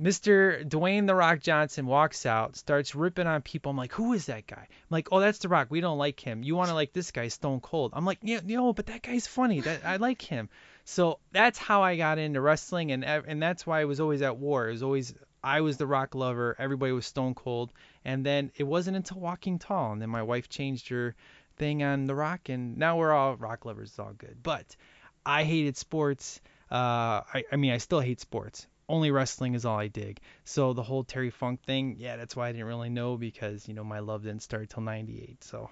Mr. 0.00 0.64
Dwayne 0.66 1.06
the 1.06 1.14
Rock 1.14 1.40
Johnson 1.40 1.86
walks 1.86 2.26
out, 2.26 2.56
starts 2.56 2.94
ripping 2.94 3.26
on 3.26 3.42
people. 3.42 3.70
I'm 3.70 3.76
like, 3.76 3.92
"Who 3.92 4.12
is 4.12 4.26
that 4.26 4.46
guy?" 4.46 4.66
I'm 4.68 4.86
like, 4.90 5.08
"Oh, 5.10 5.20
that's 5.20 5.38
the 5.38 5.48
Rock. 5.48 5.66
We 5.70 5.80
don't 5.80 5.98
like 5.98 6.20
him. 6.20 6.42
You 6.42 6.54
want 6.54 6.68
to 6.68 6.74
like 6.74 6.92
this 6.92 7.10
guy, 7.10 7.28
Stone 7.28 7.60
Cold." 7.60 7.92
I'm 7.94 8.04
like, 8.04 8.18
"Yeah, 8.22 8.40
you 8.46 8.56
know, 8.56 8.72
but 8.72 8.86
that 8.86 9.02
guy's 9.02 9.26
funny. 9.26 9.60
That 9.60 9.84
I 9.84 9.96
like 9.96 10.22
him." 10.22 10.48
So 10.84 11.18
that's 11.32 11.58
how 11.58 11.82
I 11.82 11.96
got 11.96 12.18
into 12.18 12.40
wrestling, 12.40 12.92
and 12.92 13.04
and 13.04 13.42
that's 13.42 13.66
why 13.66 13.80
I 13.80 13.84
was 13.84 14.00
always 14.00 14.22
at 14.22 14.36
war. 14.36 14.68
It 14.68 14.72
was 14.72 14.82
always 14.82 15.14
I 15.44 15.60
was 15.60 15.76
the 15.76 15.86
Rock 15.86 16.14
lover. 16.14 16.56
Everybody 16.58 16.92
was 16.92 17.06
Stone 17.06 17.34
Cold, 17.34 17.72
and 18.04 18.24
then 18.24 18.52
it 18.56 18.64
wasn't 18.64 18.96
until 18.96 19.18
Walking 19.18 19.58
Tall, 19.58 19.92
and 19.92 20.00
then 20.00 20.10
my 20.10 20.22
wife 20.22 20.48
changed 20.48 20.88
her 20.88 21.14
thing 21.56 21.82
on 21.82 22.06
the 22.06 22.14
Rock, 22.14 22.48
and 22.48 22.76
now 22.76 22.96
we're 22.98 23.12
all 23.12 23.36
Rock 23.36 23.64
lovers. 23.64 23.90
It's 23.90 23.98
all 23.98 24.12
good. 24.16 24.36
But 24.42 24.76
I 25.24 25.44
hated 25.44 25.76
sports. 25.76 26.40
Uh, 26.70 27.22
I, 27.34 27.44
I 27.52 27.56
mean, 27.56 27.72
I 27.72 27.78
still 27.78 28.00
hate 28.00 28.20
sports. 28.20 28.66
Only 28.88 29.10
wrestling 29.10 29.54
is 29.54 29.64
all 29.64 29.78
I 29.78 29.88
dig. 29.88 30.20
So 30.44 30.72
the 30.72 30.82
whole 30.82 31.04
Terry 31.04 31.30
Funk 31.30 31.62
thing, 31.62 31.96
yeah, 31.98 32.16
that's 32.16 32.36
why 32.36 32.48
I 32.48 32.52
didn't 32.52 32.66
really 32.66 32.90
know 32.90 33.16
because 33.16 33.66
you 33.66 33.74
know 33.74 33.84
my 33.84 34.00
love 34.00 34.24
didn't 34.24 34.42
start 34.42 34.70
till 34.70 34.82
'98. 34.82 35.42
So 35.44 35.70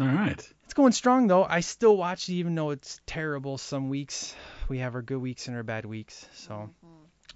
All 0.00 0.06
right. 0.06 0.52
it's 0.64 0.74
going 0.74 0.92
strong 0.92 1.26
though. 1.26 1.44
I 1.44 1.60
still 1.60 1.96
watch 1.96 2.28
it 2.28 2.34
even 2.34 2.54
though 2.54 2.70
it's 2.70 3.00
terrible 3.06 3.58
some 3.58 3.88
weeks. 3.88 4.34
We 4.68 4.78
have 4.78 4.94
our 4.94 5.02
good 5.02 5.18
weeks 5.18 5.48
and 5.48 5.56
our 5.56 5.62
bad 5.62 5.84
weeks. 5.84 6.26
So 6.34 6.70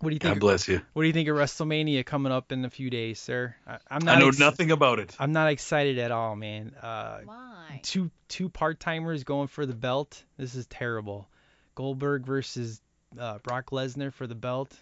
what 0.01 0.11
do 0.11 0.15
you 0.15 0.19
think? 0.19 0.35
God 0.35 0.41
bless 0.41 0.69
you. 0.69 0.81
What 0.93 1.03
do 1.03 1.07
you 1.09 1.13
think 1.13 1.29
of 1.29 1.37
WrestleMania 1.37 2.05
coming 2.05 2.33
up 2.33 2.53
in 2.53 2.65
a 2.65 2.71
few 2.71 2.91
days, 2.91 3.19
sir? 3.19 3.55
I, 3.67 3.79
I'm 3.91 4.09
I 4.09 4.19
know 4.19 4.29
ex- 4.29 4.39
nothing 4.39 4.71
about 4.71 4.99
it. 4.99 5.15
I'm 5.19 5.33
not 5.33 5.51
excited 5.51 5.99
at 5.99 6.11
all, 6.11 6.37
man. 6.37 6.75
Uh, 6.81 7.19
Why? 7.25 7.81
two 7.83 8.11
two 8.29 8.49
part 8.49 8.81
timers 8.81 9.25
going 9.25 9.49
for 9.49 9.67
the 9.67 9.75
belt. 9.75 10.23
This 10.37 10.55
is 10.55 10.67
terrible. 10.67 11.29
Goldberg 11.75 12.25
versus 12.27 12.81
uh, 13.19 13.39
Brock 13.43 13.71
Lesnar 13.71 14.13
for 14.13 14.27
the 14.27 14.35
belt. 14.35 14.77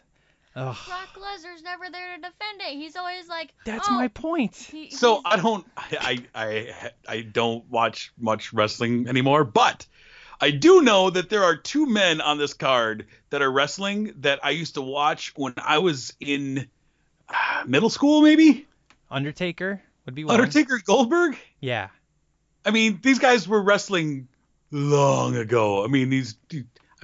Ugh, 0.56 0.76
Brock 0.86 1.08
Lesnar's 1.16 1.62
never 1.64 1.90
there 1.90 2.14
to 2.14 2.22
defend 2.22 2.60
it. 2.60 2.74
He's 2.76 2.94
always 2.94 3.28
like, 3.28 3.52
that's 3.64 3.88
oh, 3.88 3.94
my 3.94 4.06
point. 4.08 4.54
he- 4.54 4.90
So 4.90 5.20
I 5.24 5.36
don't 5.36 5.66
I, 5.76 6.24
I 6.34 6.90
I 7.08 7.20
don't 7.22 7.68
watch 7.68 8.12
much 8.18 8.52
wrestling 8.52 9.08
anymore, 9.08 9.42
but 9.44 9.86
I 10.40 10.50
do 10.50 10.82
know 10.82 11.10
that 11.10 11.30
there 11.30 11.44
are 11.44 11.56
two 11.56 11.86
men 11.86 12.20
on 12.20 12.38
this 12.38 12.54
card 12.54 13.06
that 13.30 13.42
are 13.42 13.50
wrestling 13.50 14.14
that 14.18 14.40
I 14.44 14.50
used 14.50 14.74
to 14.74 14.82
watch 14.82 15.32
when 15.36 15.54
I 15.56 15.78
was 15.78 16.14
in 16.20 16.68
uh, 17.28 17.64
middle 17.66 17.90
school, 17.90 18.22
maybe. 18.22 18.66
Undertaker 19.10 19.82
would 20.06 20.14
be 20.14 20.24
one. 20.24 20.34
Undertaker 20.34 20.80
Goldberg. 20.84 21.36
Yeah. 21.60 21.88
I 22.64 22.70
mean, 22.70 22.98
these 23.02 23.18
guys 23.18 23.46
were 23.46 23.62
wrestling 23.62 24.28
long 24.70 25.36
ago. 25.36 25.84
I 25.84 25.88
mean, 25.88 26.10
these 26.10 26.36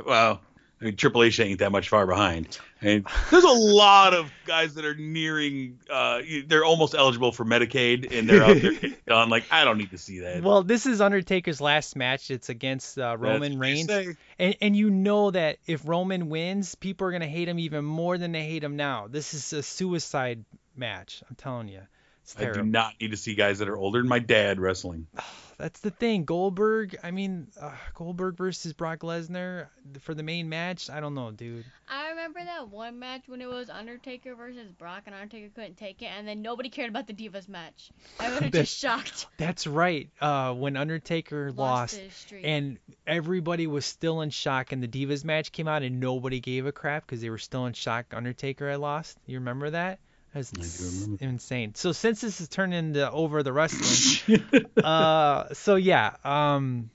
well, 0.05 0.41
I 0.81 0.87
mean, 0.87 0.97
Triple 0.97 1.23
H 1.23 1.39
ain't 1.41 1.59
that 1.59 1.73
much 1.73 1.91
far 1.91 2.07
behind. 2.07 2.59
And 2.81 3.07
there's 3.31 3.45
a 3.45 3.49
lot 3.49 4.15
of 4.15 4.33
guys 4.47 4.75
that 4.75 4.87
are 4.87 4.95
nearing, 4.95 5.79
uh, 5.91 6.23
they're 6.47 6.65
almost 6.65 6.95
eligible 6.95 7.33
for 7.33 7.45
Medicaid, 7.45 8.17
and 8.17 8.27
they're 8.27 8.43
out 8.43 8.57
there 8.57 8.73
getting 8.73 8.97
done. 9.07 9.29
Like, 9.29 9.45
I 9.51 9.65
don't 9.65 9.77
need 9.77 9.91
to 9.91 9.99
see 9.99 10.21
that. 10.21 10.43
Well, 10.43 10.63
this 10.63 10.87
is 10.87 11.03
Undertaker's 11.03 11.61
last 11.61 11.97
match. 11.97 12.31
It's 12.31 12.49
against 12.49 12.99
uh, 12.99 13.15
Roman 13.19 13.59
Reigns, 13.59 13.91
and 14.39 14.57
and 14.63 14.75
you 14.75 14.89
know 14.89 15.31
that 15.31 15.59
if 15.67 15.87
Roman 15.87 16.31
wins, 16.31 16.75
people 16.77 17.07
are 17.07 17.13
gonna 17.13 17.27
hate 17.27 17.49
him 17.49 17.59
even 17.59 17.85
more 17.85 18.17
than 18.17 18.33
they 18.33 18.45
hate 18.45 18.65
him 18.65 18.77
now. 18.77 19.07
This 19.07 19.35
is 19.35 19.53
a 19.53 19.63
suicide 19.63 20.47
match. 20.75 21.23
I'm 21.29 21.37
telling 21.37 21.69
you, 21.69 21.83
it's 22.23 22.39
I 22.39 22.53
do 22.53 22.63
not 22.63 22.95
need 22.99 23.11
to 23.11 23.19
see 23.19 23.35
guys 23.35 23.59
that 23.59 23.69
are 23.69 23.77
older 23.77 23.99
than 24.01 24.09
my 24.09 24.21
dad 24.21 24.59
wrestling. 24.59 25.09
That's 25.61 25.81
the 25.81 25.91
thing. 25.91 26.25
Goldberg. 26.25 26.97
I 27.03 27.11
mean, 27.11 27.49
uh, 27.61 27.73
Goldberg 27.95 28.37
versus 28.39 28.73
Brock 28.73 29.01
Lesnar 29.01 29.67
for 30.01 30.15
the 30.15 30.23
main 30.23 30.49
match. 30.49 30.89
I 30.89 31.01
don't 31.01 31.15
know, 31.15 31.31
dude. 31.31 31.67
I 31.87 32.11
remember 32.11 32.43
that 32.43 32.71
one 32.71 32.99
match 32.99 33.25
when 33.27 33.43
it 33.43 33.49
was 33.49 33.69
Undertaker 33.69 34.35
versus 34.35 34.71
Brock, 34.73 35.03
and 35.05 35.15
Undertaker 35.15 35.51
couldn't 35.55 35.77
take 35.77 36.01
it, 36.01 36.07
and 36.07 36.27
then 36.27 36.41
nobody 36.41 36.71
cared 36.71 36.89
about 36.89 37.07
the 37.07 37.13
Divas 37.13 37.47
match. 37.47 37.91
I 38.19 38.33
would 38.33 38.43
have 38.43 38.53
just 38.55 38.79
shocked. 38.79 39.27
That's 39.37 39.67
right. 39.67 40.09
Uh, 40.19 40.55
when 40.55 40.79
Undertaker 40.79 41.53
lost, 41.53 42.01
streak. 42.11 42.47
and 42.47 42.79
everybody 43.07 43.67
was 43.67 43.85
still 43.85 44.23
in 44.23 44.31
shock, 44.31 44.73
and 44.73 44.83
the 44.83 44.89
Divas 44.89 45.25
match 45.25 45.53
came 45.53 45.69
out, 45.69 45.83
and 45.83 46.01
nobody 46.01 46.41
gave 46.41 46.65
a 46.65 46.73
crap 46.73 47.07
because 47.07 47.21
they 47.21 47.29
were 47.29 47.39
still 47.39 47.67
in 47.67 47.75
shock. 47.75 48.15
Undertaker 48.15 48.71
had 48.71 48.81
lost. 48.81 49.19
You 49.27 49.39
remember 49.41 49.69
that? 49.71 49.99
That's 50.33 50.53
insane. 51.21 51.75
So 51.75 51.93
since 51.93 52.21
this 52.21 52.39
has 52.39 52.49
turned 52.49 52.73
into 52.73 53.11
over 53.11 53.43
the 53.43 53.53
wrestling, 53.53 54.45
uh, 54.85 55.53
so 55.55 55.75
yeah, 55.75 56.15
um, 56.25 56.91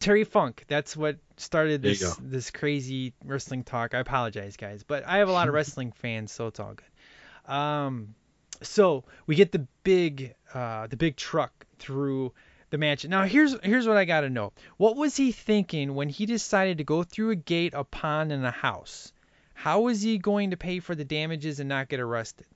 Terry 0.00 0.24
Funk. 0.24 0.64
That's 0.66 0.96
what 0.96 1.18
started 1.36 1.82
this 1.82 2.16
this 2.16 2.50
crazy 2.50 3.12
wrestling 3.24 3.64
talk. 3.64 3.94
I 3.94 3.98
apologize, 3.98 4.56
guys, 4.56 4.82
but 4.82 5.06
I 5.06 5.18
have 5.18 5.28
a 5.28 5.32
lot 5.32 5.48
of 5.48 5.54
wrestling 5.58 5.92
fans, 5.92 6.32
so 6.32 6.46
it's 6.46 6.58
all 6.58 6.74
good. 6.74 7.52
Um, 7.52 8.14
so 8.62 9.04
we 9.26 9.34
get 9.34 9.52
the 9.52 9.66
big 9.84 10.34
uh, 10.54 10.86
the 10.86 10.96
big 10.96 11.16
truck 11.16 11.66
through 11.78 12.32
the 12.70 12.78
mansion. 12.78 13.10
Now 13.10 13.24
here's 13.24 13.56
here's 13.62 13.86
what 13.86 13.96
I 13.96 14.04
got 14.04 14.22
to 14.22 14.30
know. 14.30 14.52
What 14.76 14.96
was 14.96 15.16
he 15.16 15.32
thinking 15.32 15.94
when 15.94 16.08
he 16.08 16.26
decided 16.26 16.78
to 16.78 16.84
go 16.84 17.02
through 17.02 17.30
a 17.30 17.36
gate, 17.36 17.74
a 17.74 17.84
pond, 17.84 18.32
and 18.32 18.44
a 18.44 18.50
house? 18.50 19.12
How 19.58 19.80
was 19.80 20.00
he 20.00 20.18
going 20.18 20.52
to 20.52 20.56
pay 20.56 20.78
for 20.78 20.94
the 20.94 21.04
damages 21.04 21.58
and 21.58 21.68
not 21.68 21.88
get 21.88 21.98
arrested? 21.98 22.46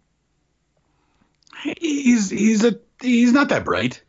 He's 1.76 2.30
he's 2.30 2.64
a 2.64 2.78
he's 3.00 3.32
not 3.32 3.48
that 3.48 3.64
bright. 3.64 4.00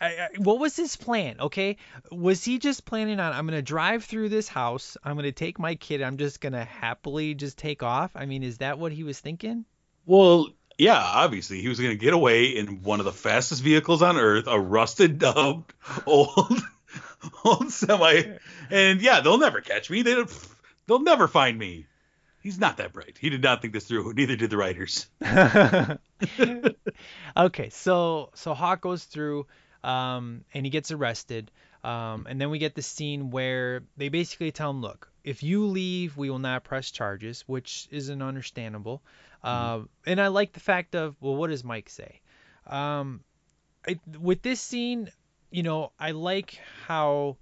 I, 0.00 0.06
I, 0.06 0.28
what 0.38 0.58
was 0.58 0.74
his 0.74 0.96
plan? 0.96 1.36
Okay, 1.40 1.76
was 2.10 2.42
he 2.42 2.58
just 2.58 2.86
planning 2.86 3.20
on 3.20 3.34
I'm 3.34 3.46
gonna 3.46 3.60
drive 3.60 4.04
through 4.04 4.30
this 4.30 4.48
house, 4.48 4.96
I'm 5.04 5.14
gonna 5.16 5.30
take 5.30 5.58
my 5.58 5.74
kid, 5.74 6.00
I'm 6.00 6.16
just 6.16 6.40
gonna 6.40 6.64
happily 6.64 7.34
just 7.34 7.58
take 7.58 7.82
off? 7.82 8.12
I 8.14 8.24
mean, 8.24 8.42
is 8.42 8.58
that 8.58 8.78
what 8.78 8.92
he 8.92 9.04
was 9.04 9.20
thinking? 9.20 9.66
Well, 10.06 10.48
yeah, 10.78 10.98
obviously 10.98 11.60
he 11.60 11.68
was 11.68 11.78
going 11.78 11.90
to 11.90 12.02
get 12.02 12.14
away 12.14 12.46
in 12.46 12.82
one 12.82 12.98
of 12.98 13.04
the 13.04 13.12
fastest 13.12 13.62
vehicles 13.62 14.00
on 14.00 14.16
earth, 14.16 14.46
a 14.46 14.58
rusted 14.58 15.22
up 15.22 15.70
old 16.06 16.62
old 17.44 17.70
semi, 17.70 18.38
and 18.70 19.02
yeah, 19.02 19.20
they'll 19.20 19.36
never 19.36 19.60
catch 19.60 19.90
me. 19.90 20.00
They 20.00 20.24
they'll 20.86 21.00
never 21.00 21.28
find 21.28 21.58
me. 21.58 21.84
He's 22.42 22.58
not 22.58 22.76
that 22.76 22.92
bright. 22.92 23.18
He 23.20 23.30
did 23.30 23.42
not 23.42 23.60
think 23.60 23.74
this 23.74 23.86
through. 23.86 24.12
Neither 24.14 24.36
did 24.36 24.50
the 24.50 24.56
writers. 24.56 25.06
okay, 27.36 27.70
so 27.70 28.30
so 28.34 28.54
Hawk 28.54 28.80
goes 28.80 29.04
through, 29.04 29.46
um, 29.82 30.44
and 30.54 30.64
he 30.64 30.70
gets 30.70 30.90
arrested, 30.90 31.50
um, 31.84 32.26
and 32.28 32.40
then 32.40 32.50
we 32.50 32.58
get 32.58 32.74
the 32.74 32.82
scene 32.82 33.30
where 33.30 33.82
they 33.96 34.08
basically 34.08 34.52
tell 34.52 34.70
him, 34.70 34.80
look, 34.80 35.10
if 35.24 35.42
you 35.42 35.66
leave, 35.66 36.16
we 36.16 36.30
will 36.30 36.38
not 36.38 36.64
press 36.64 36.90
charges, 36.90 37.42
which 37.46 37.88
isn't 37.90 38.22
understandable. 38.22 39.02
Uh, 39.42 39.82
and 40.06 40.20
I 40.20 40.28
like 40.28 40.52
the 40.52 40.60
fact 40.60 40.94
of, 40.94 41.16
well, 41.20 41.36
what 41.36 41.50
does 41.50 41.62
Mike 41.62 41.88
say? 41.88 42.20
Um, 42.66 43.22
I, 43.86 44.00
with 44.18 44.42
this 44.42 44.60
scene, 44.60 45.10
you 45.50 45.62
know, 45.62 45.92
I 45.98 46.10
like 46.10 46.58
how 46.86 47.36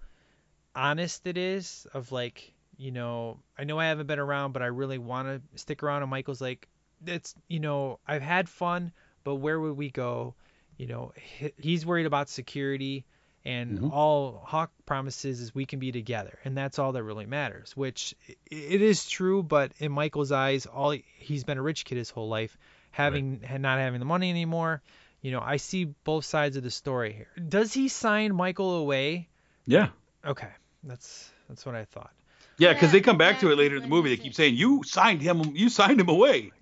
honest 0.75 1.27
it 1.27 1.39
is 1.39 1.87
of 1.95 2.13
like, 2.13 2.53
you 2.77 2.91
know, 2.91 3.39
I 3.59 3.65
know 3.65 3.79
I 3.79 3.87
haven't 3.87 4.07
been 4.07 4.19
around, 4.19 4.53
but 4.53 4.63
I 4.63 4.67
really 4.67 4.99
want 4.99 5.29
to 5.29 5.59
stick 5.59 5.83
around. 5.83 6.03
And 6.03 6.11
Michael's 6.11 6.41
like, 6.41 6.69
it's, 7.07 7.35
you 7.49 7.61
know, 7.61 7.99
I've 8.07 8.23
had 8.23 8.49
fun, 8.49 8.93
but 9.25 9.37
where 9.37 9.59
would 9.59 9.77
we 9.77 9.91
go? 9.91 10.35
You 10.77 10.87
know, 10.87 11.13
he's 11.59 11.87
worried 11.87 12.07
about 12.07 12.29
security, 12.29 13.07
and 13.45 13.79
mm-hmm. 13.79 13.91
all 13.93 14.43
Hawk 14.45 14.71
promises 14.85 15.41
is 15.41 15.55
we 15.55 15.65
can 15.65 15.79
be 15.79 15.91
together, 15.91 16.39
and 16.45 16.57
that's 16.57 16.79
all 16.79 16.93
that 16.93 17.03
really 17.03 17.25
matters. 17.25 17.75
Which 17.75 18.15
it 18.51 18.83
is 18.83 19.09
true, 19.09 19.43
but 19.43 19.73
in 19.79 19.91
Michael's 19.91 20.33
eyes, 20.33 20.67
all 20.67 20.91
he- 20.91 21.05
he's 21.19 21.45
been 21.45 21.57
a 21.57 21.63
rich 21.63 21.87
kid 21.87 21.97
his 21.97 22.11
whole 22.11 22.29
life, 22.29 22.59
having 22.91 23.41
and 23.49 23.63
not 23.63 23.79
having 23.79 24.01
the 24.01 24.07
money 24.07 24.29
anymore. 24.29 24.83
You 25.23 25.33
know, 25.33 25.41
I 25.41 25.57
see 25.57 25.85
both 25.85 26.27
sides 26.27 26.57
of 26.57 26.63
the 26.63 26.71
story 26.71 27.13
here. 27.13 27.29
Does 27.49 27.73
he 27.73 27.89
sign 27.89 28.35
Michael 28.35 28.77
away? 28.77 29.29
Yeah. 29.65 29.89
Okay, 30.25 30.51
that's 30.85 31.31
that's 31.49 31.65
what 31.65 31.75
I 31.75 31.87
thought. 31.87 32.13
Yeah, 32.59 32.73
because 32.73 32.93
they 32.93 33.01
come 33.01 33.19
back 33.19 33.41
to 33.41 33.51
it 33.51 33.59
later 33.59 33.77
in 33.77 33.83
the 33.83 33.89
movie. 33.89 34.09
They 34.09 34.23
keep 34.23 34.35
saying 34.35 34.55
you 34.55 34.83
signed 34.85 35.21
him. 35.21 35.55
You 35.55 35.69
signed 35.69 36.01
him 36.01 36.09
away. 36.09 36.53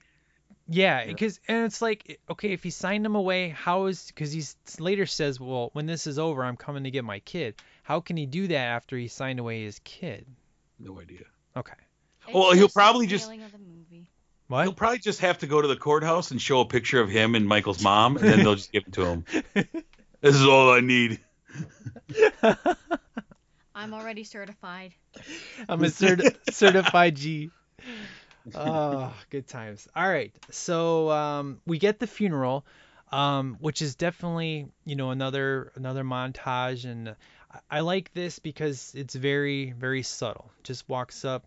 Yeah, 0.68 1.04
because 1.06 1.40
and 1.46 1.66
it's 1.66 1.82
like 1.82 2.20
okay, 2.30 2.52
if 2.52 2.62
he 2.62 2.70
signed 2.70 3.04
him 3.04 3.14
away, 3.14 3.50
how 3.50 3.86
is 3.86 4.06
because 4.06 4.32
he 4.32 4.42
later 4.82 5.06
says, 5.06 5.38
well, 5.38 5.70
when 5.72 5.86
this 5.86 6.06
is 6.06 6.18
over, 6.18 6.44
I'm 6.44 6.56
coming 6.56 6.84
to 6.84 6.90
get 6.90 7.04
my 7.04 7.20
kid. 7.20 7.54
How 7.82 8.00
can 8.00 8.16
he 8.16 8.26
do 8.26 8.48
that 8.48 8.54
after 8.54 8.96
he 8.96 9.08
signed 9.08 9.38
away 9.38 9.64
his 9.64 9.78
kid? 9.84 10.26
No 10.78 10.98
idea. 10.98 11.24
Okay. 11.56 11.74
Well, 12.32 12.52
he'll 12.52 12.70
probably 12.70 13.06
just 13.06 13.30
What? 14.46 14.62
he'll 14.62 14.72
probably 14.72 14.98
just 14.98 15.20
have 15.20 15.38
to 15.38 15.46
go 15.46 15.60
to 15.60 15.68
the 15.68 15.76
courthouse 15.76 16.30
and 16.30 16.40
show 16.40 16.60
a 16.60 16.64
picture 16.64 17.00
of 17.00 17.10
him 17.10 17.34
and 17.34 17.46
Michael's 17.46 17.82
mom, 17.82 18.16
and 18.16 18.26
then 18.26 18.38
they'll 18.38 18.54
just 18.54 18.72
give 18.72 18.84
it 18.86 18.92
to 18.94 19.04
him. 19.04 19.24
this 20.22 20.34
is 20.34 20.46
all 20.46 20.70
I 20.70 20.80
need. 20.80 21.20
I'm 23.84 23.92
already 23.92 24.24
certified. 24.24 24.94
I'm 25.68 25.82
a 25.84 25.88
certi- 25.88 26.34
certified 26.50 27.16
G. 27.16 27.50
Oh, 28.54 29.12
good 29.28 29.46
times. 29.46 29.86
All 29.94 30.08
right. 30.08 30.32
So 30.50 31.10
um, 31.10 31.60
we 31.66 31.78
get 31.78 31.98
the 31.98 32.06
funeral, 32.06 32.64
um, 33.12 33.58
which 33.60 33.82
is 33.82 33.94
definitely 33.94 34.68
you 34.86 34.96
know 34.96 35.10
another 35.10 35.70
another 35.74 36.02
montage, 36.02 36.86
and 36.90 37.10
I, 37.52 37.58
I 37.70 37.80
like 37.80 38.10
this 38.14 38.38
because 38.38 38.94
it's 38.96 39.14
very 39.14 39.72
very 39.72 40.02
subtle. 40.02 40.50
Just 40.62 40.88
walks 40.88 41.26
up, 41.26 41.46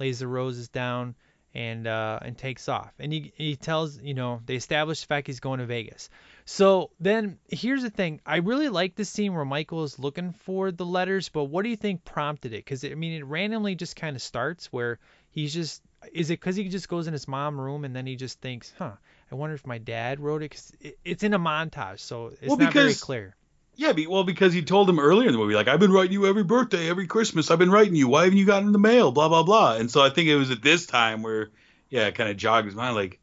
lays 0.00 0.18
the 0.18 0.26
roses 0.26 0.68
down, 0.68 1.14
and 1.54 1.86
uh, 1.86 2.18
and 2.22 2.36
takes 2.36 2.68
off. 2.68 2.92
And 2.98 3.12
he 3.12 3.32
he 3.36 3.54
tells 3.54 4.00
you 4.02 4.14
know 4.14 4.40
they 4.46 4.56
establish 4.56 5.02
the 5.02 5.06
fact 5.06 5.28
he's 5.28 5.38
going 5.38 5.60
to 5.60 5.66
Vegas. 5.66 6.10
So 6.50 6.88
then 6.98 7.38
here's 7.50 7.82
the 7.82 7.90
thing. 7.90 8.22
I 8.24 8.38
really 8.38 8.70
like 8.70 8.94
the 8.94 9.04
scene 9.04 9.34
where 9.34 9.44
Michael 9.44 9.84
is 9.84 9.98
looking 9.98 10.32
for 10.32 10.72
the 10.72 10.86
letters, 10.86 11.28
but 11.28 11.44
what 11.44 11.62
do 11.62 11.68
you 11.68 11.76
think 11.76 12.06
prompted 12.06 12.54
it? 12.54 12.64
Because 12.64 12.86
I 12.86 12.94
mean, 12.94 13.12
it 13.12 13.26
randomly 13.26 13.74
just 13.74 13.96
kind 13.96 14.16
of 14.16 14.22
starts 14.22 14.72
where 14.72 14.98
he's 15.30 15.52
just. 15.52 15.82
Is 16.10 16.30
it 16.30 16.40
because 16.40 16.56
he 16.56 16.70
just 16.70 16.88
goes 16.88 17.06
in 17.06 17.12
his 17.12 17.28
mom 17.28 17.60
room 17.60 17.84
and 17.84 17.94
then 17.94 18.06
he 18.06 18.16
just 18.16 18.40
thinks, 18.40 18.72
huh? 18.78 18.92
I 19.30 19.34
wonder 19.34 19.56
if 19.56 19.66
my 19.66 19.76
dad 19.76 20.20
wrote 20.20 20.42
it. 20.42 20.52
Cause 20.52 20.72
it, 20.80 20.98
it's 21.04 21.22
in 21.22 21.34
a 21.34 21.38
montage, 21.38 22.00
so 22.00 22.28
it's 22.28 22.48
Well, 22.48 22.56
not 22.56 22.72
very 22.72 22.94
clear. 22.94 23.36
Yeah, 23.76 23.92
be, 23.92 24.06
well, 24.06 24.24
because 24.24 24.54
he 24.54 24.62
told 24.62 24.88
him 24.88 24.98
earlier 24.98 25.26
in 25.26 25.32
the 25.32 25.38
movie, 25.38 25.54
like, 25.54 25.68
I've 25.68 25.80
been 25.80 25.92
writing 25.92 26.14
you 26.14 26.26
every 26.26 26.44
birthday, 26.44 26.88
every 26.88 27.06
Christmas. 27.06 27.50
I've 27.50 27.58
been 27.58 27.70
writing 27.70 27.94
you. 27.94 28.08
Why 28.08 28.24
haven't 28.24 28.38
you 28.38 28.46
gotten 28.46 28.68
in 28.68 28.72
the 28.72 28.78
mail? 28.78 29.12
Blah 29.12 29.28
blah 29.28 29.42
blah. 29.42 29.76
And 29.76 29.90
so 29.90 30.00
I 30.00 30.08
think 30.08 30.28
it 30.28 30.36
was 30.36 30.50
at 30.50 30.62
this 30.62 30.86
time 30.86 31.22
where, 31.22 31.50
yeah, 31.90 32.06
it 32.06 32.14
kind 32.14 32.30
of 32.30 32.38
jogged 32.38 32.64
his 32.64 32.74
mind. 32.74 32.94
Like, 32.94 33.20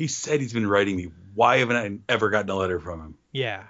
he 0.00 0.06
said 0.06 0.40
he's 0.40 0.54
been 0.54 0.66
writing 0.66 0.96
me. 0.96 1.10
Why 1.34 1.58
haven't 1.58 1.76
I 1.76 1.98
ever 2.10 2.30
gotten 2.30 2.48
a 2.48 2.56
letter 2.56 2.80
from 2.80 3.02
him? 3.02 3.14
Yeah. 3.32 3.64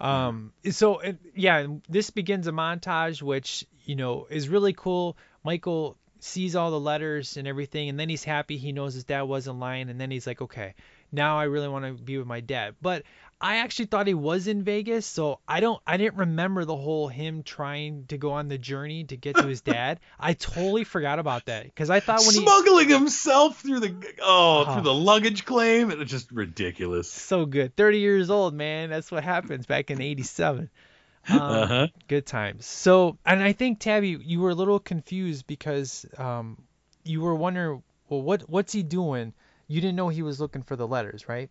Um. 0.00 0.52
So 0.68 0.98
it, 0.98 1.18
yeah, 1.36 1.68
this 1.88 2.10
begins 2.10 2.48
a 2.48 2.50
montage, 2.50 3.22
which 3.22 3.64
you 3.84 3.94
know 3.94 4.26
is 4.28 4.48
really 4.48 4.72
cool. 4.72 5.16
Michael 5.44 5.96
sees 6.18 6.56
all 6.56 6.72
the 6.72 6.80
letters 6.80 7.36
and 7.36 7.46
everything, 7.46 7.88
and 7.88 8.00
then 8.00 8.08
he's 8.08 8.24
happy. 8.24 8.56
He 8.56 8.72
knows 8.72 8.94
his 8.94 9.04
dad 9.04 9.22
wasn't 9.22 9.60
lying, 9.60 9.88
and 9.88 10.00
then 10.00 10.10
he's 10.10 10.26
like, 10.26 10.42
okay, 10.42 10.74
now 11.12 11.38
I 11.38 11.44
really 11.44 11.68
want 11.68 11.84
to 11.84 11.92
be 11.92 12.18
with 12.18 12.26
my 12.26 12.40
dad. 12.40 12.74
But 12.82 13.04
I 13.42 13.56
actually 13.56 13.86
thought 13.86 14.06
he 14.06 14.14
was 14.14 14.46
in 14.46 14.62
Vegas, 14.62 15.04
so 15.04 15.40
I 15.48 15.58
don't 15.60 15.82
I 15.86 15.96
didn't 15.96 16.16
remember 16.16 16.64
the 16.64 16.76
whole 16.76 17.08
him 17.08 17.42
trying 17.42 18.06
to 18.06 18.16
go 18.16 18.30
on 18.32 18.46
the 18.48 18.56
journey 18.56 19.02
to 19.04 19.16
get 19.16 19.36
to 19.36 19.46
his 19.46 19.60
dad. 19.74 19.98
I 20.18 20.34
totally 20.34 20.84
forgot 20.84 21.18
about 21.18 21.46
that 21.46 21.64
because 21.64 21.90
I 21.90 21.98
thought 22.00 22.20
when 22.20 22.34
he 22.34 22.40
Smuggling 22.40 22.88
himself 22.88 23.60
through 23.60 23.80
the 23.80 23.94
oh, 24.22 24.64
Oh. 24.68 24.72
through 24.74 24.82
the 24.82 24.94
luggage 24.94 25.44
claim, 25.44 25.90
it 25.90 25.98
was 25.98 26.08
just 26.08 26.30
ridiculous. 26.30 27.10
so 27.10 27.44
good, 27.44 27.74
30 27.76 27.98
years 27.98 28.30
old, 28.30 28.54
man. 28.54 28.90
That's 28.90 29.10
what 29.10 29.24
happens 29.24 29.66
back 29.66 29.90
in 29.90 30.00
'87. 30.00 30.70
Um, 31.28 31.38
Uh-huh. 31.38 31.86
Good 32.08 32.26
times. 32.26 32.66
So, 32.66 33.16
and 33.24 33.40
I 33.42 33.52
think 33.52 33.78
Tabby, 33.78 34.18
you 34.24 34.40
were 34.40 34.50
a 34.50 34.54
little 34.56 34.80
confused 34.80 35.46
because 35.46 36.04
um, 36.18 36.58
you 37.04 37.20
were 37.20 37.34
wondering, 37.36 37.82
well, 38.08 38.22
what 38.22 38.42
what's 38.50 38.72
he 38.72 38.82
doing? 38.82 39.32
You 39.68 39.80
didn't 39.80 39.94
know 39.96 40.08
he 40.08 40.22
was 40.22 40.40
looking 40.40 40.62
for 40.62 40.74
the 40.74 40.86
letters, 40.86 41.28
right? 41.28 41.48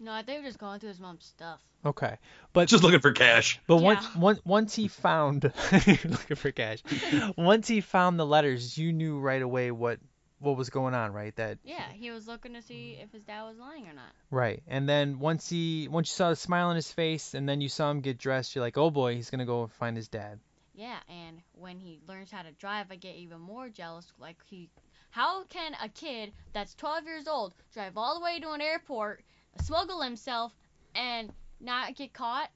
No, 0.00 0.12
I 0.12 0.22
think 0.22 0.38
we 0.38 0.42
were 0.44 0.48
just 0.48 0.58
going 0.58 0.80
through 0.80 0.90
his 0.90 1.00
mom's 1.00 1.24
stuff. 1.24 1.60
Okay, 1.86 2.16
but 2.52 2.68
Just 2.68 2.82
looking 2.82 3.00
for 3.00 3.12
cash. 3.12 3.60
But 3.66 3.76
once 3.76 4.06
once 4.16 4.40
once 4.44 4.74
he 4.74 4.88
found 4.88 5.44
looking 5.72 6.36
for 6.36 6.50
cash, 6.50 6.78
once 7.36 7.68
he 7.68 7.80
found 7.82 8.18
the 8.18 8.24
letters, 8.26 8.76
you 8.78 8.92
knew 8.92 9.18
right 9.18 9.42
away 9.42 9.70
what 9.70 9.98
what 10.38 10.56
was 10.56 10.70
going 10.70 10.94
on, 10.94 11.12
right? 11.12 11.34
That 11.36 11.58
Yeah, 11.62 11.84
he 11.92 12.10
was 12.10 12.26
looking 12.26 12.54
to 12.54 12.62
see 12.62 12.98
if 13.00 13.12
his 13.12 13.22
dad 13.22 13.42
was 13.44 13.58
lying 13.58 13.86
or 13.86 13.92
not. 13.92 14.12
right. 14.30 14.62
And 14.66 14.88
then 14.88 15.18
once 15.18 15.48
he 15.48 15.88
once 15.88 16.08
you 16.10 16.14
saw 16.14 16.30
the 16.30 16.36
smile 16.36 16.68
on 16.68 16.76
his 16.76 16.90
face, 16.90 17.34
and 17.34 17.48
then 17.48 17.60
you 17.60 17.68
saw 17.68 17.90
him 17.90 18.00
get 18.00 18.18
dressed, 18.18 18.54
you're 18.54 18.64
like, 18.64 18.78
oh 18.78 18.90
boy, 18.90 19.14
he's 19.14 19.30
gonna 19.30 19.46
go 19.46 19.66
find 19.78 19.96
his 19.96 20.08
dad. 20.08 20.40
Yeah, 20.74 20.98
and 21.08 21.40
when 21.52 21.78
he 21.78 22.00
learns 22.08 22.30
how 22.30 22.42
to 22.42 22.50
drive, 22.52 22.86
I 22.90 22.96
get 22.96 23.14
even 23.16 23.40
more 23.40 23.68
jealous. 23.68 24.10
Like 24.18 24.36
he, 24.46 24.70
how 25.10 25.44
can 25.44 25.76
a 25.82 25.88
kid 25.88 26.32
that's 26.52 26.74
12 26.74 27.04
years 27.04 27.28
old 27.28 27.54
drive 27.72 27.96
all 27.96 28.18
the 28.18 28.24
way 28.24 28.40
to 28.40 28.50
an 28.52 28.60
airport, 28.60 29.22
smuggle 29.62 30.00
himself, 30.02 30.52
and 30.94 31.32
not 31.60 31.94
get 31.94 32.12
caught? 32.12 32.50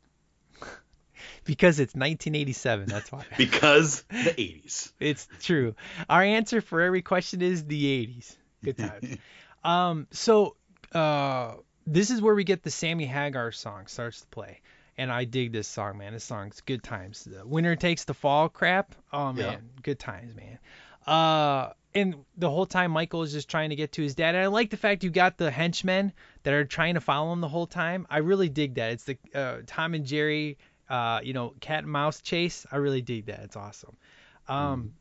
Because 1.45 1.81
it's 1.81 1.95
1987. 1.95 2.87
That's 2.89 3.11
why. 3.11 3.25
Because 3.37 4.03
the 4.09 4.31
80s. 4.31 4.93
It's 5.01 5.27
true. 5.41 5.75
Our 6.09 6.23
answer 6.23 6.61
for 6.61 6.81
every 6.81 7.03
question 7.03 7.43
is 7.43 7.65
the 7.65 8.07
80s. 8.07 8.37
Good 8.63 8.79
times. 8.79 9.17
um, 9.65 10.07
so 10.13 10.55
uh, 10.93 11.55
this 11.89 12.11
is 12.11 12.23
where 12.23 12.35
we 12.37 12.45
get 12.45 12.63
the 12.63 12.71
Sammy 12.71 13.05
Hagar 13.05 13.51
song 13.51 13.89
starts 13.89 14.21
to 14.21 14.27
play, 14.29 14.61
and 14.97 15.11
I 15.11 15.25
dig 15.25 15.51
this 15.51 15.67
song, 15.67 15.99
man. 15.99 16.13
This 16.13 16.23
song's 16.25 16.61
good 16.61 16.85
times. 16.85 17.25
The 17.25 17.45
winner 17.45 17.75
takes 17.75 18.05
the 18.05 18.15
fall 18.15 18.49
crap. 18.49 18.95
Oh 19.13 19.33
man, 19.33 19.45
Yeah. 19.45 19.81
good 19.83 19.99
times, 19.99 20.37
man. 20.37 20.59
Uh, 21.05 21.73
and 21.95 22.15
the 22.37 22.51
whole 22.51 22.67
time 22.67 22.91
Michael 22.93 23.23
is 23.23 23.33
just 23.33 23.49
trying 23.49 23.71
to 23.71 23.77
get 23.77 23.93
to 23.93 24.03
his 24.03 24.15
dad. 24.15 24.35
And 24.35 24.45
I 24.45 24.47
like 24.49 24.71
the 24.71 24.77
fact 24.77 25.05
you 25.05 25.11
got 25.11 25.37
the 25.37 25.51
henchmen 25.51 26.13
that 26.43 26.53
are 26.53 26.65
trying 26.65 26.95
to 26.95 27.01
follow 27.01 27.33
him 27.33 27.41
the 27.41 27.49
whole 27.49 27.67
time. 27.67 28.07
I 28.11 28.19
really 28.19 28.49
dig 28.49 28.75
that. 28.75 28.93
It's 28.93 29.05
the 29.05 29.19
uh, 29.35 29.57
Tom 29.67 29.95
and 29.95 30.05
Jerry, 30.05 30.59
uh, 30.89 31.21
you 31.23 31.33
know, 31.33 31.55
cat 31.61 31.85
and 31.85 31.93
mouse 31.93 32.21
chase. 32.21 32.67
I 32.71 32.77
really 32.77 33.03
dig 33.03 33.27
that. 33.27 33.41
It's 33.41 33.57
awesome. 33.57 33.97
Um, 34.49 34.95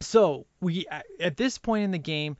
so 0.00 0.46
we 0.60 0.86
at- 0.90 1.06
at 1.18 1.36
this 1.36 1.58
point 1.58 1.84
in 1.84 1.90
the 1.90 1.98
game, 1.98 2.36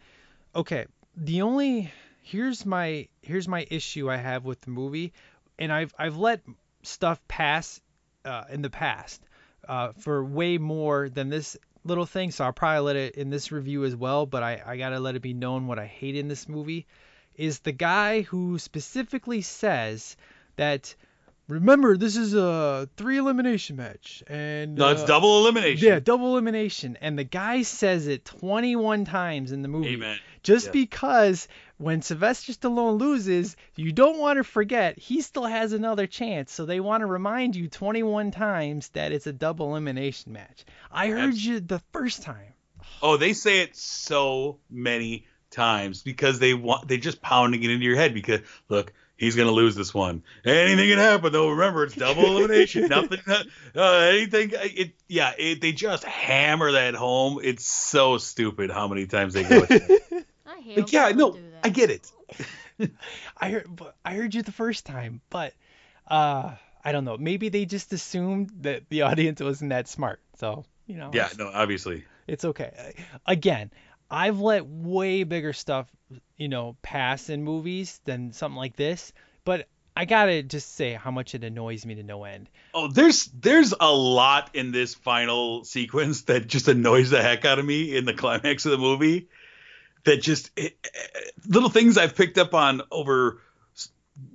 okay. 0.54 0.86
The 1.16 1.42
only 1.42 1.90
here's 2.22 2.64
my 2.64 3.08
here's 3.22 3.48
my 3.48 3.66
issue 3.70 4.10
I 4.10 4.16
have 4.16 4.44
with 4.44 4.60
the 4.62 4.70
movie, 4.70 5.12
and 5.58 5.72
I've 5.72 5.92
I've 5.98 6.16
let 6.16 6.40
stuff 6.82 7.20
pass 7.28 7.80
uh, 8.24 8.44
in 8.50 8.62
the 8.62 8.70
past 8.70 9.22
uh, 9.68 9.92
for 9.98 10.24
way 10.24 10.56
more 10.58 11.08
than 11.08 11.28
this 11.28 11.56
little 11.84 12.06
thing. 12.06 12.30
So 12.30 12.44
I'll 12.44 12.52
probably 12.52 12.80
let 12.80 12.96
it 12.96 13.14
in 13.16 13.30
this 13.30 13.50
review 13.52 13.84
as 13.84 13.94
well. 13.96 14.26
But 14.26 14.42
I 14.42 14.62
I 14.66 14.76
gotta 14.76 15.00
let 15.00 15.16
it 15.16 15.22
be 15.22 15.34
known 15.34 15.66
what 15.66 15.78
I 15.78 15.86
hate 15.86 16.16
in 16.16 16.28
this 16.28 16.48
movie 16.48 16.86
is 17.36 17.60
the 17.60 17.72
guy 17.72 18.22
who 18.22 18.58
specifically 18.58 19.40
says 19.40 20.16
that 20.56 20.94
remember 21.48 21.96
this 21.96 22.16
is 22.16 22.34
a 22.34 22.88
three 22.96 23.16
elimination 23.18 23.76
match 23.76 24.22
and 24.28 24.74
No, 24.76 24.88
it's 24.90 25.02
uh, 25.02 25.06
double 25.06 25.40
elimination. 25.40 25.86
yeah, 25.88 25.98
double 26.00 26.32
elimination. 26.32 26.98
And 27.00 27.18
the 27.18 27.24
guy 27.24 27.62
says 27.62 28.06
it 28.08 28.24
21 28.24 29.04
times 29.04 29.52
in 29.52 29.62
the 29.62 29.68
movie. 29.68 29.94
Amen. 29.94 30.18
Just 30.42 30.66
Yes. 30.66 30.72
because 30.72 31.48
when 31.80 32.02
Sylvester 32.02 32.52
Stallone 32.52 33.00
loses, 33.00 33.56
you 33.74 33.90
don't 33.90 34.18
want 34.18 34.36
to 34.36 34.44
forget 34.44 34.98
he 34.98 35.22
still 35.22 35.46
has 35.46 35.72
another 35.72 36.06
chance. 36.06 36.52
So 36.52 36.66
they 36.66 36.78
want 36.78 37.00
to 37.00 37.06
remind 37.06 37.56
you 37.56 37.68
21 37.68 38.32
times 38.32 38.90
that 38.90 39.12
it's 39.12 39.26
a 39.26 39.32
double 39.32 39.70
elimination 39.70 40.34
match. 40.34 40.66
I 40.92 41.08
heard 41.08 41.34
you 41.34 41.58
the 41.58 41.80
first 41.92 42.22
time. 42.22 42.52
Oh, 43.02 43.16
they 43.16 43.32
say 43.32 43.60
it 43.60 43.76
so 43.76 44.58
many 44.68 45.26
times 45.50 46.02
because 46.02 46.38
they 46.38 46.52
want 46.52 46.86
they 46.86 46.98
just 46.98 47.22
pounding 47.22 47.62
it 47.62 47.70
into 47.70 47.84
your 47.86 47.96
head 47.96 48.12
because 48.12 48.40
look, 48.68 48.92
he's 49.16 49.34
gonna 49.34 49.50
lose 49.50 49.74
this 49.74 49.94
one. 49.94 50.22
Anything 50.44 50.90
can 50.90 50.98
happen 50.98 51.32
though. 51.32 51.48
Remember, 51.48 51.84
it's 51.84 51.94
double 51.94 52.24
elimination. 52.36 52.86
Nothing, 52.88 53.20
uh, 53.74 53.82
anything. 53.82 54.50
It 54.52 54.92
yeah. 55.08 55.32
It, 55.38 55.62
they 55.62 55.72
just 55.72 56.04
hammer 56.04 56.72
that 56.72 56.94
home. 56.94 57.40
It's 57.42 57.64
so 57.64 58.18
stupid 58.18 58.70
how 58.70 58.86
many 58.86 59.06
times 59.06 59.32
they 59.32 59.44
go. 59.44 59.66
with 60.56 60.66
it. 60.66 60.70
I 60.70 60.74
hate 60.74 60.78
like, 60.78 60.92
yeah, 60.92 61.08
no. 61.10 61.38
I 61.62 61.68
get 61.68 61.90
it. 61.90 62.10
I 63.36 63.50
heard 63.50 63.66
but 63.74 63.96
I 64.04 64.14
heard 64.14 64.34
you 64.34 64.42
the 64.42 64.52
first 64.52 64.86
time, 64.86 65.20
but 65.30 65.54
uh 66.06 66.54
I 66.82 66.92
don't 66.92 67.04
know. 67.04 67.18
Maybe 67.18 67.50
they 67.50 67.66
just 67.66 67.92
assumed 67.92 68.50
that 68.60 68.88
the 68.88 69.02
audience 69.08 69.40
wasn't 69.40 69.70
that 69.70 69.88
smart. 69.88 70.20
So, 70.36 70.64
you 70.86 70.96
know. 70.96 71.10
Yeah, 71.12 71.28
no, 71.38 71.50
obviously. 71.52 72.04
It's 72.26 72.44
okay. 72.44 72.94
Again, 73.26 73.70
I've 74.10 74.40
let 74.40 74.66
way 74.66 75.24
bigger 75.24 75.52
stuff, 75.52 75.88
you 76.36 76.48
know, 76.48 76.76
pass 76.82 77.28
in 77.28 77.44
movies 77.44 78.00
than 78.04 78.32
something 78.32 78.56
like 78.56 78.76
this, 78.76 79.12
but 79.44 79.68
I 79.96 80.04
gotta 80.04 80.42
just 80.42 80.74
say 80.74 80.94
how 80.94 81.10
much 81.10 81.34
it 81.34 81.44
annoys 81.44 81.84
me 81.84 81.96
to 81.96 82.02
no 82.02 82.24
end. 82.24 82.48
Oh, 82.72 82.88
there's 82.88 83.26
there's 83.26 83.74
a 83.78 83.92
lot 83.92 84.50
in 84.54 84.72
this 84.72 84.94
final 84.94 85.64
sequence 85.64 86.22
that 86.22 86.46
just 86.46 86.68
annoys 86.68 87.10
the 87.10 87.22
heck 87.22 87.44
out 87.44 87.58
of 87.58 87.64
me 87.64 87.96
in 87.96 88.04
the 88.04 88.14
climax 88.14 88.64
of 88.64 88.72
the 88.72 88.78
movie. 88.78 89.28
That 90.04 90.22
just 90.22 90.50
it, 90.56 90.76
it- 90.84 91.34
little 91.46 91.68
things 91.70 91.98
I've 91.98 92.14
picked 92.14 92.38
up 92.38 92.54
on 92.54 92.82
over 92.90 93.40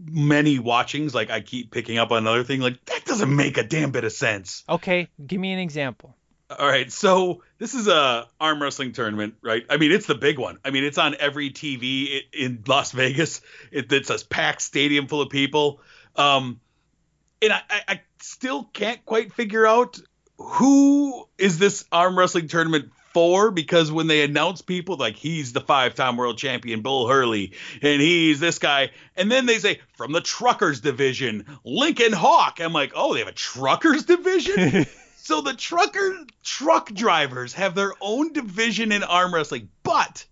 many 0.04 0.60
watchings. 0.60 1.14
Like 1.16 1.30
I 1.30 1.42
keep 1.42 1.72
picking 1.72 1.98
up 1.98 2.12
on 2.12 2.20
another 2.20 2.44
thing. 2.44 2.62
Like 2.62 2.84
that 2.86 3.06
doesn't 3.06 3.34
make 3.36 3.58
a 3.58 3.64
damn 3.64 3.92
bit 3.92 4.04
of 4.04 4.12
sense. 4.12 4.64
Okay, 4.70 5.08
give 5.26 5.40
me 5.40 5.52
an 5.54 5.60
example. 5.60 6.16
All 6.60 6.68
right, 6.68 6.92
so 6.92 7.42
this 7.58 7.74
is 7.74 7.88
a 7.88 8.28
arm 8.40 8.62
wrestling 8.62 8.92
tournament, 8.92 9.34
right? 9.42 9.66
I 9.68 9.78
mean, 9.78 9.92
it's 9.92 10.06
the 10.06 10.14
big 10.14 10.38
one. 10.38 10.60
I 10.64 10.70
mean, 10.70 10.84
it's 10.84 11.00
on 11.00 11.16
every 11.20 11.50
TV 11.50 12.22
in 12.32 12.64
Las 12.68 12.92
Vegas. 12.92 13.42
It, 13.72 13.92
it's 13.92 14.12
a 14.12 14.24
packed 14.28 14.62
stadium 14.62 15.08
full 15.08 15.22
of 15.22 15.32
people. 15.32 15.82
Um, 16.16 16.60
and 17.42 17.52
I, 17.52 17.62
I 17.88 18.02
still 18.22 18.64
can't 18.64 19.04
quite 19.06 19.34
figure 19.34 19.66
out 19.66 20.00
who 20.38 21.28
is 21.40 21.58
this 21.58 21.84
arm 21.92 22.18
wrestling 22.18 22.48
tournament 22.48 22.92
for 23.16 23.50
because 23.50 23.94
when 23.94 24.08
they 24.08 24.24
announce 24.24 24.62
people 24.62 24.98
like 24.98 25.16
he's 25.16 25.54
the 25.54 25.62
five-time 25.62 26.18
world 26.18 26.38
champion 26.38 26.82
Bull 26.82 27.08
Hurley 27.08 27.54
and 27.82 28.02
he's 28.02 28.42
this 28.42 28.60
guy 28.60 28.92
and 29.16 29.32
then 29.32 29.46
they 29.46 29.58
say 29.60 29.80
from 29.94 30.12
the 30.12 30.20
truckers 30.20 30.82
division 30.82 31.46
Lincoln 31.64 32.12
Hawk 32.12 32.60
I'm 32.60 32.74
like 32.74 32.92
oh 32.94 33.14
they 33.14 33.20
have 33.20 33.30
a 33.30 33.32
truckers 33.32 34.04
division 34.04 34.86
so 35.16 35.42
the 35.42 35.56
trucker 35.56 36.18
truck 36.44 36.92
drivers 36.92 37.54
have 37.54 37.74
their 37.74 37.94
own 38.00 38.32
division 38.32 38.92
in 38.92 39.02
arm 39.04 39.34
wrestling, 39.34 39.70
but 39.82 40.26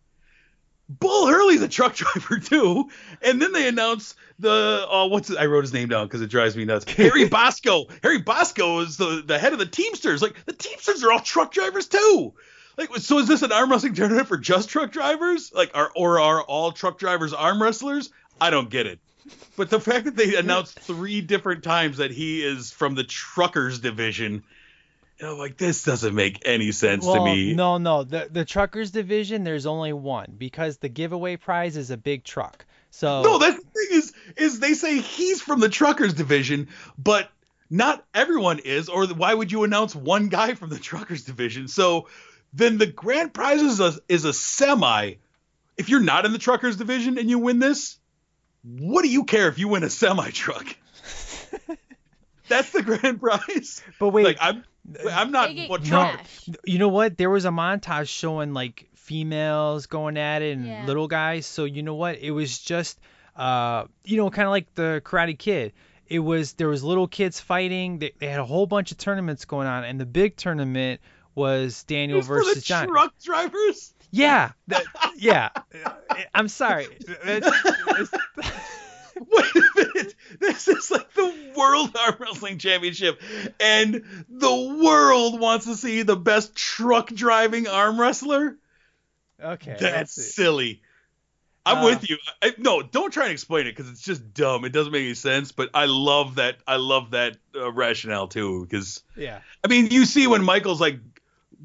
Bull 0.88 1.28
Hurley's 1.28 1.64
a 1.64 1.68
truck 1.68 1.96
driver 1.96 2.38
too. 2.38 2.90
And 3.22 3.42
then 3.42 3.54
they 3.54 3.68
announce 3.68 4.16
the 4.38 4.86
oh 4.88 5.08
what's 5.08 5.32
it? 5.32 5.38
I 5.38 5.48
wrote 5.48 5.64
his 5.64 5.74
name 5.74 5.90
down 5.90 6.06
because 6.06 6.22
it 6.22 6.30
drives 6.30 6.56
me 6.56 6.66
nuts. 6.66 6.86
Harry 6.92 7.28
Bosco. 7.28 7.88
Harry 8.04 8.20
Bosco 8.20 8.80
is 8.80 8.98
the 8.98 9.24
the 9.26 9.40
head 9.40 9.54
of 9.54 9.60
the 9.60 9.66
Teamsters. 9.66 10.22
Like 10.22 10.46
the 10.46 10.54
Teamsters 10.54 11.04
are 11.04 11.12
all 11.12 11.20
truck 11.20 11.52
drivers 11.52 11.88
too. 11.88 12.34
Like 12.78 12.96
so 12.98 13.20
is 13.20 13.28
this 13.28 13.42
an 13.42 13.52
arm 13.52 13.72
wrestling 13.72 13.94
tournament 13.94 14.28
for 14.28 14.38
just 14.38 14.70
truck 14.70 14.92
drivers? 14.92 15.52
Like 15.54 15.72
are 15.74 15.92
or 15.96 16.20
are 16.20 16.42
all 16.42 16.72
truck 16.72 16.98
drivers 16.98 17.34
arm 17.34 17.62
wrestlers? 17.62 18.10
I 18.42 18.50
don't 18.50 18.70
get 18.70 18.88
it. 18.88 19.00
But 19.56 19.70
the 19.70 19.80
fact 19.80 20.06
that 20.06 20.16
they 20.16 20.36
announced 20.36 20.80
three 20.80 21.22
different 21.22 21.64
times 21.64 21.98
that 21.98 22.12
he 22.12 22.44
is 22.44 22.72
from 22.72 22.96
the 22.96 23.04
truckers 23.04 23.80
division, 23.80 24.44
you 25.20 25.26
know, 25.26 25.36
like 25.36 25.58
this 25.58 25.84
doesn't 25.84 26.14
make 26.14 26.42
any 26.46 26.72
sense 26.72 27.06
well, 27.06 27.16
to 27.16 27.24
me. 27.24 27.54
no, 27.54 27.78
no, 27.78 28.04
the 28.04 28.28
the 28.32 28.44
truckers 28.44 28.92
division 28.92 29.44
there's 29.44 29.66
only 29.66 29.94
one 29.94 30.34
because 30.38 30.78
the 30.78 30.90
giveaway 30.90 31.38
prize 31.38 31.78
is 31.78 31.92
a 31.92 31.98
big 31.98 32.24
truck. 32.24 32.66
So 32.90 33.24
No, 33.24 33.38
that's 33.40 33.56
the 33.58 33.62
thing 33.62 33.98
is, 33.98 34.14
is 34.38 34.60
they 34.60 34.74
say 34.74 35.00
he's 35.00 35.42
from 35.42 35.60
the 35.60 35.70
truckers 35.70 36.14
division, 36.14 36.68
but 36.98 37.30
not 37.70 38.06
everyone 38.14 38.60
is. 38.60 38.88
Or 38.88 39.08
why 39.08 39.34
would 39.34 39.52
you 39.52 39.64
announce 39.64 39.96
one 39.96 40.28
guy 40.28 40.54
from 40.54 40.70
the 40.70 40.78
truckers 40.80 41.24
division? 41.24 41.68
So 41.68 42.08
then 42.54 42.78
the 42.78 42.86
grand 42.86 43.34
prize 43.34 43.62
is 43.62 43.80
a 43.80 43.94
is 44.08 44.26
a 44.26 44.34
semi. 44.34 45.16
If 45.78 45.90
you're 45.90 46.00
not 46.02 46.26
in 46.26 46.34
the 46.34 46.38
truckers 46.40 46.78
division 46.78 47.18
and 47.18 47.30
you 47.30 47.40
win 47.40 47.60
this, 47.60 47.98
what 48.64 49.02
do 49.02 49.10
you 49.10 49.24
care 49.24 49.48
if 49.48 49.58
you 49.58 49.68
win 49.68 49.84
a 49.84 49.90
semi 49.90 50.30
truck? 50.30 50.66
That's 52.50 52.72
the 52.72 52.82
grand 52.84 53.20
prize. 53.20 53.82
But 54.00 54.10
wait, 54.10 54.26
like 54.26 54.38
I'm 54.40 54.64
I'm 55.12 55.32
not 55.32 55.56
They 55.56 55.68
what 55.68 55.82
No, 55.82 55.88
truck. 55.88 56.20
you 56.66 56.78
know 56.78 56.90
what? 56.90 57.18
There 57.18 57.30
was 57.30 57.46
a 57.46 57.50
montage 57.50 58.10
showing 58.10 58.54
like 58.54 58.90
females 58.96 59.88
going 59.88 60.18
at 60.18 60.42
it 60.42 60.58
and 60.58 60.68
Yeah. 60.68 60.86
little 60.86 61.08
guys. 61.08 61.46
So 61.46 61.66
you 61.66 61.84
know 61.84 61.96
what? 61.96 62.20
It 62.20 62.32
was 62.32 62.60
just 62.60 63.00
uh, 63.36 63.86
you 64.04 64.18
know, 64.18 64.30
kind 64.30 64.46
of 64.48 64.52
like 64.52 64.74
the 64.76 65.02
Karate 65.04 65.38
Kid. 65.38 65.74
It 66.08 66.20
was 66.20 66.54
there 66.54 66.68
was 66.68 66.84
little 66.84 67.08
kids 67.08 67.40
fighting. 67.40 67.98
They, 68.00 68.12
they 68.20 68.28
had 68.28 68.40
a 68.40 68.46
whole 68.46 68.68
bunch 68.68 68.92
of 68.92 68.98
tournaments 68.98 69.46
going 69.46 69.68
on, 69.68 69.84
and 69.86 70.00
the 70.00 70.06
big 70.06 70.36
tournament 70.36 71.02
was 71.36 71.84
Daniel 71.84 72.20
It's 72.20 72.28
for 72.28 72.38
the 72.38 72.44
versus 72.46 72.64
John. 72.64 72.88
truck 72.88 73.14
drivers. 73.24 73.94
Yeah, 74.12 74.52
that, 74.68 74.84
yeah. 75.18 75.50
I'm 76.36 76.48
sorry. 76.48 76.86
It's- 77.26 77.66
it's- 77.88 78.12
Wait 79.16 79.56
a 79.56 79.62
minute. 79.76 80.16
This 80.40 80.68
is 80.68 80.90
like 80.90 81.14
the 81.14 81.52
World 81.56 81.96
Arm 82.00 82.16
Wrestling 82.20 82.58
Championship, 82.58 83.22
and 83.60 84.04
the 84.28 84.78
world 84.84 85.40
wants 85.40 85.66
to 85.68 85.76
see 85.76 86.02
the 86.02 86.16
best 86.16 86.56
truck 86.56 87.10
driving 87.10 87.68
arm 87.68 88.00
wrestler. 88.02 88.58
okay. 89.40 89.78
That's 89.80 90.14
silly. 90.36 90.82
I'm 91.66 91.78
Uh, 91.78 91.86
with 91.86 92.10
you. 92.10 92.18
I, 92.42 92.54
no, 92.58 92.82
don't 92.82 93.12
try 93.14 93.24
and 93.26 93.32
explain 93.32 93.68
it 93.68 93.76
because 93.76 93.90
it's 93.90 94.02
just 94.02 94.34
dumb. 94.34 94.66
It 94.66 94.74
doesn't 94.74 94.92
make 94.92 95.04
any 95.06 95.14
sense. 95.14 95.52
But 95.54 95.70
I 95.76 95.86
love 95.86 96.36
that. 96.36 96.58
I 96.68 96.76
love 96.78 97.12
that 97.12 97.38
uh, 97.56 97.72
rationale 97.72 98.28
too. 98.28 98.66
Because 98.66 99.02
Yeah. 99.16 99.40
I 99.64 99.68
mean, 99.70 99.88
you 99.92 100.06
see 100.06 100.28
when 100.28 100.44
Michael's 100.44 100.82
like 100.82 101.00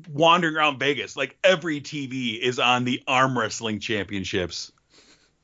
wandering 0.09 0.57
around 0.57 0.79
Vegas, 0.79 1.17
like 1.17 1.37
every 1.43 1.81
TV 1.81 2.39
is 2.39 2.59
on 2.59 2.85
the 2.85 3.03
arm 3.07 3.39
wrestling 3.39 3.81
championships. 3.81 4.73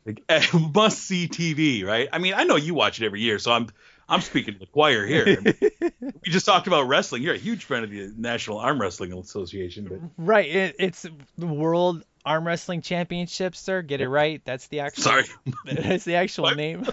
Like 0.07 0.23
eh, 0.29 0.45
must 0.75 0.99
see 0.99 1.29
TV, 1.29 1.85
right? 1.85 2.09
I 2.13 2.19
mean, 2.19 2.35
I 2.35 2.45
know 2.45 2.57
you 2.57 2.75
watch 2.75 3.01
it 3.01 3.07
every 3.07 3.21
year, 3.21 3.39
so 3.39 3.53
I'm 3.53 3.69
I'm 4.09 4.21
speaking 4.21 4.55
to 4.55 4.61
the 4.61 4.67
choir 4.67 5.07
here. 5.07 5.39
we 6.01 6.31
just 6.31 6.47
talked 6.47 6.67
about 6.67 6.89
wrestling. 6.89 7.23
You're 7.23 7.35
a 7.35 7.39
huge 7.39 7.65
fan 7.65 7.85
of 7.85 7.91
the 7.91 8.13
National 8.17 8.59
Arm 8.59 8.81
Wrestling 8.81 9.13
Association, 9.13 9.87
but 9.89 9.99
Right. 10.23 10.49
It, 10.49 10.77
it's 10.79 11.07
the 11.39 11.47
World 11.47 12.05
Arm 12.25 12.47
Wrestling 12.47 12.83
Championships, 12.83 13.61
sir. 13.61 13.83
Get 13.83 14.01
it 14.01 14.09
right. 14.09 14.43
That's 14.45 14.67
the 14.69 14.81
actual. 14.81 15.05
sorry, 15.05 15.25
That's 15.65 16.05
the 16.05 16.17
actual 16.17 16.55
name. 16.55 16.87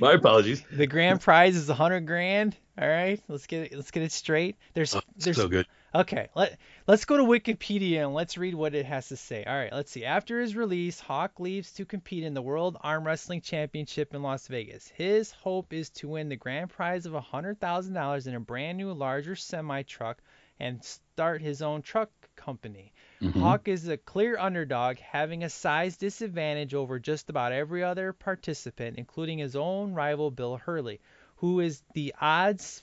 my 0.00 0.12
apologies. 0.12 0.62
The 0.72 0.86
grand 0.86 1.20
prize 1.20 1.54
is 1.54 1.68
a 1.68 1.74
hundred 1.74 2.06
grand. 2.06 2.56
All 2.80 2.88
right. 2.88 3.20
Let's 3.28 3.46
get 3.46 3.72
it. 3.72 3.76
Let's 3.76 3.90
get 3.90 4.02
it 4.02 4.12
straight. 4.12 4.56
There's. 4.72 4.94
Oh, 4.94 5.00
there's. 5.16 5.36
so 5.36 5.48
good. 5.48 5.66
Okay. 5.94 6.28
Let 6.34 6.58
Let's 6.88 7.04
go 7.04 7.18
to 7.18 7.22
Wikipedia 7.22 8.02
and 8.02 8.14
let's 8.14 8.38
read 8.38 8.54
what 8.54 8.74
it 8.74 8.86
has 8.86 9.08
to 9.08 9.16
say. 9.18 9.44
All 9.44 9.54
right. 9.54 9.70
Let's 9.70 9.90
see. 9.90 10.06
After 10.06 10.40
his 10.40 10.56
release, 10.56 10.98
Hawk 10.98 11.38
leaves 11.38 11.70
to 11.72 11.84
compete 11.84 12.24
in 12.24 12.32
the 12.32 12.40
World 12.40 12.78
Arm 12.80 13.06
Wrestling 13.06 13.42
Championship 13.42 14.14
in 14.14 14.22
Las 14.22 14.48
Vegas. 14.48 14.88
His 14.96 15.30
hope 15.30 15.74
is 15.74 15.90
to 15.90 16.08
win 16.08 16.30
the 16.30 16.36
grand 16.36 16.70
prize 16.70 17.04
of 17.04 17.12
hundred 17.12 17.60
thousand 17.60 17.92
dollars 17.92 18.26
in 18.26 18.34
a 18.34 18.40
brand 18.40 18.78
new, 18.78 18.90
larger 18.94 19.36
semi 19.36 19.82
truck 19.82 20.22
and 20.58 20.82
start 20.82 21.42
his 21.42 21.60
own 21.60 21.82
truck 21.82 22.10
company. 22.36 22.94
Mm-hmm. 23.20 23.38
Hawk 23.38 23.68
is 23.68 23.86
a 23.86 23.98
clear 23.98 24.38
underdog, 24.38 24.96
having 24.96 25.44
a 25.44 25.50
size 25.50 25.98
disadvantage 25.98 26.72
over 26.72 26.98
just 26.98 27.28
about 27.28 27.52
every 27.52 27.84
other 27.84 28.14
participant, 28.14 28.96
including 28.96 29.36
his 29.36 29.56
own 29.56 29.92
rival 29.92 30.30
Bill 30.30 30.56
Hurley, 30.56 31.00
who 31.36 31.60
is 31.60 31.82
the 31.92 32.14
odds 32.18 32.82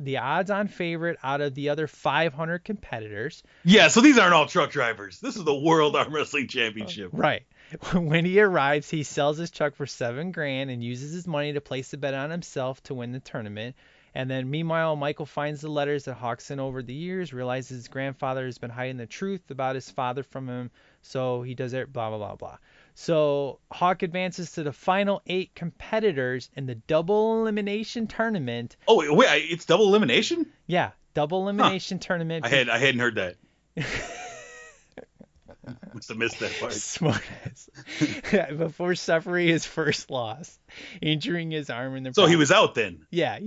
the 0.00 0.18
odds-on 0.18 0.68
favorite 0.68 1.18
out 1.22 1.40
of 1.40 1.54
the 1.54 1.68
other 1.68 1.86
500 1.86 2.64
competitors. 2.64 3.42
Yeah, 3.64 3.88
so 3.88 4.00
these 4.00 4.18
aren't 4.18 4.34
all 4.34 4.46
truck 4.46 4.70
drivers. 4.70 5.20
This 5.20 5.36
is 5.36 5.44
the 5.44 5.54
World 5.54 5.96
Arm 5.96 6.14
Wrestling 6.14 6.48
Championship. 6.48 7.12
Uh, 7.14 7.18
right. 7.18 7.42
When 7.94 8.26
he 8.26 8.38
arrives, 8.38 8.90
he 8.90 9.02
sells 9.02 9.38
his 9.38 9.50
truck 9.50 9.74
for 9.74 9.86
seven 9.86 10.30
grand 10.30 10.70
and 10.70 10.84
uses 10.84 11.14
his 11.14 11.26
money 11.26 11.54
to 11.54 11.60
place 11.62 11.92
a 11.94 11.96
bet 11.96 12.12
on 12.12 12.30
himself 12.30 12.82
to 12.84 12.94
win 12.94 13.12
the 13.12 13.20
tournament. 13.20 13.76
And 14.14 14.30
then, 14.30 14.50
meanwhile, 14.50 14.94
Michael 14.94 15.24
finds 15.24 15.62
the 15.62 15.70
letters 15.70 16.04
that 16.04 16.14
Hawk 16.14 16.42
sent 16.42 16.60
over 16.60 16.82
the 16.82 16.92
years, 16.92 17.32
realizes 17.32 17.70
his 17.70 17.88
grandfather 17.88 18.44
has 18.44 18.58
been 18.58 18.70
hiding 18.70 18.98
the 18.98 19.06
truth 19.06 19.50
about 19.50 19.74
his 19.74 19.90
father 19.90 20.22
from 20.22 20.48
him, 20.48 20.70
so 21.00 21.40
he 21.40 21.54
does 21.54 21.72
it, 21.72 21.92
blah, 21.92 22.10
blah, 22.10 22.18
blah, 22.18 22.36
blah. 22.36 22.58
So 22.94 23.58
Hawk 23.70 24.02
advances 24.02 24.52
to 24.52 24.62
the 24.62 24.72
final 24.72 25.22
eight 25.26 25.54
competitors 25.54 26.50
in 26.56 26.66
the 26.66 26.74
double 26.74 27.40
elimination 27.40 28.06
tournament. 28.06 28.76
Oh 28.86 28.98
wait, 28.98 29.14
wait, 29.14 29.46
it's 29.50 29.64
double 29.64 29.88
elimination? 29.88 30.46
Yeah, 30.66 30.90
double 31.14 31.42
elimination 31.42 31.98
tournament. 31.98 32.44
I 32.44 32.48
had 32.48 32.68
I 32.68 32.78
hadn't 32.78 33.00
heard 33.00 33.14
that. 33.16 33.36
Must 35.94 36.08
have 36.08 36.18
missed 36.18 36.40
that 36.40 36.52
part. 36.58 36.72
Smart 36.72 37.22
ass. 37.46 37.70
Before 38.58 38.96
suffering 38.96 39.46
his 39.46 39.64
first 39.64 40.10
loss, 40.10 40.58
injuring 41.00 41.52
his 41.52 41.70
arm 41.70 41.94
in 41.94 42.02
the. 42.02 42.12
So 42.14 42.26
he 42.26 42.34
was 42.34 42.50
out 42.50 42.74
then. 42.74 43.06
Yeah, 43.10 43.38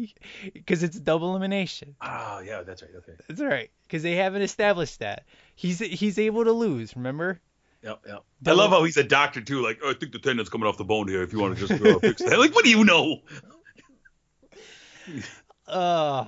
because 0.54 0.82
it's 0.82 0.98
double 0.98 1.32
elimination. 1.32 1.96
Oh 2.02 2.40
yeah, 2.40 2.62
that's 2.62 2.82
right. 2.84 2.92
Okay. 2.98 3.14
That's 3.28 3.42
right. 3.42 3.70
because 3.84 4.02
they 4.02 4.16
haven't 4.16 4.44
established 4.44 5.00
that. 5.00 5.26
He's 5.56 5.80
he's 5.80 6.18
able 6.18 6.46
to 6.46 6.54
lose. 6.54 6.96
Remember? 6.96 7.42
Yep, 7.86 8.02
yep. 8.08 8.24
I 8.48 8.52
love 8.52 8.72
how 8.72 8.84
he's 8.84 8.98
a 8.98 9.04
doctor 9.04 9.42
too. 9.42 9.62
Like, 9.62 9.80
oh, 9.84 9.92
I 9.92 9.94
think 9.94 10.12
the 10.12 10.20
tendon's 10.20 10.50
coming 10.50 10.68
off 10.68 10.78
the 10.78 10.84
bone 10.84 11.08
here. 11.08 11.22
If 11.24 11.32
you 11.34 11.40
want 11.40 11.56
to 11.58 11.68
just 11.68 11.80
uh, 11.82 12.00
fix 12.02 12.24
that. 12.24 12.38
Like, 12.40 12.54
what 12.54 12.66
do 12.66 12.72
you 12.72 12.84
know? 12.84 13.22
Uh, 15.68 16.26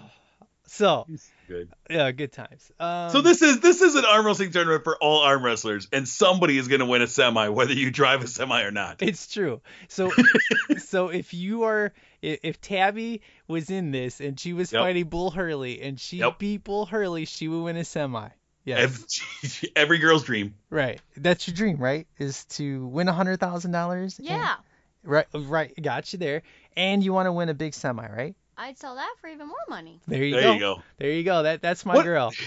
so 0.66 1.06
Good. 1.48 1.70
yeah, 1.90 2.12
good 2.12 2.32
times. 2.32 2.72
Um, 2.80 3.12
So 3.12 3.22
this 3.22 3.42
is 3.42 3.60
this 3.60 3.82
is 3.82 3.96
an 3.96 4.04
arm 4.06 4.26
wrestling 4.26 4.52
tournament 4.52 4.84
for 4.84 4.98
all 4.98 5.22
arm 5.22 5.44
wrestlers, 5.46 5.88
and 5.94 6.08
somebody 6.08 6.58
is 6.58 6.68
going 6.68 6.80
to 6.80 6.86
win 6.88 7.02
a 7.04 7.08
semi, 7.08 7.50
whether 7.50 7.74
you 7.74 7.92
drive 7.92 8.24
a 8.24 8.28
semi 8.28 8.64
or 8.64 8.72
not. 8.72 9.02
It's 9.02 9.32
true. 9.32 9.62
So 9.90 10.12
so 10.78 11.10
if 11.10 11.34
you 11.36 11.64
are 11.64 11.94
i- 12.24 12.40
if 12.44 12.60
Tabby 12.60 13.22
was 13.48 13.70
in 13.70 13.92
this 13.92 14.20
and 14.20 14.40
she 14.40 14.54
was 14.54 14.74
Yep. 14.74 14.82
fighting 14.82 15.06
Bull 15.10 15.30
Hurley 15.32 15.82
and 15.82 16.00
she 16.00 16.18
Yep. 16.18 16.40
beat 16.40 16.64
Bull 16.64 16.86
Hurley, 16.88 17.26
she 17.26 17.48
would 17.48 17.62
win 17.64 17.78
a 17.78 17.86
semi. 17.86 18.30
Yes. 18.68 19.22
Every, 19.44 19.72
every 19.76 19.98
girl's 19.99 20.23
dream. 20.26 20.53
Right. 20.69 20.99
That's 21.15 21.48
your 21.48 21.56
dream, 21.56 21.77
right? 21.77 22.06
Is 22.19 22.44
to 22.45 22.85
win 22.88 23.07
a 23.07 23.14
hundred 23.14 23.39
thousand 23.39 23.72
dollars. 23.72 24.19
Yeah. 24.22 24.56
Right. 25.03 25.26
Right. 25.34 25.73
Got 25.81 26.11
you 26.11 26.19
there. 26.19 26.41
And 26.76 27.02
you 27.03 27.14
want 27.14 27.27
to 27.27 27.31
win 27.31 27.48
a 27.49 27.53
big 27.53 27.73
semi, 27.73 28.06
right? 28.07 28.35
I'd 28.57 28.77
sell 28.77 28.95
that 28.95 29.14
for 29.22 29.27
even 29.27 29.48
more 29.48 29.56
money. 29.69 30.02
There 30.07 30.23
you 30.23 30.34
There 30.34 30.41
go. 30.44 30.53
you 30.53 30.60
go. 30.60 30.81
There 30.98 31.11
you 31.11 31.23
go. 31.23 31.44
That 31.44 31.61
that's 31.61 31.85
my 31.85 31.95
What- 31.95 32.03
girl. 32.06 32.34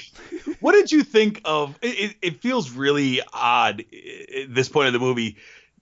What 0.60 0.72
did 0.72 0.92
you 0.92 1.04
think 1.04 1.40
of? 1.46 1.78
It, 1.80 1.86
it, 2.10 2.16
it 2.20 2.40
feels 2.42 2.70
really 2.70 3.22
odd 3.32 3.80
at 3.80 4.54
this 4.54 4.68
point 4.68 4.88
of 4.88 4.92
the 4.92 4.98
movie. 4.98 5.38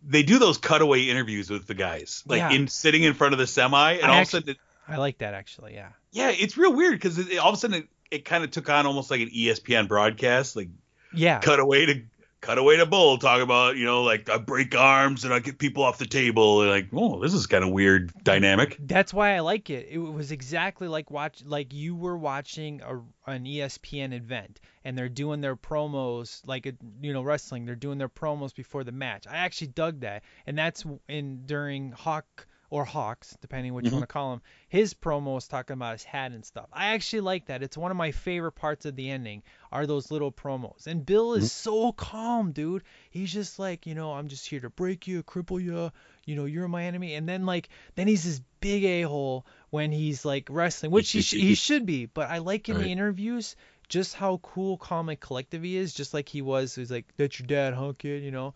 They 0.07 0.23
do 0.23 0.39
those 0.39 0.57
cutaway 0.59 1.03
interviews 1.07 1.51
with 1.51 1.67
the 1.67 1.75
guys, 1.75 2.23
like 2.27 2.39
Yeah. 2.39 2.53
in 2.53 2.69
sitting 2.69 3.03
in 3.03 3.15
front 3.15 3.33
of 3.33 3.39
the 3.41 3.47
semi, 3.49 3.95
and 3.95 4.05
I 4.05 4.09
all 4.15 4.21
of 4.23 4.29
a 4.29 4.31
sudden, 4.31 4.51
it, 4.51 4.57
I 4.89 4.97
like 4.97 5.19
that 5.19 5.35
actually. 5.35 5.75
Yeah. 5.75 5.91
yeah, 6.13 6.31
it's 6.31 6.57
real 6.57 6.75
weird 6.75 6.95
because 6.95 7.19
all 7.39 7.49
of 7.51 7.55
a 7.55 7.59
sudden 7.59 7.83
it, 7.83 7.89
it 8.11 8.25
kind 8.25 8.43
of 8.43 8.51
took 8.51 8.69
on 8.71 8.87
almost 8.87 9.11
like 9.11 9.21
an 9.21 9.31
ESPN 9.31 9.87
broadcast, 9.89 10.57
like 10.57 10.69
Yeah. 11.13 11.41
cut 11.41 11.61
away 11.61 11.87
to 11.87 12.03
cut 12.41 12.57
away 12.57 12.77
to 12.77 12.87
Bull 12.87 13.19
talk 13.19 13.43
about 13.43 13.77
you 13.77 13.85
know 13.85 14.05
like 14.05 14.31
I 14.31 14.39
break 14.39 14.73
arms 14.77 15.25
and 15.25 15.35
I 15.35 15.41
get 15.41 15.59
people 15.59 15.83
off 15.83 15.99
the 15.99 16.07
table, 16.07 16.63
and 16.63 16.71
like 16.71 16.89
oh 16.93 17.21
this 17.21 17.35
is 17.35 17.47
kind 17.49 17.65
of 17.65 17.71
weird 17.71 18.13
dynamic. 18.23 18.77
That's 18.81 19.13
why 19.13 19.35
I 19.35 19.41
like 19.41 19.71
it. 19.71 19.89
It 19.91 19.99
was 19.99 20.31
exactly 20.31 20.87
like 20.89 21.11
watch 21.11 21.43
like 21.45 21.75
you 21.75 21.97
were 21.97 22.17
watching 22.17 22.81
a 22.83 22.99
an 23.31 23.45
ESPN 23.45 24.13
event 24.15 24.61
and 24.85 24.97
they're 24.97 25.09
doing 25.09 25.41
their 25.41 25.57
promos 25.57 26.41
like 26.47 26.67
a, 26.67 26.73
you 27.03 27.13
know 27.13 27.23
wrestling. 27.23 27.67
They're 27.67 27.75
doing 27.75 27.99
their 27.99 28.09
promos 28.09 28.55
before 28.55 28.85
the 28.85 28.93
match. 28.93 29.27
I 29.29 29.39
actually 29.39 29.67
dug 29.69 30.01
that, 30.01 30.23
and 30.47 30.57
that's 30.57 30.85
in 31.09 31.45
during 31.45 31.91
Hawk 31.93 32.47
or 32.71 32.85
Hawks, 32.85 33.37
depending 33.41 33.73
what 33.73 33.85
you 33.85 33.91
Mhm. 33.91 33.95
want 33.95 34.03
to 34.03 34.07
call 34.13 34.33
him. 34.35 34.43
His 34.69 34.93
promo 34.93 35.35
was 35.35 35.49
talking 35.49 35.75
about 35.75 35.93
his 35.93 36.05
hat 36.05 36.33
and 36.33 36.45
stuff. 36.45 36.69
I 36.73 36.89
actually 36.89 37.23
like 37.23 37.47
that. 37.47 37.63
It's 37.63 37.79
one 37.79 37.91
of 37.91 37.97
my 37.97 38.13
favorite 38.13 38.53
parts 38.53 38.85
of 38.85 38.95
the 38.95 39.11
ending 39.11 39.43
are 39.73 39.87
those 39.87 40.11
little 40.11 40.31
promos. 40.31 40.87
And 40.87 41.05
Bill 41.07 41.33
is 41.35 41.51
so 41.51 41.93
calm, 41.93 42.53
dude. 42.53 42.83
He's 43.11 43.33
just 43.33 43.59
like, 43.59 43.87
you 43.87 43.95
know, 43.95 44.13
I'm 44.13 44.29
just 44.29 44.47
here 44.47 44.61
to 44.61 44.71
break 44.71 45.07
you, 45.07 45.23
cripple 45.23 45.63
you, 45.63 45.91
you 46.27 46.37
know, 46.37 46.45
you're 46.45 46.69
my 46.69 46.85
enemy. 46.85 47.15
And 47.15 47.27
then 47.29 47.47
like, 47.47 47.71
then 47.95 48.07
he's 48.07 48.25
this 48.25 48.41
big 48.61 48.85
a 48.85 49.03
hole 49.03 49.47
when 49.71 49.91
he's 49.91 50.25
like 50.25 50.49
wrestling, 50.51 50.93
which 50.93 51.11
he, 51.11 51.23
sh- 51.23 51.33
he 51.33 51.55
should 51.55 51.87
be. 51.87 52.05
But 52.07 52.29
I 52.29 52.39
like 52.39 52.69
in 52.69 52.77
the 52.79 52.93
interviews 52.93 53.57
just 53.89 54.15
how 54.15 54.37
cool, 54.43 54.77
calm, 54.77 55.09
and 55.09 55.19
collective 55.19 55.63
he 55.63 55.79
is, 55.79 55.95
just 55.95 56.13
like 56.13 56.29
he 56.29 56.43
was. 56.43 56.75
He's 56.75 56.91
like, 56.91 57.07
that's 57.17 57.39
your 57.39 57.47
dad, 57.47 57.73
huh, 57.73 57.95
kid? 57.97 58.23
You 58.23 58.31
know, 58.31 58.53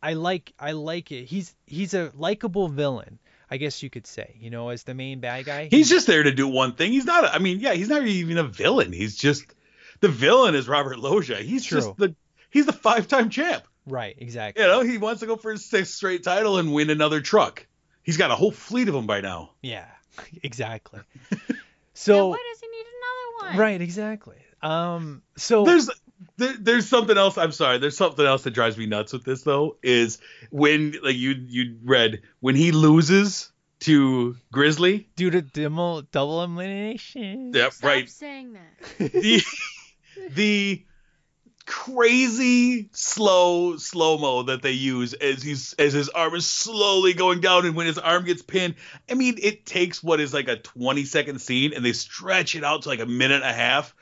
I 0.00 0.12
like, 0.14 0.52
I 0.60 0.72
like 0.72 1.10
it. 1.10 1.24
He's 1.24 1.52
he's 1.66 1.94
a 1.94 2.12
likable 2.14 2.68
villain, 2.68 3.18
I 3.50 3.56
guess 3.56 3.82
you 3.82 3.90
could 3.90 4.06
say. 4.06 4.36
You 4.40 4.50
know, 4.50 4.68
as 4.70 4.82
the 4.84 4.94
main 4.94 5.20
bad 5.20 5.44
guy. 5.44 5.68
He's 5.70 5.88
just 5.88 6.06
there 6.06 6.22
to 6.22 6.32
do 6.32 6.46
one 6.48 6.72
thing. 6.74 6.92
He's 6.92 7.04
not. 7.04 7.24
a- 7.24 7.34
I 7.34 7.38
mean, 7.38 7.60
yeah, 7.60 7.72
he's 7.74 7.88
not 7.88 8.06
even 8.06 8.38
a 8.38 8.44
villain. 8.44 8.92
He's 8.92 9.16
just 9.16 9.44
the 10.00 10.08
villain 10.08 10.54
is 10.54 10.68
Robert 10.68 10.98
Loggia. 10.98 11.36
He's 11.38 11.64
True. 11.64 11.80
just 11.80 11.96
the 11.96 12.14
he's 12.50 12.66
the 12.66 12.72
five 12.72 13.08
time 13.08 13.30
champ. 13.30 13.64
right, 13.86 14.14
exactly. 14.18 14.62
You 14.62 14.68
know, 14.68 14.80
he 14.80 14.98
wants 14.98 15.20
to 15.20 15.26
go 15.26 15.36
for 15.36 15.50
his 15.52 15.64
sixth 15.64 15.94
straight 15.94 16.22
title 16.24 16.58
and 16.58 16.72
win 16.72 16.90
another 16.90 17.20
truck. 17.20 17.66
He's 18.02 18.16
got 18.16 18.30
a 18.30 18.34
whole 18.36 18.52
fleet 18.52 18.88
of 18.88 18.94
them 18.94 19.06
by 19.06 19.20
now. 19.20 19.50
Yeah, 19.62 19.86
exactly. 20.42 21.00
So 21.94 22.28
Why 22.28 22.38
does 22.52 22.60
he 22.60 22.68
need 22.68 22.86
another 22.86 23.50
one? 23.50 23.58
right, 23.60 23.80
exactly. 23.80 24.36
Um, 24.62 25.22
so 25.36 25.64
There's 25.64 25.90
there, 26.36 26.54
there's 26.58 26.88
something 26.88 27.16
else. 27.16 27.38
I'm 27.38 27.52
sorry. 27.52 27.78
There's 27.78 27.96
something 27.96 28.24
else 28.24 28.42
that 28.44 28.52
drives 28.52 28.76
me 28.76 28.86
nuts 28.86 29.12
with 29.12 29.24
this 29.24 29.42
though. 29.42 29.76
Is 29.82 30.18
when 30.50 30.94
like 31.02 31.16
you 31.16 31.30
you 31.46 31.76
read 31.84 32.22
when 32.40 32.54
he 32.56 32.72
loses 32.72 33.50
to 33.80 34.36
Grizzly. 34.52 35.08
due 35.16 35.30
to 35.30 35.42
demo, 35.42 36.02
double 36.02 36.38
elimination. 36.38 37.52
Yep, 37.54 37.72
Stop 37.72 37.86
right. 37.88 38.08
saying 38.10 38.54
that. 38.54 38.98
the 39.12 39.42
the 40.30 40.84
crazy 41.66 42.88
slow 42.92 43.76
slow 43.76 44.16
mo 44.16 44.42
that 44.44 44.62
they 44.62 44.72
use 44.72 45.12
as 45.12 45.42
he's 45.42 45.74
as 45.74 45.92
his 45.92 46.08
arm 46.08 46.34
is 46.34 46.48
slowly 46.48 47.12
going 47.12 47.42
down 47.42 47.66
and 47.66 47.76
when 47.76 47.86
his 47.86 47.98
arm 47.98 48.24
gets 48.24 48.40
pinned 48.40 48.74
i 49.10 49.12
mean 49.12 49.36
it 49.42 49.66
takes 49.66 50.02
what 50.02 50.18
is 50.18 50.32
like 50.32 50.48
a 50.48 50.56
20 50.56 51.04
second 51.04 51.40
scene 51.42 51.74
and 51.74 51.84
they 51.84 51.92
stretch 51.92 52.54
it 52.54 52.64
out 52.64 52.82
to 52.82 52.88
like 52.88 53.00
a 53.00 53.06
minute 53.06 53.42
and 53.42 53.44
a 53.44 53.52
half 53.52 53.94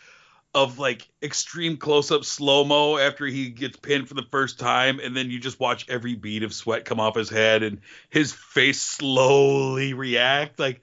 of 0.57 0.79
like 0.79 1.09
extreme 1.23 1.77
close 1.77 2.11
up 2.11 2.25
slow 2.25 2.65
mo 2.65 2.99
after 2.99 3.27
he 3.27 3.51
gets 3.51 3.77
pinned 3.77 4.09
for 4.09 4.15
the 4.15 4.27
first 4.31 4.59
time 4.59 4.99
and 4.99 5.17
then 5.17 5.31
you 5.31 5.39
just 5.39 5.61
watch 5.61 5.89
every 5.89 6.15
bead 6.15 6.43
of 6.43 6.53
sweat 6.53 6.85
come 6.85 6.99
off 6.99 7.15
his 7.15 7.31
head 7.31 7.63
and 7.63 7.81
his 8.09 8.33
face 8.33 8.81
slowly 8.81 9.95
react 9.95 10.59
like 10.59 10.83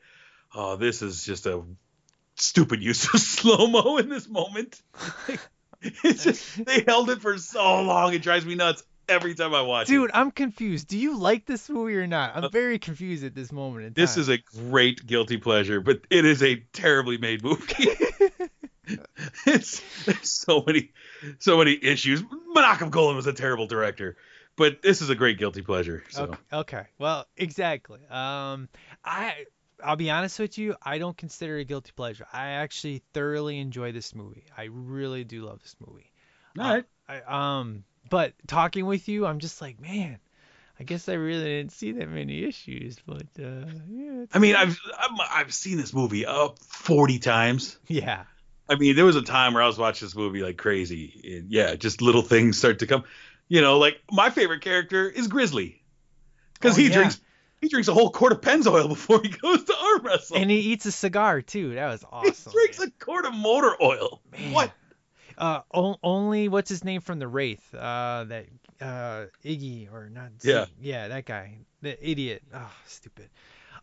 oh 0.53 0.75
this 0.75 1.01
is 1.01 1.25
just 1.25 1.45
a 1.47 1.61
stupid 2.35 2.81
use 2.81 3.13
of 3.13 3.19
slow 3.19 3.67
mo 3.67 3.97
in 3.97 4.09
this 4.09 4.29
moment 4.29 4.81
it's 5.83 6.23
just 6.23 6.65
they 6.65 6.83
held 6.87 7.09
it 7.09 7.21
for 7.21 7.37
so 7.37 7.81
long. 7.81 8.13
It 8.13 8.21
drives 8.21 8.45
me 8.45 8.55
nuts 8.55 8.83
every 9.09 9.35
time 9.35 9.53
I 9.53 9.61
watch 9.61 9.87
Dude, 9.87 10.09
it. 10.09 10.15
I'm 10.15 10.31
confused. 10.31 10.87
Do 10.87 10.97
you 10.97 11.17
like 11.17 11.45
this 11.45 11.69
movie 11.69 11.95
or 11.95 12.07
not? 12.07 12.35
I'm 12.35 12.45
uh, 12.45 12.49
very 12.49 12.79
confused 12.79 13.23
at 13.23 13.35
this 13.35 13.51
moment. 13.51 13.95
This 13.95 14.17
is 14.17 14.29
a 14.29 14.37
great 14.37 15.05
guilty 15.05 15.37
pleasure, 15.37 15.81
but 15.81 16.01
it 16.09 16.25
is 16.25 16.41
a 16.41 16.55
terribly 16.73 17.17
made 17.17 17.43
movie. 17.43 17.87
it's 19.45 19.81
there's 20.05 20.29
so 20.29 20.63
many 20.65 20.91
so 21.39 21.57
many 21.57 21.77
issues. 21.81 22.23
Menachem 22.55 22.91
Golan 22.91 23.15
was 23.15 23.27
a 23.27 23.33
terrible 23.33 23.67
director, 23.67 24.17
but 24.55 24.81
this 24.81 25.01
is 25.01 25.09
a 25.09 25.15
great 25.15 25.37
guilty 25.37 25.61
pleasure. 25.61 26.03
So 26.09 26.23
Okay, 26.23 26.37
okay. 26.53 26.85
Well, 26.97 27.25
exactly. 27.37 27.99
Um, 28.09 28.69
I 29.03 29.45
I'll 29.83 29.95
be 29.95 30.09
honest 30.09 30.39
with 30.39 30.57
you. 30.57 30.75
I 30.81 30.97
don't 30.97 31.17
consider 31.17 31.57
it 31.57 31.61
a 31.61 31.65
guilty 31.65 31.91
pleasure. 31.95 32.25
I 32.31 32.49
actually 32.49 33.03
thoroughly 33.13 33.59
enjoy 33.59 33.91
this 33.91 34.15
movie. 34.15 34.45
I 34.57 34.65
really 34.71 35.23
do 35.23 35.45
love 35.45 35.61
this 35.61 35.75
movie. 35.85 36.11
all 36.57 36.75
right. 36.75 36.85
I, 37.07 37.59
um, 37.59 37.83
but 38.09 38.33
talking 38.47 38.85
with 38.85 39.07
you, 39.07 39.25
I'm 39.25 39.39
just 39.39 39.61
like, 39.61 39.79
man. 39.79 40.19
I 40.79 40.83
guess 40.85 41.07
I 41.07 41.13
really 41.13 41.45
didn't 41.45 41.71
see 41.71 41.91
that 41.91 42.09
many 42.09 42.43
issues, 42.43 42.97
but 43.05 43.27
uh, 43.39 43.65
yeah. 43.89 44.25
I 44.33 44.39
mean. 44.39 44.55
I've 44.55 44.77
I'm, 44.97 45.17
I've 45.31 45.53
seen 45.53 45.77
this 45.77 45.93
movie 45.93 46.25
up 46.25 46.57
40 46.59 47.19
times. 47.19 47.77
yeah. 47.87 48.23
I 48.69 48.75
mean, 48.75 48.95
there 48.95 49.05
was 49.05 49.15
a 49.15 49.21
time 49.21 49.53
where 49.53 49.63
I 49.63 49.67
was 49.67 49.77
watching 49.77 50.05
this 50.05 50.15
movie 50.15 50.41
like 50.41 50.57
crazy. 50.57 51.37
And 51.37 51.51
yeah, 51.51 51.75
just 51.75 52.01
little 52.01 52.21
things 52.21 52.57
start 52.57 52.79
to 52.79 52.87
come. 52.87 53.03
You 53.49 53.61
know, 53.61 53.77
like 53.77 53.97
my 54.11 54.29
favorite 54.29 54.61
character 54.61 55.09
is 55.09 55.27
Grizzly, 55.27 55.83
because 56.53 56.75
Oh, 56.77 56.79
he 56.81 56.87
yeah. 56.87 56.93
drinks 56.93 57.19
he 57.61 57.69
drinks 57.69 57.87
a 57.87 57.93
whole 57.93 58.09
quart 58.09 58.31
of 58.33 58.41
Pennzoil 58.41 58.87
before 58.89 59.21
he 59.21 59.29
goes 59.29 59.63
to 59.65 59.73
arm 59.75 60.01
wrestle. 60.05 60.37
And 60.37 60.49
he 60.49 60.59
eats 60.59 60.85
a 60.85 60.91
cigar 60.91 61.41
too. 61.41 61.75
That 61.75 61.87
was 61.87 62.03
awesome. 62.11 62.51
he 62.51 62.57
drinks 62.57 62.79
a 62.79 62.89
quart 63.03 63.25
of 63.25 63.33
motor 63.33 63.75
oil. 63.81 64.21
What? 64.51 64.71
Uh, 65.37 65.61
o- 65.73 65.97
only 66.03 66.47
what's 66.47 66.69
his 66.69 66.83
name 66.83 67.01
from 67.01 67.19
the 67.19 67.27
Wraith? 67.27 67.73
Uh, 67.73 68.25
that 68.29 68.45
uh 68.81 69.25
Iggy 69.43 69.91
or 69.91 70.09
not? 70.09 70.31
Yeah. 70.43 70.65
Yeah, 70.79 71.07
that 71.09 71.25
guy, 71.25 71.57
the 71.81 71.97
idiot. 72.09 72.43
Oh, 72.53 72.71
stupid. 72.87 73.29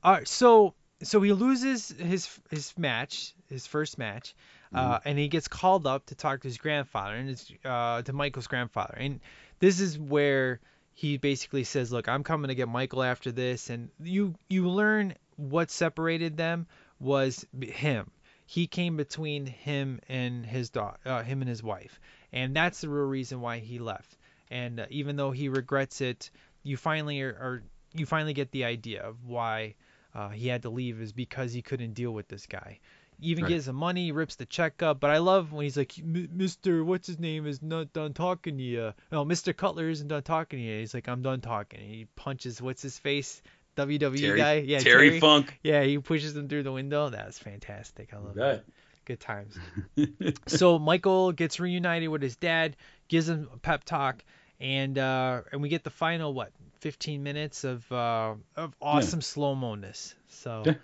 All 0.02 0.12
right, 0.15 0.28
so 0.28 0.74
so 1.02 1.20
he 1.20 1.32
loses 1.32 1.89
his 1.89 2.28
his 2.51 2.77
match, 2.78 3.35
his 3.48 3.66
first 3.66 3.98
match, 3.98 4.35
uh, 4.75 4.99
Mm-hmm. 4.99 5.09
and 5.09 5.19
he 5.19 5.29
gets 5.29 5.49
called 5.49 5.87
up 5.87 6.07
to 6.07 6.15
talk 6.15 6.41
to 6.43 6.49
his 6.49 6.59
grandfather 6.59 7.15
and 7.15 7.31
it's 7.31 7.51
uh 7.65 8.03
to 8.03 8.13
Michael's 8.13 8.47
grandfather, 8.47 8.97
and 8.99 9.21
this 9.59 9.81
is 9.81 9.99
where 9.99 10.61
he 10.95 11.17
basically 11.17 11.65
says, 11.65 11.91
"Look, 11.93 12.09
I'm 12.09 12.23
coming 12.25 12.49
to 12.49 12.55
get 12.55 12.69
Michael 12.69 13.03
after 13.03 13.33
this," 13.33 13.71
and 13.71 13.91
you 14.03 14.35
you 14.49 14.69
learn 14.69 15.15
what 15.37 15.71
separated 15.71 16.37
them 16.37 16.67
was 16.99 17.47
him. 17.61 18.11
He 18.47 18.67
came 18.67 18.97
between 18.97 19.47
him 19.47 20.01
and 20.09 20.45
his 20.45 20.71
daughter, 20.71 20.99
uh, 21.07 21.23
him 21.23 21.41
and 21.41 21.49
his 21.49 21.63
wife, 21.63 22.01
and 22.33 22.55
that's 22.55 22.81
the 22.81 22.89
real 22.89 23.07
reason 23.07 23.41
why 23.41 23.59
he 23.59 23.79
left. 23.79 24.17
And 24.51 24.81
uh, 24.81 24.87
even 24.91 25.17
though 25.17 25.31
he 25.31 25.49
regrets 25.49 26.01
it, 26.01 26.31
you 26.63 26.77
finally 26.77 27.23
are, 27.23 27.31
are 27.31 27.63
you 27.95 28.07
finally 28.07 28.35
get 28.35 28.51
the 28.51 28.65
idea 28.65 29.03
of 29.03 29.25
why 29.25 29.75
uh, 30.15 30.29
he 30.29 30.49
had 30.49 30.63
to 30.63 30.71
leave 30.71 31.01
is 31.01 31.13
because 31.13 31.53
he 31.53 31.63
couldn't 31.63 31.95
deal 31.95 32.11
with 32.13 32.29
this 32.29 32.47
guy. 32.47 32.81
Even 33.23 33.45
Right. 33.45 33.51
gives 33.51 33.69
him 33.69 33.77
money, 33.77 34.13
rips 34.13 34.37
the 34.37 34.47
check 34.47 34.83
up. 34.83 35.01
But 35.01 35.11
I 35.11 35.19
love 35.19 35.53
when 35.53 35.65
he's 35.65 35.77
like, 35.77 35.93
Mr. 35.93 36.85
What's 36.85 37.07
his 37.07 37.19
name 37.19 37.47
is 37.47 37.63
not 37.63 37.93
done 37.93 38.13
talking 38.15 38.57
to 38.59 38.63
you. 38.63 38.93
No, 39.13 39.25
Mr. 39.25 39.57
Cutler 39.57 39.89
isn't 39.89 40.09
done 40.09 40.23
talking 40.23 40.59
to 40.59 40.65
you. 40.65 40.79
He's 40.81 40.95
like, 40.95 41.09
I'm 41.09 41.23
done 41.23 41.41
talking. 41.41 41.81
And 41.81 41.89
he 41.91 42.07
punches 42.17 42.61
what's 42.63 42.83
his 42.83 42.99
face, 42.99 43.43
WWE 43.77 44.19
Terry- 44.21 44.39
guy. 44.39 44.55
Yeah, 44.59 44.79
Terry 44.81 45.21
Funk. 45.21 45.59
Yeah, 45.63 45.83
he 45.83 45.99
pushes 45.99 46.37
him 46.37 46.49
through 46.49 46.63
the 46.65 46.73
window. 46.73 47.11
That's 47.11 47.39
fantastic. 47.39 48.13
I 48.15 48.19
love 48.19 48.35
that. 48.35 48.65
Good 49.05 49.21
times. 49.21 49.57
so 50.47 50.79
Michael 50.79 51.33
gets 51.33 51.59
reunited 51.59 52.09
with 52.11 52.23
his 52.23 52.37
dad, 52.37 52.77
gives 53.09 53.29
him 53.29 53.49
a 53.53 53.57
pep 53.59 53.85
talk, 53.85 54.23
and 54.61 54.97
uh, 54.99 55.43
and 55.53 55.63
we 55.63 55.69
get 55.69 55.83
the 55.85 55.91
final 55.91 56.33
what 56.33 56.53
15 56.81 57.23
minutes 57.23 57.65
of 57.65 57.91
uh, 57.91 58.35
of 58.57 58.75
awesome 58.81 59.21
slow 59.21 59.55
mo 59.55 59.75
ness. 59.75 60.15
So 60.29 60.63
Yeah. 60.67 60.75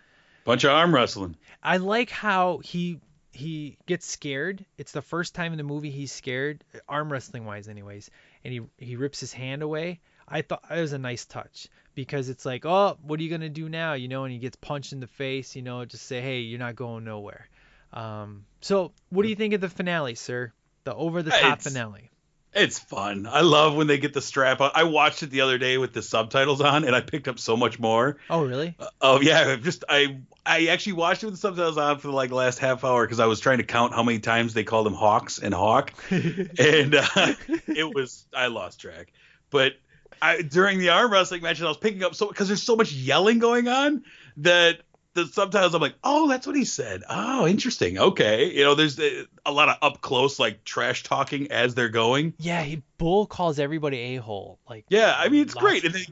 Bunch 0.46 0.64
of 0.64 0.70
arm 0.70 0.94
wrestling. 0.94 1.36
I 1.62 1.76
like 1.76 2.08
how 2.10 2.58
he 2.64 3.00
he 3.32 3.76
gets 3.84 4.06
scared. 4.06 4.64
It's 4.78 4.92
the 4.92 5.02
first 5.02 5.34
time 5.34 5.52
in 5.52 5.58
the 5.58 5.64
movie 5.64 5.90
he's 5.90 6.10
scared, 6.12 6.64
arm 6.88 7.12
wrestling 7.12 7.44
wise, 7.44 7.68
anyways, 7.68 8.10
and 8.44 8.54
he 8.54 8.60
he 8.78 8.96
rips 8.96 9.20
his 9.20 9.32
hand 9.34 9.62
away. 9.62 10.00
I 10.28 10.42
thought 10.42 10.64
it 10.70 10.80
was 10.80 10.92
a 10.92 10.98
nice 10.98 11.24
touch 11.26 11.68
because 11.94 12.28
it's 12.30 12.46
like, 12.46 12.64
oh, 12.64 12.96
what 13.02 13.20
are 13.20 13.22
you 13.22 13.28
gonna 13.30 13.48
do 13.50 13.68
now? 13.68 13.92
You 13.92 14.08
know, 14.08 14.24
and 14.24 14.32
he 14.32 14.38
gets 14.38 14.56
punched 14.56 14.92
in 14.92 15.00
the 15.00 15.06
face. 15.06 15.54
You 15.54 15.62
know, 15.62 15.84
just 15.84 16.06
say, 16.06 16.20
hey, 16.22 16.40
you're 16.40 16.58
not 16.58 16.76
going 16.76 17.04
nowhere. 17.04 17.48
Um, 17.92 18.46
so 18.60 18.92
what 19.10 19.22
do 19.24 19.28
you 19.28 19.36
think 19.36 19.52
of 19.54 19.60
the 19.60 19.68
finale, 19.68 20.14
sir? 20.14 20.52
The 20.84 20.94
over 20.94 21.22
the 21.22 21.30
top 21.30 21.58
It's- 21.58 21.64
finale. 21.64 22.10
It's 22.56 22.78
fun. 22.78 23.28
I 23.30 23.42
love 23.42 23.76
when 23.76 23.86
they 23.86 23.98
get 23.98 24.14
the 24.14 24.22
strap 24.22 24.62
on. 24.62 24.70
I 24.74 24.84
watched 24.84 25.22
it 25.22 25.30
the 25.30 25.42
other 25.42 25.58
day 25.58 25.76
with 25.76 25.92
the 25.92 26.00
subtitles 26.00 26.62
on, 26.62 26.84
and 26.84 26.96
I 26.96 27.02
picked 27.02 27.28
up 27.28 27.38
so 27.38 27.54
much 27.54 27.78
more. 27.78 28.16
Oh, 28.30 28.46
really? 28.46 28.74
Oh 28.98 29.20
yeah, 29.20 29.40
I've 29.40 29.62
just 29.62 29.84
I 29.90 30.20
I 30.44 30.68
actually 30.68 30.94
watched 30.94 31.22
it 31.22 31.26
with 31.26 31.34
the 31.34 31.40
subtitles 31.40 31.76
on 31.76 31.98
for 31.98 32.08
like 32.08 32.30
the 32.30 32.34
last 32.34 32.58
half 32.58 32.82
hour 32.82 33.04
because 33.04 33.20
I 33.20 33.26
was 33.26 33.40
trying 33.40 33.58
to 33.58 33.64
count 33.64 33.92
how 33.92 34.02
many 34.02 34.20
times 34.20 34.54
they 34.54 34.64
called 34.64 34.86
him 34.86 34.94
Hawks 34.94 35.38
and 35.38 35.52
Hawk, 35.52 35.92
and 36.10 36.94
uh, 36.94 37.04
it 37.66 37.94
was 37.94 38.26
I 38.34 38.46
lost 38.46 38.80
track. 38.80 39.12
But 39.50 39.74
I 40.22 40.40
during 40.40 40.78
the 40.78 40.88
arm 40.88 41.12
wrestling 41.12 41.42
matches, 41.42 41.62
I 41.62 41.68
was 41.68 41.76
picking 41.76 42.02
up 42.04 42.14
so 42.14 42.26
because 42.28 42.48
there's 42.48 42.62
so 42.62 42.74
much 42.74 42.90
yelling 42.90 43.38
going 43.38 43.68
on 43.68 44.02
that 44.38 44.80
the 45.16 45.26
subtitles 45.26 45.74
I'm 45.74 45.80
like, 45.80 45.96
oh, 46.04 46.28
that's 46.28 46.46
what 46.46 46.54
he 46.54 46.64
said. 46.64 47.02
Oh, 47.08 47.46
interesting. 47.46 47.98
Okay, 47.98 48.52
you 48.54 48.62
know, 48.62 48.74
there's 48.74 49.00
a, 49.00 49.26
a 49.44 49.50
lot 49.50 49.68
of 49.68 49.78
up 49.82 50.00
close 50.00 50.38
like 50.38 50.62
trash 50.62 51.02
talking 51.02 51.50
as 51.50 51.74
they're 51.74 51.88
going. 51.88 52.34
Yeah, 52.38 52.62
he 52.62 52.82
Bull 52.98 53.26
calls 53.26 53.58
everybody 53.58 53.98
a 53.98 54.16
hole. 54.16 54.60
Like 54.68 54.84
Yeah, 54.88 55.14
I 55.16 55.28
mean 55.28 55.42
it's 55.42 55.54
great, 55.54 55.84
and 55.84 55.94
they 55.94 56.06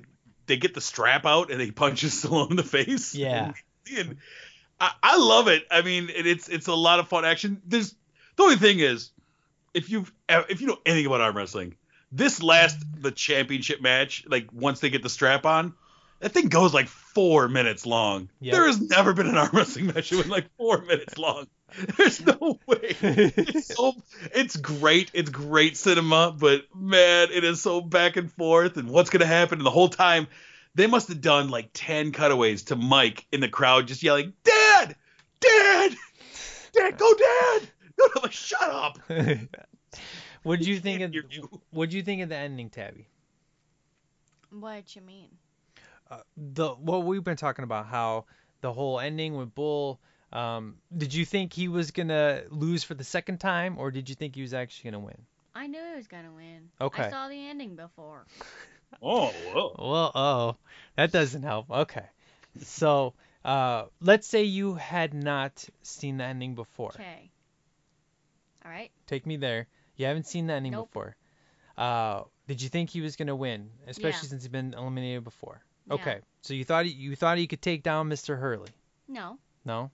they 0.46 0.56
get 0.56 0.74
the 0.74 0.80
strap 0.80 1.26
out 1.26 1.52
and 1.52 1.60
he 1.60 1.70
punches 1.70 2.12
Stallone 2.24 2.50
in 2.50 2.56
the 2.56 2.62
face. 2.62 3.14
Yeah. 3.14 3.52
and 3.96 4.16
I, 4.80 4.90
I 5.02 5.18
love 5.18 5.48
it. 5.48 5.66
I 5.70 5.82
mean, 5.82 6.10
it, 6.10 6.26
it's 6.26 6.48
it's 6.48 6.66
a 6.66 6.74
lot 6.74 6.98
of 6.98 7.08
fun 7.08 7.24
action. 7.24 7.60
There's 7.66 7.94
the 8.36 8.42
only 8.42 8.56
thing 8.56 8.80
is, 8.80 9.10
if 9.74 9.90
you 9.90 10.06
eh, 10.28 10.42
if 10.48 10.60
you 10.60 10.66
know 10.68 10.78
anything 10.86 11.06
about 11.06 11.20
arm 11.20 11.36
wrestling, 11.36 11.76
this 12.10 12.42
last 12.42 12.82
the 13.00 13.10
championship 13.10 13.82
match, 13.82 14.24
like 14.26 14.48
once 14.52 14.80
they 14.80 14.90
get 14.90 15.02
the 15.02 15.10
strap 15.10 15.44
on, 15.46 15.74
that 16.24 16.32
thing 16.32 16.48
goes 16.48 16.72
like 16.72 16.88
four 16.88 17.48
minutes 17.48 17.84
long. 17.84 18.30
Yep. 18.40 18.54
There 18.54 18.66
has 18.66 18.80
never 18.80 19.12
been 19.12 19.26
an 19.26 19.36
arm 19.36 19.50
wrestling 19.52 19.88
match 19.88 20.08
that 20.08 20.16
went 20.16 20.30
like 20.30 20.46
four 20.56 20.80
minutes 20.80 21.18
long. 21.18 21.48
There's 21.98 22.24
no 22.24 22.58
way. 22.66 22.96
It's 23.02 23.74
so 23.76 23.92
it's 24.34 24.56
great. 24.56 25.10
It's 25.12 25.28
great 25.28 25.76
cinema, 25.76 26.34
but 26.34 26.62
man, 26.74 27.28
it 27.30 27.44
is 27.44 27.60
so 27.60 27.82
back 27.82 28.16
and 28.16 28.32
forth 28.32 28.78
and 28.78 28.88
what's 28.88 29.10
gonna 29.10 29.26
happen. 29.26 29.58
And 29.58 29.66
the 29.66 29.70
whole 29.70 29.90
time, 29.90 30.26
they 30.74 30.86
must 30.86 31.08
have 31.08 31.20
done 31.20 31.50
like 31.50 31.68
ten 31.74 32.10
cutaways 32.10 32.62
to 32.64 32.76
Mike 32.76 33.26
in 33.30 33.40
the 33.40 33.48
crowd 33.50 33.86
just 33.86 34.02
yelling, 34.02 34.32
Dad! 34.44 34.96
Dad! 35.40 35.94
Dad, 36.72 36.96
go 36.96 37.12
dad! 37.12 37.68
No, 37.98 38.06
no, 38.06 38.22
like, 38.22 38.32
shut 38.32 38.62
up. 38.62 38.98
what 40.42 40.58
do 40.58 40.70
you 40.70 40.80
think 40.80 41.02
of 41.02 41.14
what 41.70 41.90
do 41.90 41.98
you 41.98 42.02
think 42.02 42.22
of 42.22 42.30
the 42.30 42.36
ending, 42.36 42.70
Tabby? 42.70 43.08
What 44.48 44.96
you 44.96 45.02
mean? 45.02 45.28
The 46.36 46.70
what 46.74 47.04
we've 47.04 47.24
been 47.24 47.36
talking 47.36 47.64
about 47.64 47.86
how 47.86 48.24
the 48.60 48.72
whole 48.72 49.00
ending 49.00 49.36
with 49.36 49.54
Bull. 49.54 50.00
Um, 50.32 50.76
did 50.96 51.14
you 51.14 51.24
think 51.24 51.52
he 51.52 51.68
was 51.68 51.90
gonna 51.92 52.42
lose 52.50 52.82
for 52.82 52.94
the 52.94 53.04
second 53.04 53.38
time, 53.38 53.78
or 53.78 53.90
did 53.90 54.08
you 54.08 54.14
think 54.14 54.34
he 54.34 54.42
was 54.42 54.52
actually 54.54 54.90
gonna 54.90 55.04
win? 55.04 55.26
I 55.54 55.66
knew 55.68 55.80
he 55.90 55.94
was 55.96 56.08
gonna 56.08 56.32
win. 56.32 56.70
Okay. 56.80 57.04
I 57.04 57.10
saw 57.10 57.28
the 57.28 57.48
ending 57.48 57.76
before. 57.76 58.26
Oh, 59.02 59.26
whoa. 59.52 59.74
Well, 59.76 60.12
oh, 60.14 60.56
that 60.96 61.10
doesn't 61.10 61.42
help. 61.42 61.68
Okay, 61.68 62.06
so 62.62 63.14
uh, 63.44 63.86
let's 64.00 64.26
say 64.26 64.44
you 64.44 64.74
had 64.74 65.12
not 65.14 65.64
seen 65.82 66.18
the 66.18 66.24
ending 66.24 66.54
before. 66.54 66.92
Okay. 66.94 67.30
All 68.64 68.70
right. 68.70 68.90
Take 69.08 69.26
me 69.26 69.36
there. 69.36 69.66
You 69.96 70.06
haven't 70.06 70.26
seen 70.28 70.46
the 70.46 70.54
ending 70.54 70.72
Nope. 70.72 70.88
before. 70.90 71.16
Uh, 71.76 72.22
did 72.46 72.62
you 72.62 72.68
think 72.68 72.88
he 72.90 73.00
was 73.00 73.16
gonna 73.16 73.34
win, 73.34 73.70
especially 73.86 74.08
Yeah. 74.10 74.30
since 74.30 74.42
he's 74.44 74.48
been 74.48 74.74
eliminated 74.74 75.24
before? 75.24 75.60
Yeah. 75.86 75.94
Okay, 75.94 76.18
so 76.42 76.54
you 76.54 76.64
thought 76.64 76.86
he, 76.86 76.92
you 76.92 77.16
thought 77.16 77.38
he 77.38 77.46
could 77.46 77.62
take 77.62 77.82
down 77.82 78.08
Mr. 78.08 78.38
Hurley? 78.38 78.70
No. 79.08 79.38
No. 79.64 79.90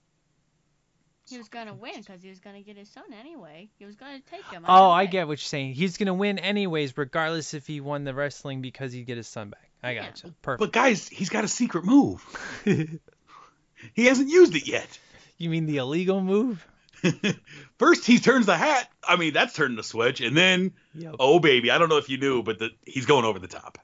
He 1.28 1.38
was 1.38 1.48
gonna 1.48 1.74
win 1.74 2.00
because 2.00 2.22
he 2.22 2.28
was 2.28 2.40
gonna 2.40 2.62
get 2.62 2.76
his 2.76 2.88
son 2.88 3.04
anyway. 3.18 3.68
He 3.78 3.84
was 3.84 3.94
gonna 3.94 4.20
take 4.30 4.44
him. 4.46 4.64
Oh, 4.66 4.90
I 4.90 5.06
get 5.06 5.28
what 5.28 5.32
you're 5.32 5.38
saying. 5.38 5.74
He's 5.74 5.96
gonna 5.96 6.14
win 6.14 6.38
anyways, 6.40 6.96
regardless 6.98 7.54
if 7.54 7.66
he 7.66 7.80
won 7.80 8.02
the 8.04 8.14
wrestling 8.14 8.62
because 8.62 8.92
he'd 8.92 9.06
get 9.06 9.16
his 9.16 9.28
son 9.28 9.50
back. 9.50 9.70
I 9.82 9.94
got 9.94 10.06
gotcha. 10.06 10.34
Perfect. 10.42 10.60
But 10.60 10.72
guys, 10.72 11.08
he's 11.08 11.28
got 11.28 11.44
a 11.44 11.48
secret 11.48 11.84
move. 11.84 12.24
he 12.64 14.06
hasn't 14.06 14.28
used 14.28 14.56
it 14.56 14.66
yet. 14.66 14.98
You 15.38 15.50
mean 15.50 15.66
the 15.66 15.76
illegal 15.78 16.20
move? 16.20 16.66
First, 17.78 18.04
he 18.04 18.18
turns 18.18 18.46
the 18.46 18.56
hat. 18.56 18.90
I 19.02 19.16
mean, 19.16 19.32
that's 19.32 19.54
turning 19.54 19.76
the 19.76 19.82
switch, 19.82 20.20
and 20.20 20.36
then, 20.36 20.72
Yep. 20.94 21.16
oh 21.18 21.38
baby, 21.38 21.70
I 21.70 21.78
don't 21.78 21.88
know 21.88 21.96
if 21.96 22.10
you 22.10 22.18
knew, 22.18 22.42
but 22.42 22.58
the, 22.58 22.70
he's 22.84 23.06
going 23.06 23.24
over 23.24 23.38
the 23.38 23.46
top. 23.48 23.78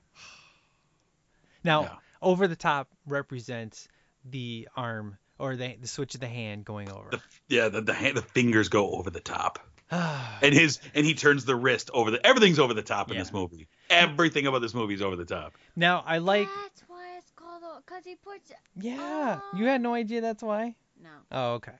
Now, 1.66 1.82
Yeah. 1.82 1.94
over 2.22 2.48
the 2.48 2.56
top 2.56 2.88
represents 3.06 3.88
the 4.24 4.68
arm 4.76 5.18
or 5.38 5.56
the 5.56 5.76
the 5.80 5.86
switch 5.88 6.14
of 6.14 6.20
the 6.20 6.28
hand 6.28 6.64
going 6.64 6.90
over. 6.90 7.10
The, 7.10 7.20
yeah, 7.48 7.68
the 7.68 7.82
the, 7.82 7.92
hand, 7.92 8.16
the 8.16 8.22
fingers 8.22 8.68
go 8.70 8.90
over 8.92 9.10
the 9.10 9.20
top, 9.20 9.58
and 9.90 10.54
his 10.54 10.80
and 10.94 11.04
he 11.04 11.14
turns 11.14 11.44
the 11.44 11.54
wrist 11.54 11.90
over 11.92 12.10
the. 12.10 12.26
Everything's 12.26 12.58
over 12.58 12.72
the 12.74 12.82
top 12.82 13.10
in 13.10 13.16
Yeah. 13.16 13.22
this 13.22 13.32
movie. 13.32 13.68
Everything 13.90 14.46
about 14.46 14.60
this 14.60 14.74
movie 14.74 14.94
is 14.94 15.02
over 15.02 15.16
the 15.16 15.24
top. 15.26 15.54
now, 15.76 16.02
I 16.06 16.18
like. 16.18 16.48
That's 16.62 16.82
why 16.88 17.18
it's 17.18 17.30
called 17.36 17.62
because 17.84 18.04
he 18.04 18.14
puts. 18.16 18.50
Yeah, 18.74 19.40
you 19.54 19.66
had 19.66 19.80
no 19.82 19.94
idea 19.94 20.20
that's 20.22 20.42
why. 20.42 20.74
No. 21.02 21.10
Oh, 21.30 21.52
okay. 21.54 21.72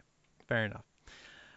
Fair 0.48 0.66
enough. 0.66 0.84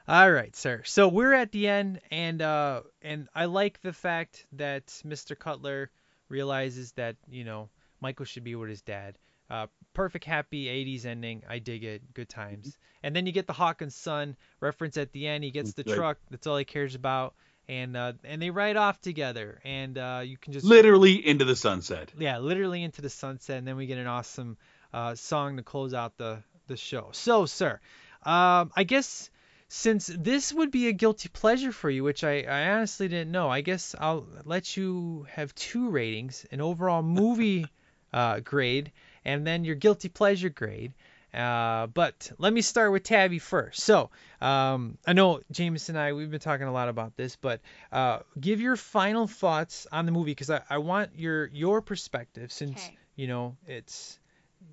All 0.08 0.32
right, 0.32 0.56
sir. 0.56 0.82
So 0.86 1.08
we're 1.08 1.34
at 1.34 1.52
the 1.52 1.68
end, 1.68 2.00
and 2.10 2.42
uh, 2.42 2.82
and 3.04 3.28
I 3.36 3.46
like 3.46 3.82
the 3.82 3.94
fact 3.94 4.46
that 4.54 4.88
Mr. 5.06 5.38
Cutler 5.38 5.92
realizes 6.30 6.94
that 6.94 7.18
you 7.30 7.44
know 7.44 7.70
Michael 8.02 8.26
should 8.26 8.44
be 8.44 8.56
with 8.56 8.70
his 8.70 8.82
dad. 8.82 9.18
Uh, 9.50 9.66
perfect 9.94 10.26
happy 10.26 10.66
80s 10.66 11.06
ending. 11.06 11.42
I 11.50 11.58
dig 11.60 11.84
it. 11.84 12.14
Good 12.14 12.30
times. 12.30 12.78
And 13.02 13.16
then 13.16 13.26
you 13.26 13.32
get 13.32 13.48
the 13.48 13.54
Hawkins 13.54 13.96
son 13.96 14.36
reference 14.60 14.96
at 14.98 15.12
the 15.12 15.28
end. 15.28 15.44
He 15.44 15.50
gets 15.52 15.74
the 15.74 15.84
truck. 15.84 16.18
That's 16.30 16.46
all 16.46 16.58
he 16.58 16.66
cares 16.66 16.94
about. 16.94 17.34
And 17.68 17.98
uh, 17.98 18.14
and 18.24 18.42
they 18.42 18.52
ride 18.52 18.78
off 18.78 19.02
together. 19.02 19.60
And 19.64 19.98
uh, 19.98 20.22
you 20.24 20.38
can 20.38 20.54
just 20.54 20.66
Literally 20.66 21.26
into 21.26 21.46
the 21.46 21.56
sunset. 21.56 22.12
yeah, 22.18 22.38
literally 22.40 22.84
into 22.84 23.02
the 23.02 23.10
sunset, 23.10 23.58
and 23.58 23.68
then 23.68 23.76
we 23.76 23.86
get 23.88 23.98
an 23.98 24.08
awesome 24.08 24.58
uh, 24.94 25.16
song 25.16 25.58
to 25.58 25.64
close 25.64 25.94
out 25.94 26.18
the 26.18 26.44
the 26.68 26.78
show. 26.78 27.10
So, 27.14 27.46
sir, 27.46 27.80
um, 28.24 28.72
I 28.76 28.86
guess 28.86 29.30
since 29.68 30.08
this 30.08 30.52
would 30.52 30.72
be 30.72 30.88
a 30.88 30.94
guilty 30.94 31.30
pleasure 31.30 31.72
for 31.72 31.92
you, 31.92 32.04
which 32.04 32.24
I, 32.24 32.42
I 32.42 32.70
honestly 32.72 33.08
didn't 33.08 33.32
know, 33.32 33.50
I 33.50 33.62
guess 33.62 33.96
I'll 34.00 34.28
let 34.46 34.76
you 34.76 35.28
have 35.30 35.54
two 35.54 35.90
ratings: 35.90 36.46
an 36.52 36.62
overall 36.62 37.04
movie 37.04 37.68
uh, 38.14 38.40
grade, 38.40 38.92
and 39.26 39.46
then 39.46 39.64
your 39.66 39.76
guilty 39.76 40.10
pleasure 40.10 40.50
grade. 40.50 40.94
Uh, 41.34 41.88
but 41.88 42.32
let 42.40 42.52
me 42.54 42.62
start 42.62 42.92
with 42.92 43.04
Tabby 43.04 43.40
first. 43.40 43.82
So, 43.82 44.10
um, 44.42 44.98
I 45.06 45.14
know 45.14 45.42
James 45.52 45.90
and 45.90 45.98
I, 45.98 46.14
we've 46.14 46.30
been 46.32 46.40
talking 46.40 46.68
a 46.68 46.72
lot 46.72 46.90
about 46.90 47.16
this, 47.16 47.36
but 47.36 47.62
uh, 47.92 48.20
give 48.40 48.60
your 48.62 48.76
final 48.76 49.28
thoughts 49.28 49.86
on 49.92 50.06
the 50.06 50.12
movie 50.12 50.32
because 50.32 50.50
I, 50.50 50.62
I 50.70 50.78
want 50.80 51.12
your 51.18 51.48
your 51.48 51.82
perspective 51.82 52.52
since 52.52 52.90
Okay. 52.90 52.98
you 53.16 53.28
know 53.28 53.58
it's 53.68 54.20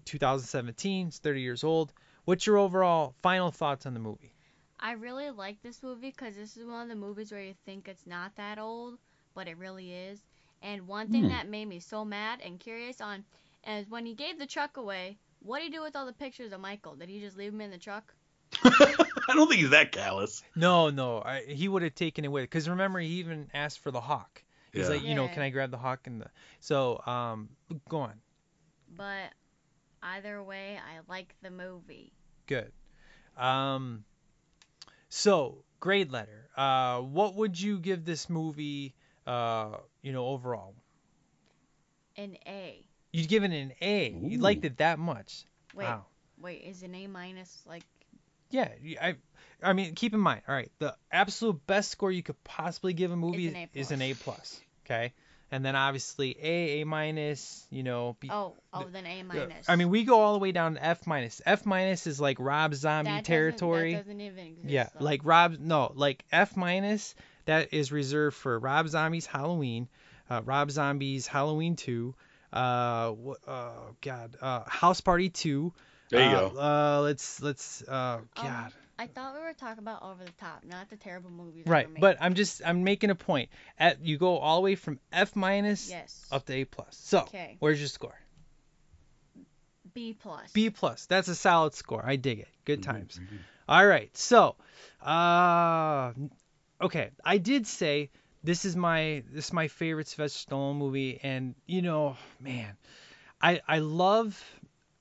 2017, 0.05 1.09
it's 1.09 1.19
30 1.19 1.41
years 1.43 1.65
old. 1.65 1.93
What's 2.25 2.47
your 2.47 2.59
overall 2.59 3.15
final 3.23 3.51
thoughts 3.51 3.87
on 3.87 3.95
the 3.95 4.01
movie? 4.01 4.33
I 4.81 4.93
really 4.93 5.31
like 5.31 5.63
this 5.63 5.83
movie 5.83 6.11
because 6.11 6.35
this 6.37 6.57
is 6.57 6.65
one 6.67 6.83
of 6.83 6.89
the 6.89 6.95
movies 6.97 7.31
where 7.33 7.43
you 7.43 7.55
think 7.65 7.89
it's 7.89 8.07
not 8.07 8.35
that 8.37 8.59
old, 8.59 8.99
but 9.35 9.49
it 9.49 9.57
really 9.59 9.93
is. 9.93 10.23
And 10.67 10.87
one 10.89 11.09
thing 11.09 11.23
Hmm. 11.23 11.29
that 11.29 11.49
made 11.49 11.67
me 11.69 11.81
so 11.81 12.05
mad 12.05 12.41
and 12.45 12.61
curious 12.61 13.01
on 13.01 13.25
is 13.67 13.89
when 13.89 14.05
he 14.07 14.15
gave 14.15 14.39
the 14.39 14.47
truck 14.47 14.77
away, 14.77 15.19
what 15.41 15.59
did 15.61 15.67
he 15.67 15.71
do 15.79 15.83
with 15.83 15.97
all 15.97 16.07
the 16.07 16.13
pictures 16.13 16.53
of 16.53 16.61
Michael? 16.61 16.97
Did 16.97 17.09
he 17.09 17.21
just 17.21 17.37
leave 17.37 17.53
them 17.53 17.61
in 17.61 17.71
the 17.71 17.79
truck? 17.79 18.15
I 18.65 19.35
don't 19.35 19.49
think 19.49 19.61
he's 19.61 19.71
that 19.71 19.93
callous. 19.93 20.43
No, 20.55 20.91
no, 20.91 21.21
I, 21.23 21.43
he 21.47 21.69
would 21.69 21.83
have 21.83 21.95
taken 21.95 22.25
it 22.25 22.29
with 22.29 22.45
because 22.45 22.69
remember 22.69 22.99
he 23.01 23.09
even 23.21 23.49
asked 23.55 23.81
for 23.81 23.91
the 23.91 24.01
hawk. 24.01 24.43
He's 24.73 24.89
Yeah. 24.89 24.95
like, 24.97 25.05
you 25.05 25.15
know, 25.15 25.29
can 25.29 25.43
I 25.43 25.51
grab 25.51 25.71
the 25.71 25.79
hawk 25.79 26.07
and 26.07 26.21
the 26.21 26.31
so 26.61 27.03
um 27.07 27.49
go 27.89 27.99
on. 28.01 28.15
But 28.97 29.33
either 30.03 30.43
way, 30.43 30.79
I 30.79 31.01
like 31.09 31.35
the 31.43 31.51
movie. 31.51 32.13
Good. 32.47 32.73
Um, 33.37 34.05
so 35.09 35.65
grade 35.81 36.11
letter. 36.13 36.49
Uh, 36.57 37.01
what 37.01 37.35
would 37.35 37.61
you 37.61 37.79
give 37.79 38.05
this 38.05 38.29
movie? 38.31 38.95
Uh, 39.27 39.77
you 40.07 40.13
know, 40.13 40.27
overall, 40.29 40.73
An 42.17 42.37
A. 42.47 42.87
you'd 43.13 43.29
give 43.29 43.43
it 43.43 43.51
an 43.51 43.73
A. 43.83 44.11
You 44.23 44.39
liked 44.39 44.65
it 44.65 44.79
that 44.79 45.01
much. 45.01 45.45
Wait, 45.75 45.85
Wow. 45.85 46.07
wait, 46.39 46.63
is 46.63 46.83
an 46.85 46.95
A 46.95 47.09
minus 47.09 47.63
like? 47.67 47.83
Yeah, 48.51 48.69
I, 49.03 49.17
I 49.61 49.73
mean, 49.73 49.97
keep 49.97 50.15
in 50.15 50.21
mind. 50.21 50.43
All 50.49 50.55
right, 50.55 50.71
the 50.79 50.95
absolute 51.11 51.67
best 51.67 51.91
score 51.91 52.13
you 52.13 52.23
could 52.23 52.43
possibly 52.45 52.93
give 52.93 53.11
a 53.11 53.17
movie 53.17 53.49
Is 53.49 53.53
an 53.55 53.57
A 53.75 53.79
is 53.79 53.91
an 53.91 54.01
A 54.03 54.15
plus. 54.15 54.61
Okay, 54.87 55.13
and 55.51 55.65
then 55.65 55.75
obviously 55.75 56.37
A, 56.41 56.81
A 56.83 56.87
minus. 56.87 57.67
You 57.71 57.83
know, 57.83 58.17
B, 58.21 58.29
Oh, 58.31 58.55
oh, 58.73 58.85
then 58.89 59.05
A 59.07 59.25
minus. 59.25 59.69
I 59.69 59.75
mean, 59.75 59.91
we 59.91 60.05
go 60.05 60.21
all 60.21 60.35
the 60.35 60.39
way 60.39 60.53
down 60.53 60.75
to 60.75 60.85
F 60.85 61.05
minus. 61.07 61.43
F 61.45 61.67
minus 61.67 62.07
is 62.07 62.21
like 62.21 62.39
Rob 62.39 62.75
Zombie 62.77 63.09
That 63.11 63.13
doesn't- 63.17 63.25
territory. 63.25 63.95
That 63.95 64.05
doesn't 64.05 64.21
even 64.21 64.47
exist. 64.47 64.69
Yeah, 64.71 64.89
though. 64.97 65.05
like 65.05 65.23
Rob. 65.25 65.59
No, 65.59 65.91
like 65.97 66.25
F 66.31 66.57
minus. 66.57 67.17
That 67.47 67.73
is 67.73 67.91
reserved 67.93 68.37
for 68.37 68.59
Rob 68.59 68.89
Zombie's 68.89 69.27
Halloween, 69.27 69.89
uh, 70.31 70.43
Rob 70.45 70.71
Zombie's 70.71 71.27
Halloween 71.27 71.77
2, 71.77 72.15
uh, 72.53 73.13
wh- 73.13 73.49
oh 73.49 73.97
God, 74.01 74.37
uh, 74.41 74.65
House 74.69 75.01
Party 75.01 75.31
2. 75.31 75.73
There 76.11 76.23
you 76.23 76.37
uh, 76.37 76.49
go. 76.51 76.59
Uh, 76.61 77.01
let's 77.03 77.43
let's 77.43 77.83
uh, 77.83 78.19
Um, 78.19 78.25
God. 78.43 78.73
I 78.99 79.07
thought 79.07 79.35
we 79.35 79.41
were 79.41 79.53
talking 79.53 79.83
about 79.83 80.03
over 80.03 80.25
the 80.25 80.33
top, 80.41 80.63
not 80.65 80.89
the 80.89 80.97
terrible 80.97 81.31
movies. 81.31 81.65
Right, 81.67 81.89
but 82.01 82.17
I'm 82.21 82.35
just 82.35 82.63
I'm 82.65 82.85
making 82.85 83.11
a 83.11 83.15
point. 83.15 83.51
At 83.79 84.01
you 84.05 84.17
go 84.19 84.39
all 84.39 84.57
the 84.57 84.63
way 84.63 84.75
from 84.75 84.99
F 85.13 85.37
minus 85.37 85.91
Yes. 85.91 86.27
up 86.33 86.47
to 86.47 86.55
A 86.55 86.65
plus. 86.65 86.97
So 87.05 87.21
Okay. 87.21 87.57
where's 87.61 87.79
your 87.81 87.89
score? 87.89 88.15
B 89.95 90.15
plus. 90.15 90.51
B 90.53 90.71
plus. 90.71 91.07
That's 91.07 91.29
a 91.29 91.35
solid 91.35 91.75
score. 91.75 92.03
I 92.05 92.17
dig 92.17 92.41
it. 92.41 92.49
Good 92.65 92.81
Mm-hmm, 92.81 92.91
times. 92.91 93.21
All 93.69 93.87
right. 93.87 94.15
So, 94.17 94.57
uh, 95.03 96.13
okay. 96.81 97.11
I 97.25 97.39
did 97.39 97.67
say 97.67 98.11
this 98.45 98.65
is 98.65 98.77
my 98.77 99.23
this 99.33 99.47
is 99.47 99.53
my 99.53 99.69
favorite 99.69 100.09
Sylvester 100.09 100.51
Stallone 100.51 100.77
movie, 100.77 101.21
and 101.23 101.55
you 101.67 101.83
know, 101.83 102.17
man, 102.41 102.77
I 103.41 103.61
I 103.67 103.79
love 103.79 104.43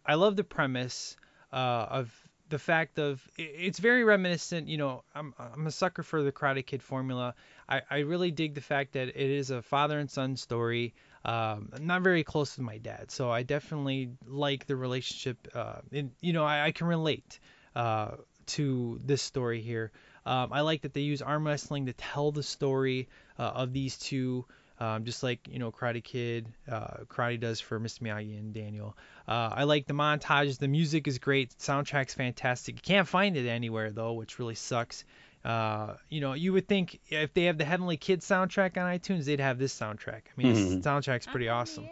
I 0.05 0.15
love 0.15 0.35
the 0.35 0.43
premise 0.43 1.15
uh, 1.53 1.87
of 1.89 2.27
the 2.49 2.59
fact 2.59 2.99
of 2.99 3.27
it's 3.37 3.79
very 3.79 4.03
reminiscent. 4.03 4.67
You 4.67 4.77
know, 4.77 5.03
I'm 5.13 5.33
I'm 5.39 5.67
a 5.67 5.71
sucker 5.71 6.03
for 6.03 6.23
the 6.23 6.31
Karate 6.31 6.65
Kid 6.65 6.81
formula. 6.83 7.35
I 7.67 7.81
I 7.89 7.97
really 7.99 8.31
dig 8.31 8.55
the 8.55 8.61
fact 8.61 8.93
that 8.93 9.09
it 9.09 9.15
is 9.15 9.49
a 9.51 9.61
father 9.61 9.99
and 9.99 10.09
son 10.09 10.35
story. 10.37 10.93
Um, 11.23 11.69
I'm 11.73 11.87
not 11.87 12.03
very 12.03 12.23
close 12.23 12.55
with 12.55 12.65
my 12.65 12.77
dad, 12.77 13.09
so 13.09 13.31
I 13.31 13.41
definitely 13.43 14.11
like 14.27 14.67
the 14.67 14.75
relationship. 14.75 15.47
Uh, 15.53 15.81
and 15.91 16.11
you 16.21 16.33
know, 16.33 16.43
I, 16.43 16.65
I 16.65 16.71
can 16.71 16.87
relate 16.87 17.39
uh, 17.75 18.11
to 18.47 18.99
this 19.03 19.21
story 19.21 19.61
here. 19.61 19.91
Um, 20.25 20.51
I 20.51 20.61
like 20.61 20.81
that 20.81 20.93
they 20.93 21.01
use 21.01 21.21
arm 21.21 21.45
wrestling 21.45 21.85
to 21.87 21.93
tell 21.93 22.31
the 22.31 22.43
story 22.43 23.07
uh, 23.37 23.43
of 23.43 23.73
these 23.73 23.97
two, 23.97 24.45
um, 24.79 25.05
just 25.05 25.21
like 25.23 25.47
you 25.49 25.59
know 25.59 25.71
Karate 25.71 26.03
Kid, 26.03 26.47
uh, 26.69 27.03
Karate 27.07 27.39
does 27.39 27.59
for 27.61 27.79
Mr. 27.79 28.01
Miyagi 28.01 28.37
and 28.39 28.53
Daniel. 28.53 28.97
Uh, 29.27 29.49
I 29.53 29.63
like 29.65 29.85
the 29.87 29.93
montages. 29.93 30.57
The 30.57 30.67
music 30.67 31.07
is 31.07 31.19
great. 31.19 31.55
Soundtrack's 31.59 32.13
fantastic. 32.13 32.75
You 32.75 32.81
can't 32.81 33.07
find 33.07 33.37
it 33.37 33.47
anywhere 33.47 33.91
though, 33.91 34.13
which 34.13 34.39
really 34.39 34.55
sucks. 34.55 35.03
Uh, 35.43 35.93
you 36.09 36.21
know, 36.21 36.33
you 36.33 36.53
would 36.53 36.67
think 36.67 36.99
if 37.09 37.33
they 37.35 37.43
have 37.43 37.59
the 37.59 37.65
Heavenly 37.65 37.97
Kids 37.97 38.27
soundtrack 38.27 38.77
on 38.77 38.97
iTunes, 38.97 39.25
they'd 39.25 39.39
have 39.39 39.59
this 39.59 39.79
soundtrack. 39.79 40.21
I 40.25 40.37
mean, 40.37 40.55
Mhm. 40.55 40.75
this 40.77 40.85
soundtrack's 40.85 41.27
pretty 41.27 41.49
Oh, 41.49 41.55
awesome. 41.57 41.87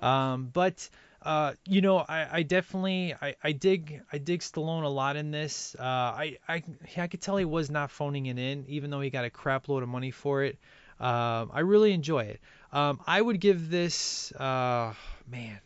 Um, 0.00 0.46
but 0.52 0.88
uh, 1.26 1.54
you 1.66 1.80
know, 1.80 1.98
I, 1.98 2.38
I 2.38 2.42
definitely 2.44 3.12
I, 3.20 3.34
I 3.42 3.50
dig 3.50 4.00
I 4.12 4.18
dig 4.18 4.42
Stallone 4.42 4.84
a 4.84 4.88
lot 4.88 5.16
in 5.16 5.32
this. 5.32 5.74
Uh, 5.76 5.82
I 5.82 6.38
I 6.48 6.62
I 6.96 7.08
could 7.08 7.20
tell 7.20 7.36
he 7.36 7.44
was 7.44 7.68
not 7.68 7.90
phoning 7.90 8.26
it 8.26 8.38
in, 8.38 8.64
even 8.68 8.90
though 8.90 9.00
he 9.00 9.10
got 9.10 9.24
a 9.24 9.30
crap 9.30 9.68
load 9.68 9.82
of 9.82 9.88
money 9.88 10.12
for 10.12 10.44
it. 10.44 10.56
Um, 11.00 11.50
I 11.52 11.60
really 11.60 11.92
enjoy 11.92 12.26
it. 12.26 12.40
Um, 12.72 13.00
I 13.04 13.20
would 13.20 13.40
give 13.40 13.68
this 13.68 14.30
uh, 14.36 14.94
man. 15.28 15.58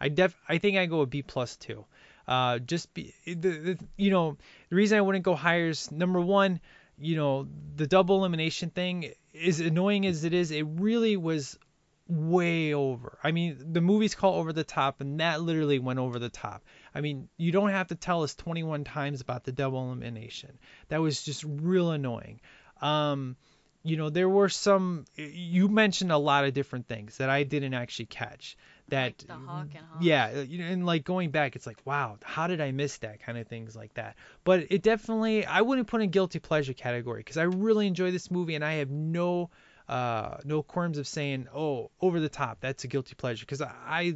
I 0.00 0.08
def 0.08 0.34
I 0.48 0.56
think 0.56 0.78
I 0.78 0.86
go 0.86 1.02
a 1.02 1.06
B 1.06 1.20
plus 1.20 1.56
two. 1.56 1.84
Uh, 2.26 2.60
just 2.60 2.94
be 2.94 3.12
the, 3.26 3.34
the 3.34 3.78
you 3.98 4.10
know 4.10 4.38
the 4.70 4.76
reason 4.76 4.96
I 4.96 5.02
wouldn't 5.02 5.22
go 5.22 5.34
higher 5.34 5.68
is 5.68 5.92
number 5.92 6.18
one, 6.18 6.60
you 6.96 7.16
know 7.16 7.46
the 7.76 7.86
double 7.86 8.20
elimination 8.20 8.70
thing 8.70 9.12
is 9.34 9.60
annoying 9.60 10.06
as 10.06 10.24
it 10.24 10.32
is. 10.32 10.50
It 10.50 10.62
really 10.62 11.18
was 11.18 11.58
way 12.08 12.74
over. 12.74 13.18
I 13.22 13.32
mean, 13.32 13.72
the 13.72 13.80
movie's 13.80 14.14
called 14.14 14.36
Over 14.36 14.52
the 14.52 14.64
Top, 14.64 15.00
and 15.00 15.20
that 15.20 15.40
literally 15.40 15.78
went 15.78 15.98
over 15.98 16.18
the 16.18 16.28
top. 16.28 16.62
I 16.94 17.00
mean, 17.00 17.28
you 17.36 17.50
don't 17.52 17.70
have 17.70 17.88
to 17.88 17.94
tell 17.94 18.22
us 18.22 18.34
21 18.34 18.84
times 18.84 19.20
about 19.20 19.44
the 19.44 19.52
double 19.52 19.84
elimination. 19.86 20.58
That 20.88 21.00
was 21.00 21.22
just 21.22 21.44
real 21.44 21.90
annoying. 21.92 22.40
Um, 22.82 23.36
you 23.82 23.96
know, 23.96 24.10
there 24.10 24.28
were 24.28 24.48
some. 24.48 25.04
You 25.16 25.68
mentioned 25.68 26.12
a 26.12 26.18
lot 26.18 26.44
of 26.44 26.52
different 26.54 26.88
things 26.88 27.18
that 27.18 27.30
I 27.30 27.42
didn't 27.44 27.74
actually 27.74 28.06
catch. 28.06 28.56
that 28.88 29.18
the 29.18 29.32
Hawk 29.32 29.68
and 29.74 29.86
Hawk. 29.90 29.98
yeah 30.02 30.30
uh, 30.36 30.40
you 30.40 30.58
know 30.58 30.66
and 30.66 30.84
like 30.84 31.04
going 31.04 31.30
back 31.30 31.56
it's 31.56 31.66
like 31.66 31.78
wow 31.86 32.18
how 32.22 32.46
did 32.48 32.60
i 32.60 32.70
miss 32.70 32.98
that 32.98 33.22
kind 33.22 33.38
of 33.38 33.46
things 33.48 33.74
like 33.74 33.94
that 33.94 34.14
but 34.44 34.66
it 34.70 34.82
definitely 34.82 35.46
i 35.46 35.62
wouldn't 35.62 35.88
put 35.88 36.02
in 36.02 36.10
guilty 36.10 36.38
pleasure 36.38 36.74
category 36.74 37.20
because 37.20 37.38
i 37.38 37.44
really 37.44 37.86
enjoy 37.86 38.10
this 38.10 38.30
movie 38.30 38.54
and 38.56 38.62
i 38.62 38.74
have 38.74 38.90
no 38.90 39.48
uh 39.88 40.38
no 40.44 40.62
qualms 40.62 40.98
of 40.98 41.06
saying 41.06 41.46
oh 41.54 41.90
over 42.00 42.20
the 42.20 42.28
top 42.28 42.58
that's 42.60 42.84
a 42.84 42.88
guilty 42.88 43.14
pleasure 43.14 43.44
because 43.44 43.60
I, 43.60 43.70
I 43.86 44.14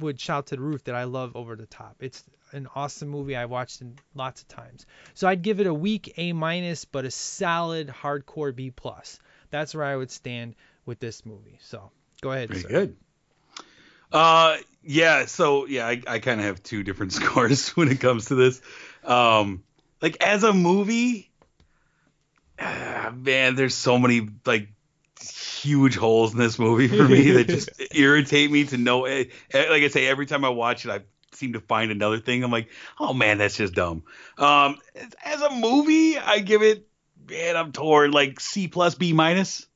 would 0.00 0.20
shout 0.20 0.46
to 0.48 0.56
the 0.56 0.62
roof 0.62 0.84
that 0.84 0.94
i 0.94 1.04
love 1.04 1.36
over 1.36 1.54
the 1.54 1.66
top 1.66 1.96
it's 2.00 2.24
an 2.52 2.66
awesome 2.74 3.08
movie 3.08 3.36
i 3.36 3.44
watched 3.44 3.80
it 3.80 3.88
lots 4.14 4.42
of 4.42 4.48
times 4.48 4.86
so 5.14 5.28
i'd 5.28 5.42
give 5.42 5.60
it 5.60 5.66
a 5.66 5.74
weak 5.74 6.14
a 6.16 6.32
minus 6.32 6.84
but 6.84 7.04
a 7.04 7.10
solid 7.12 7.88
hardcore 7.88 8.54
b 8.54 8.70
plus 8.70 9.20
that's 9.50 9.74
where 9.74 9.84
i 9.84 9.94
would 9.94 10.10
stand 10.10 10.56
with 10.84 10.98
this 10.98 11.24
movie 11.24 11.58
so 11.60 11.90
go 12.20 12.32
ahead 12.32 12.48
Very 12.48 12.62
sir. 12.62 12.68
good. 12.68 12.96
Uh, 14.12 14.58
yeah. 14.84 15.26
So 15.26 15.66
yeah, 15.66 15.86
I, 15.88 16.00
I 16.06 16.18
kind 16.20 16.38
of 16.40 16.46
have 16.46 16.62
two 16.62 16.84
different 16.84 17.12
scores 17.18 17.70
when 17.70 17.88
it 17.88 17.98
comes 18.00 18.26
to 18.26 18.36
this. 18.36 18.62
Um, 19.02 19.64
like 20.00 20.22
as 20.22 20.44
a 20.44 20.52
movie, 20.52 21.30
ah, 22.60 23.12
man, 23.14 23.56
there's 23.56 23.74
so 23.74 23.98
many 23.98 24.28
like 24.46 24.68
huge 25.20 25.96
holes 25.96 26.32
in 26.32 26.38
this 26.38 26.58
movie 26.58 26.88
for 26.88 27.08
me 27.08 27.30
that 27.32 27.48
just 27.48 27.70
irritate 27.94 28.50
me 28.50 28.64
to 28.64 28.76
no. 28.76 29.04
eh, 29.06 29.24
eh, 29.52 29.70
Like 29.70 29.82
I 29.82 29.88
say, 29.88 30.06
every 30.06 30.26
time 30.26 30.44
I 30.44 30.50
watch 30.50 30.84
it, 30.84 30.90
I 30.90 31.00
seem 31.32 31.54
to 31.54 31.60
find 31.60 31.90
another 31.90 32.18
thing. 32.18 32.42
I'm 32.44 32.50
like, 32.50 32.68
oh 33.00 33.12
man, 33.14 33.38
that's 33.38 33.56
just 33.56 33.74
dumb. 33.74 34.02
Um, 34.38 34.78
as 35.24 35.40
a 35.40 35.50
movie, 35.50 36.18
I 36.18 36.40
give 36.40 36.62
it, 36.62 36.86
man, 37.28 37.56
I'm 37.56 37.72
torn, 37.72 38.10
like 38.10 38.40
C 38.40 38.68
plus 38.68 38.94
B 38.94 39.12
minus. 39.12 39.66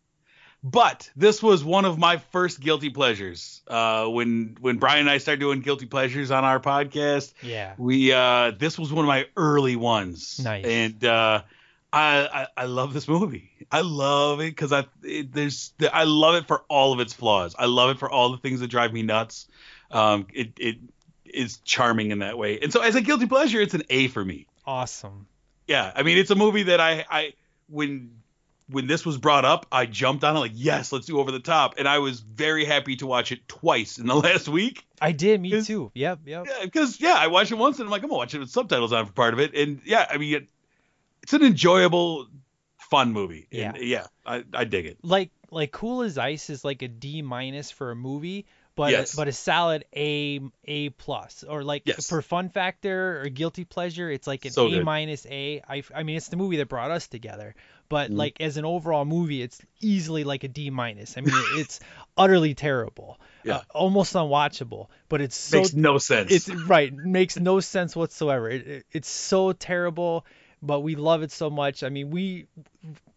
But 0.62 1.08
this 1.14 1.40
was 1.40 1.62
one 1.62 1.84
of 1.84 1.98
my 1.98 2.16
first 2.16 2.58
guilty 2.58 2.90
pleasures. 2.90 3.62
Uh, 3.68 4.06
when 4.06 4.56
when 4.60 4.78
Brian 4.78 5.00
and 5.00 5.10
I 5.10 5.18
started 5.18 5.38
doing 5.38 5.60
guilty 5.60 5.86
pleasures 5.86 6.32
on 6.32 6.44
our 6.44 6.58
podcast, 6.58 7.32
Yeah. 7.42 7.74
we 7.78 8.12
uh, 8.12 8.50
this 8.58 8.76
was 8.76 8.92
one 8.92 9.04
of 9.04 9.08
my 9.08 9.26
early 9.36 9.76
ones. 9.76 10.40
Nice. 10.42 10.64
And 10.64 11.04
uh, 11.04 11.42
I, 11.92 12.28
I 12.42 12.46
I 12.56 12.64
love 12.66 12.92
this 12.92 13.08
movie. 13.08 13.50
I 13.70 13.80
love 13.80 14.40
it 14.40 14.50
because 14.50 14.72
I 14.72 14.86
it, 15.02 15.32
there's 15.32 15.72
I 15.92 16.04
love 16.04 16.34
it 16.34 16.46
for 16.46 16.64
all 16.68 16.92
of 16.92 17.00
its 17.00 17.12
flaws. 17.12 17.54
I 17.58 17.66
love 17.66 17.90
it 17.90 17.98
for 17.98 18.10
all 18.10 18.30
the 18.30 18.38
things 18.38 18.60
that 18.60 18.68
drive 18.68 18.92
me 18.92 19.02
nuts. 19.02 19.46
Um, 19.90 20.26
it 20.34 20.52
it 20.58 20.76
is 21.24 21.58
charming 21.58 22.10
in 22.10 22.18
that 22.20 22.36
way. 22.38 22.58
And 22.60 22.72
so 22.72 22.80
as 22.82 22.94
a 22.94 23.00
guilty 23.00 23.26
pleasure, 23.26 23.60
it's 23.60 23.74
an 23.74 23.82
A 23.90 24.08
for 24.08 24.24
me. 24.24 24.46
awesome 24.66 25.26
Yeah, 25.66 25.92
I 25.94 26.02
mean 26.02 26.18
it's 26.18 26.30
a 26.30 26.34
movie 26.34 26.64
that 26.64 26.80
I 26.80 27.04
I 27.10 27.32
when 27.68 28.10
when 28.70 28.86
this 28.86 29.06
was 29.06 29.16
brought 29.16 29.46
up, 29.46 29.64
I 29.72 29.86
jumped 29.86 30.24
on 30.24 30.36
it 30.36 30.40
like 30.40 30.52
yes, 30.54 30.92
let's 30.92 31.06
do 31.06 31.18
over 31.18 31.32
the 31.32 31.40
top, 31.40 31.76
and 31.78 31.88
I 31.88 32.00
was 32.00 32.20
very 32.20 32.66
happy 32.66 32.96
to 32.96 33.06
watch 33.06 33.32
it 33.32 33.48
twice 33.48 33.98
in 33.98 34.06
the 34.06 34.14
last 34.28 34.46
week. 34.46 34.84
I 35.00 35.12
did, 35.12 35.40
me 35.40 35.62
too. 35.62 35.90
Yep, 35.94 36.20
yep. 36.26 36.46
Yeah, 36.46 36.64
because 36.64 37.00
yeah, 37.00 37.14
I 37.16 37.28
watched 37.28 37.50
it 37.50 37.56
once 37.56 37.78
and 37.78 37.86
I'm 37.86 37.90
like 37.90 38.02
I'm 38.02 38.08
gonna 38.08 38.18
watch 38.18 38.34
it 38.34 38.40
with 38.40 38.50
subtitles 38.50 38.92
on 38.92 39.06
for 39.06 39.12
part 39.12 39.32
of 39.32 39.40
it, 39.40 39.54
and 39.54 39.80
yeah, 39.86 40.06
I 40.10 40.18
mean 40.18 40.34
it, 40.34 40.48
it's 41.22 41.32
an 41.32 41.42
enjoyable, 41.42 42.26
fun 42.90 43.12
movie. 43.12 43.48
And, 43.52 43.76
Yeah. 43.76 43.82
yeah, 43.82 44.06
I, 44.24 44.44
I 44.52 44.64
dig 44.64 44.86
it. 44.86 44.98
Like 45.02 45.30
like 45.50 45.72
Cool 45.72 46.02
as 46.02 46.18
Ice 46.18 46.50
is 46.50 46.64
like 46.64 46.82
a 46.82 46.88
D 46.88 47.22
minus 47.22 47.70
for 47.70 47.90
a 47.90 47.96
movie, 47.96 48.46
but 48.76 48.90
Yes. 48.92 49.14
but 49.14 49.28
a 49.28 49.32
solid 49.32 49.84
A 49.96 50.40
A 50.64 50.90
plus. 50.90 51.42
Or 51.42 51.62
like 51.64 51.82
Yes. 51.86 52.08
for 52.08 52.20
fun 52.22 52.50
factor 52.50 53.20
or 53.22 53.28
guilty 53.28 53.64
pleasure, 53.64 54.10
it's 54.10 54.26
like 54.26 54.44
an 54.44 54.50
So 54.52 54.68
A 54.68 54.82
minus 54.84 55.26
A. 55.26 55.62
I 55.68 55.82
I 55.94 56.02
mean 56.02 56.16
it's 56.16 56.28
the 56.28 56.36
movie 56.36 56.58
that 56.58 56.68
brought 56.68 56.90
us 56.90 57.08
together, 57.08 57.54
but 57.88 58.10
Mhm. 58.10 58.16
like 58.16 58.40
as 58.40 58.56
an 58.58 58.64
overall 58.66 59.04
movie, 59.06 59.40
it's 59.42 59.60
easily 59.80 60.24
like 60.24 60.44
a 60.44 60.48
D 60.48 60.68
minus. 60.70 61.16
I 61.16 61.22
mean 61.22 61.34
it's 61.50 61.80
utterly 62.16 62.54
terrible. 62.54 63.18
Yeah. 63.44 63.56
Uh, 63.56 63.60
almost 63.70 64.12
unwatchable, 64.14 64.88
but 65.08 65.22
it's 65.22 65.36
so 65.36 65.58
Makes 65.60 65.72
no 65.74 65.96
sense. 65.98 66.32
It's 66.32 66.48
right, 66.50 66.92
makes 66.92 67.38
no 67.38 67.60
sense 67.60 67.96
whatsoever. 67.96 68.50
It, 68.50 68.66
it, 68.66 68.86
it's 68.92 69.08
so 69.08 69.52
terrible, 69.52 70.26
but 70.62 70.80
we 70.80 70.94
love 70.96 71.22
it 71.22 71.32
so 71.32 71.50
much. 71.50 71.82
I 71.82 71.88
mean, 71.88 72.10
we 72.10 72.46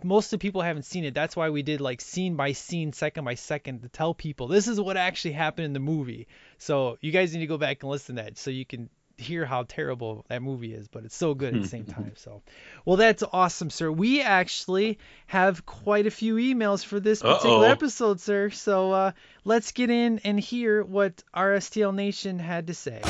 most 0.04 0.28
of 0.28 0.40
the 0.40 0.42
people 0.42 0.62
haven't 0.62 0.84
seen 0.84 1.04
it. 1.06 1.14
That's 1.14 1.36
why 1.36 1.50
we 1.50 1.64
did 1.64 1.82
like 1.82 2.02
scene 2.02 2.36
by 2.36 2.52
scene, 2.54 2.94
second 2.94 3.26
by 3.26 3.36
second 3.36 3.82
to 3.82 3.90
tell 3.90 4.14
people 4.14 4.48
this 4.48 4.68
is 4.68 4.80
what 4.80 4.98
actually 4.98 5.34
happened 5.34 5.66
in 5.66 5.74
the 5.74 5.80
movie. 5.80 6.28
So 6.58 6.98
you 7.02 7.12
guys 7.12 7.34
need 7.34 7.40
to 7.40 7.48
go 7.48 7.58
back 7.58 7.84
and 7.84 7.92
listen 7.92 8.16
to 8.18 8.24
that 8.24 8.38
so 8.38 8.52
you 8.52 8.66
can 8.66 8.90
hear 9.18 9.46
how 9.46 9.64
terrible 9.64 10.26
that 10.30 10.42
movie 10.42 10.74
is, 10.74 10.88
but 10.88 11.06
it's 11.06 11.16
so 11.16 11.34
good 11.34 11.56
at 11.56 11.62
the 11.62 11.68
same 11.68 11.86
time. 11.98 12.14
So, 12.16 12.42
well, 12.86 12.98
that's 12.98 13.24
awesome, 13.32 13.70
sir. 13.70 13.92
We 13.92 14.22
actually 14.22 14.98
have 15.28 15.66
quite 15.66 16.08
a 16.08 16.12
few 16.12 16.36
emails 16.36 16.84
for 16.84 17.00
this 17.00 17.22
particular 17.22 17.66
Uh-oh. 17.68 17.72
episode, 17.72 18.20
sir. 18.20 18.50
So 18.50 18.92
uh, 18.92 19.12
let's 19.46 19.72
get 19.72 19.90
in 19.90 20.20
and 20.24 20.40
hear 20.40 20.84
what 20.84 21.24
RSTL 21.36 21.94
Nation 21.94 22.40
had 22.40 22.68
to 22.68 22.74
say. 22.74 23.02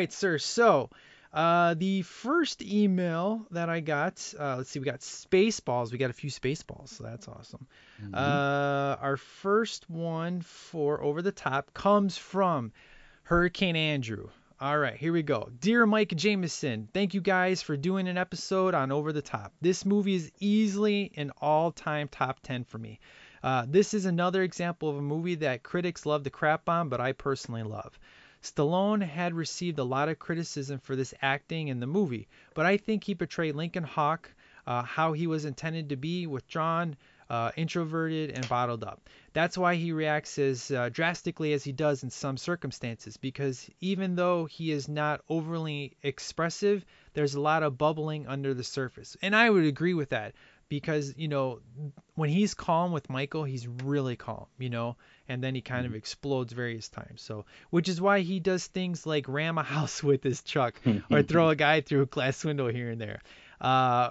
Right, 0.00 0.12
sir. 0.12 0.38
So, 0.38 0.88
uh, 1.32 1.74
the 1.74 2.00
first 2.02 2.62
email 2.62 3.46
that 3.50 3.68
I 3.68 3.80
got, 3.80 4.32
uh, 4.38 4.56
let's 4.56 4.70
see, 4.70 4.78
we 4.78 4.86
got 4.86 5.00
Spaceballs. 5.00 5.92
We 5.92 5.98
got 5.98 6.08
a 6.08 6.14
few 6.14 6.30
Spaceballs, 6.30 6.88
so 6.88 7.04
that's 7.04 7.28
awesome. 7.28 7.66
Uh, 8.14 8.96
our 8.98 9.18
first 9.18 9.90
one 9.90 10.40
for 10.40 11.02
Over 11.02 11.20
the 11.20 11.32
Top 11.32 11.74
comes 11.74 12.16
from 12.16 12.72
Hurricane 13.24 13.76
Andrew. 13.76 14.28
All 14.58 14.78
right, 14.78 14.96
here 14.96 15.12
we 15.12 15.22
go. 15.22 15.50
Dear 15.60 15.84
Mike 15.84 16.14
Jameson, 16.16 16.88
thank 16.94 17.12
you 17.12 17.20
guys 17.20 17.62
for 17.62 17.76
doing 17.76 18.08
an 18.08 18.16
episode 18.16 18.74
on 18.74 18.90
Over 18.90 19.12
the 19.12 19.22
Top. 19.22 19.52
This 19.60 19.84
movie 19.84 20.14
is 20.14 20.32
easily 20.40 21.12
an 21.16 21.30
all 21.42 21.72
time 21.72 22.08
top 22.08 22.40
10 22.42 22.64
for 22.64 22.78
me. 22.78 23.00
Uh, 23.42 23.66
this 23.68 23.92
is 23.92 24.06
another 24.06 24.42
example 24.42 24.88
of 24.88 24.96
a 24.96 25.02
movie 25.02 25.36
that 25.36 25.62
critics 25.62 26.06
love 26.06 26.24
to 26.24 26.30
crap 26.30 26.68
on, 26.70 26.88
but 26.88 27.00
I 27.00 27.12
personally 27.12 27.62
love. 27.62 27.98
Stallone 28.42 29.02
had 29.02 29.34
received 29.34 29.78
a 29.78 29.84
lot 29.84 30.08
of 30.08 30.18
criticism 30.18 30.78
for 30.78 30.96
this 30.96 31.14
acting 31.20 31.68
in 31.68 31.80
the 31.80 31.86
movie, 31.86 32.28
but 32.54 32.66
I 32.66 32.76
think 32.76 33.04
he 33.04 33.14
portrayed 33.14 33.54
Lincoln 33.54 33.84
Hawk 33.84 34.30
uh, 34.66 34.82
how 34.82 35.12
he 35.12 35.26
was 35.26 35.44
intended 35.44 35.88
to 35.88 35.96
be 35.96 36.26
withdrawn, 36.26 36.96
uh, 37.28 37.50
introverted, 37.56 38.30
and 38.30 38.48
bottled 38.48 38.84
up. 38.84 39.00
That's 39.32 39.58
why 39.58 39.74
he 39.76 39.92
reacts 39.92 40.38
as 40.38 40.70
uh, 40.70 40.88
drastically 40.90 41.52
as 41.52 41.64
he 41.64 41.72
does 41.72 42.02
in 42.02 42.10
some 42.10 42.36
circumstances, 42.36 43.16
because 43.16 43.68
even 43.80 44.16
though 44.16 44.44
he 44.44 44.70
is 44.70 44.88
not 44.88 45.22
overly 45.28 45.96
expressive, 46.02 46.84
there's 47.14 47.34
a 47.34 47.40
lot 47.40 47.62
of 47.62 47.78
bubbling 47.78 48.26
under 48.26 48.54
the 48.54 48.64
surface. 48.64 49.16
And 49.22 49.34
I 49.34 49.50
would 49.50 49.64
agree 49.64 49.94
with 49.94 50.10
that 50.10 50.34
because, 50.70 51.12
you 51.18 51.28
know, 51.28 51.58
when 52.14 52.30
he's 52.30 52.54
calm 52.54 52.92
with 52.92 53.10
Michael, 53.10 53.44
he's 53.44 53.66
really 53.66 54.16
calm, 54.16 54.46
you 54.56 54.70
know, 54.70 54.96
and 55.28 55.42
then 55.42 55.54
he 55.54 55.60
kind 55.60 55.84
of 55.84 55.94
explodes 55.94 56.52
various 56.52 56.88
times. 56.88 57.20
So, 57.20 57.44
which 57.70 57.88
is 57.88 58.00
why 58.00 58.20
he 58.20 58.38
does 58.38 58.66
things 58.68 59.04
like 59.04 59.26
ram 59.28 59.58
a 59.58 59.64
house 59.64 60.02
with 60.10 60.22
his 60.22 60.42
truck 60.42 60.80
or 61.10 61.22
throw 61.22 61.50
a 61.50 61.56
guy 61.56 61.82
through 61.82 62.02
a 62.02 62.06
glass 62.06 62.42
window 62.44 62.70
here 62.70 62.88
and 62.88 63.00
there. 63.00 63.20
Uh, 63.60 64.10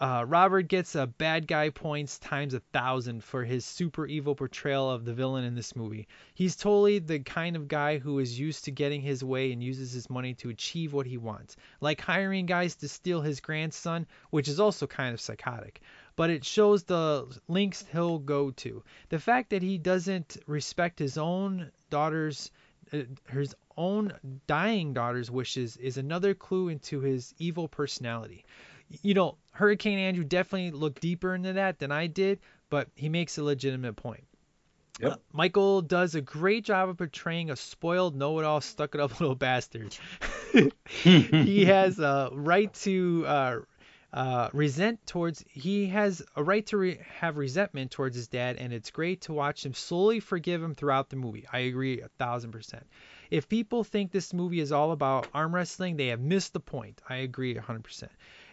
uh, 0.00 0.24
Robert 0.28 0.68
gets 0.68 0.94
a 0.94 1.08
bad 1.08 1.48
guy 1.48 1.70
points 1.70 2.20
times 2.20 2.54
a 2.54 2.60
thousand 2.72 3.24
for 3.24 3.44
his 3.44 3.64
super 3.64 4.06
evil 4.06 4.36
portrayal 4.36 4.88
of 4.88 5.04
the 5.04 5.12
villain 5.12 5.42
in 5.44 5.56
this 5.56 5.74
movie. 5.74 6.06
He's 6.34 6.54
totally 6.54 7.00
the 7.00 7.18
kind 7.18 7.56
of 7.56 7.66
guy 7.66 7.98
who 7.98 8.20
is 8.20 8.38
used 8.38 8.66
to 8.66 8.70
getting 8.70 9.00
his 9.00 9.24
way 9.24 9.50
and 9.50 9.60
uses 9.60 9.90
his 9.90 10.08
money 10.08 10.34
to 10.34 10.50
achieve 10.50 10.92
what 10.92 11.06
he 11.06 11.16
wants, 11.16 11.56
like 11.80 12.00
hiring 12.00 12.46
guys 12.46 12.76
to 12.76 12.88
steal 12.88 13.22
his 13.22 13.40
grandson, 13.40 14.06
which 14.30 14.46
is 14.46 14.60
also 14.60 14.86
kind 14.86 15.12
of 15.12 15.20
psychotic. 15.20 15.80
But 16.14 16.30
it 16.30 16.44
shows 16.44 16.84
the 16.84 17.26
links 17.48 17.84
he'll 17.90 18.20
go 18.20 18.52
to. 18.52 18.84
The 19.08 19.18
fact 19.18 19.50
that 19.50 19.62
he 19.62 19.78
doesn't 19.78 20.36
respect 20.46 21.00
his 21.00 21.18
own 21.18 21.72
daughter's 21.90 22.52
uh, 22.92 22.98
his 23.30 23.54
own 23.76 24.12
dying 24.46 24.92
daughter's 24.94 25.30
wishes 25.30 25.76
is 25.76 25.98
another 25.98 26.34
clue 26.34 26.68
into 26.68 27.00
his 27.00 27.34
evil 27.38 27.66
personality 27.66 28.44
you 29.02 29.14
know, 29.14 29.36
Hurricane 29.52 29.98
Andrew 29.98 30.24
definitely 30.24 30.70
looked 30.70 31.00
deeper 31.00 31.34
into 31.34 31.54
that 31.54 31.78
than 31.78 31.92
I 31.92 32.06
did, 32.06 32.40
but 32.70 32.88
he 32.94 33.08
makes 33.08 33.38
a 33.38 33.42
legitimate 33.42 33.96
point. 33.96 34.24
Yep. 35.00 35.12
Uh, 35.12 35.16
Michael 35.32 35.82
does 35.82 36.14
a 36.14 36.20
great 36.20 36.64
job 36.64 36.88
of 36.88 36.98
portraying 36.98 37.50
a 37.50 37.56
spoiled, 37.56 38.16
know-it-all, 38.16 38.60
stuck-it-up 38.60 39.20
little 39.20 39.36
bastard. 39.36 39.96
he 40.88 41.64
has 41.64 41.98
a 41.98 42.30
right 42.32 42.72
to 42.74 43.24
uh, 43.26 43.58
uh, 44.12 44.48
resent 44.52 45.06
towards. 45.06 45.44
He 45.48 45.86
has 45.88 46.22
a 46.34 46.42
right 46.42 46.66
to 46.66 46.78
re- 46.78 47.00
have 47.20 47.36
resentment 47.36 47.90
towards 47.90 48.16
his 48.16 48.26
dad, 48.26 48.56
and 48.56 48.72
it's 48.72 48.90
great 48.90 49.20
to 49.22 49.32
watch 49.32 49.64
him 49.64 49.74
slowly 49.74 50.18
forgive 50.18 50.62
him 50.62 50.74
throughout 50.74 51.10
the 51.10 51.16
movie. 51.16 51.46
I 51.52 51.60
agree 51.60 52.00
a 52.00 52.08
thousand 52.18 52.50
percent. 52.50 52.86
If 53.30 53.48
people 53.48 53.84
think 53.84 54.10
this 54.10 54.32
movie 54.32 54.60
is 54.60 54.72
all 54.72 54.92
about 54.92 55.28
arm 55.34 55.54
wrestling, 55.54 55.96
they 55.96 56.08
have 56.08 56.20
missed 56.20 56.54
the 56.54 56.60
point. 56.60 57.00
I 57.08 57.16
agree 57.16 57.56
a 57.56 57.60
100%. 57.60 58.08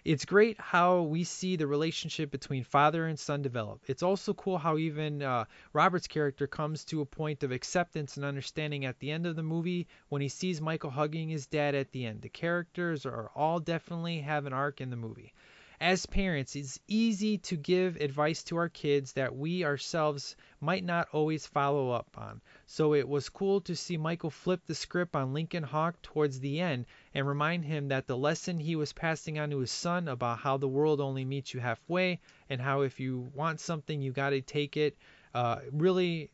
It's 0.05 0.23
great 0.23 0.61
how 0.61 1.01
we 1.01 1.23
see 1.23 1.55
the 1.55 1.65
relationship 1.65 2.29
between 2.29 2.63
father 2.63 3.07
and 3.07 3.17
son 3.17 3.41
develop. 3.41 3.81
It's 3.87 4.03
also 4.03 4.35
cool 4.35 4.59
how 4.59 4.77
even 4.77 5.23
uh, 5.23 5.45
Robert's 5.73 6.05
character 6.05 6.45
comes 6.45 6.85
to 6.85 7.01
a 7.01 7.07
point 7.07 7.41
of 7.41 7.51
acceptance 7.51 8.15
and 8.15 8.23
understanding 8.23 8.85
at 8.85 8.99
the 8.99 9.09
end 9.09 9.25
of 9.25 9.35
the 9.35 9.41
movie 9.41 9.87
when 10.09 10.21
he 10.21 10.29
sees 10.29 10.61
Michael 10.61 10.91
hugging 10.91 11.29
his 11.29 11.47
dad 11.47 11.73
at 11.73 11.91
the 11.91 12.05
end. 12.05 12.21
The 12.21 12.29
characters 12.29 13.07
are 13.07 13.31
all 13.35 13.59
definitely 13.59 14.19
have 14.19 14.45
an 14.45 14.53
arc 14.53 14.79
in 14.79 14.91
the 14.91 14.95
movie. 14.95 15.33
As 15.79 16.05
parents, 16.05 16.55
it's 16.55 16.79
easy 16.87 17.37
to 17.39 17.57
give 17.57 17.97
advice 17.97 18.43
to 18.43 18.57
our 18.57 18.69
kids 18.69 19.13
that 19.13 19.35
we 19.35 19.65
ourselves 19.65 20.37
might 20.61 20.85
not 20.85 21.09
always 21.11 21.45
follow 21.45 21.91
up 21.91 22.17
on. 22.17 22.41
So 22.65 22.93
it 22.93 23.07
was 23.07 23.27
cool 23.27 23.59
to 23.61 23.75
see 23.75 23.97
Michael 23.97 24.29
flip 24.29 24.61
the 24.65 24.73
script 24.73 25.15
on 25.15 25.33
Lincoln 25.33 25.63
Hawk 25.63 26.01
towards 26.01 26.39
the 26.39 26.61
end 26.61 26.85
and 27.13 27.27
remind 27.27 27.65
him 27.65 27.89
that 27.89 28.07
the 28.07 28.17
lesson 28.17 28.57
he 28.57 28.77
was 28.77 28.93
passing 28.93 29.37
on 29.37 29.49
to 29.49 29.59
his 29.59 29.71
son 29.71 30.07
about 30.07 30.39
how 30.39 30.57
the 30.57 30.67
world 30.67 31.01
only 31.01 31.25
meets 31.25 31.53
you 31.53 31.59
halfway 31.59 32.21
and 32.49 32.61
how 32.61 32.81
if 32.81 33.01
you 33.01 33.29
want 33.33 33.59
something, 33.59 34.01
you 34.01 34.13
got 34.13 34.29
to 34.29 34.41
take 34.41 34.77
it, 34.77 34.97
uh, 35.33 35.59
really 35.73 36.31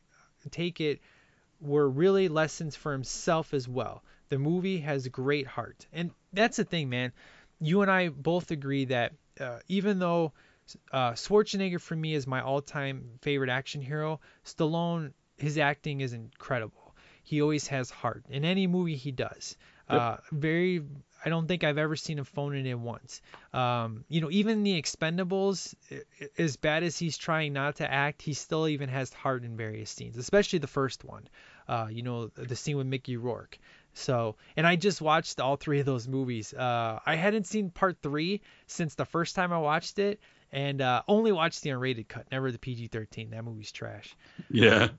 take 0.52 0.80
it, 0.82 1.02
were 1.60 1.90
really 1.90 2.28
lessons 2.28 2.76
for 2.76 2.92
himself 2.92 3.54
as 3.56 3.68
well. 3.68 4.04
The 4.30 4.38
movie 4.38 4.80
has 4.80 5.08
great 5.08 5.48
heart. 5.48 5.88
And 5.92 6.12
that's 6.32 6.58
the 6.58 6.64
thing, 6.64 6.90
man. 6.90 7.12
You 7.60 7.82
and 7.82 7.92
I 7.92 8.10
both 8.10 8.52
agree 8.52 8.86
that 8.86 9.14
uh, 9.42 9.60
even 9.68 10.00
though 10.00 10.34
uh, 10.92 11.12
Schwarzenegger 11.12 11.82
for 11.82 11.96
me 11.96 12.14
is 12.14 12.28
my 12.28 12.42
all-time 12.42 13.20
favorite 13.22 13.50
action 13.50 13.82
hero, 13.82 14.20
Stallone 14.46 15.14
his 15.42 15.58
acting 15.58 16.02
is 16.02 16.14
incredible. 16.14 16.96
He 17.24 17.42
always 17.42 17.68
has 17.68 17.90
heart 17.90 18.24
in 18.30 18.46
any 18.46 18.68
movie 18.68 18.96
he 18.96 19.12
does. 19.12 19.58
Yep. 19.90 20.02
Uh, 20.02 20.18
very, 20.32 20.84
I 21.26 21.30
don't 21.30 21.48
think 21.48 21.64
I've 21.64 21.78
ever 21.78 21.96
seen 21.96 22.18
him 22.18 22.26
phone 22.26 22.56
it 22.56 22.66
in 22.66 22.84
once. 22.84 23.22
Um, 23.54 24.06
you 24.08 24.22
know, 24.22 24.32
even 24.32 24.64
the 24.64 24.82
Expendables, 24.82 25.76
as 26.38 26.56
bad 26.56 26.84
as 26.84 26.98
he's 26.98 27.18
trying 27.18 27.54
not 27.54 27.78
to 27.78 27.92
act, 27.92 28.22
he 28.22 28.34
still 28.34 28.68
even 28.68 28.90
has 28.90 29.12
heart 29.12 29.44
in 29.44 29.58
various 29.58 29.90
scenes, 29.90 30.18
especially 30.18 30.60
the 30.60 30.68
first 30.68 31.04
one. 31.04 31.28
Uh, 31.68 31.88
you 31.92 32.04
know, 32.04 32.28
the 32.28 32.56
scene 32.56 32.78
with 32.78 32.88
Mickey 32.88 33.18
Rourke. 33.18 33.58
So, 33.94 34.38
and 34.56 34.66
I 34.66 34.76
just 34.76 35.02
watched 35.02 35.40
all 35.40 35.58
three 35.58 35.80
of 35.80 35.86
those 35.86 36.08
movies. 36.08 36.54
Uh, 36.54 37.00
I 37.06 37.16
hadn't 37.16 37.46
seen 37.46 37.70
part 37.70 37.98
three 38.02 38.42
since 38.68 38.96
the 38.96 39.06
first 39.06 39.36
time 39.36 39.52
I 39.52 39.58
watched 39.58 40.00
it, 40.00 40.20
and 40.52 40.82
uh, 40.82 41.04
only 41.08 41.32
watched 41.32 41.62
the 41.62 41.72
unrated 41.72 42.08
cut, 42.08 42.28
never 42.32 42.52
the 42.52 42.60
PG-13. 42.60 43.32
That 43.32 43.44
movie's 43.44 43.72
trash. 43.72 44.16
Yeah. 44.50 44.90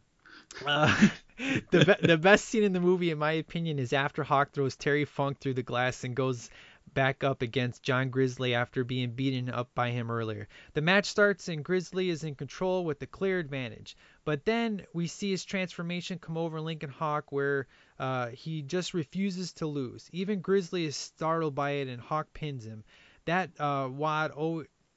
Uh, 0.67 1.09
the 1.71 1.85
be- 1.85 2.07
the 2.07 2.19
best 2.19 2.47
scene 2.47 2.65
in 2.65 2.73
the 2.73 2.81
movie, 2.81 3.11
in 3.11 3.19
my 3.19 3.33
opinion, 3.33 3.79
is 3.79 3.93
after 3.93 4.23
Hawk 4.23 4.53
throws 4.53 4.77
Terry 4.77 5.05
Funk 5.05 5.41
through 5.41 5.55
the 5.55 5.63
glass 5.63 6.05
and 6.05 6.15
goes 6.15 6.51
back 6.95 7.25
up 7.25 7.43
against 7.43 7.83
John 7.83 8.11
Grizzly 8.11 8.55
after 8.55 8.85
being 8.85 9.13
beaten 9.13 9.49
up 9.49 9.75
by 9.75 9.91
him 9.91 10.11
earlier. 10.11 10.49
The 10.75 10.83
match 10.83 11.07
starts 11.07 11.49
and 11.49 11.65
Grizzly 11.65 12.11
is 12.11 12.25
in 12.25 12.35
control 12.35 12.85
with 12.85 12.99
the 12.99 13.07
clear 13.07 13.39
advantage. 13.39 13.97
But 14.25 14.45
then 14.45 14.85
we 14.93 15.07
see 15.07 15.31
his 15.31 15.45
transformation 15.45 16.19
come 16.19 16.37
over 16.37 16.61
Lincoln 16.61 16.91
Hawk 16.91 17.33
where 17.33 17.67
uh, 18.03 18.31
he 18.31 18.63
just 18.63 18.95
refuses 18.95 19.53
to 19.53 19.67
lose. 19.69 20.11
Even 20.13 20.41
Grizzly 20.41 20.87
is 20.87 20.97
startled 20.97 21.55
by 21.55 21.71
it 21.71 21.87
and 21.87 22.01
Hawk 22.01 22.27
pins 22.35 22.67
him. 22.67 22.83
That 23.27 23.51
uh, 23.61 23.89
Wad 23.93 24.33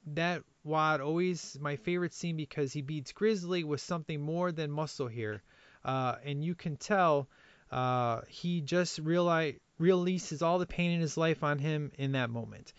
that 0.08 0.42
Wad 0.64 1.00
always 1.00 1.56
my 1.60 1.76
favorite 1.76 2.12
scene 2.12 2.36
because 2.36 2.72
he 2.72 2.82
beats 2.82 3.12
Grizzly 3.12 3.62
with 3.62 3.80
something 3.80 4.20
more 4.20 4.50
than 4.50 4.72
muscle 4.72 5.06
here. 5.06 5.44
Uh, 5.84 6.16
and 6.24 6.44
you 6.44 6.56
can 6.56 6.76
tell 6.76 7.28
uh, 7.70 8.22
he 8.26 8.60
just 8.60 8.98
releases 9.78 10.42
all 10.42 10.58
the 10.58 10.66
pain 10.66 10.90
in 10.90 11.00
his 11.00 11.16
life 11.16 11.44
on 11.44 11.60
him 11.60 11.92
in 11.98 12.10
that 12.12 12.28
moment. 12.28 12.72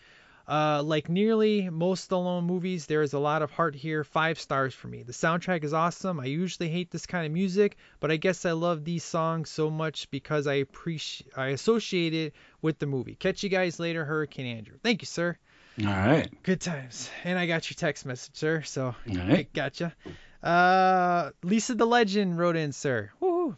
Uh, 0.48 0.82
like 0.82 1.10
nearly 1.10 1.68
most 1.68 2.08
Stallone 2.08 2.44
movies, 2.44 2.86
there 2.86 3.02
is 3.02 3.12
a 3.12 3.18
lot 3.18 3.42
of 3.42 3.50
heart 3.50 3.74
here. 3.74 4.02
Five 4.02 4.40
stars 4.40 4.72
for 4.72 4.88
me. 4.88 5.02
The 5.02 5.12
soundtrack 5.12 5.62
is 5.62 5.74
awesome. 5.74 6.18
I 6.18 6.24
usually 6.24 6.70
hate 6.70 6.90
this 6.90 7.04
kind 7.04 7.26
of 7.26 7.32
music, 7.32 7.76
but 8.00 8.10
I 8.10 8.16
guess 8.16 8.46
I 8.46 8.52
love 8.52 8.82
these 8.82 9.04
songs 9.04 9.50
so 9.50 9.68
much 9.68 10.10
because 10.10 10.46
I 10.46 10.54
appreciate, 10.54 11.30
I 11.36 11.48
associate 11.48 12.14
it 12.14 12.34
with 12.62 12.78
the 12.78 12.86
movie. 12.86 13.14
Catch 13.14 13.42
you 13.42 13.50
guys 13.50 13.78
later, 13.78 14.06
Hurricane 14.06 14.46
Andrew. 14.46 14.78
Thank 14.82 15.02
you, 15.02 15.06
sir. 15.06 15.36
All 15.80 15.92
right. 15.92 16.30
Good 16.42 16.62
times. 16.62 17.10
And 17.24 17.38
I 17.38 17.46
got 17.46 17.70
your 17.70 17.76
text 17.76 18.06
message, 18.06 18.34
sir. 18.36 18.62
So 18.62 18.86
All 18.86 19.16
right. 19.16 19.52
gotcha. 19.52 19.94
Uh, 20.42 21.30
Lisa 21.42 21.74
the 21.74 21.86
Legend 21.86 22.38
wrote 22.38 22.56
in, 22.56 22.72
sir. 22.72 23.10
Woohoo. 23.20 23.56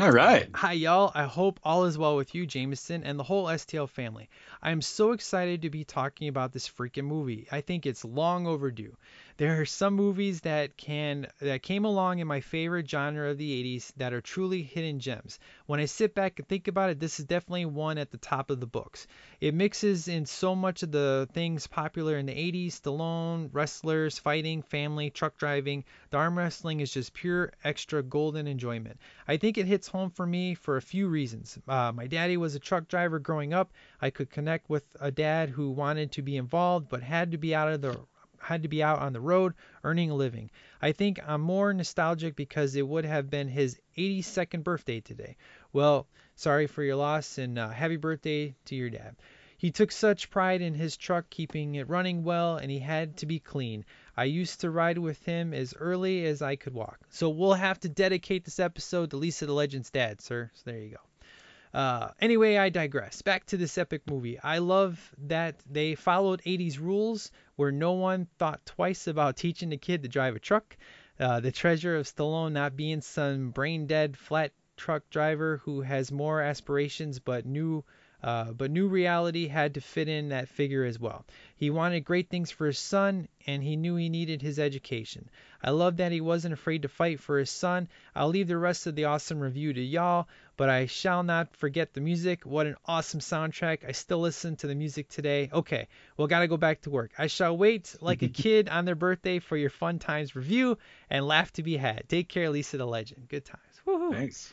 All 0.00 0.10
right. 0.10 0.48
Hi, 0.54 0.72
y'all. 0.72 1.12
I 1.14 1.24
hope 1.24 1.60
all 1.62 1.84
is 1.84 1.98
well 1.98 2.16
with 2.16 2.34
you, 2.34 2.46
Jameson, 2.46 3.04
and 3.04 3.18
the 3.18 3.22
whole 3.22 3.44
STL 3.44 3.86
family. 3.86 4.30
I 4.62 4.70
am 4.70 4.80
so 4.80 5.12
excited 5.12 5.60
to 5.60 5.68
be 5.68 5.84
talking 5.84 6.28
about 6.28 6.54
this 6.54 6.66
freaking 6.66 7.04
movie. 7.04 7.46
I 7.52 7.60
think 7.60 7.84
it's 7.84 8.02
long 8.02 8.46
overdue. 8.46 8.96
There 9.40 9.58
are 9.58 9.64
some 9.64 9.94
movies 9.94 10.42
that 10.42 10.76
can 10.76 11.26
that 11.40 11.62
came 11.62 11.86
along 11.86 12.18
in 12.18 12.26
my 12.26 12.42
favorite 12.42 12.90
genre 12.90 13.30
of 13.30 13.38
the 13.38 13.78
80s 13.78 13.90
that 13.96 14.12
are 14.12 14.20
truly 14.20 14.62
hidden 14.62 15.00
gems. 15.00 15.38
When 15.64 15.80
I 15.80 15.86
sit 15.86 16.14
back 16.14 16.38
and 16.38 16.46
think 16.46 16.68
about 16.68 16.90
it, 16.90 17.00
this 17.00 17.18
is 17.18 17.24
definitely 17.24 17.64
one 17.64 17.96
at 17.96 18.10
the 18.10 18.18
top 18.18 18.50
of 18.50 18.60
the 18.60 18.66
books. 18.66 19.06
It 19.40 19.54
mixes 19.54 20.08
in 20.08 20.26
so 20.26 20.54
much 20.54 20.82
of 20.82 20.92
the 20.92 21.26
things 21.32 21.66
popular 21.66 22.18
in 22.18 22.26
the 22.26 22.34
80s 22.34 22.82
Stallone, 22.82 23.48
wrestlers, 23.50 24.18
fighting, 24.18 24.60
family, 24.60 25.08
truck 25.08 25.38
driving. 25.38 25.84
The 26.10 26.18
arm 26.18 26.36
wrestling 26.36 26.80
is 26.80 26.92
just 26.92 27.14
pure 27.14 27.50
extra 27.64 28.02
golden 28.02 28.46
enjoyment. 28.46 29.00
I 29.26 29.38
think 29.38 29.56
it 29.56 29.64
hits 29.64 29.88
home 29.88 30.10
for 30.10 30.26
me 30.26 30.54
for 30.54 30.76
a 30.76 30.82
few 30.82 31.08
reasons. 31.08 31.58
Uh, 31.66 31.92
my 31.92 32.06
daddy 32.06 32.36
was 32.36 32.56
a 32.56 32.60
truck 32.60 32.88
driver 32.88 33.18
growing 33.18 33.54
up. 33.54 33.72
I 34.02 34.10
could 34.10 34.28
connect 34.28 34.68
with 34.68 34.84
a 35.00 35.10
dad 35.10 35.48
who 35.48 35.70
wanted 35.70 36.12
to 36.12 36.20
be 36.20 36.36
involved 36.36 36.90
but 36.90 37.02
had 37.02 37.32
to 37.32 37.38
be 37.38 37.54
out 37.54 37.72
of 37.72 37.80
the 37.80 37.98
had 38.40 38.62
to 38.62 38.68
be 38.68 38.82
out 38.82 38.98
on 38.98 39.12
the 39.12 39.20
road 39.20 39.54
earning 39.84 40.10
a 40.10 40.14
living. 40.14 40.50
I 40.82 40.92
think 40.92 41.20
I'm 41.26 41.40
more 41.40 41.72
nostalgic 41.72 42.36
because 42.36 42.74
it 42.74 42.86
would 42.86 43.04
have 43.04 43.30
been 43.30 43.48
his 43.48 43.78
82nd 43.96 44.64
birthday 44.64 45.00
today. 45.00 45.36
Well, 45.72 46.06
sorry 46.36 46.66
for 46.66 46.82
your 46.82 46.96
loss 46.96 47.38
and 47.38 47.58
uh, 47.58 47.68
happy 47.68 47.96
birthday 47.96 48.54
to 48.66 48.74
your 48.74 48.90
dad. 48.90 49.16
He 49.58 49.70
took 49.70 49.92
such 49.92 50.30
pride 50.30 50.62
in 50.62 50.72
his 50.72 50.96
truck 50.96 51.28
keeping 51.28 51.74
it 51.74 51.88
running 51.88 52.24
well 52.24 52.56
and 52.56 52.70
he 52.70 52.78
had 52.78 53.18
to 53.18 53.26
be 53.26 53.38
clean. 53.38 53.84
I 54.16 54.24
used 54.24 54.62
to 54.62 54.70
ride 54.70 54.96
with 54.96 55.22
him 55.24 55.52
as 55.52 55.74
early 55.74 56.24
as 56.24 56.40
I 56.40 56.56
could 56.56 56.72
walk. 56.72 56.98
So 57.10 57.28
we'll 57.28 57.52
have 57.52 57.78
to 57.80 57.88
dedicate 57.90 58.46
this 58.46 58.58
episode 58.58 59.10
to 59.10 59.18
Lisa 59.18 59.44
the 59.44 59.52
Legend's 59.52 59.90
dad, 59.90 60.22
sir. 60.22 60.50
So 60.54 60.62
there 60.64 60.80
you 60.80 60.90
go. 60.92 61.78
Uh, 61.78 62.08
anyway, 62.20 62.56
I 62.56 62.68
digress. 62.68 63.22
Back 63.22 63.46
to 63.46 63.56
this 63.56 63.78
epic 63.78 64.02
movie. 64.08 64.38
I 64.40 64.58
love 64.58 65.14
that 65.26 65.56
they 65.70 65.94
followed 65.94 66.42
80s 66.42 66.80
rules 66.80 67.30
where 67.60 67.70
no 67.70 67.92
one 67.92 68.26
thought 68.38 68.64
twice 68.64 69.06
about 69.06 69.36
teaching 69.36 69.68
the 69.68 69.76
kid 69.76 70.02
to 70.02 70.08
drive 70.08 70.34
a 70.34 70.38
truck. 70.38 70.78
Uh, 71.18 71.40
the 71.40 71.52
treasure 71.52 71.94
of 71.94 72.06
Stallone 72.06 72.52
not 72.52 72.74
being 72.74 73.02
some 73.02 73.50
brain 73.50 73.86
dead 73.86 74.16
flat 74.16 74.50
truck 74.78 75.02
driver 75.10 75.58
who 75.58 75.82
has 75.82 76.10
more 76.10 76.40
aspirations 76.40 77.18
but 77.18 77.44
new 77.44 77.84
uh, 78.22 78.52
but 78.52 78.70
new 78.70 78.88
reality 78.88 79.48
had 79.48 79.74
to 79.74 79.80
fit 79.80 80.08
in 80.08 80.28
that 80.28 80.48
figure 80.48 80.84
as 80.84 80.98
well. 80.98 81.24
He 81.56 81.70
wanted 81.70 82.04
great 82.04 82.28
things 82.28 82.50
for 82.50 82.66
his 82.66 82.78
son, 82.78 83.28
and 83.46 83.62
he 83.62 83.76
knew 83.76 83.96
he 83.96 84.08
needed 84.08 84.42
his 84.42 84.58
education. 84.58 85.28
I 85.62 85.70
love 85.70 85.98
that 85.98 86.12
he 86.12 86.20
wasn't 86.20 86.54
afraid 86.54 86.82
to 86.82 86.88
fight 86.88 87.20
for 87.20 87.38
his 87.38 87.50
son. 87.50 87.88
I'll 88.14 88.28
leave 88.28 88.48
the 88.48 88.56
rest 88.56 88.86
of 88.86 88.94
the 88.94 89.04
awesome 89.04 89.40
review 89.40 89.72
to 89.72 89.80
y'all, 89.80 90.28
but 90.56 90.68
I 90.68 90.86
shall 90.86 91.22
not 91.22 91.54
forget 91.56 91.92
the 91.92 92.00
music. 92.00 92.44
What 92.44 92.66
an 92.66 92.76
awesome 92.86 93.20
soundtrack. 93.20 93.86
I 93.86 93.92
still 93.92 94.20
listen 94.20 94.56
to 94.56 94.66
the 94.66 94.74
music 94.74 95.08
today. 95.08 95.50
Okay, 95.52 95.88
well, 96.16 96.28
gotta 96.28 96.48
go 96.48 96.56
back 96.56 96.82
to 96.82 96.90
work. 96.90 97.12
I 97.18 97.26
shall 97.26 97.56
wait 97.56 97.94
like 98.00 98.22
a 98.22 98.28
kid 98.42 98.68
on 98.68 98.84
their 98.84 98.94
birthday 98.94 99.38
for 99.38 99.56
your 99.56 99.70
fun 99.70 99.98
times 99.98 100.36
review 100.36 100.78
and 101.10 101.26
laugh 101.26 101.52
to 101.54 101.62
be 101.62 101.76
had. 101.76 102.08
Take 102.08 102.28
care, 102.28 102.48
Lisa 102.50 102.76
the 102.78 102.86
Legend. 102.86 103.28
Good 103.28 103.44
times. 103.44 103.80
Woohoo. 103.86 104.12
Thanks. 104.12 104.52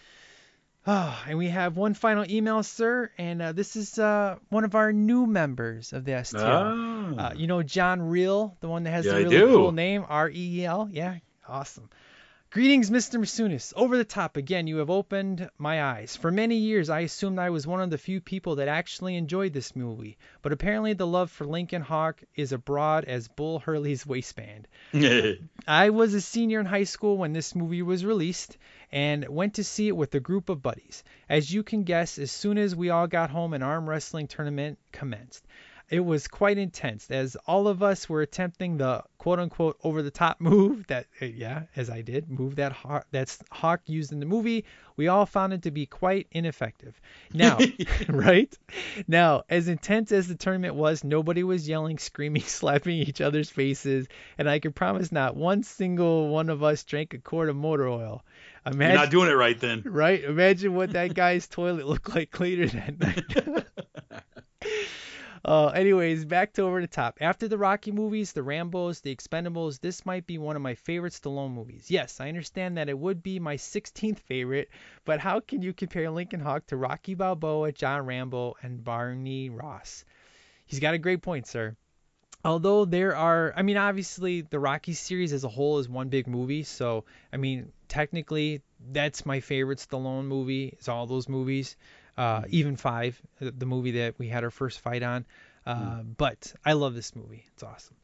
Oh, 0.88 1.24
and 1.28 1.38
we 1.38 1.50
have 1.50 1.76
one 1.76 1.94
final 1.94 2.26
email, 2.30 2.64
sir, 2.64 3.12
and 3.18 3.42
uh, 3.42 3.52
this 3.52 3.76
is 3.76 4.00
uh, 4.00 4.38
one 4.50 4.64
of 4.64 4.74
our 4.74 4.94
new 4.94 5.28
members 5.28 5.94
of 5.94 6.06
the 6.06 6.14
STL. 6.14 7.16
Oh. 7.18 7.22
Uh, 7.22 7.34
you 7.36 7.48
know 7.48 7.62
John 7.62 8.02
Reel, 8.02 8.56
the 8.62 8.70
one 8.70 8.84
that 8.84 8.92
has 8.92 9.06
Yeah, 9.06 9.20
the 9.20 9.26
really 9.26 9.54
cool 9.54 9.72
name, 9.72 10.06
R 10.08 10.30
E 10.30 10.62
E 10.62 10.66
L. 10.66 10.90
Yeah, 10.92 11.18
awesome. 11.48 11.90
Greetings, 12.50 12.90
Mr. 12.90 13.20
Masunis. 13.20 13.74
Over 13.76 13.98
the 13.98 14.06
top 14.06 14.38
again, 14.38 14.68
you 14.68 14.78
have 14.78 14.90
opened 14.90 15.50
my 15.58 15.84
eyes. 15.84 16.16
For 16.16 16.32
many 16.32 16.56
years, 16.56 16.90
I 16.90 17.02
assumed 17.02 17.40
I 17.40 17.50
was 17.50 17.68
one 17.68 17.82
of 17.82 17.90
the 17.90 17.98
few 17.98 18.22
people 18.22 18.56
that 18.56 18.70
actually 18.70 19.18
enjoyed 19.18 19.52
this 19.52 19.76
movie, 19.76 20.18
but 20.42 20.54
apparently 20.54 20.94
the 20.94 21.06
love 21.06 21.30
for 21.30 21.46
Lincoln 21.46 21.82
Hawk 21.82 22.24
is 22.36 22.54
as 22.54 22.60
broad 22.62 23.04
as 23.04 23.28
Bull 23.28 23.60
Hurley's 23.60 24.08
waistband. 24.08 24.70
I 25.68 25.90
was 25.90 26.14
a 26.14 26.22
senior 26.22 26.62
in 26.62 26.66
high 26.66 26.86
school 26.86 27.18
when 27.18 27.34
this 27.34 27.54
movie 27.54 27.82
was 27.82 28.06
released 28.06 28.58
and 28.92 29.28
went 29.28 29.56
to 29.56 29.64
see 29.64 29.88
it 29.88 29.96
with 29.98 30.14
a 30.16 30.20
group 30.20 30.50
of 30.50 30.62
buddies. 30.62 31.04
As 31.30 31.52
you 31.54 31.64
can 31.64 31.84
guess, 31.84 32.18
as 32.18 32.32
soon 32.32 32.58
as 32.58 32.76
we 32.76 32.90
all 32.90 33.08
got 33.08 33.30
home, 33.30 33.54
an 33.54 33.64
arm 33.64 33.90
wrestling 33.90 34.28
tournament 34.28 34.80
commenced. 34.92 35.46
it 35.90 36.00
was 36.02 36.28
quite 36.28 36.58
intense 36.58 37.10
as 37.10 37.38
all 37.48 37.68
of 37.68 37.82
us 37.82 38.10
were 38.10 38.22
attempting 38.22 38.78
the 38.78 39.02
quote 39.18 39.40
unquote 39.40 39.78
over 39.84 40.02
the 40.02 40.12
top 40.12 40.40
move 40.42 40.86
that 40.88 41.06
uh, 41.22 41.26
yeah 41.26 41.64
as 41.76 41.90
i 41.90 42.02
did 42.02 42.30
move 42.30 42.56
that 42.58 42.72
hawk 42.72 43.06
that's 43.12 43.40
hawk 43.52 43.82
used 43.86 44.12
in 44.12 44.20
the 44.20 44.26
movie 44.26 44.66
we 44.96 45.08
all 45.08 45.26
found 45.26 45.54
it 45.54 45.62
to 45.64 45.72
be 45.72 45.86
quite 45.86 46.28
ineffective 46.32 47.00
now 47.34 47.58
right 48.10 48.58
now 49.08 49.44
as 49.50 49.68
intense 49.68 50.12
as 50.12 50.28
the 50.28 50.36
tournament 50.36 50.76
was 50.76 51.04
nobody 51.04 51.44
was 51.44 51.68
yelling 51.68 51.98
screaming 51.98 52.42
slapping 52.44 52.98
each 52.98 53.22
other's 53.22 53.50
faces 53.50 54.08
and 54.38 54.50
i 54.50 54.60
can 54.60 54.74
promise 54.74 55.12
not 55.12 55.36
one 55.36 55.64
single 55.64 56.30
one 56.30 56.50
of 56.50 56.64
us 56.64 56.84
drank 56.84 57.14
a 57.14 57.18
quart 57.18 57.50
of 57.50 57.56
motor 57.56 57.88
oil 57.88 58.24
Imagine, 58.68 58.92
You're 58.92 59.04
not 59.04 59.12
doing 59.12 59.30
it 59.30 59.36
right 59.36 59.60
then. 59.60 59.84
Right? 59.86 60.24
Imagine 60.24 60.76
what 60.76 60.92
that 60.92 61.14
guy's 61.14 61.48
toilet 61.50 61.88
looked 61.88 62.14
like 62.14 62.40
later 62.40 62.68
that 62.68 63.00
night. 63.00 63.66
Uh, 65.46 65.68
anyways, 65.68 66.26
back 66.26 66.52
to 66.52 66.64
over 66.64 66.82
the 66.82 66.88
top. 66.88 67.20
After 67.22 67.48
the 67.48 67.58
Rocky 67.58 67.94
movies, 67.94 68.34
the 68.34 68.42
Rambos, 68.42 69.02
the 69.02 69.16
Expendables, 69.16 69.80
this 69.80 70.06
might 70.06 70.28
be 70.28 70.38
one 70.38 70.58
of 70.58 70.62
my 70.62 70.76
favorite 70.76 71.14
Stallone 71.14 71.54
movies. 71.54 71.90
Yes, 71.90 72.20
I 72.20 72.28
understand 72.28 72.76
that 72.78 72.90
it 72.90 73.00
would 73.00 73.24
be 73.24 73.40
my 73.40 73.56
16th 73.56 74.20
favorite, 74.20 74.70
but 75.06 75.22
how 75.22 75.40
can 75.40 75.62
you 75.62 75.72
compare 75.72 76.12
Lincoln 76.12 76.42
Hawk 76.42 76.68
to 76.68 76.76
Rocky 76.76 77.14
Balboa, 77.14 77.72
John 77.72 78.06
Rambo, 78.06 78.56
and 78.62 78.84
Barney 78.84 79.50
Ross? 79.50 80.04
He's 80.66 80.82
got 80.82 80.96
a 80.96 81.00
great 81.00 81.22
point, 81.22 81.48
sir. 81.48 81.78
Although 82.48 82.86
there 82.86 83.16
are, 83.16 83.54
I 83.56 83.62
mean, 83.62 83.78
obviously 83.78 84.42
the 84.42 84.60
Rocky 84.60 84.94
series 84.94 85.34
as 85.34 85.44
a 85.44 85.50
whole 85.50 85.80
is 85.80 85.90
one 85.90 86.10
big 86.10 86.28
movie, 86.28 86.64
so 86.64 87.06
I 87.32 87.38
mean, 87.38 87.74
technically 87.88 88.62
that's 88.92 89.26
my 89.26 89.42
favorite 89.42 89.80
Stallone 89.80 90.26
movie. 90.26 90.68
It's 90.68 90.88
all 90.88 91.06
those 91.06 91.28
movies 91.28 91.76
uh, 92.18 92.44
even 92.50 92.76
five, 92.76 93.22
the 93.40 93.66
movie 93.66 93.92
that 93.92 94.18
we 94.18 94.28
had 94.28 94.44
our 94.44 94.50
first 94.50 94.80
fight 94.80 95.04
on. 95.04 95.26
Uh, 95.66 95.76
mm. 95.76 96.16
But 96.18 96.54
I 96.66 96.74
love 96.74 96.96
this 96.96 97.16
movie. 97.16 97.46
It's 97.54 97.64
awesome. 97.64 97.96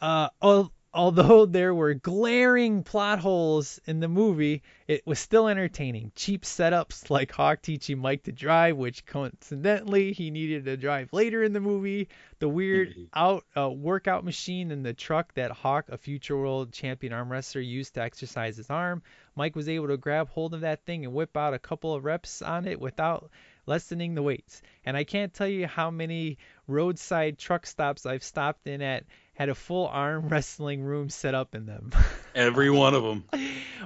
Uh, 0.00 0.28
al- 0.42 0.72
although 0.94 1.44
there 1.46 1.74
were 1.74 1.94
glaring 1.94 2.82
plot 2.82 3.18
holes 3.18 3.80
in 3.86 4.00
the 4.00 4.08
movie, 4.08 4.62
it 4.86 5.06
was 5.06 5.18
still 5.18 5.48
entertaining. 5.48 6.12
Cheap 6.14 6.44
setups 6.44 7.10
like 7.10 7.32
Hawk 7.32 7.60
teaching 7.60 7.98
Mike 7.98 8.22
to 8.22 8.32
drive, 8.32 8.76
which 8.76 9.04
coincidentally 9.04 10.12
he 10.12 10.30
needed 10.30 10.64
to 10.64 10.76
drive 10.76 11.12
later 11.12 11.42
in 11.42 11.52
the 11.52 11.60
movie. 11.60 12.08
The 12.38 12.48
weird 12.48 12.94
out 13.12 13.44
uh, 13.56 13.68
workout 13.68 14.24
machine 14.24 14.70
in 14.70 14.82
the 14.82 14.94
truck 14.94 15.34
that 15.34 15.50
Hawk, 15.50 15.86
a 15.88 15.98
future 15.98 16.36
world 16.36 16.72
champion 16.72 17.12
arm 17.12 17.30
wrestler, 17.30 17.60
used 17.60 17.94
to 17.94 18.02
exercise 18.02 18.56
his 18.56 18.70
arm. 18.70 19.02
Mike 19.36 19.56
was 19.56 19.68
able 19.68 19.88
to 19.88 19.96
grab 19.96 20.28
hold 20.28 20.54
of 20.54 20.60
that 20.60 20.84
thing 20.84 21.04
and 21.04 21.12
whip 21.12 21.36
out 21.36 21.54
a 21.54 21.58
couple 21.58 21.92
of 21.92 22.04
reps 22.04 22.40
on 22.40 22.68
it 22.68 22.80
without 22.80 23.30
lessening 23.66 24.14
the 24.14 24.22
weights. 24.22 24.62
And 24.84 24.96
I 24.96 25.04
can't 25.04 25.32
tell 25.32 25.48
you 25.48 25.66
how 25.66 25.90
many 25.90 26.38
roadside 26.68 27.38
truck 27.38 27.66
stops 27.66 28.06
I've 28.06 28.22
stopped 28.22 28.66
in 28.66 28.82
at 28.82 29.04
had 29.34 29.48
a 29.48 29.54
full 29.54 29.86
arm 29.88 30.28
wrestling 30.28 30.82
room 30.82 31.10
set 31.10 31.34
up 31.34 31.54
in 31.54 31.66
them. 31.66 31.92
Every 32.34 32.70
one 32.84 32.94
of 32.94 33.02
them. 33.02 33.24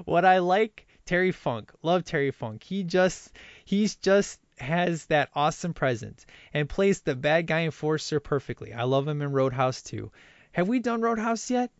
what 0.04 0.24
I 0.24 0.38
like 0.38 0.86
Terry 1.06 1.32
Funk. 1.32 1.72
Love 1.82 2.04
Terry 2.04 2.30
Funk. 2.30 2.62
He 2.62 2.84
just 2.84 3.30
he's 3.64 3.96
just 3.96 4.38
has 4.58 5.06
that 5.06 5.30
awesome 5.34 5.72
presence 5.72 6.26
and 6.52 6.68
plays 6.68 7.00
the 7.00 7.14
bad 7.14 7.46
guy 7.46 7.62
enforcer 7.62 8.20
perfectly. 8.20 8.72
I 8.72 8.82
love 8.84 9.06
him 9.06 9.22
in 9.22 9.32
Roadhouse 9.32 9.82
too. 9.82 10.10
Have 10.52 10.68
we 10.68 10.80
done 10.80 11.00
Roadhouse 11.00 11.50
yet? 11.50 11.70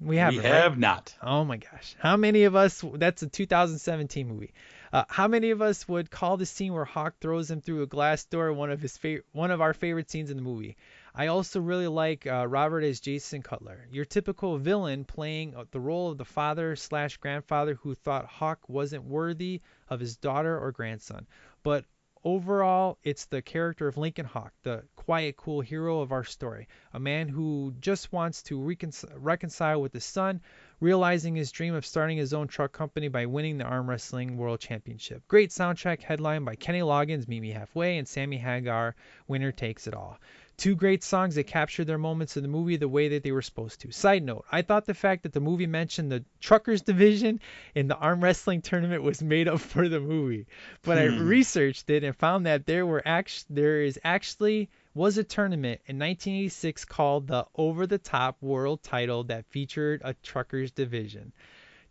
We 0.00 0.16
haven't. 0.16 0.42
We 0.42 0.48
have 0.48 0.72
right? 0.72 0.78
not. 0.78 1.14
Oh 1.22 1.44
my 1.44 1.56
gosh. 1.56 1.96
How 1.98 2.16
many 2.16 2.44
of 2.44 2.54
us 2.54 2.84
that's 2.94 3.22
a 3.22 3.28
2017 3.28 4.26
movie. 4.28 4.52
Uh, 4.92 5.04
how 5.08 5.28
many 5.28 5.50
of 5.50 5.62
us 5.62 5.86
would 5.88 6.10
call 6.10 6.36
the 6.36 6.46
scene 6.46 6.72
where 6.72 6.84
Hawk 6.84 7.14
throws 7.20 7.50
him 7.50 7.60
through 7.60 7.82
a 7.82 7.86
glass 7.86 8.24
door 8.24 8.52
one 8.52 8.70
of 8.70 8.80
his 8.80 8.96
fa- 8.96 9.22
one 9.32 9.50
of 9.50 9.60
our 9.60 9.74
favorite 9.74 10.10
scenes 10.10 10.30
in 10.30 10.36
the 10.36 10.42
movie? 10.42 10.76
I 11.18 11.28
also 11.28 11.60
really 11.60 11.88
like 11.88 12.26
uh, 12.26 12.46
Robert 12.46 12.82
as 12.82 13.00
Jason 13.00 13.40
Cutler, 13.40 13.88
your 13.90 14.04
typical 14.04 14.58
villain 14.58 15.06
playing 15.06 15.54
uh, 15.54 15.64
the 15.70 15.80
role 15.80 16.10
of 16.10 16.18
the 16.18 16.26
father 16.26 16.76
slash 16.76 17.16
grandfather 17.16 17.74
who 17.74 17.94
thought 17.94 18.26
Hawk 18.26 18.68
wasn't 18.68 19.04
worthy 19.04 19.62
of 19.88 19.98
his 19.98 20.18
daughter 20.18 20.58
or 20.58 20.72
grandson. 20.72 21.26
But 21.62 21.86
overall, 22.22 22.98
it's 23.02 23.24
the 23.24 23.40
character 23.40 23.88
of 23.88 23.96
Lincoln 23.96 24.26
Hawk, 24.26 24.52
the 24.62 24.82
quiet, 24.94 25.38
cool 25.38 25.62
hero 25.62 26.00
of 26.00 26.12
our 26.12 26.24
story, 26.24 26.68
a 26.92 27.00
man 27.00 27.28
who 27.28 27.72
just 27.80 28.12
wants 28.12 28.42
to 28.42 28.60
recon- 28.60 28.92
reconcile 29.14 29.80
with 29.80 29.94
his 29.94 30.04
son, 30.04 30.42
realizing 30.80 31.34
his 31.34 31.50
dream 31.50 31.74
of 31.74 31.86
starting 31.86 32.18
his 32.18 32.34
own 32.34 32.46
truck 32.46 32.72
company 32.72 33.08
by 33.08 33.24
winning 33.24 33.56
the 33.56 33.64
arm 33.64 33.88
wrestling 33.88 34.36
world 34.36 34.60
championship. 34.60 35.26
Great 35.28 35.48
soundtrack 35.48 36.02
headline 36.02 36.44
by 36.44 36.56
Kenny 36.56 36.80
Loggins, 36.80 37.26
Meet 37.26 37.40
Me 37.40 37.52
Halfway, 37.52 37.96
and 37.96 38.06
Sammy 38.06 38.36
Hagar, 38.36 38.94
Winner 39.28 39.52
Takes 39.52 39.86
It 39.86 39.94
All. 39.94 40.18
Two 40.56 40.74
great 40.74 41.04
songs 41.04 41.34
that 41.34 41.46
captured 41.46 41.84
their 41.84 41.98
moments 41.98 42.36
in 42.38 42.42
the 42.42 42.48
movie 42.48 42.76
the 42.76 42.88
way 42.88 43.08
that 43.08 43.22
they 43.22 43.30
were 43.32 43.42
supposed 43.42 43.80
to. 43.82 43.92
Side 43.92 44.22
note, 44.22 44.46
I 44.50 44.62
thought 44.62 44.86
the 44.86 44.94
fact 44.94 45.24
that 45.24 45.34
the 45.34 45.40
movie 45.40 45.66
mentioned 45.66 46.10
the 46.10 46.24
truckers 46.40 46.80
division 46.80 47.40
in 47.74 47.88
the 47.88 47.96
arm 47.96 48.24
wrestling 48.24 48.62
tournament 48.62 49.02
was 49.02 49.22
made 49.22 49.48
up 49.48 49.60
for 49.60 49.86
the 49.88 50.00
movie. 50.00 50.46
But 50.82 50.96
I 50.96 51.08
Hmm. 51.08 51.26
researched 51.28 51.90
it 51.90 52.04
and 52.04 52.16
found 52.16 52.46
that 52.46 52.64
there 52.64 52.86
were 52.86 53.02
act- 53.04 53.44
there 53.50 53.82
is 53.82 53.98
actually 54.02 54.70
was 54.94 55.18
a 55.18 55.24
tournament 55.24 55.82
in 55.86 55.98
1986 55.98 56.86
called 56.86 57.26
the 57.26 57.46
Over 57.54 57.86
the 57.86 57.98
Top 57.98 58.40
World 58.40 58.82
Title 58.82 59.24
that 59.24 59.44
featured 59.50 60.00
a 60.02 60.14
truckers 60.22 60.70
division. 60.70 61.32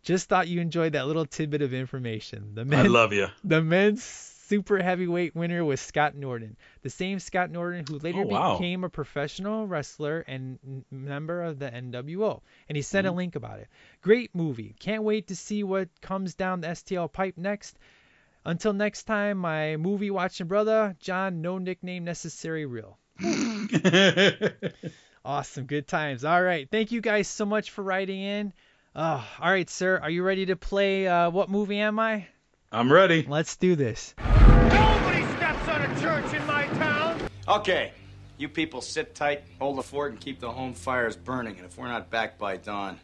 Just 0.02 0.28
thought 0.28 0.48
you 0.48 0.60
enjoyed 0.60 0.92
that 0.94 1.06
little 1.06 1.24
tidbit 1.26 1.62
of 1.62 1.72
information. 1.72 2.54
The 2.54 2.64
men, 2.64 2.86
I 2.86 2.88
love 2.88 3.12
you. 3.12 3.28
the 3.44 3.62
men's 3.62 4.02
super 4.48 4.82
heavyweight 4.82 5.34
winner 5.34 5.64
was 5.64 5.80
Scott 5.80 6.14
Norton, 6.14 6.56
the 6.82 6.90
same 6.90 7.18
Scott 7.18 7.50
Norton 7.50 7.84
who 7.88 7.98
later 7.98 8.20
Oh, 8.20 8.26
wow. 8.26 8.54
became 8.58 8.84
a 8.84 8.88
professional 8.88 9.66
wrestler 9.66 10.20
and 10.26 10.58
n- 10.66 10.84
member 10.90 11.42
of 11.42 11.58
the 11.58 11.70
NWO. 11.70 12.40
And 12.68 12.76
he 12.76 12.82
sent 12.82 13.06
a 13.06 13.10
Mm-hmm. 13.10 13.16
link 13.16 13.36
about 13.36 13.58
it. 13.60 13.68
Great 14.02 14.34
movie. 14.34 14.74
Can't 14.78 15.02
wait 15.02 15.28
to 15.28 15.36
see 15.36 15.62
what 15.64 15.88
comes 16.00 16.34
down 16.34 16.60
the 16.60 16.68
STL 16.68 17.12
pipe 17.12 17.36
next. 17.36 17.78
Until 18.44 18.72
next 18.72 19.04
time, 19.04 19.38
my 19.38 19.76
movie 19.76 20.10
watching 20.10 20.46
brother, 20.46 20.94
John, 21.00 21.42
no 21.42 21.58
nickname 21.58 22.04
necessary, 22.04 22.64
real. 22.66 22.98
Awesome, 25.24 25.64
good 25.66 25.88
times. 25.88 26.24
All 26.24 26.40
right, 26.40 26.68
thank 26.70 26.92
you 26.92 27.00
guys 27.00 27.26
so 27.26 27.44
much 27.44 27.72
for 27.72 27.82
writing 27.82 28.20
in. 28.22 28.52
Oh, 28.94 29.26
all 29.40 29.50
right, 29.50 29.68
sir, 29.68 29.98
are 30.00 30.08
you 30.08 30.22
ready 30.22 30.46
to 30.46 30.54
play? 30.54 31.08
Uh, 31.08 31.30
what 31.30 31.50
movie 31.50 31.78
am 31.80 31.98
I? 31.98 32.28
I'm 32.70 32.92
ready. 32.92 33.26
Let's 33.28 33.56
do 33.56 33.74
this. 33.74 34.14
Nobody 35.86 36.00
steps 36.00 36.04
on 36.04 36.20
a 36.20 36.22
church 36.22 36.40
in 36.40 36.46
my 36.46 36.66
town. 36.78 37.20
Okay, 37.48 37.92
you 38.38 38.48
people 38.48 38.80
sit 38.80 39.14
tight, 39.14 39.44
hold 39.58 39.78
the 39.78 39.82
fort, 39.82 40.12
and 40.12 40.20
keep 40.20 40.40
the 40.40 40.50
home 40.50 40.74
fires 40.74 41.16
burning. 41.16 41.56
And 41.56 41.66
if 41.66 41.78
we're 41.78 41.88
not 41.88 42.10
back 42.10 42.38
by 42.38 42.56
dawn, 42.56 42.98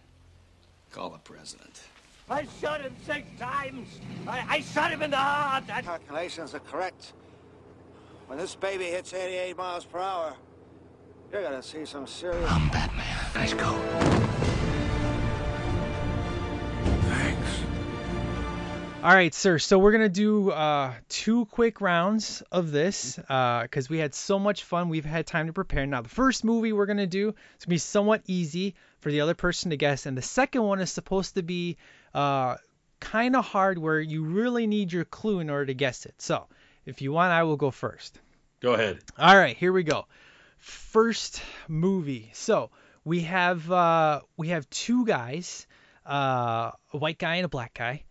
call 0.91 1.11
the 1.11 1.19
president. 1.19 1.83
I 2.31 2.47
shot 2.61 2.81
him 2.81 2.95
six 3.05 3.27
times. 3.39 3.89
I, 4.27 4.45
I 4.49 4.61
shot 4.61 4.91
him 4.91 5.03
in 5.03 5.11
the 5.11 5.17
heart. 5.17 5.65
I... 5.73 5.83
Calculations 5.83 6.55
are 6.55 6.61
correct. 6.61 7.13
When 8.27 8.39
this 8.39 8.55
baby 8.55 8.85
hits 8.85 9.13
88 9.13 9.57
miles 9.57 9.85
per 9.85 9.99
hour, 9.99 10.35
you're 11.31 11.43
gonna 11.43 11.63
see 11.63 11.85
some 11.85 12.07
serious. 12.07 12.51
I'm 12.51 12.69
Batman. 12.71 13.17
Nice 13.35 13.55
coat. 13.55 14.12
All 19.03 19.12
right, 19.12 19.35
sir. 19.35 19.59
So 19.59 19.81
we're 19.81 19.91
gonna 19.91 20.09
do 20.09 20.53
uh, 20.53 20.95
two 21.09 21.47
quick 21.47 21.81
rounds 21.81 22.41
of 22.53 22.70
this 22.70 23.16
because 23.16 23.89
we 23.89 23.99
had 23.99 24.15
so 24.15 24.39
much 24.39 24.62
fun. 24.62 24.91
We've 24.91 25.05
had 25.05 25.27
time 25.27 25.49
to 25.49 25.53
prepare. 25.53 25.85
Now, 25.87 26.03
the 26.03 26.09
first 26.09 26.45
movie 26.45 26.73
we're 26.73 26.87
gonna 26.87 27.09
do 27.09 27.31
is 27.31 27.65
gonna 27.65 27.70
be 27.70 27.79
somewhat 27.79 28.23
easy 28.29 28.77
for 29.01 29.11
the 29.11 29.23
other 29.23 29.35
person 29.35 29.70
to 29.70 29.77
guess, 29.77 30.07
and 30.07 30.16
the 30.16 30.23
second 30.23 30.62
one 30.62 30.79
is 30.79 30.93
supposed 30.93 31.35
to 31.35 31.43
be 31.43 31.79
uh, 32.15 32.57
kind 33.01 33.35
of 33.35 33.45
hard, 33.45 33.77
where 33.77 33.99
you 33.99 34.23
really 34.23 34.69
need 34.69 34.93
your 34.93 35.05
clue 35.05 35.41
in 35.41 35.51
order 35.51 35.66
to 35.66 35.74
guess 35.74 36.07
it. 36.07 36.15
So, 36.19 36.47
if 36.87 37.03
you 37.03 37.11
want, 37.11 37.33
I 37.33 37.43
will 37.43 37.57
go 37.57 37.73
first. 37.73 38.20
Go 38.61 38.74
ahead. 38.74 39.01
All 39.19 39.37
right, 39.37 39.57
here 39.57 39.73
we 39.73 39.83
go. 39.83 40.07
First 40.59 41.43
movie. 41.66 42.31
So 42.35 42.70
we 43.05 43.23
have 43.23 43.69
uh, 43.69 44.20
we 44.37 44.51
have 44.51 44.70
two 44.70 45.05
guys, 45.05 45.66
uh, 46.07 46.70
a 46.93 46.99
white 46.99 47.19
guy 47.19 47.35
and 47.37 47.45
a 47.45 47.49
black 47.49 47.74
guy, 47.74 48.05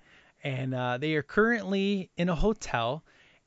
and 0.44 0.74
uh, 0.74 0.98
they 0.98 1.16
are 1.16 1.24
currently 1.24 2.10
in 2.18 2.30
a 2.30 2.36
hotel. 2.36 3.04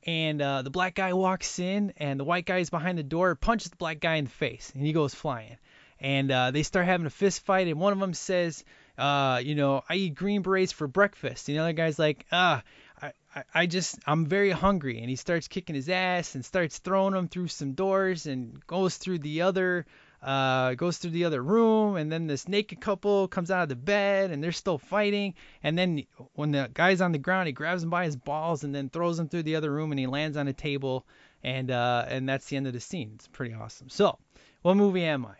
And 0.07 0.39
uh, 0.39 0.61
the 0.61 0.69
black 0.69 0.93
guy 0.93 1.13
walks 1.13 1.57
in, 1.57 1.93
and 1.97 2.19
the 2.19 2.23
white 2.23 2.45
guy 2.45 2.59
is 2.59 2.69
behind 2.69 2.99
the 2.99 3.03
door, 3.03 3.33
punches 3.33 3.71
the 3.71 3.77
black 3.77 3.99
guy 3.99 4.15
in 4.15 4.25
the 4.25 4.29
face, 4.29 4.71
and 4.75 4.85
he 4.85 4.93
goes 4.93 5.15
flying. 5.15 5.57
And 5.99 6.29
uh, 6.29 6.51
they 6.51 6.61
start 6.61 6.85
having 6.85 7.07
a 7.07 7.09
fist 7.09 7.43
fight, 7.43 7.67
and 7.67 7.79
one 7.79 7.91
of 7.91 7.99
them 7.99 8.13
says, 8.13 8.63
uh, 8.97 9.41
you 9.43 9.55
know, 9.55 9.83
I 9.89 9.95
eat 9.95 10.15
green 10.15 10.41
berets 10.41 10.71
for 10.71 10.87
breakfast. 10.87 11.47
And 11.47 11.57
the 11.57 11.61
other 11.61 11.73
guy's 11.73 11.97
like, 11.97 12.25
ah, 12.31 12.61
I, 13.01 13.11
I, 13.35 13.43
I 13.53 13.65
just, 13.65 13.97
I'm 14.05 14.25
very 14.25 14.51
hungry. 14.51 14.99
And 14.99 15.09
he 15.09 15.15
starts 15.15 15.47
kicking 15.47 15.75
his 15.75 15.89
ass 15.89 16.35
and 16.35 16.45
starts 16.45 16.77
throwing 16.77 17.15
him 17.15 17.27
through 17.27 17.47
some 17.47 17.73
doors 17.73 18.25
and 18.27 18.65
goes 18.67 18.97
through 18.97 19.19
the 19.19 19.41
other, 19.41 19.85
uh, 20.25 20.73
goes 20.73 20.97
through 20.97 21.11
the 21.11 21.23
other 21.25 21.41
room. 21.41 21.95
And 21.95 22.11
then 22.11 22.27
this 22.27 22.47
naked 22.47 22.81
couple 22.81 23.27
comes 23.27 23.51
out 23.51 23.63
of 23.63 23.69
the 23.69 23.75
bed 23.75 24.31
and 24.31 24.43
they're 24.43 24.51
still 24.51 24.77
fighting. 24.77 25.35
And 25.63 25.77
then 25.77 26.03
when 26.33 26.51
the 26.51 26.69
guy's 26.73 26.99
on 26.99 27.11
the 27.11 27.17
ground, 27.19 27.47
he 27.47 27.53
grabs 27.53 27.83
him 27.83 27.89
by 27.89 28.05
his 28.05 28.15
balls 28.15 28.63
and 28.63 28.73
then 28.75 28.89
throws 28.89 29.19
him 29.19 29.29
through 29.29 29.43
the 29.43 29.55
other 29.55 29.71
room 29.71 29.91
and 29.91 29.99
he 29.99 30.07
lands 30.07 30.35
on 30.35 30.47
a 30.47 30.53
table. 30.53 31.05
and 31.43 31.69
uh, 31.71 32.05
and 32.09 32.27
that's 32.27 32.47
the 32.47 32.57
end 32.57 32.65
of 32.67 32.73
the 32.73 32.79
scene. 32.79 33.11
It's 33.15 33.27
pretty 33.27 33.53
awesome. 33.53 33.87
So, 33.89 34.17
what 34.63 34.75
movie 34.75 35.05
am 35.05 35.25
I? 35.25 35.35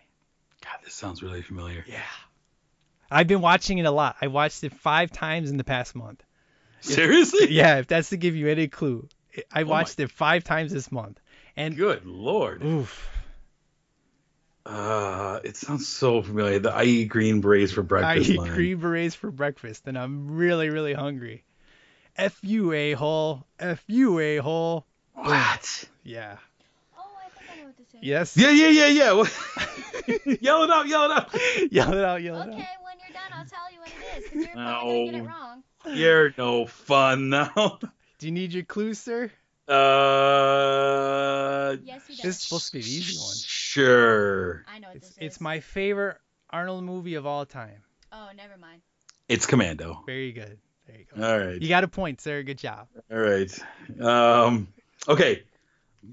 God, 0.64 0.78
this 0.84 0.94
sounds 0.94 1.22
really 1.24 1.42
familiar. 1.42 1.84
Yeah. 1.88 2.00
I've 3.10 3.28
been 3.28 3.42
watching 3.42 3.78
it 3.80 3.86
a 3.86 3.92
lot. 3.92 4.16
I 4.22 4.28
watched 4.28 4.64
it 4.64 4.74
five 4.74 5.12
times 5.12 5.50
in 5.52 5.58
the 5.58 5.64
past 5.64 5.96
month. 5.96 6.24
Seriously? 6.82 7.52
Yeah, 7.52 7.78
if 7.80 7.88
that's 7.88 8.10
to 8.10 8.18
give 8.18 8.36
you 8.36 8.48
any 8.50 8.68
clue. 8.68 9.08
I 9.52 9.64
my- 9.64 9.70
watched 9.70 10.00
it 10.00 10.12
five 10.12 10.44
times 10.44 10.72
this 10.72 10.92
month. 10.92 11.20
And 11.56 11.76
Good 11.76 12.06
lord. 12.06 12.64
oof. 12.64 13.10
Uh, 14.66 15.40
it 15.44 15.56
sounds 15.58 15.88
so 15.88 16.22
familiar. 16.24 16.58
The 16.60 16.74
I 16.74 16.84
eat 16.84 17.06
green 17.10 17.42
berets 17.42 17.72
for 17.72 17.84
breakfast. 17.84 18.30
I 18.30 18.34
eat 18.34 18.40
line. 18.40 18.54
green 18.54 18.78
berets 18.78 19.14
for 19.16 19.30
breakfast, 19.30 19.84
and 19.86 19.96
I'm 19.98 20.36
really, 20.36 20.70
really 20.70 20.94
hungry. 20.94 21.44
F 22.18 22.38
you 22.42 22.72
a 22.74 22.94
hole. 22.94 23.46
F 23.60 23.84
you 23.88 24.18
a 24.20 24.38
hole. 24.38 24.86
What? 25.14 25.84
Yeah. 26.04 26.38
Oh, 26.98 27.04
I 27.24 27.30
think 27.38 27.50
I 27.52 27.56
know 27.62 27.68
what 27.68 27.78
this 27.78 27.88
is. 27.88 27.94
Yes. 28.02 28.36
Yeah, 28.38 28.50
yeah, 28.52 28.70
yeah, 28.70 28.88
yeah. 28.88 29.24
Yell 30.42 30.64
it 30.64 30.70
out, 30.72 30.88
yell 30.88 31.04
it 31.06 31.12
out. 31.12 31.30
Yell 31.72 31.94
it 31.94 32.04
out, 32.04 32.22
yell 32.22 32.38
it 32.38 32.42
Okay, 32.42 32.50
out. 32.52 32.56
Okay, 32.56 32.68
when 32.84 32.96
you're 33.00 33.14
done, 33.14 33.32
I'll 33.34 33.46
tell 33.46 33.72
you 33.72 33.80
what 33.80 33.90
it 33.90 33.96
is, 34.18 34.24
because 34.24 34.44
you're 34.46 34.54
probably 34.54 34.94
gonna 34.94 35.06
get 35.12 35.16
it 35.16 35.18
No. 35.18 35.26
wrong. 35.26 35.64
You're 35.98 36.34
no 36.38 36.66
fun 36.66 37.30
now. 37.30 37.80
Do 38.20 38.26
you 38.26 38.32
need 38.32 38.54
your 38.54 38.64
clues, 38.64 39.00
sir? 39.00 39.32
Uh, 39.68 39.74
Yes, 41.84 42.08
he 42.08 42.16
does. 42.16 42.24
This 42.24 42.36
is 42.38 42.42
supposed 42.42 42.68
to 42.68 42.72
be 42.74 42.80
an 42.80 42.86
easy 42.86 43.18
one. 43.18 43.36
Sure. 43.76 44.64
I 44.68 44.80
know 44.80 44.88
what 44.88 44.98
It's, 44.98 45.10
this 45.10 45.18
it's 45.20 45.36
is. 45.36 45.42
my 45.42 45.60
favorite 45.60 46.18
Arnold 46.50 46.84
movie 46.84 47.16
of 47.16 47.26
all 47.26 47.46
time. 47.46 47.82
Oh, 48.12 48.30
never 48.36 48.58
mind. 48.58 48.82
It's 49.28 49.46
Commando. 49.46 50.04
Very 50.06 50.32
good. 50.32 50.58
There 50.88 50.98
you 50.98 51.06
go. 51.16 51.28
All 51.28 51.38
right. 51.40 51.62
You 51.62 51.68
got 51.68 51.84
a 51.84 51.88
point, 51.88 52.22
sir. 52.22 52.44
Good 52.44 52.60
job. 52.60 52.88
All 53.12 53.18
right. 53.20 53.52
Um, 54.00 54.68
okay. 55.08 55.44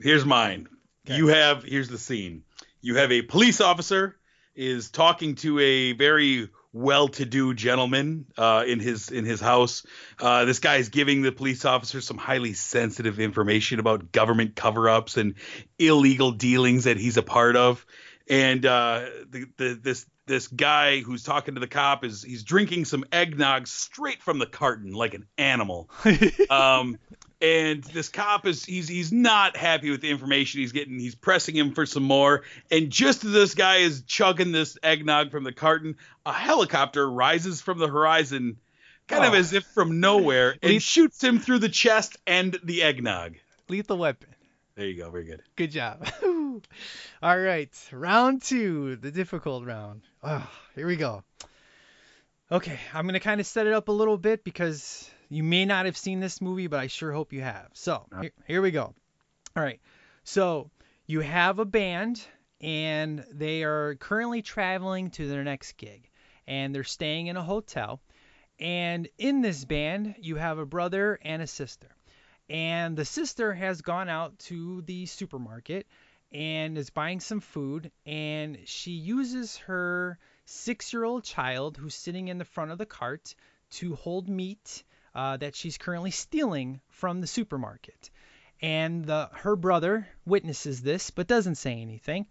Here's 0.00 0.24
mine. 0.24 0.68
You 1.06 1.28
have 1.28 1.62
here's 1.64 1.88
the 1.88 1.98
scene. 1.98 2.44
You 2.80 2.96
have 2.96 3.12
a 3.12 3.22
police 3.22 3.60
officer 3.60 4.16
is 4.54 4.90
talking 4.90 5.34
to 5.36 5.58
a 5.58 5.92
very 5.92 6.48
well-to-do 6.72 7.54
gentleman 7.54 8.26
uh, 8.38 8.64
in 8.66 8.80
his 8.80 9.10
in 9.10 9.24
his 9.24 9.40
house. 9.40 9.84
Uh, 10.18 10.44
this 10.44 10.58
guy 10.58 10.76
is 10.76 10.88
giving 10.88 11.22
the 11.22 11.32
police 11.32 11.64
officer 11.64 12.00
some 12.00 12.18
highly 12.18 12.54
sensitive 12.54 13.20
information 13.20 13.78
about 13.78 14.12
government 14.12 14.56
cover-ups 14.56 15.16
and 15.16 15.34
illegal 15.78 16.32
dealings 16.32 16.84
that 16.84 16.96
he's 16.96 17.16
a 17.16 17.22
part 17.22 17.56
of. 17.56 17.84
And 18.28 18.64
uh, 18.64 19.06
the, 19.30 19.46
the 19.56 19.80
this 19.82 20.06
this 20.26 20.48
guy 20.48 21.00
who's 21.00 21.24
talking 21.24 21.54
to 21.54 21.60
the 21.60 21.66
cop 21.66 22.04
is 22.04 22.22
he's 22.22 22.44
drinking 22.44 22.84
some 22.84 23.04
eggnog 23.12 23.66
straight 23.66 24.22
from 24.22 24.38
the 24.38 24.46
carton 24.46 24.92
like 24.92 25.14
an 25.14 25.26
animal. 25.36 25.90
um, 26.50 26.98
and 27.42 27.82
this 27.84 28.08
cop 28.08 28.46
is 28.46 28.64
he's 28.64 28.88
he's 28.88 29.12
not 29.12 29.56
happy 29.56 29.90
with 29.90 30.00
the 30.00 30.08
information 30.10 30.60
he's 30.60 30.72
getting. 30.72 30.98
He's 30.98 31.14
pressing 31.14 31.54
him 31.56 31.72
for 31.74 31.84
some 31.84 32.04
more. 32.04 32.42
And 32.70 32.90
just 32.90 33.24
as 33.24 33.32
this 33.32 33.54
guy 33.54 33.78
is 33.78 34.02
chugging 34.02 34.52
this 34.52 34.78
eggnog 34.82 35.30
from 35.30 35.44
the 35.44 35.52
carton, 35.52 35.96
a 36.24 36.32
helicopter 36.32 37.10
rises 37.10 37.60
from 37.60 37.78
the 37.78 37.88
horizon, 37.88 38.58
kind 39.08 39.24
of 39.24 39.32
Oh. 39.32 39.36
as 39.36 39.52
if 39.52 39.64
from 39.64 40.00
nowhere, 40.00 40.56
and 40.62 40.72
Least- 40.72 40.86
shoots 40.88 41.22
him 41.22 41.38
through 41.40 41.58
the 41.58 41.68
chest 41.68 42.16
and 42.26 42.56
the 42.62 42.82
eggnog. 42.82 43.34
Lethal 43.68 43.98
Weapon. 43.98 44.28
There 44.74 44.86
you 44.86 44.96
go. 45.02 45.10
Very 45.10 45.24
good. 45.24 45.42
Good 45.56 45.70
job. 45.72 46.06
All 47.22 47.38
right, 47.38 47.70
round 47.92 48.42
two, 48.42 48.96
the 48.96 49.10
difficult 49.10 49.64
round. 49.66 50.02
Ah, 50.22 50.50
here 50.74 50.86
we 50.86 50.96
go. 50.96 51.22
Okay, 52.50 52.78
I'm 52.92 53.06
gonna 53.06 53.20
kind 53.20 53.40
of 53.40 53.46
set 53.46 53.66
it 53.66 53.72
up 53.72 53.88
a 53.88 53.92
little 53.92 54.16
bit 54.18 54.44
because 54.44 55.10
you 55.32 55.42
may 55.42 55.64
not 55.64 55.86
have 55.86 55.96
seen 55.96 56.20
this 56.20 56.40
movie, 56.40 56.66
but 56.66 56.80
I 56.80 56.86
sure 56.86 57.12
hope 57.12 57.32
you 57.32 57.40
have. 57.40 57.68
So 57.74 58.06
uh-huh. 58.12 58.22
here, 58.22 58.32
here 58.46 58.62
we 58.62 58.70
go. 58.70 58.94
All 59.56 59.62
right, 59.62 59.80
so 60.24 60.70
you 61.06 61.20
have 61.20 61.58
a 61.58 61.64
band 61.64 62.24
and 62.60 63.24
they 63.32 63.64
are 63.64 63.96
currently 63.96 64.42
traveling 64.42 65.10
to 65.10 65.28
their 65.28 65.42
next 65.42 65.76
gig, 65.76 66.08
and 66.46 66.74
they're 66.74 66.84
staying 66.84 67.26
in 67.26 67.36
a 67.36 67.42
hotel. 67.42 68.00
And 68.60 69.08
in 69.18 69.40
this 69.40 69.64
band, 69.64 70.14
you 70.20 70.36
have 70.36 70.58
a 70.58 70.66
brother 70.66 71.18
and 71.22 71.42
a 71.42 71.46
sister 71.46 71.88
and 72.52 72.96
the 72.96 73.04
sister 73.04 73.54
has 73.54 73.80
gone 73.80 74.08
out 74.08 74.38
to 74.38 74.82
the 74.82 75.06
supermarket 75.06 75.86
and 76.32 76.76
is 76.76 76.90
buying 76.90 77.20
some 77.20 77.40
food 77.40 77.90
and 78.04 78.58
she 78.64 78.92
uses 78.92 79.56
her 79.56 80.18
six-year-old 80.44 81.24
child 81.24 81.76
who's 81.76 81.94
sitting 81.94 82.28
in 82.28 82.38
the 82.38 82.44
front 82.44 82.70
of 82.70 82.78
the 82.78 82.86
cart 82.86 83.34
to 83.70 83.94
hold 83.94 84.28
meat 84.28 84.84
uh, 85.14 85.36
that 85.38 85.54
she's 85.54 85.78
currently 85.78 86.10
stealing 86.10 86.80
from 86.88 87.20
the 87.20 87.26
supermarket. 87.26 88.10
And 88.60 89.04
the, 89.04 89.28
her 89.32 89.56
brother 89.56 90.08
witnesses 90.24 90.82
this 90.82 91.10
but 91.10 91.26
doesn't 91.26 91.56
say 91.56 91.80
anything. 91.80 92.26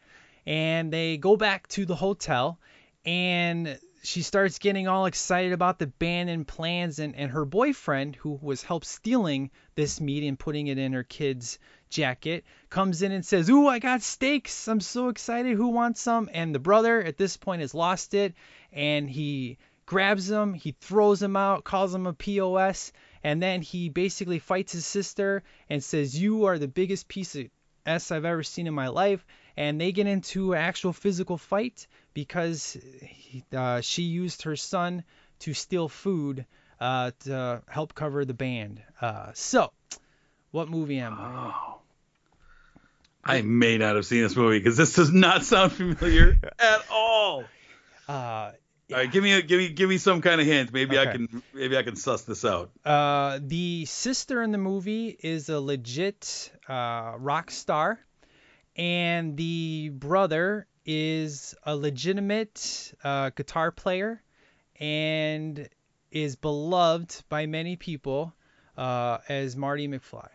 And 0.45 0.91
they 0.91 1.17
go 1.17 1.35
back 1.35 1.67
to 1.69 1.85
the 1.85 1.95
hotel 1.95 2.59
and 3.05 3.77
she 4.03 4.23
starts 4.23 4.57
getting 4.57 4.87
all 4.87 5.05
excited 5.05 5.51
about 5.53 5.77
the 5.77 5.87
band 5.87 6.29
and 6.29 6.47
plans 6.47 6.99
and, 6.99 7.15
and 7.15 7.31
her 7.31 7.45
boyfriend 7.45 8.15
who 8.15 8.39
was 8.41 8.63
help 8.63 8.83
stealing 8.83 9.51
this 9.75 10.01
meat 10.01 10.27
and 10.27 10.39
putting 10.39 10.67
it 10.67 10.77
in 10.77 10.93
her 10.93 11.03
kid's 11.03 11.59
jacket 11.89 12.45
comes 12.69 13.01
in 13.01 13.11
and 13.11 13.25
says 13.25 13.49
ooh 13.49 13.67
i 13.67 13.77
got 13.77 14.01
steaks. 14.01 14.67
I'm 14.67 14.79
so 14.79 15.09
excited. 15.09 15.57
Who 15.57 15.67
wants 15.67 16.01
some? 16.01 16.29
And 16.33 16.55
the 16.55 16.59
brother 16.59 17.03
at 17.03 17.17
this 17.17 17.37
point 17.37 17.61
has 17.61 17.75
lost 17.75 18.13
it 18.13 18.33
and 18.71 19.09
he 19.09 19.57
grabs 19.91 20.31
him, 20.31 20.53
he 20.53 20.73
throws 20.79 21.21
him 21.21 21.35
out 21.35 21.65
calls 21.65 21.93
him 21.93 22.07
a 22.07 22.13
pos 22.13 22.93
and 23.25 23.43
then 23.43 23.61
he 23.61 23.89
basically 23.89 24.39
fights 24.39 24.71
his 24.71 24.85
sister 24.85 25.43
and 25.69 25.83
says 25.83 26.17
you 26.17 26.45
are 26.45 26.57
the 26.57 26.67
biggest 26.69 27.09
piece 27.09 27.35
of 27.35 27.47
s 27.85 28.09
i've 28.09 28.23
ever 28.23 28.41
seen 28.41 28.67
in 28.67 28.73
my 28.73 28.87
life 28.87 29.25
and 29.57 29.81
they 29.81 29.91
get 29.91 30.07
into 30.07 30.53
an 30.53 30.59
actual 30.59 30.93
physical 30.93 31.37
fight 31.37 31.87
because 32.13 32.77
he, 33.01 33.43
uh, 33.53 33.81
she 33.81 34.03
used 34.03 34.43
her 34.43 34.55
son 34.55 35.03
to 35.39 35.53
steal 35.53 35.89
food 35.89 36.45
uh, 36.79 37.11
to 37.25 37.61
help 37.67 37.93
cover 37.93 38.23
the 38.23 38.33
band. 38.33 38.81
Uh, 39.01 39.31
so, 39.33 39.73
what 40.51 40.69
movie 40.69 40.99
am 40.99 41.17
I? 41.19 41.53
Oh. 41.53 41.77
I 43.25 43.41
may 43.41 43.77
not 43.77 43.97
have 43.97 44.05
seen 44.05 44.23
this 44.23 44.37
movie 44.37 44.59
because 44.59 44.77
this 44.77 44.95
does 44.95 45.11
not 45.11 45.43
sound 45.51 45.73
familiar 45.73 46.39
at 46.57 46.85
all. 46.89 47.43
Uh, 48.07 48.51
All 48.91 48.97
right, 48.99 49.11
give 49.11 49.23
me 49.23 49.33
a, 49.33 49.41
give 49.41 49.59
me 49.59 49.69
give 49.69 49.89
me 49.89 49.97
some 49.97 50.21
kind 50.21 50.41
of 50.41 50.47
hint. 50.47 50.73
Maybe 50.73 50.97
I 50.97 51.05
can 51.05 51.41
maybe 51.53 51.77
I 51.77 51.83
can 51.83 51.95
suss 51.95 52.23
this 52.23 52.43
out. 52.45 52.71
uh, 52.85 53.39
the 53.41 53.85
sister 53.85 54.41
in 54.41 54.51
the 54.51 54.57
movie 54.57 55.17
is 55.21 55.49
a 55.49 55.59
legit 55.59 56.51
uh, 56.67 57.13
rock 57.17 57.51
star, 57.51 57.99
and 58.75 59.37
the 59.37 59.89
brother 59.93 60.67
is 60.85 61.55
a 61.63 61.75
legitimate 61.75 62.93
uh, 63.03 63.29
guitar 63.29 63.71
player 63.71 64.21
and 64.79 65.69
is 66.11 66.35
beloved 66.35 67.23
by 67.29 67.45
many 67.45 67.75
people 67.75 68.33
uh, 68.77 69.19
as 69.29 69.55
Marty 69.55 69.87
McFly. 69.87 70.27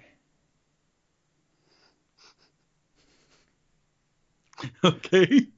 Okay. 4.85 5.49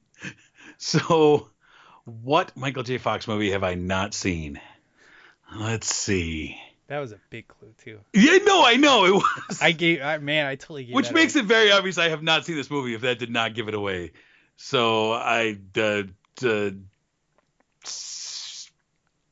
So, 0.77 1.49
what 2.09 2.55
Michael 2.57 2.83
J. 2.83 2.97
Fox 2.97 3.27
movie 3.27 3.51
have 3.51 3.63
I 3.63 3.75
not 3.75 4.13
seen? 4.13 4.59
Let's 5.55 5.93
see. 5.93 6.59
That 6.87 6.99
was 6.99 7.11
a 7.11 7.19
big 7.29 7.47
clue 7.47 7.73
too. 7.83 7.99
Yeah, 8.13 8.37
no, 8.43 8.65
I 8.65 8.75
know 8.75 9.05
it 9.05 9.13
was. 9.13 9.61
I 9.61 9.71
gave, 9.71 10.01
I, 10.01 10.17
man, 10.17 10.45
I 10.47 10.55
totally 10.55 10.85
gave. 10.85 10.95
Which 10.95 11.11
makes 11.11 11.35
away. 11.35 11.43
it 11.43 11.47
very 11.47 11.71
obvious 11.71 11.97
I 11.97 12.09
have 12.09 12.23
not 12.23 12.45
seen 12.45 12.55
this 12.55 12.71
movie 12.71 12.95
if 12.95 13.01
that 13.01 13.19
did 13.19 13.29
not 13.29 13.53
give 13.53 13.67
it 13.67 13.73
away. 13.75 14.11
So 14.57 15.13
I 15.13 15.57
the 15.73 16.09
the 16.37 16.77
s- 17.85 18.69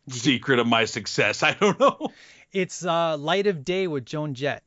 secret 0.10 0.60
of 0.60 0.68
my 0.68 0.86
success. 0.86 1.44
I 1.44 1.54
don't 1.54 1.80
know. 1.80 2.10
It's 2.52 2.86
uh, 2.86 3.18
Light 3.18 3.48
of 3.48 3.66
Day 3.66 3.88
with 3.88 4.06
Joan 4.06 4.34
Jett. 4.34 4.64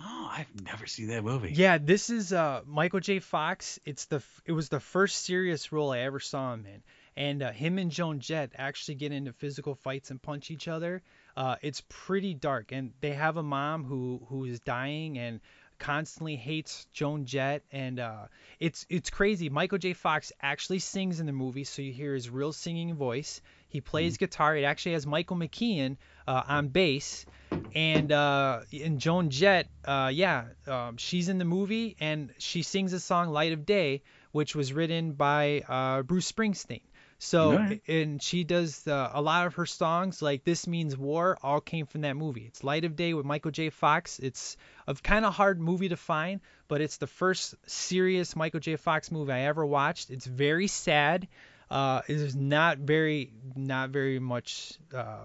Oh, 0.00 0.30
I've 0.32 0.62
never 0.62 0.86
seen 0.86 1.08
that 1.08 1.24
movie. 1.24 1.52
Yeah, 1.52 1.78
this 1.78 2.10
is 2.10 2.32
uh, 2.32 2.60
Michael 2.66 3.00
J. 3.00 3.18
Fox. 3.18 3.80
It's 3.84 4.04
the 4.04 4.22
it 4.46 4.52
was 4.52 4.68
the 4.68 4.80
first 4.80 5.24
serious 5.24 5.72
role 5.72 5.90
I 5.90 6.00
ever 6.00 6.20
saw 6.20 6.52
him 6.54 6.66
in, 6.66 6.82
and 7.18 7.42
uh, 7.42 7.50
him 7.50 7.78
and 7.78 7.90
Joan 7.90 8.20
Jett 8.20 8.52
actually 8.56 8.94
get 8.94 9.10
into 9.10 9.32
physical 9.32 9.74
fights 9.74 10.12
and 10.12 10.22
punch 10.22 10.52
each 10.52 10.68
other. 10.68 11.02
Uh, 11.36 11.56
it's 11.62 11.82
pretty 11.88 12.32
dark, 12.32 12.70
and 12.70 12.92
they 13.00 13.10
have 13.10 13.36
a 13.36 13.42
mom 13.42 13.84
who 13.84 14.24
who 14.28 14.44
is 14.44 14.60
dying 14.60 15.18
and 15.18 15.40
constantly 15.80 16.36
hates 16.36 16.86
Joan 16.92 17.24
Jett, 17.24 17.64
and 17.72 17.98
uh, 17.98 18.26
it's 18.60 18.86
it's 18.88 19.10
crazy. 19.10 19.48
Michael 19.48 19.78
J. 19.78 19.94
Fox 19.94 20.32
actually 20.40 20.78
sings 20.78 21.18
in 21.18 21.26
the 21.26 21.32
movie, 21.32 21.64
so 21.64 21.82
you 21.82 21.92
hear 21.92 22.14
his 22.14 22.30
real 22.30 22.52
singing 22.52 22.94
voice. 22.94 23.40
He 23.68 23.80
plays 23.80 24.16
guitar. 24.16 24.56
It 24.56 24.62
actually 24.62 24.92
has 24.92 25.04
Michael 25.04 25.36
McKean 25.36 25.96
uh, 26.28 26.42
on 26.46 26.68
bass, 26.68 27.26
and 27.74 28.12
uh, 28.12 28.60
and 28.72 29.00
Joan 29.00 29.30
Jett, 29.30 29.66
uh, 29.84 30.12
yeah, 30.14 30.44
um, 30.68 30.96
she's 30.98 31.28
in 31.28 31.38
the 31.38 31.44
movie, 31.44 31.96
and 31.98 32.32
she 32.38 32.62
sings 32.62 32.92
a 32.92 33.00
song 33.00 33.30
"Light 33.30 33.52
of 33.52 33.66
Day," 33.66 34.02
which 34.30 34.54
was 34.54 34.72
written 34.72 35.14
by 35.14 35.64
uh, 35.68 36.02
Bruce 36.02 36.30
Springsteen. 36.30 36.82
So 37.18 37.52
Alright. 37.52 37.82
and 37.88 38.22
she 38.22 38.44
does 38.44 38.86
uh, 38.86 39.10
a 39.12 39.20
lot 39.20 39.46
of 39.46 39.54
her 39.56 39.66
songs 39.66 40.22
like 40.22 40.44
"This 40.44 40.66
Means 40.68 40.96
War" 40.96 41.36
all 41.42 41.60
came 41.60 41.86
from 41.86 42.02
that 42.02 42.16
movie. 42.16 42.44
It's 42.46 42.62
Light 42.62 42.84
of 42.84 42.94
Day 42.94 43.12
with 43.12 43.26
Michael 43.26 43.50
J. 43.50 43.70
Fox. 43.70 44.20
It's 44.20 44.56
a 44.86 44.94
kind 44.94 45.24
of 45.24 45.34
hard 45.34 45.60
movie 45.60 45.88
to 45.88 45.96
find, 45.96 46.40
but 46.68 46.80
it's 46.80 46.98
the 46.98 47.08
first 47.08 47.56
serious 47.66 48.36
Michael 48.36 48.60
J. 48.60 48.76
Fox 48.76 49.10
movie 49.10 49.32
I 49.32 49.40
ever 49.40 49.66
watched. 49.66 50.10
It's 50.10 50.26
very 50.26 50.68
sad. 50.68 51.26
Uh, 51.68 52.02
it's 52.06 52.34
not 52.36 52.78
very 52.78 53.32
not 53.56 53.90
very 53.90 54.20
much. 54.20 54.78
Uh, 54.94 55.24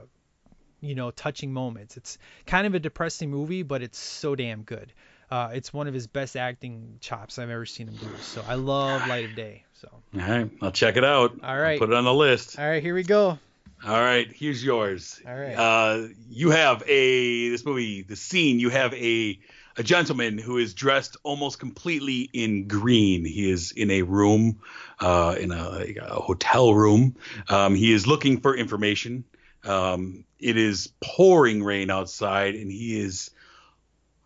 you 0.82 0.96
know, 0.96 1.12
touching 1.12 1.54
moments. 1.54 1.96
It's 1.96 2.18
kind 2.46 2.68
of 2.68 2.74
a 2.76 2.80
depressing 2.80 3.32
movie, 3.32 3.64
but 3.64 3.82
it's 3.82 3.98
so 3.98 4.36
damn 4.36 4.64
good. 4.64 4.92
Uh, 5.34 5.50
it's 5.52 5.74
one 5.74 5.88
of 5.88 5.96
his 5.96 6.06
best 6.06 6.38
acting 6.38 7.00
chops 7.02 7.40
I've 7.40 7.50
ever 7.50 7.66
seen 7.66 7.88
him 7.88 7.96
do. 7.96 8.06
So 8.22 8.44
I 8.48 8.54
love 8.54 9.08
Light 9.08 9.26
of 9.26 9.36
Day. 9.36 9.64
So 9.74 9.90
All 9.92 10.22
right, 10.22 10.48
I'll 10.62 10.72
check 10.72 10.96
it 10.96 11.04
out. 11.04 11.40
All 11.44 11.58
right. 11.58 11.80
Put 11.80 11.90
it 11.90 11.96
on 11.96 12.04
the 12.04 12.14
list. 12.14 12.60
all 12.60 12.70
right, 12.70 12.84
here 12.84 12.94
we 12.94 13.02
go. 13.02 13.40
All 13.84 14.00
right, 14.00 14.32
here's 14.32 14.64
yours. 14.64 15.20
All 15.28 15.36
right. 15.36 15.56
Uh, 15.56 16.10
you 16.30 16.52
have 16.52 16.84
a 16.86 17.50
this 17.50 17.66
movie, 17.66 18.04
the 18.04 18.16
scene. 18.16 18.60
You 18.60 18.70
have 18.70 18.94
a 18.94 19.40
a 19.76 19.82
gentleman 19.82 20.38
who 20.38 20.60
is 20.60 20.76
dressed 20.76 21.18
almost 21.24 21.58
completely 21.58 22.30
in 22.32 22.68
green. 22.68 23.26
He 23.26 23.50
is 23.50 23.72
in 23.72 23.90
a 23.90 24.04
room, 24.04 24.60
uh, 25.00 25.36
in 25.40 25.52
a, 25.52 25.96
a 26.00 26.22
hotel 26.22 26.76
room. 26.76 27.16
Um, 27.50 27.74
he 27.74 27.92
is 27.92 28.06
looking 28.06 28.40
for 28.40 28.56
information. 28.56 29.24
Um, 29.64 30.26
it 30.38 30.58
is 30.58 30.94
pouring 31.02 31.64
rain 31.64 31.90
outside, 31.90 32.54
and 32.54 32.72
he 32.72 33.00
is 33.00 33.32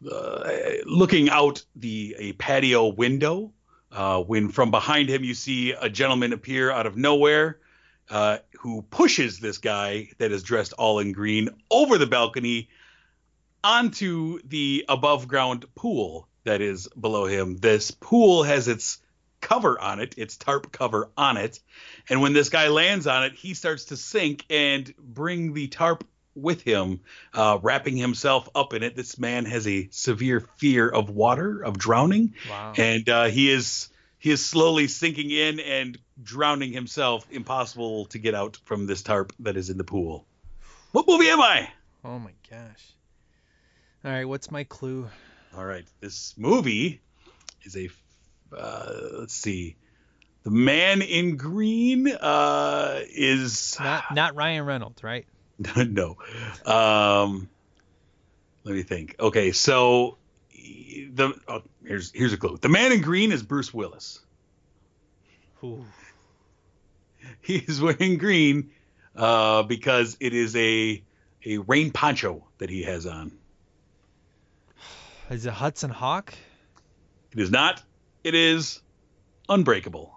uh, 0.06 0.50
looking 0.86 1.30
out 1.30 1.64
the 1.76 2.16
a 2.20 2.34
patio 2.34 2.88
window. 2.88 3.52
Uh, 3.92 4.22
when 4.22 4.50
from 4.50 4.70
behind 4.70 5.08
him 5.10 5.24
you 5.24 5.34
see 5.34 5.72
a 5.72 5.90
gentleman 5.90 6.34
appear 6.34 6.70
out 6.70 6.86
of 6.86 6.98
nowhere 6.98 7.58
uh, 8.10 8.38
who 8.60 8.82
pushes 8.82 9.40
this 9.40 9.58
guy 9.58 10.10
that 10.18 10.32
is 10.32 10.44
dressed 10.44 10.74
all 10.74 11.00
in 11.00 11.14
green 11.14 11.50
over 11.72 11.98
the 11.98 12.06
balcony 12.06 12.70
onto 13.64 14.40
the 14.44 14.86
above 14.88 15.28
ground 15.28 15.66
pool 15.76 16.28
that 16.44 16.62
is 16.62 16.88
below 17.00 17.26
him. 17.26 17.58
This 17.58 17.92
pool 17.92 18.44
has 18.44 18.68
its 18.68 19.00
cover 19.42 19.80
on 19.80 20.00
it, 20.00 20.16
its 20.18 20.38
tarp 20.38 20.72
cover 20.72 21.10
on 21.18 21.38
it. 21.38 21.60
And 22.10 22.22
when 22.22 22.34
this 22.34 22.50
guy 22.50 22.70
lands 22.70 23.08
on 23.08 23.24
it, 23.26 23.34
he 23.34 23.54
starts 23.54 23.86
to 23.86 23.98
sink 23.98 24.46
and 24.50 24.94
bring 24.98 25.54
the 25.54 25.68
tarp 25.68 26.06
with 26.38 26.62
him, 26.62 27.02
uh, 27.34 27.60
wrapping 27.62 27.98
himself 27.98 28.48
up 28.56 28.74
in 28.74 28.84
it. 28.84 28.96
This 28.96 29.18
man 29.18 29.46
has 29.46 29.68
a 29.68 29.88
severe 29.92 30.40
fear 30.58 30.88
of 30.88 31.10
water, 31.10 31.62
of 31.64 31.78
drowning, 31.78 32.36
Wow. 32.50 32.74
and 32.78 33.08
uh, 33.10 33.26
he 33.26 33.50
is 33.52 33.90
he 34.20 34.32
is 34.32 34.44
slowly 34.46 34.88
sinking 34.88 35.30
in 35.32 35.60
and 35.60 35.98
drowning 36.22 36.72
himself. 36.74 37.26
Impossible 37.32 38.06
to 38.08 38.20
get 38.20 38.34
out 38.36 38.58
from 38.66 38.88
this 38.88 39.02
tarp 39.04 39.34
that 39.40 39.58
is 39.58 39.70
in 39.70 39.78
the 39.78 39.84
pool. 39.84 40.26
What 40.92 41.08
movie 41.08 41.30
am 41.30 41.42
I? 41.42 41.70
Oh 42.04 42.18
my 42.20 42.32
gosh. 42.50 42.94
All 44.06 44.12
right, 44.12 44.26
what's 44.26 44.50
my 44.52 44.64
clue? 44.64 45.10
All 45.56 45.66
right, 45.66 45.86
this 46.00 46.34
movie 46.38 47.02
is 47.64 47.76
a 47.76 47.90
uh, 48.56 48.92
let's 49.20 49.34
see. 49.34 49.76
The 50.44 50.52
man 50.52 51.02
in 51.02 51.36
green 51.36 52.08
uh, 52.08 53.02
is 53.10 53.78
Not 53.80 54.14
not 54.14 54.36
Ryan 54.36 54.66
Reynolds, 54.66 55.04
right? 55.04 55.26
no. 55.78 56.18
Um, 56.66 57.50
let 58.64 58.76
me 58.76 58.84
think. 58.84 59.16
Okay, 59.20 59.52
so 59.52 60.18
the 60.54 61.34
oh, 61.48 61.64
here's 61.86 62.12
here's 62.12 62.34
a 62.34 62.38
clue. 62.38 62.58
The 62.58 62.70
man 62.70 62.92
in 62.92 63.02
green 63.02 63.32
is 63.32 63.44
Bruce 63.44 63.74
Willis. 63.74 64.20
Ooh. 65.64 65.86
He 67.42 67.58
is 67.58 67.82
wearing 67.82 68.18
green 68.18 68.72
uh, 69.16 69.64
because 69.64 70.18
it 70.20 70.34
is 70.34 70.56
a 70.56 71.02
a 71.46 71.58
rain 71.60 71.92
poncho 71.92 72.46
that 72.58 72.70
he 72.70 72.84
has 72.84 73.06
on. 73.06 73.32
Is 75.30 75.46
it 75.46 75.54
Hudson 75.54 75.90
Hawk? 75.90 76.34
It 77.32 77.40
is 77.40 77.52
not. 77.52 77.82
It 78.24 78.34
is 78.34 78.82
Unbreakable. 79.50 80.17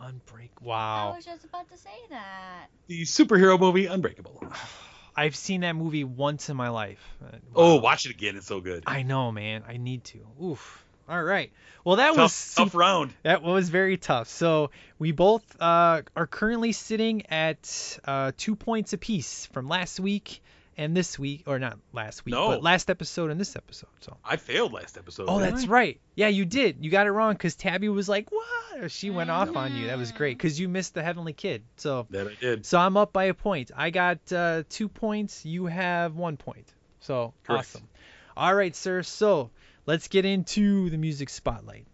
Unbreak. 0.00 0.50
Wow. 0.60 1.12
I 1.12 1.16
was 1.16 1.24
just 1.24 1.44
about 1.44 1.70
to 1.70 1.78
say 1.78 1.90
that. 2.10 2.66
The 2.86 3.02
superhero 3.02 3.58
movie 3.58 3.86
Unbreakable. 3.86 4.42
I've 5.16 5.34
seen 5.34 5.62
that 5.62 5.72
movie 5.74 6.04
once 6.04 6.50
in 6.50 6.56
my 6.56 6.68
life. 6.68 7.00
Uh, 7.24 7.36
Oh, 7.54 7.76
watch 7.76 8.04
it 8.04 8.10
again. 8.10 8.36
It's 8.36 8.46
so 8.46 8.60
good. 8.60 8.84
I 8.86 9.02
know, 9.02 9.32
man. 9.32 9.62
I 9.66 9.78
need 9.78 10.04
to. 10.04 10.18
Oof. 10.42 10.84
All 11.08 11.22
right. 11.22 11.50
Well, 11.84 11.96
that 11.96 12.08
Tough, 12.08 12.16
was 12.18 12.54
tough 12.54 12.74
round. 12.74 13.14
That 13.22 13.42
was 13.42 13.68
very 13.70 13.96
tough. 13.96 14.28
So 14.28 14.70
we 14.98 15.12
both 15.12 15.42
uh, 15.60 16.02
are 16.16 16.26
currently 16.26 16.72
sitting 16.72 17.26
at 17.30 17.98
uh, 18.04 18.32
two 18.36 18.56
points 18.56 18.92
apiece 18.92 19.46
from 19.46 19.68
last 19.68 20.00
week 20.00 20.42
and 20.76 20.96
this 20.96 21.18
week, 21.18 21.44
or 21.46 21.58
not 21.58 21.78
last 21.92 22.24
week, 22.24 22.34
No. 22.34 22.48
but 22.48 22.62
last 22.62 22.90
episode 22.90 23.30
and 23.30 23.40
this 23.40 23.56
episode. 23.56 23.88
So. 24.00 24.16
I 24.24 24.36
failed 24.36 24.72
last 24.72 24.98
episode. 24.98 25.26
Oh, 25.28 25.38
that's 25.38 25.64
I? 25.64 25.68
right. 25.68 26.00
Yeah, 26.14 26.28
you 26.28 26.44
did. 26.44 26.84
You 26.84 26.90
got 26.90 27.06
it 27.06 27.12
wrong 27.12 27.32
because 27.32 27.54
Tabby 27.54 27.88
was 27.88 28.08
like, 28.08 28.30
"What?" 28.30 28.90
She 28.90 29.10
went 29.10 29.30
off 29.30 29.56
on 29.56 29.74
you. 29.74 29.86
That 29.86 29.98
was 29.98 30.12
great 30.12 30.36
because 30.36 30.60
you 30.60 30.68
missed 30.68 30.94
the 30.94 31.02
Heavenly 31.02 31.32
Kid. 31.32 31.62
So. 31.76 32.06
That 32.10 32.28
I 32.28 32.34
did. 32.40 32.66
So 32.66 32.78
I'm 32.78 32.96
up 32.96 33.12
by 33.12 33.24
a 33.24 33.34
point. 33.34 33.70
I 33.74 33.90
got 33.90 34.18
uh, 34.32 34.64
two 34.68 34.88
points. 34.88 35.44
You 35.46 35.66
have 35.66 36.14
one 36.14 36.36
point. 36.36 36.72
So 37.00 37.32
Correct. 37.44 37.60
awesome. 37.60 37.88
All 38.36 38.54
right, 38.54 38.76
sir. 38.76 39.02
So 39.02 39.50
let's 39.86 40.08
get 40.08 40.24
into 40.24 40.90
the 40.90 40.98
music 40.98 41.30
spotlight. 41.30 41.86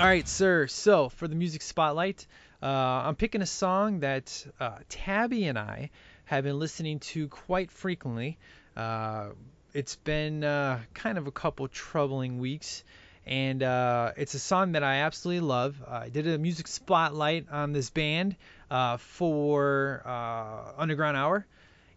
All 0.00 0.06
right, 0.06 0.26
sir. 0.26 0.66
So 0.66 1.10
for 1.10 1.28
the 1.28 1.34
music 1.34 1.60
spotlight, 1.60 2.26
uh, 2.62 2.66
I'm 2.66 3.16
picking 3.16 3.42
a 3.42 3.46
song 3.46 4.00
that 4.00 4.46
uh, 4.58 4.78
Tabby 4.88 5.44
and 5.44 5.58
I 5.58 5.90
have 6.24 6.42
been 6.42 6.58
listening 6.58 7.00
to 7.00 7.28
quite 7.28 7.70
frequently. 7.70 8.38
Uh, 8.74 9.32
it's 9.74 9.96
been 9.96 10.42
uh, 10.42 10.80
kind 10.94 11.18
of 11.18 11.26
a 11.26 11.30
couple 11.30 11.68
troubling 11.68 12.38
weeks, 12.38 12.82
and 13.26 13.62
uh, 13.62 14.12
it's 14.16 14.32
a 14.32 14.38
song 14.38 14.72
that 14.72 14.82
I 14.82 15.00
absolutely 15.00 15.46
love. 15.46 15.76
I 15.86 16.08
did 16.08 16.26
a 16.26 16.38
music 16.38 16.66
spotlight 16.66 17.50
on 17.50 17.74
this 17.74 17.90
band 17.90 18.36
uh, 18.70 18.96
for 18.96 20.00
Underground 20.78 21.18
Hour, 21.18 21.46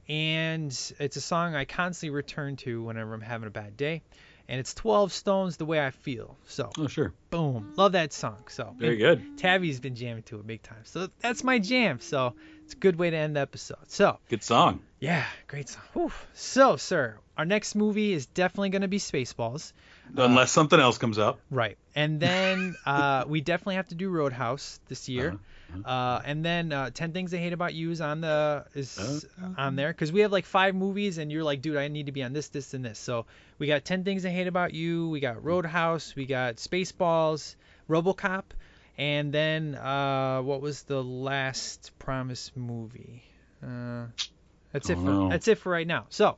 and 0.09 0.77
it's 0.99 1.15
a 1.15 1.21
song 1.21 1.55
I 1.55 1.63
constantly 1.63 2.13
return 2.13 2.57
to 2.57 2.83
whenever 2.83 3.13
I'm 3.13 3.21
having 3.21 3.47
a 3.47 3.51
bad 3.51 3.77
day. 3.77 4.01
And 4.53 4.59
it's 4.59 4.75
12 4.75 5.11
Stones 5.11 5.57
the 5.57 5.65
way 5.65 5.83
I 5.83 5.89
feel. 5.89 6.37
So, 6.45 6.69
Oh, 6.77 6.85
sure. 6.85 7.11
boom, 7.31 7.73
love 7.75 7.93
that 7.93 8.13
song. 8.13 8.37
So, 8.49 8.75
Very 8.77 8.97
good. 8.97 9.35
Tabby's 9.35 9.79
been 9.79 9.95
jamming 9.95 10.21
to 10.23 10.35
it 10.39 10.45
big 10.45 10.61
time. 10.61 10.77
So 10.83 11.07
that's 11.21 11.43
my 11.43 11.57
jam. 11.57 11.99
So 11.99 12.35
it's 12.63 12.73
a 12.75 12.77
good 12.77 12.95
way 12.97 13.09
to 13.09 13.17
end 13.17 13.35
the 13.35 13.39
episode. 13.39 13.89
So 13.89 14.19
Good 14.29 14.43
song. 14.43 14.81
yeah, 14.99 15.25
great 15.47 15.69
song. 15.69 15.81
Whew. 15.93 16.11
So, 16.35 16.75
sir, 16.77 17.17
our 17.35 17.45
next 17.45 17.73
movie 17.73 18.13
is 18.13 18.27
definitely 18.27 18.69
going 18.69 18.83
to 18.83 18.87
be 18.87 18.99
Spaceballs. 18.99 19.73
Unless 20.15 20.51
something 20.51 20.79
else 20.79 20.99
comes 20.99 21.17
up. 21.17 21.39
Right. 21.49 21.79
And 21.95 22.19
then 22.19 22.75
uh, 22.85 23.23
we 23.27 23.41
definitely 23.41 23.75
have 23.77 23.87
to 23.87 23.95
do 23.95 24.11
Roadhouse 24.11 24.79
this 24.87 25.09
year. 25.09 25.39
Uh 25.85 26.21
and 26.25 26.43
then 26.43 26.71
uh, 26.71 26.89
10 26.89 27.11
Things 27.11 27.33
I 27.33 27.37
Hate 27.37 27.53
About 27.53 27.73
You 27.73 27.91
is 27.91 28.01
on 28.01 28.21
the 28.21 28.65
is 28.75 29.25
on 29.57 29.75
there 29.75 29.89
because 29.89 30.11
we 30.11 30.21
have 30.21 30.31
like 30.31 30.45
five 30.45 30.75
movies 30.75 31.17
and 31.17 31.31
you're 31.31 31.43
like, 31.43 31.61
dude, 31.61 31.77
I 31.77 31.87
need 31.87 32.07
to 32.07 32.11
be 32.11 32.23
on 32.23 32.33
this, 32.33 32.49
this, 32.49 32.73
and 32.73 32.83
this. 32.83 32.99
So 32.99 33.25
we 33.59 33.67
got 33.67 33.85
10 33.85 34.03
Things 34.03 34.25
I 34.25 34.29
Hate 34.29 34.47
About 34.47 34.73
You, 34.73 35.09
we 35.09 35.19
got 35.19 35.43
Roadhouse, 35.43 36.15
we 36.15 36.25
got 36.25 36.55
Spaceballs, 36.55 37.55
RoboCop, 37.89 38.43
and 38.97 39.33
then 39.33 39.75
uh, 39.75 40.41
what 40.41 40.61
was 40.61 40.83
the 40.83 41.03
last 41.03 41.91
Promise 41.99 42.51
movie? 42.55 43.23
Uh, 43.61 44.05
that's 44.71 44.89
it 44.89 44.95
for 44.95 45.01
know. 45.01 45.29
that's 45.29 45.47
it 45.47 45.57
for 45.57 45.71
right 45.71 45.87
now. 45.87 46.05
So. 46.09 46.37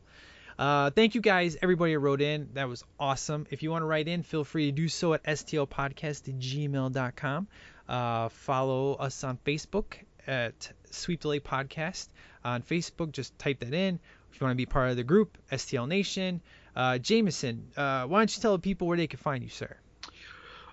Uh, 0.58 0.90
thank 0.90 1.16
you 1.16 1.22
guys, 1.22 1.58
everybody 1.62 1.92
who 1.92 2.00
wrote 2.00 2.22
in. 2.22 2.48
That 2.54 2.70
was 2.70 2.82
awesome. 2.98 3.46
If 3.50 3.62
you 3.62 3.72
want 3.72 3.82
to 3.82 3.88
write 3.88 4.08
in, 4.08 4.24
feel 4.24 4.46
free 4.46 4.68
to 4.68 4.72
do 4.72 4.88
so 4.88 5.14
at 5.14 5.24
stlpodcast 5.24 6.30
at 6.30 6.40
gmail.com. 6.40 7.48
Uh, 7.88 8.30
follow 8.30 8.94
us 8.96 9.24
on 9.24 9.38
Facebook 9.46 9.96
at 10.28 10.72
Sweep 10.92 11.22
the 11.22 11.28
Leg 11.28 11.44
Podcast. 11.44 12.08
On 12.44 12.62
Facebook, 12.62 13.12
just 13.12 13.38
type 13.40 13.60
that 13.60 13.74
in. 13.74 14.00
If 14.32 14.40
you 14.40 14.46
want 14.46 14.54
to 14.54 14.58
be 14.58 14.66
part 14.66 14.92
of 14.92 14.98
the 14.98 15.04
group, 15.04 15.38
STL 15.52 15.88
Nation. 15.88 16.42
Uh, 16.76 16.98
Jameson, 16.98 17.72
uh, 17.78 18.06
why 18.06 18.20
don't 18.20 18.36
you 18.36 18.42
tell 18.42 18.54
the 18.54 18.60
people 18.60 18.88
where 18.88 18.98
they 18.98 19.08
can 19.08 19.20
find 19.20 19.44
you, 19.44 19.50
sir? 19.50 19.78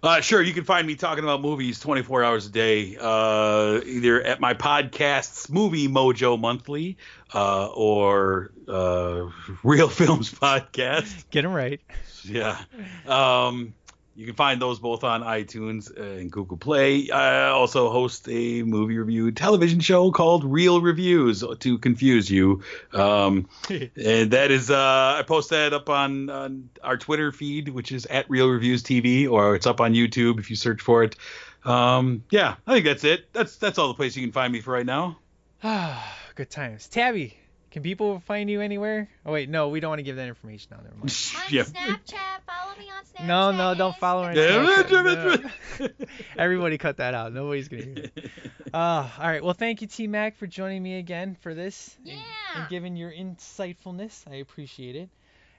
Uh, 0.03 0.21
sure, 0.21 0.43
you 0.43 0.53
can 0.53 0.65
find 0.65 0.85
me 0.85 0.97
talking 0.97 1.23
about 1.23 1.41
movies 1.41 1.79
24 1.79 2.25
hours 2.25 2.47
a 2.47 2.51
day, 2.51 2.97
uh, 3.01 3.81
either 3.87 4.21
at 4.21 4.41
my 4.41 4.53
podcasts, 4.53 5.49
Movie 5.49 5.87
Mojo 5.87 6.41
Monthly, 6.41 6.97
uh, 7.33 7.69
or 7.69 8.51
uh, 8.67 9.29
Real 9.63 9.89
Films 9.89 10.33
Podcast. 10.33 11.31
Get 11.31 11.43
them 11.43 11.53
right. 11.53 11.81
Yeah. 12.25 12.61
Um, 13.07 13.75
you 14.15 14.27
can 14.27 14.35
find 14.35 14.61
those 14.61 14.79
both 14.79 15.05
on 15.05 15.23
iTunes 15.23 15.95
and 15.97 16.31
Google 16.31 16.57
Play. 16.57 17.11
I 17.11 17.49
also 17.49 17.91
host 17.91 18.29
a 18.29 18.63
movie 18.63 18.99
review 18.99 19.33
television 19.33 19.81
show 19.81 20.11
called 20.11 20.45
Real 20.45 20.81
Reviews 20.81 21.43
to 21.61 21.79
confuse 21.79 22.31
you. 22.31 22.63
Um, 22.93 23.49
and 23.71 24.31
that 24.33 24.51
is, 24.51 24.71
uh, 24.71 25.17
I 25.19 25.23
post 25.27 25.51
that 25.51 25.73
up 25.73 25.89
on, 25.89 26.29
on 26.29 26.69
our 26.83 26.97
Twitter 26.97 27.33
feed, 27.33 27.69
which 27.69 27.93
is 27.93 28.07
at 28.07 28.29
Real 28.29 28.49
Reviews 28.49 28.83
TV, 28.83 29.31
or 29.31 29.55
it's 29.55 29.67
up 29.67 29.81
on 29.81 29.95
YouTube 29.95 30.39
if 30.39 30.51
you 30.51 30.57
search 30.57 30.83
for 30.83 31.03
it. 31.05 31.17
Um, 31.65 32.25
yeah, 32.31 32.57
I 32.67 32.73
think 32.75 32.85
that's 32.85 33.05
it. 33.05 33.33
That's 33.33 33.57
that's 33.57 33.79
all 33.79 33.89
the 33.89 33.95
place 33.95 34.17
you 34.17 34.23
can 34.23 34.33
find 34.33 34.53
me 34.53 34.61
for 34.61 34.73
right 34.73 34.87
now. 34.87 35.19
Ah, 35.65 36.19
good 36.35 36.51
times. 36.51 36.89
Tabby, 36.89 37.37
can 37.73 37.83
people 37.83 38.21
find 38.21 38.51
you 38.51 38.61
anywhere? 38.61 39.09
Oh 39.25 39.33
wait, 39.33 39.49
no, 39.49 39.71
we 39.71 39.81
don't 39.81 39.89
want 39.89 39.99
to 40.01 40.05
give 40.05 40.17
that 40.17 40.29
information 40.29 40.75
out 40.75 40.85
there. 40.85 40.93
yeah. 41.51 41.63
Snapchat, 41.63 42.43
follow 42.47 42.77
me 42.79 42.85
on 42.91 43.03
Snapchat. 43.03 43.27
No, 43.27 43.51
no, 43.51 43.75
don't 43.75 43.97
follow 43.97 44.25
her. 44.25 44.31
on 44.31 44.37
Yeah, 44.37 44.85
Snapchat, 44.85 45.81
no. 45.81 45.89
Everybody 46.39 46.77
cut 46.77 46.99
that 46.99 47.15
out. 47.15 47.33
Nobody's 47.33 47.69
gonna 47.69 47.85
hear 47.85 47.95
it. 47.97 48.31
Uh, 48.75 48.77
all 49.19 49.27
right. 49.27 49.43
Well, 49.43 49.55
thank 49.55 49.81
you, 49.81 49.87
T 49.87 50.07
Mac, 50.07 50.37
for 50.37 50.47
joining 50.47 50.83
me 50.83 50.99
again 50.99 51.35
for 51.41 51.55
this. 51.55 51.97
Yeah. 52.05 52.13
And, 52.13 52.61
and 52.61 52.69
giving 52.69 52.95
your 52.95 53.11
insightfulness. 53.11 54.31
I 54.31 54.37
appreciate 54.37 54.95
it. 54.95 55.09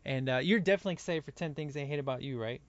And 0.06 0.30
uh, 0.30 0.38
you're 0.38 0.60
definitely 0.60 0.94
excited 0.94 1.26
for 1.26 1.32
10 1.32 1.56
Things 1.56 1.76
I 1.76 1.86
Hate 1.86 1.98
About 1.98 2.22
You, 2.22 2.40
right? 2.40 2.62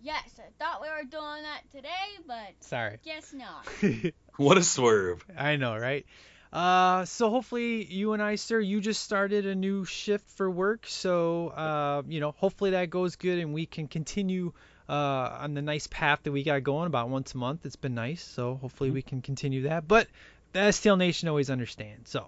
Yes, 0.00 0.38
I 0.38 0.48
thought 0.62 0.80
we 0.80 0.88
were 0.88 1.02
doing 1.10 1.42
that 1.42 1.62
today, 1.74 1.88
but 2.26 2.54
Sorry. 2.60 2.98
guess 3.04 3.34
not. 3.34 3.66
What 4.36 4.56
a 4.56 4.62
swerve. 4.62 5.24
I 5.36 5.56
know, 5.56 5.76
right? 5.76 6.06
Uh, 6.52 7.04
so 7.04 7.30
hopefully 7.30 7.84
you 7.84 8.12
and 8.12 8.22
I, 8.22 8.34
sir, 8.34 8.58
you 8.58 8.80
just 8.80 9.02
started 9.02 9.46
a 9.46 9.54
new 9.54 9.84
shift 9.84 10.28
for 10.30 10.50
work. 10.50 10.84
So, 10.86 11.48
uh, 11.48 12.02
you 12.08 12.20
know, 12.20 12.32
hopefully 12.32 12.70
that 12.72 12.90
goes 12.90 13.16
good 13.16 13.38
and 13.38 13.54
we 13.54 13.66
can 13.66 13.86
continue 13.86 14.52
uh, 14.88 15.38
on 15.40 15.54
the 15.54 15.62
nice 15.62 15.86
path 15.86 16.20
that 16.24 16.32
we 16.32 16.42
got 16.42 16.64
going 16.64 16.88
about 16.88 17.08
once 17.08 17.34
a 17.34 17.38
month. 17.38 17.64
It's 17.64 17.76
been 17.76 17.94
nice. 17.94 18.22
So 18.22 18.56
hopefully 18.56 18.90
we 18.90 19.02
can 19.02 19.22
continue 19.22 19.62
that. 19.62 19.86
But 19.86 20.08
the 20.52 20.60
STL 20.60 20.98
Nation 20.98 21.28
always 21.28 21.50
understands. 21.50 22.10
So. 22.10 22.26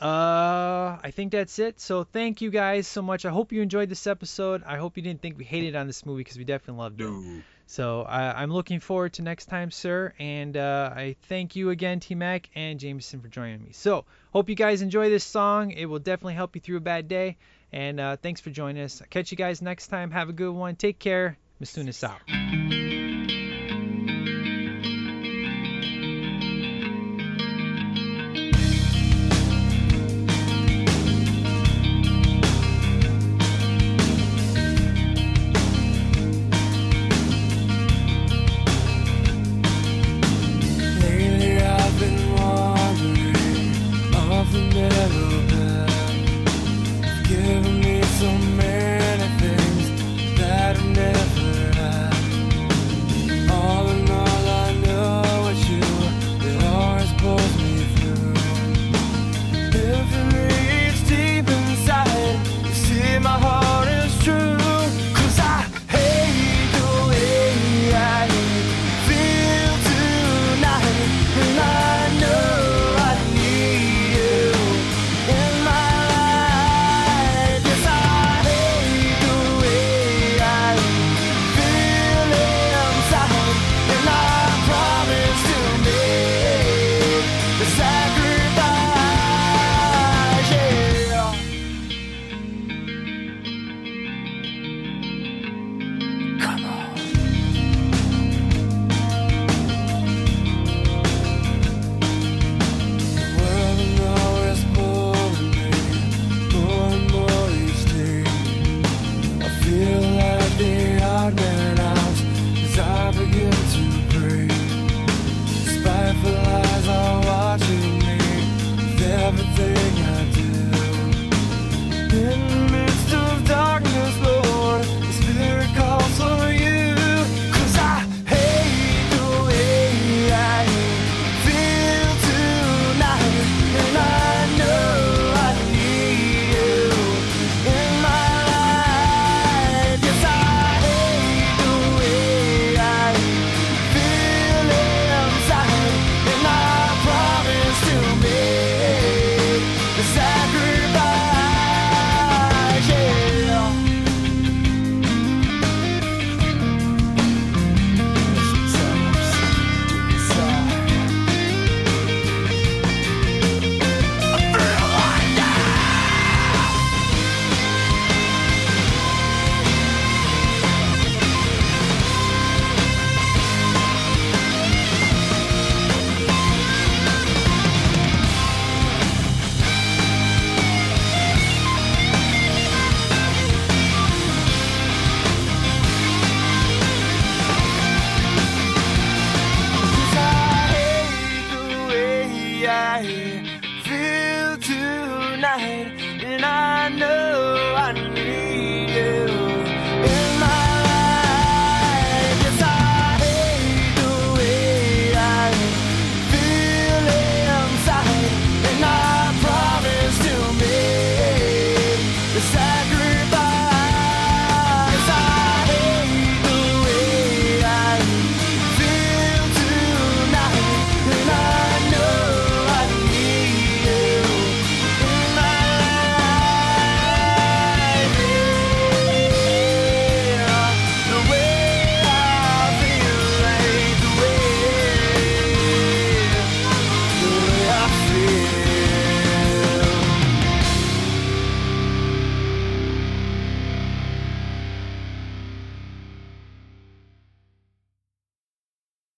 Uh, 0.00 0.98
I 1.00 1.12
think 1.14 1.30
that's 1.30 1.60
it. 1.60 1.78
So 1.78 2.02
thank 2.02 2.40
you 2.40 2.50
guys 2.50 2.88
so 2.88 3.02
much. 3.02 3.24
I 3.24 3.30
hope 3.30 3.52
you 3.52 3.62
enjoyed 3.62 3.88
this 3.88 4.08
episode. 4.08 4.64
I 4.66 4.78
hope 4.78 4.96
you 4.96 5.02
didn't 5.04 5.22
think 5.22 5.38
we 5.38 5.44
hated 5.44 5.76
on 5.76 5.86
this 5.86 6.04
movie 6.04 6.24
because 6.24 6.38
we 6.38 6.42
definitely 6.42 6.82
loved 6.82 7.00
it. 7.00 7.42
So 7.70 8.02
I, 8.02 8.42
I'm 8.42 8.52
looking 8.52 8.80
forward 8.80 9.12
to 9.12 9.22
next 9.22 9.46
time, 9.46 9.70
sir. 9.70 10.12
And 10.18 10.56
uh, 10.56 10.92
I 10.92 11.14
thank 11.28 11.54
you 11.54 11.70
again, 11.70 12.00
T 12.00 12.16
Mac 12.16 12.50
and 12.56 12.80
Jameson, 12.80 13.20
for 13.20 13.28
joining 13.28 13.62
me. 13.62 13.70
So 13.70 14.06
hope 14.32 14.48
you 14.48 14.56
guys 14.56 14.82
enjoy 14.82 15.08
this 15.08 15.22
song. 15.22 15.70
It 15.70 15.84
will 15.84 16.00
definitely 16.00 16.34
help 16.34 16.56
you 16.56 16.60
through 16.60 16.78
a 16.78 16.80
bad 16.80 17.06
day. 17.06 17.36
And 17.72 18.00
uh, 18.00 18.16
thanks 18.16 18.40
for 18.40 18.50
joining 18.50 18.82
us. 18.82 19.00
I'll 19.00 19.06
catch 19.08 19.30
you 19.30 19.36
guys 19.36 19.62
next 19.62 19.86
time. 19.86 20.10
Have 20.10 20.28
a 20.28 20.32
good 20.32 20.52
one. 20.52 20.74
Take 20.74 20.98
care. 20.98 21.38
Masunas 21.62 22.02
out. 22.02 22.99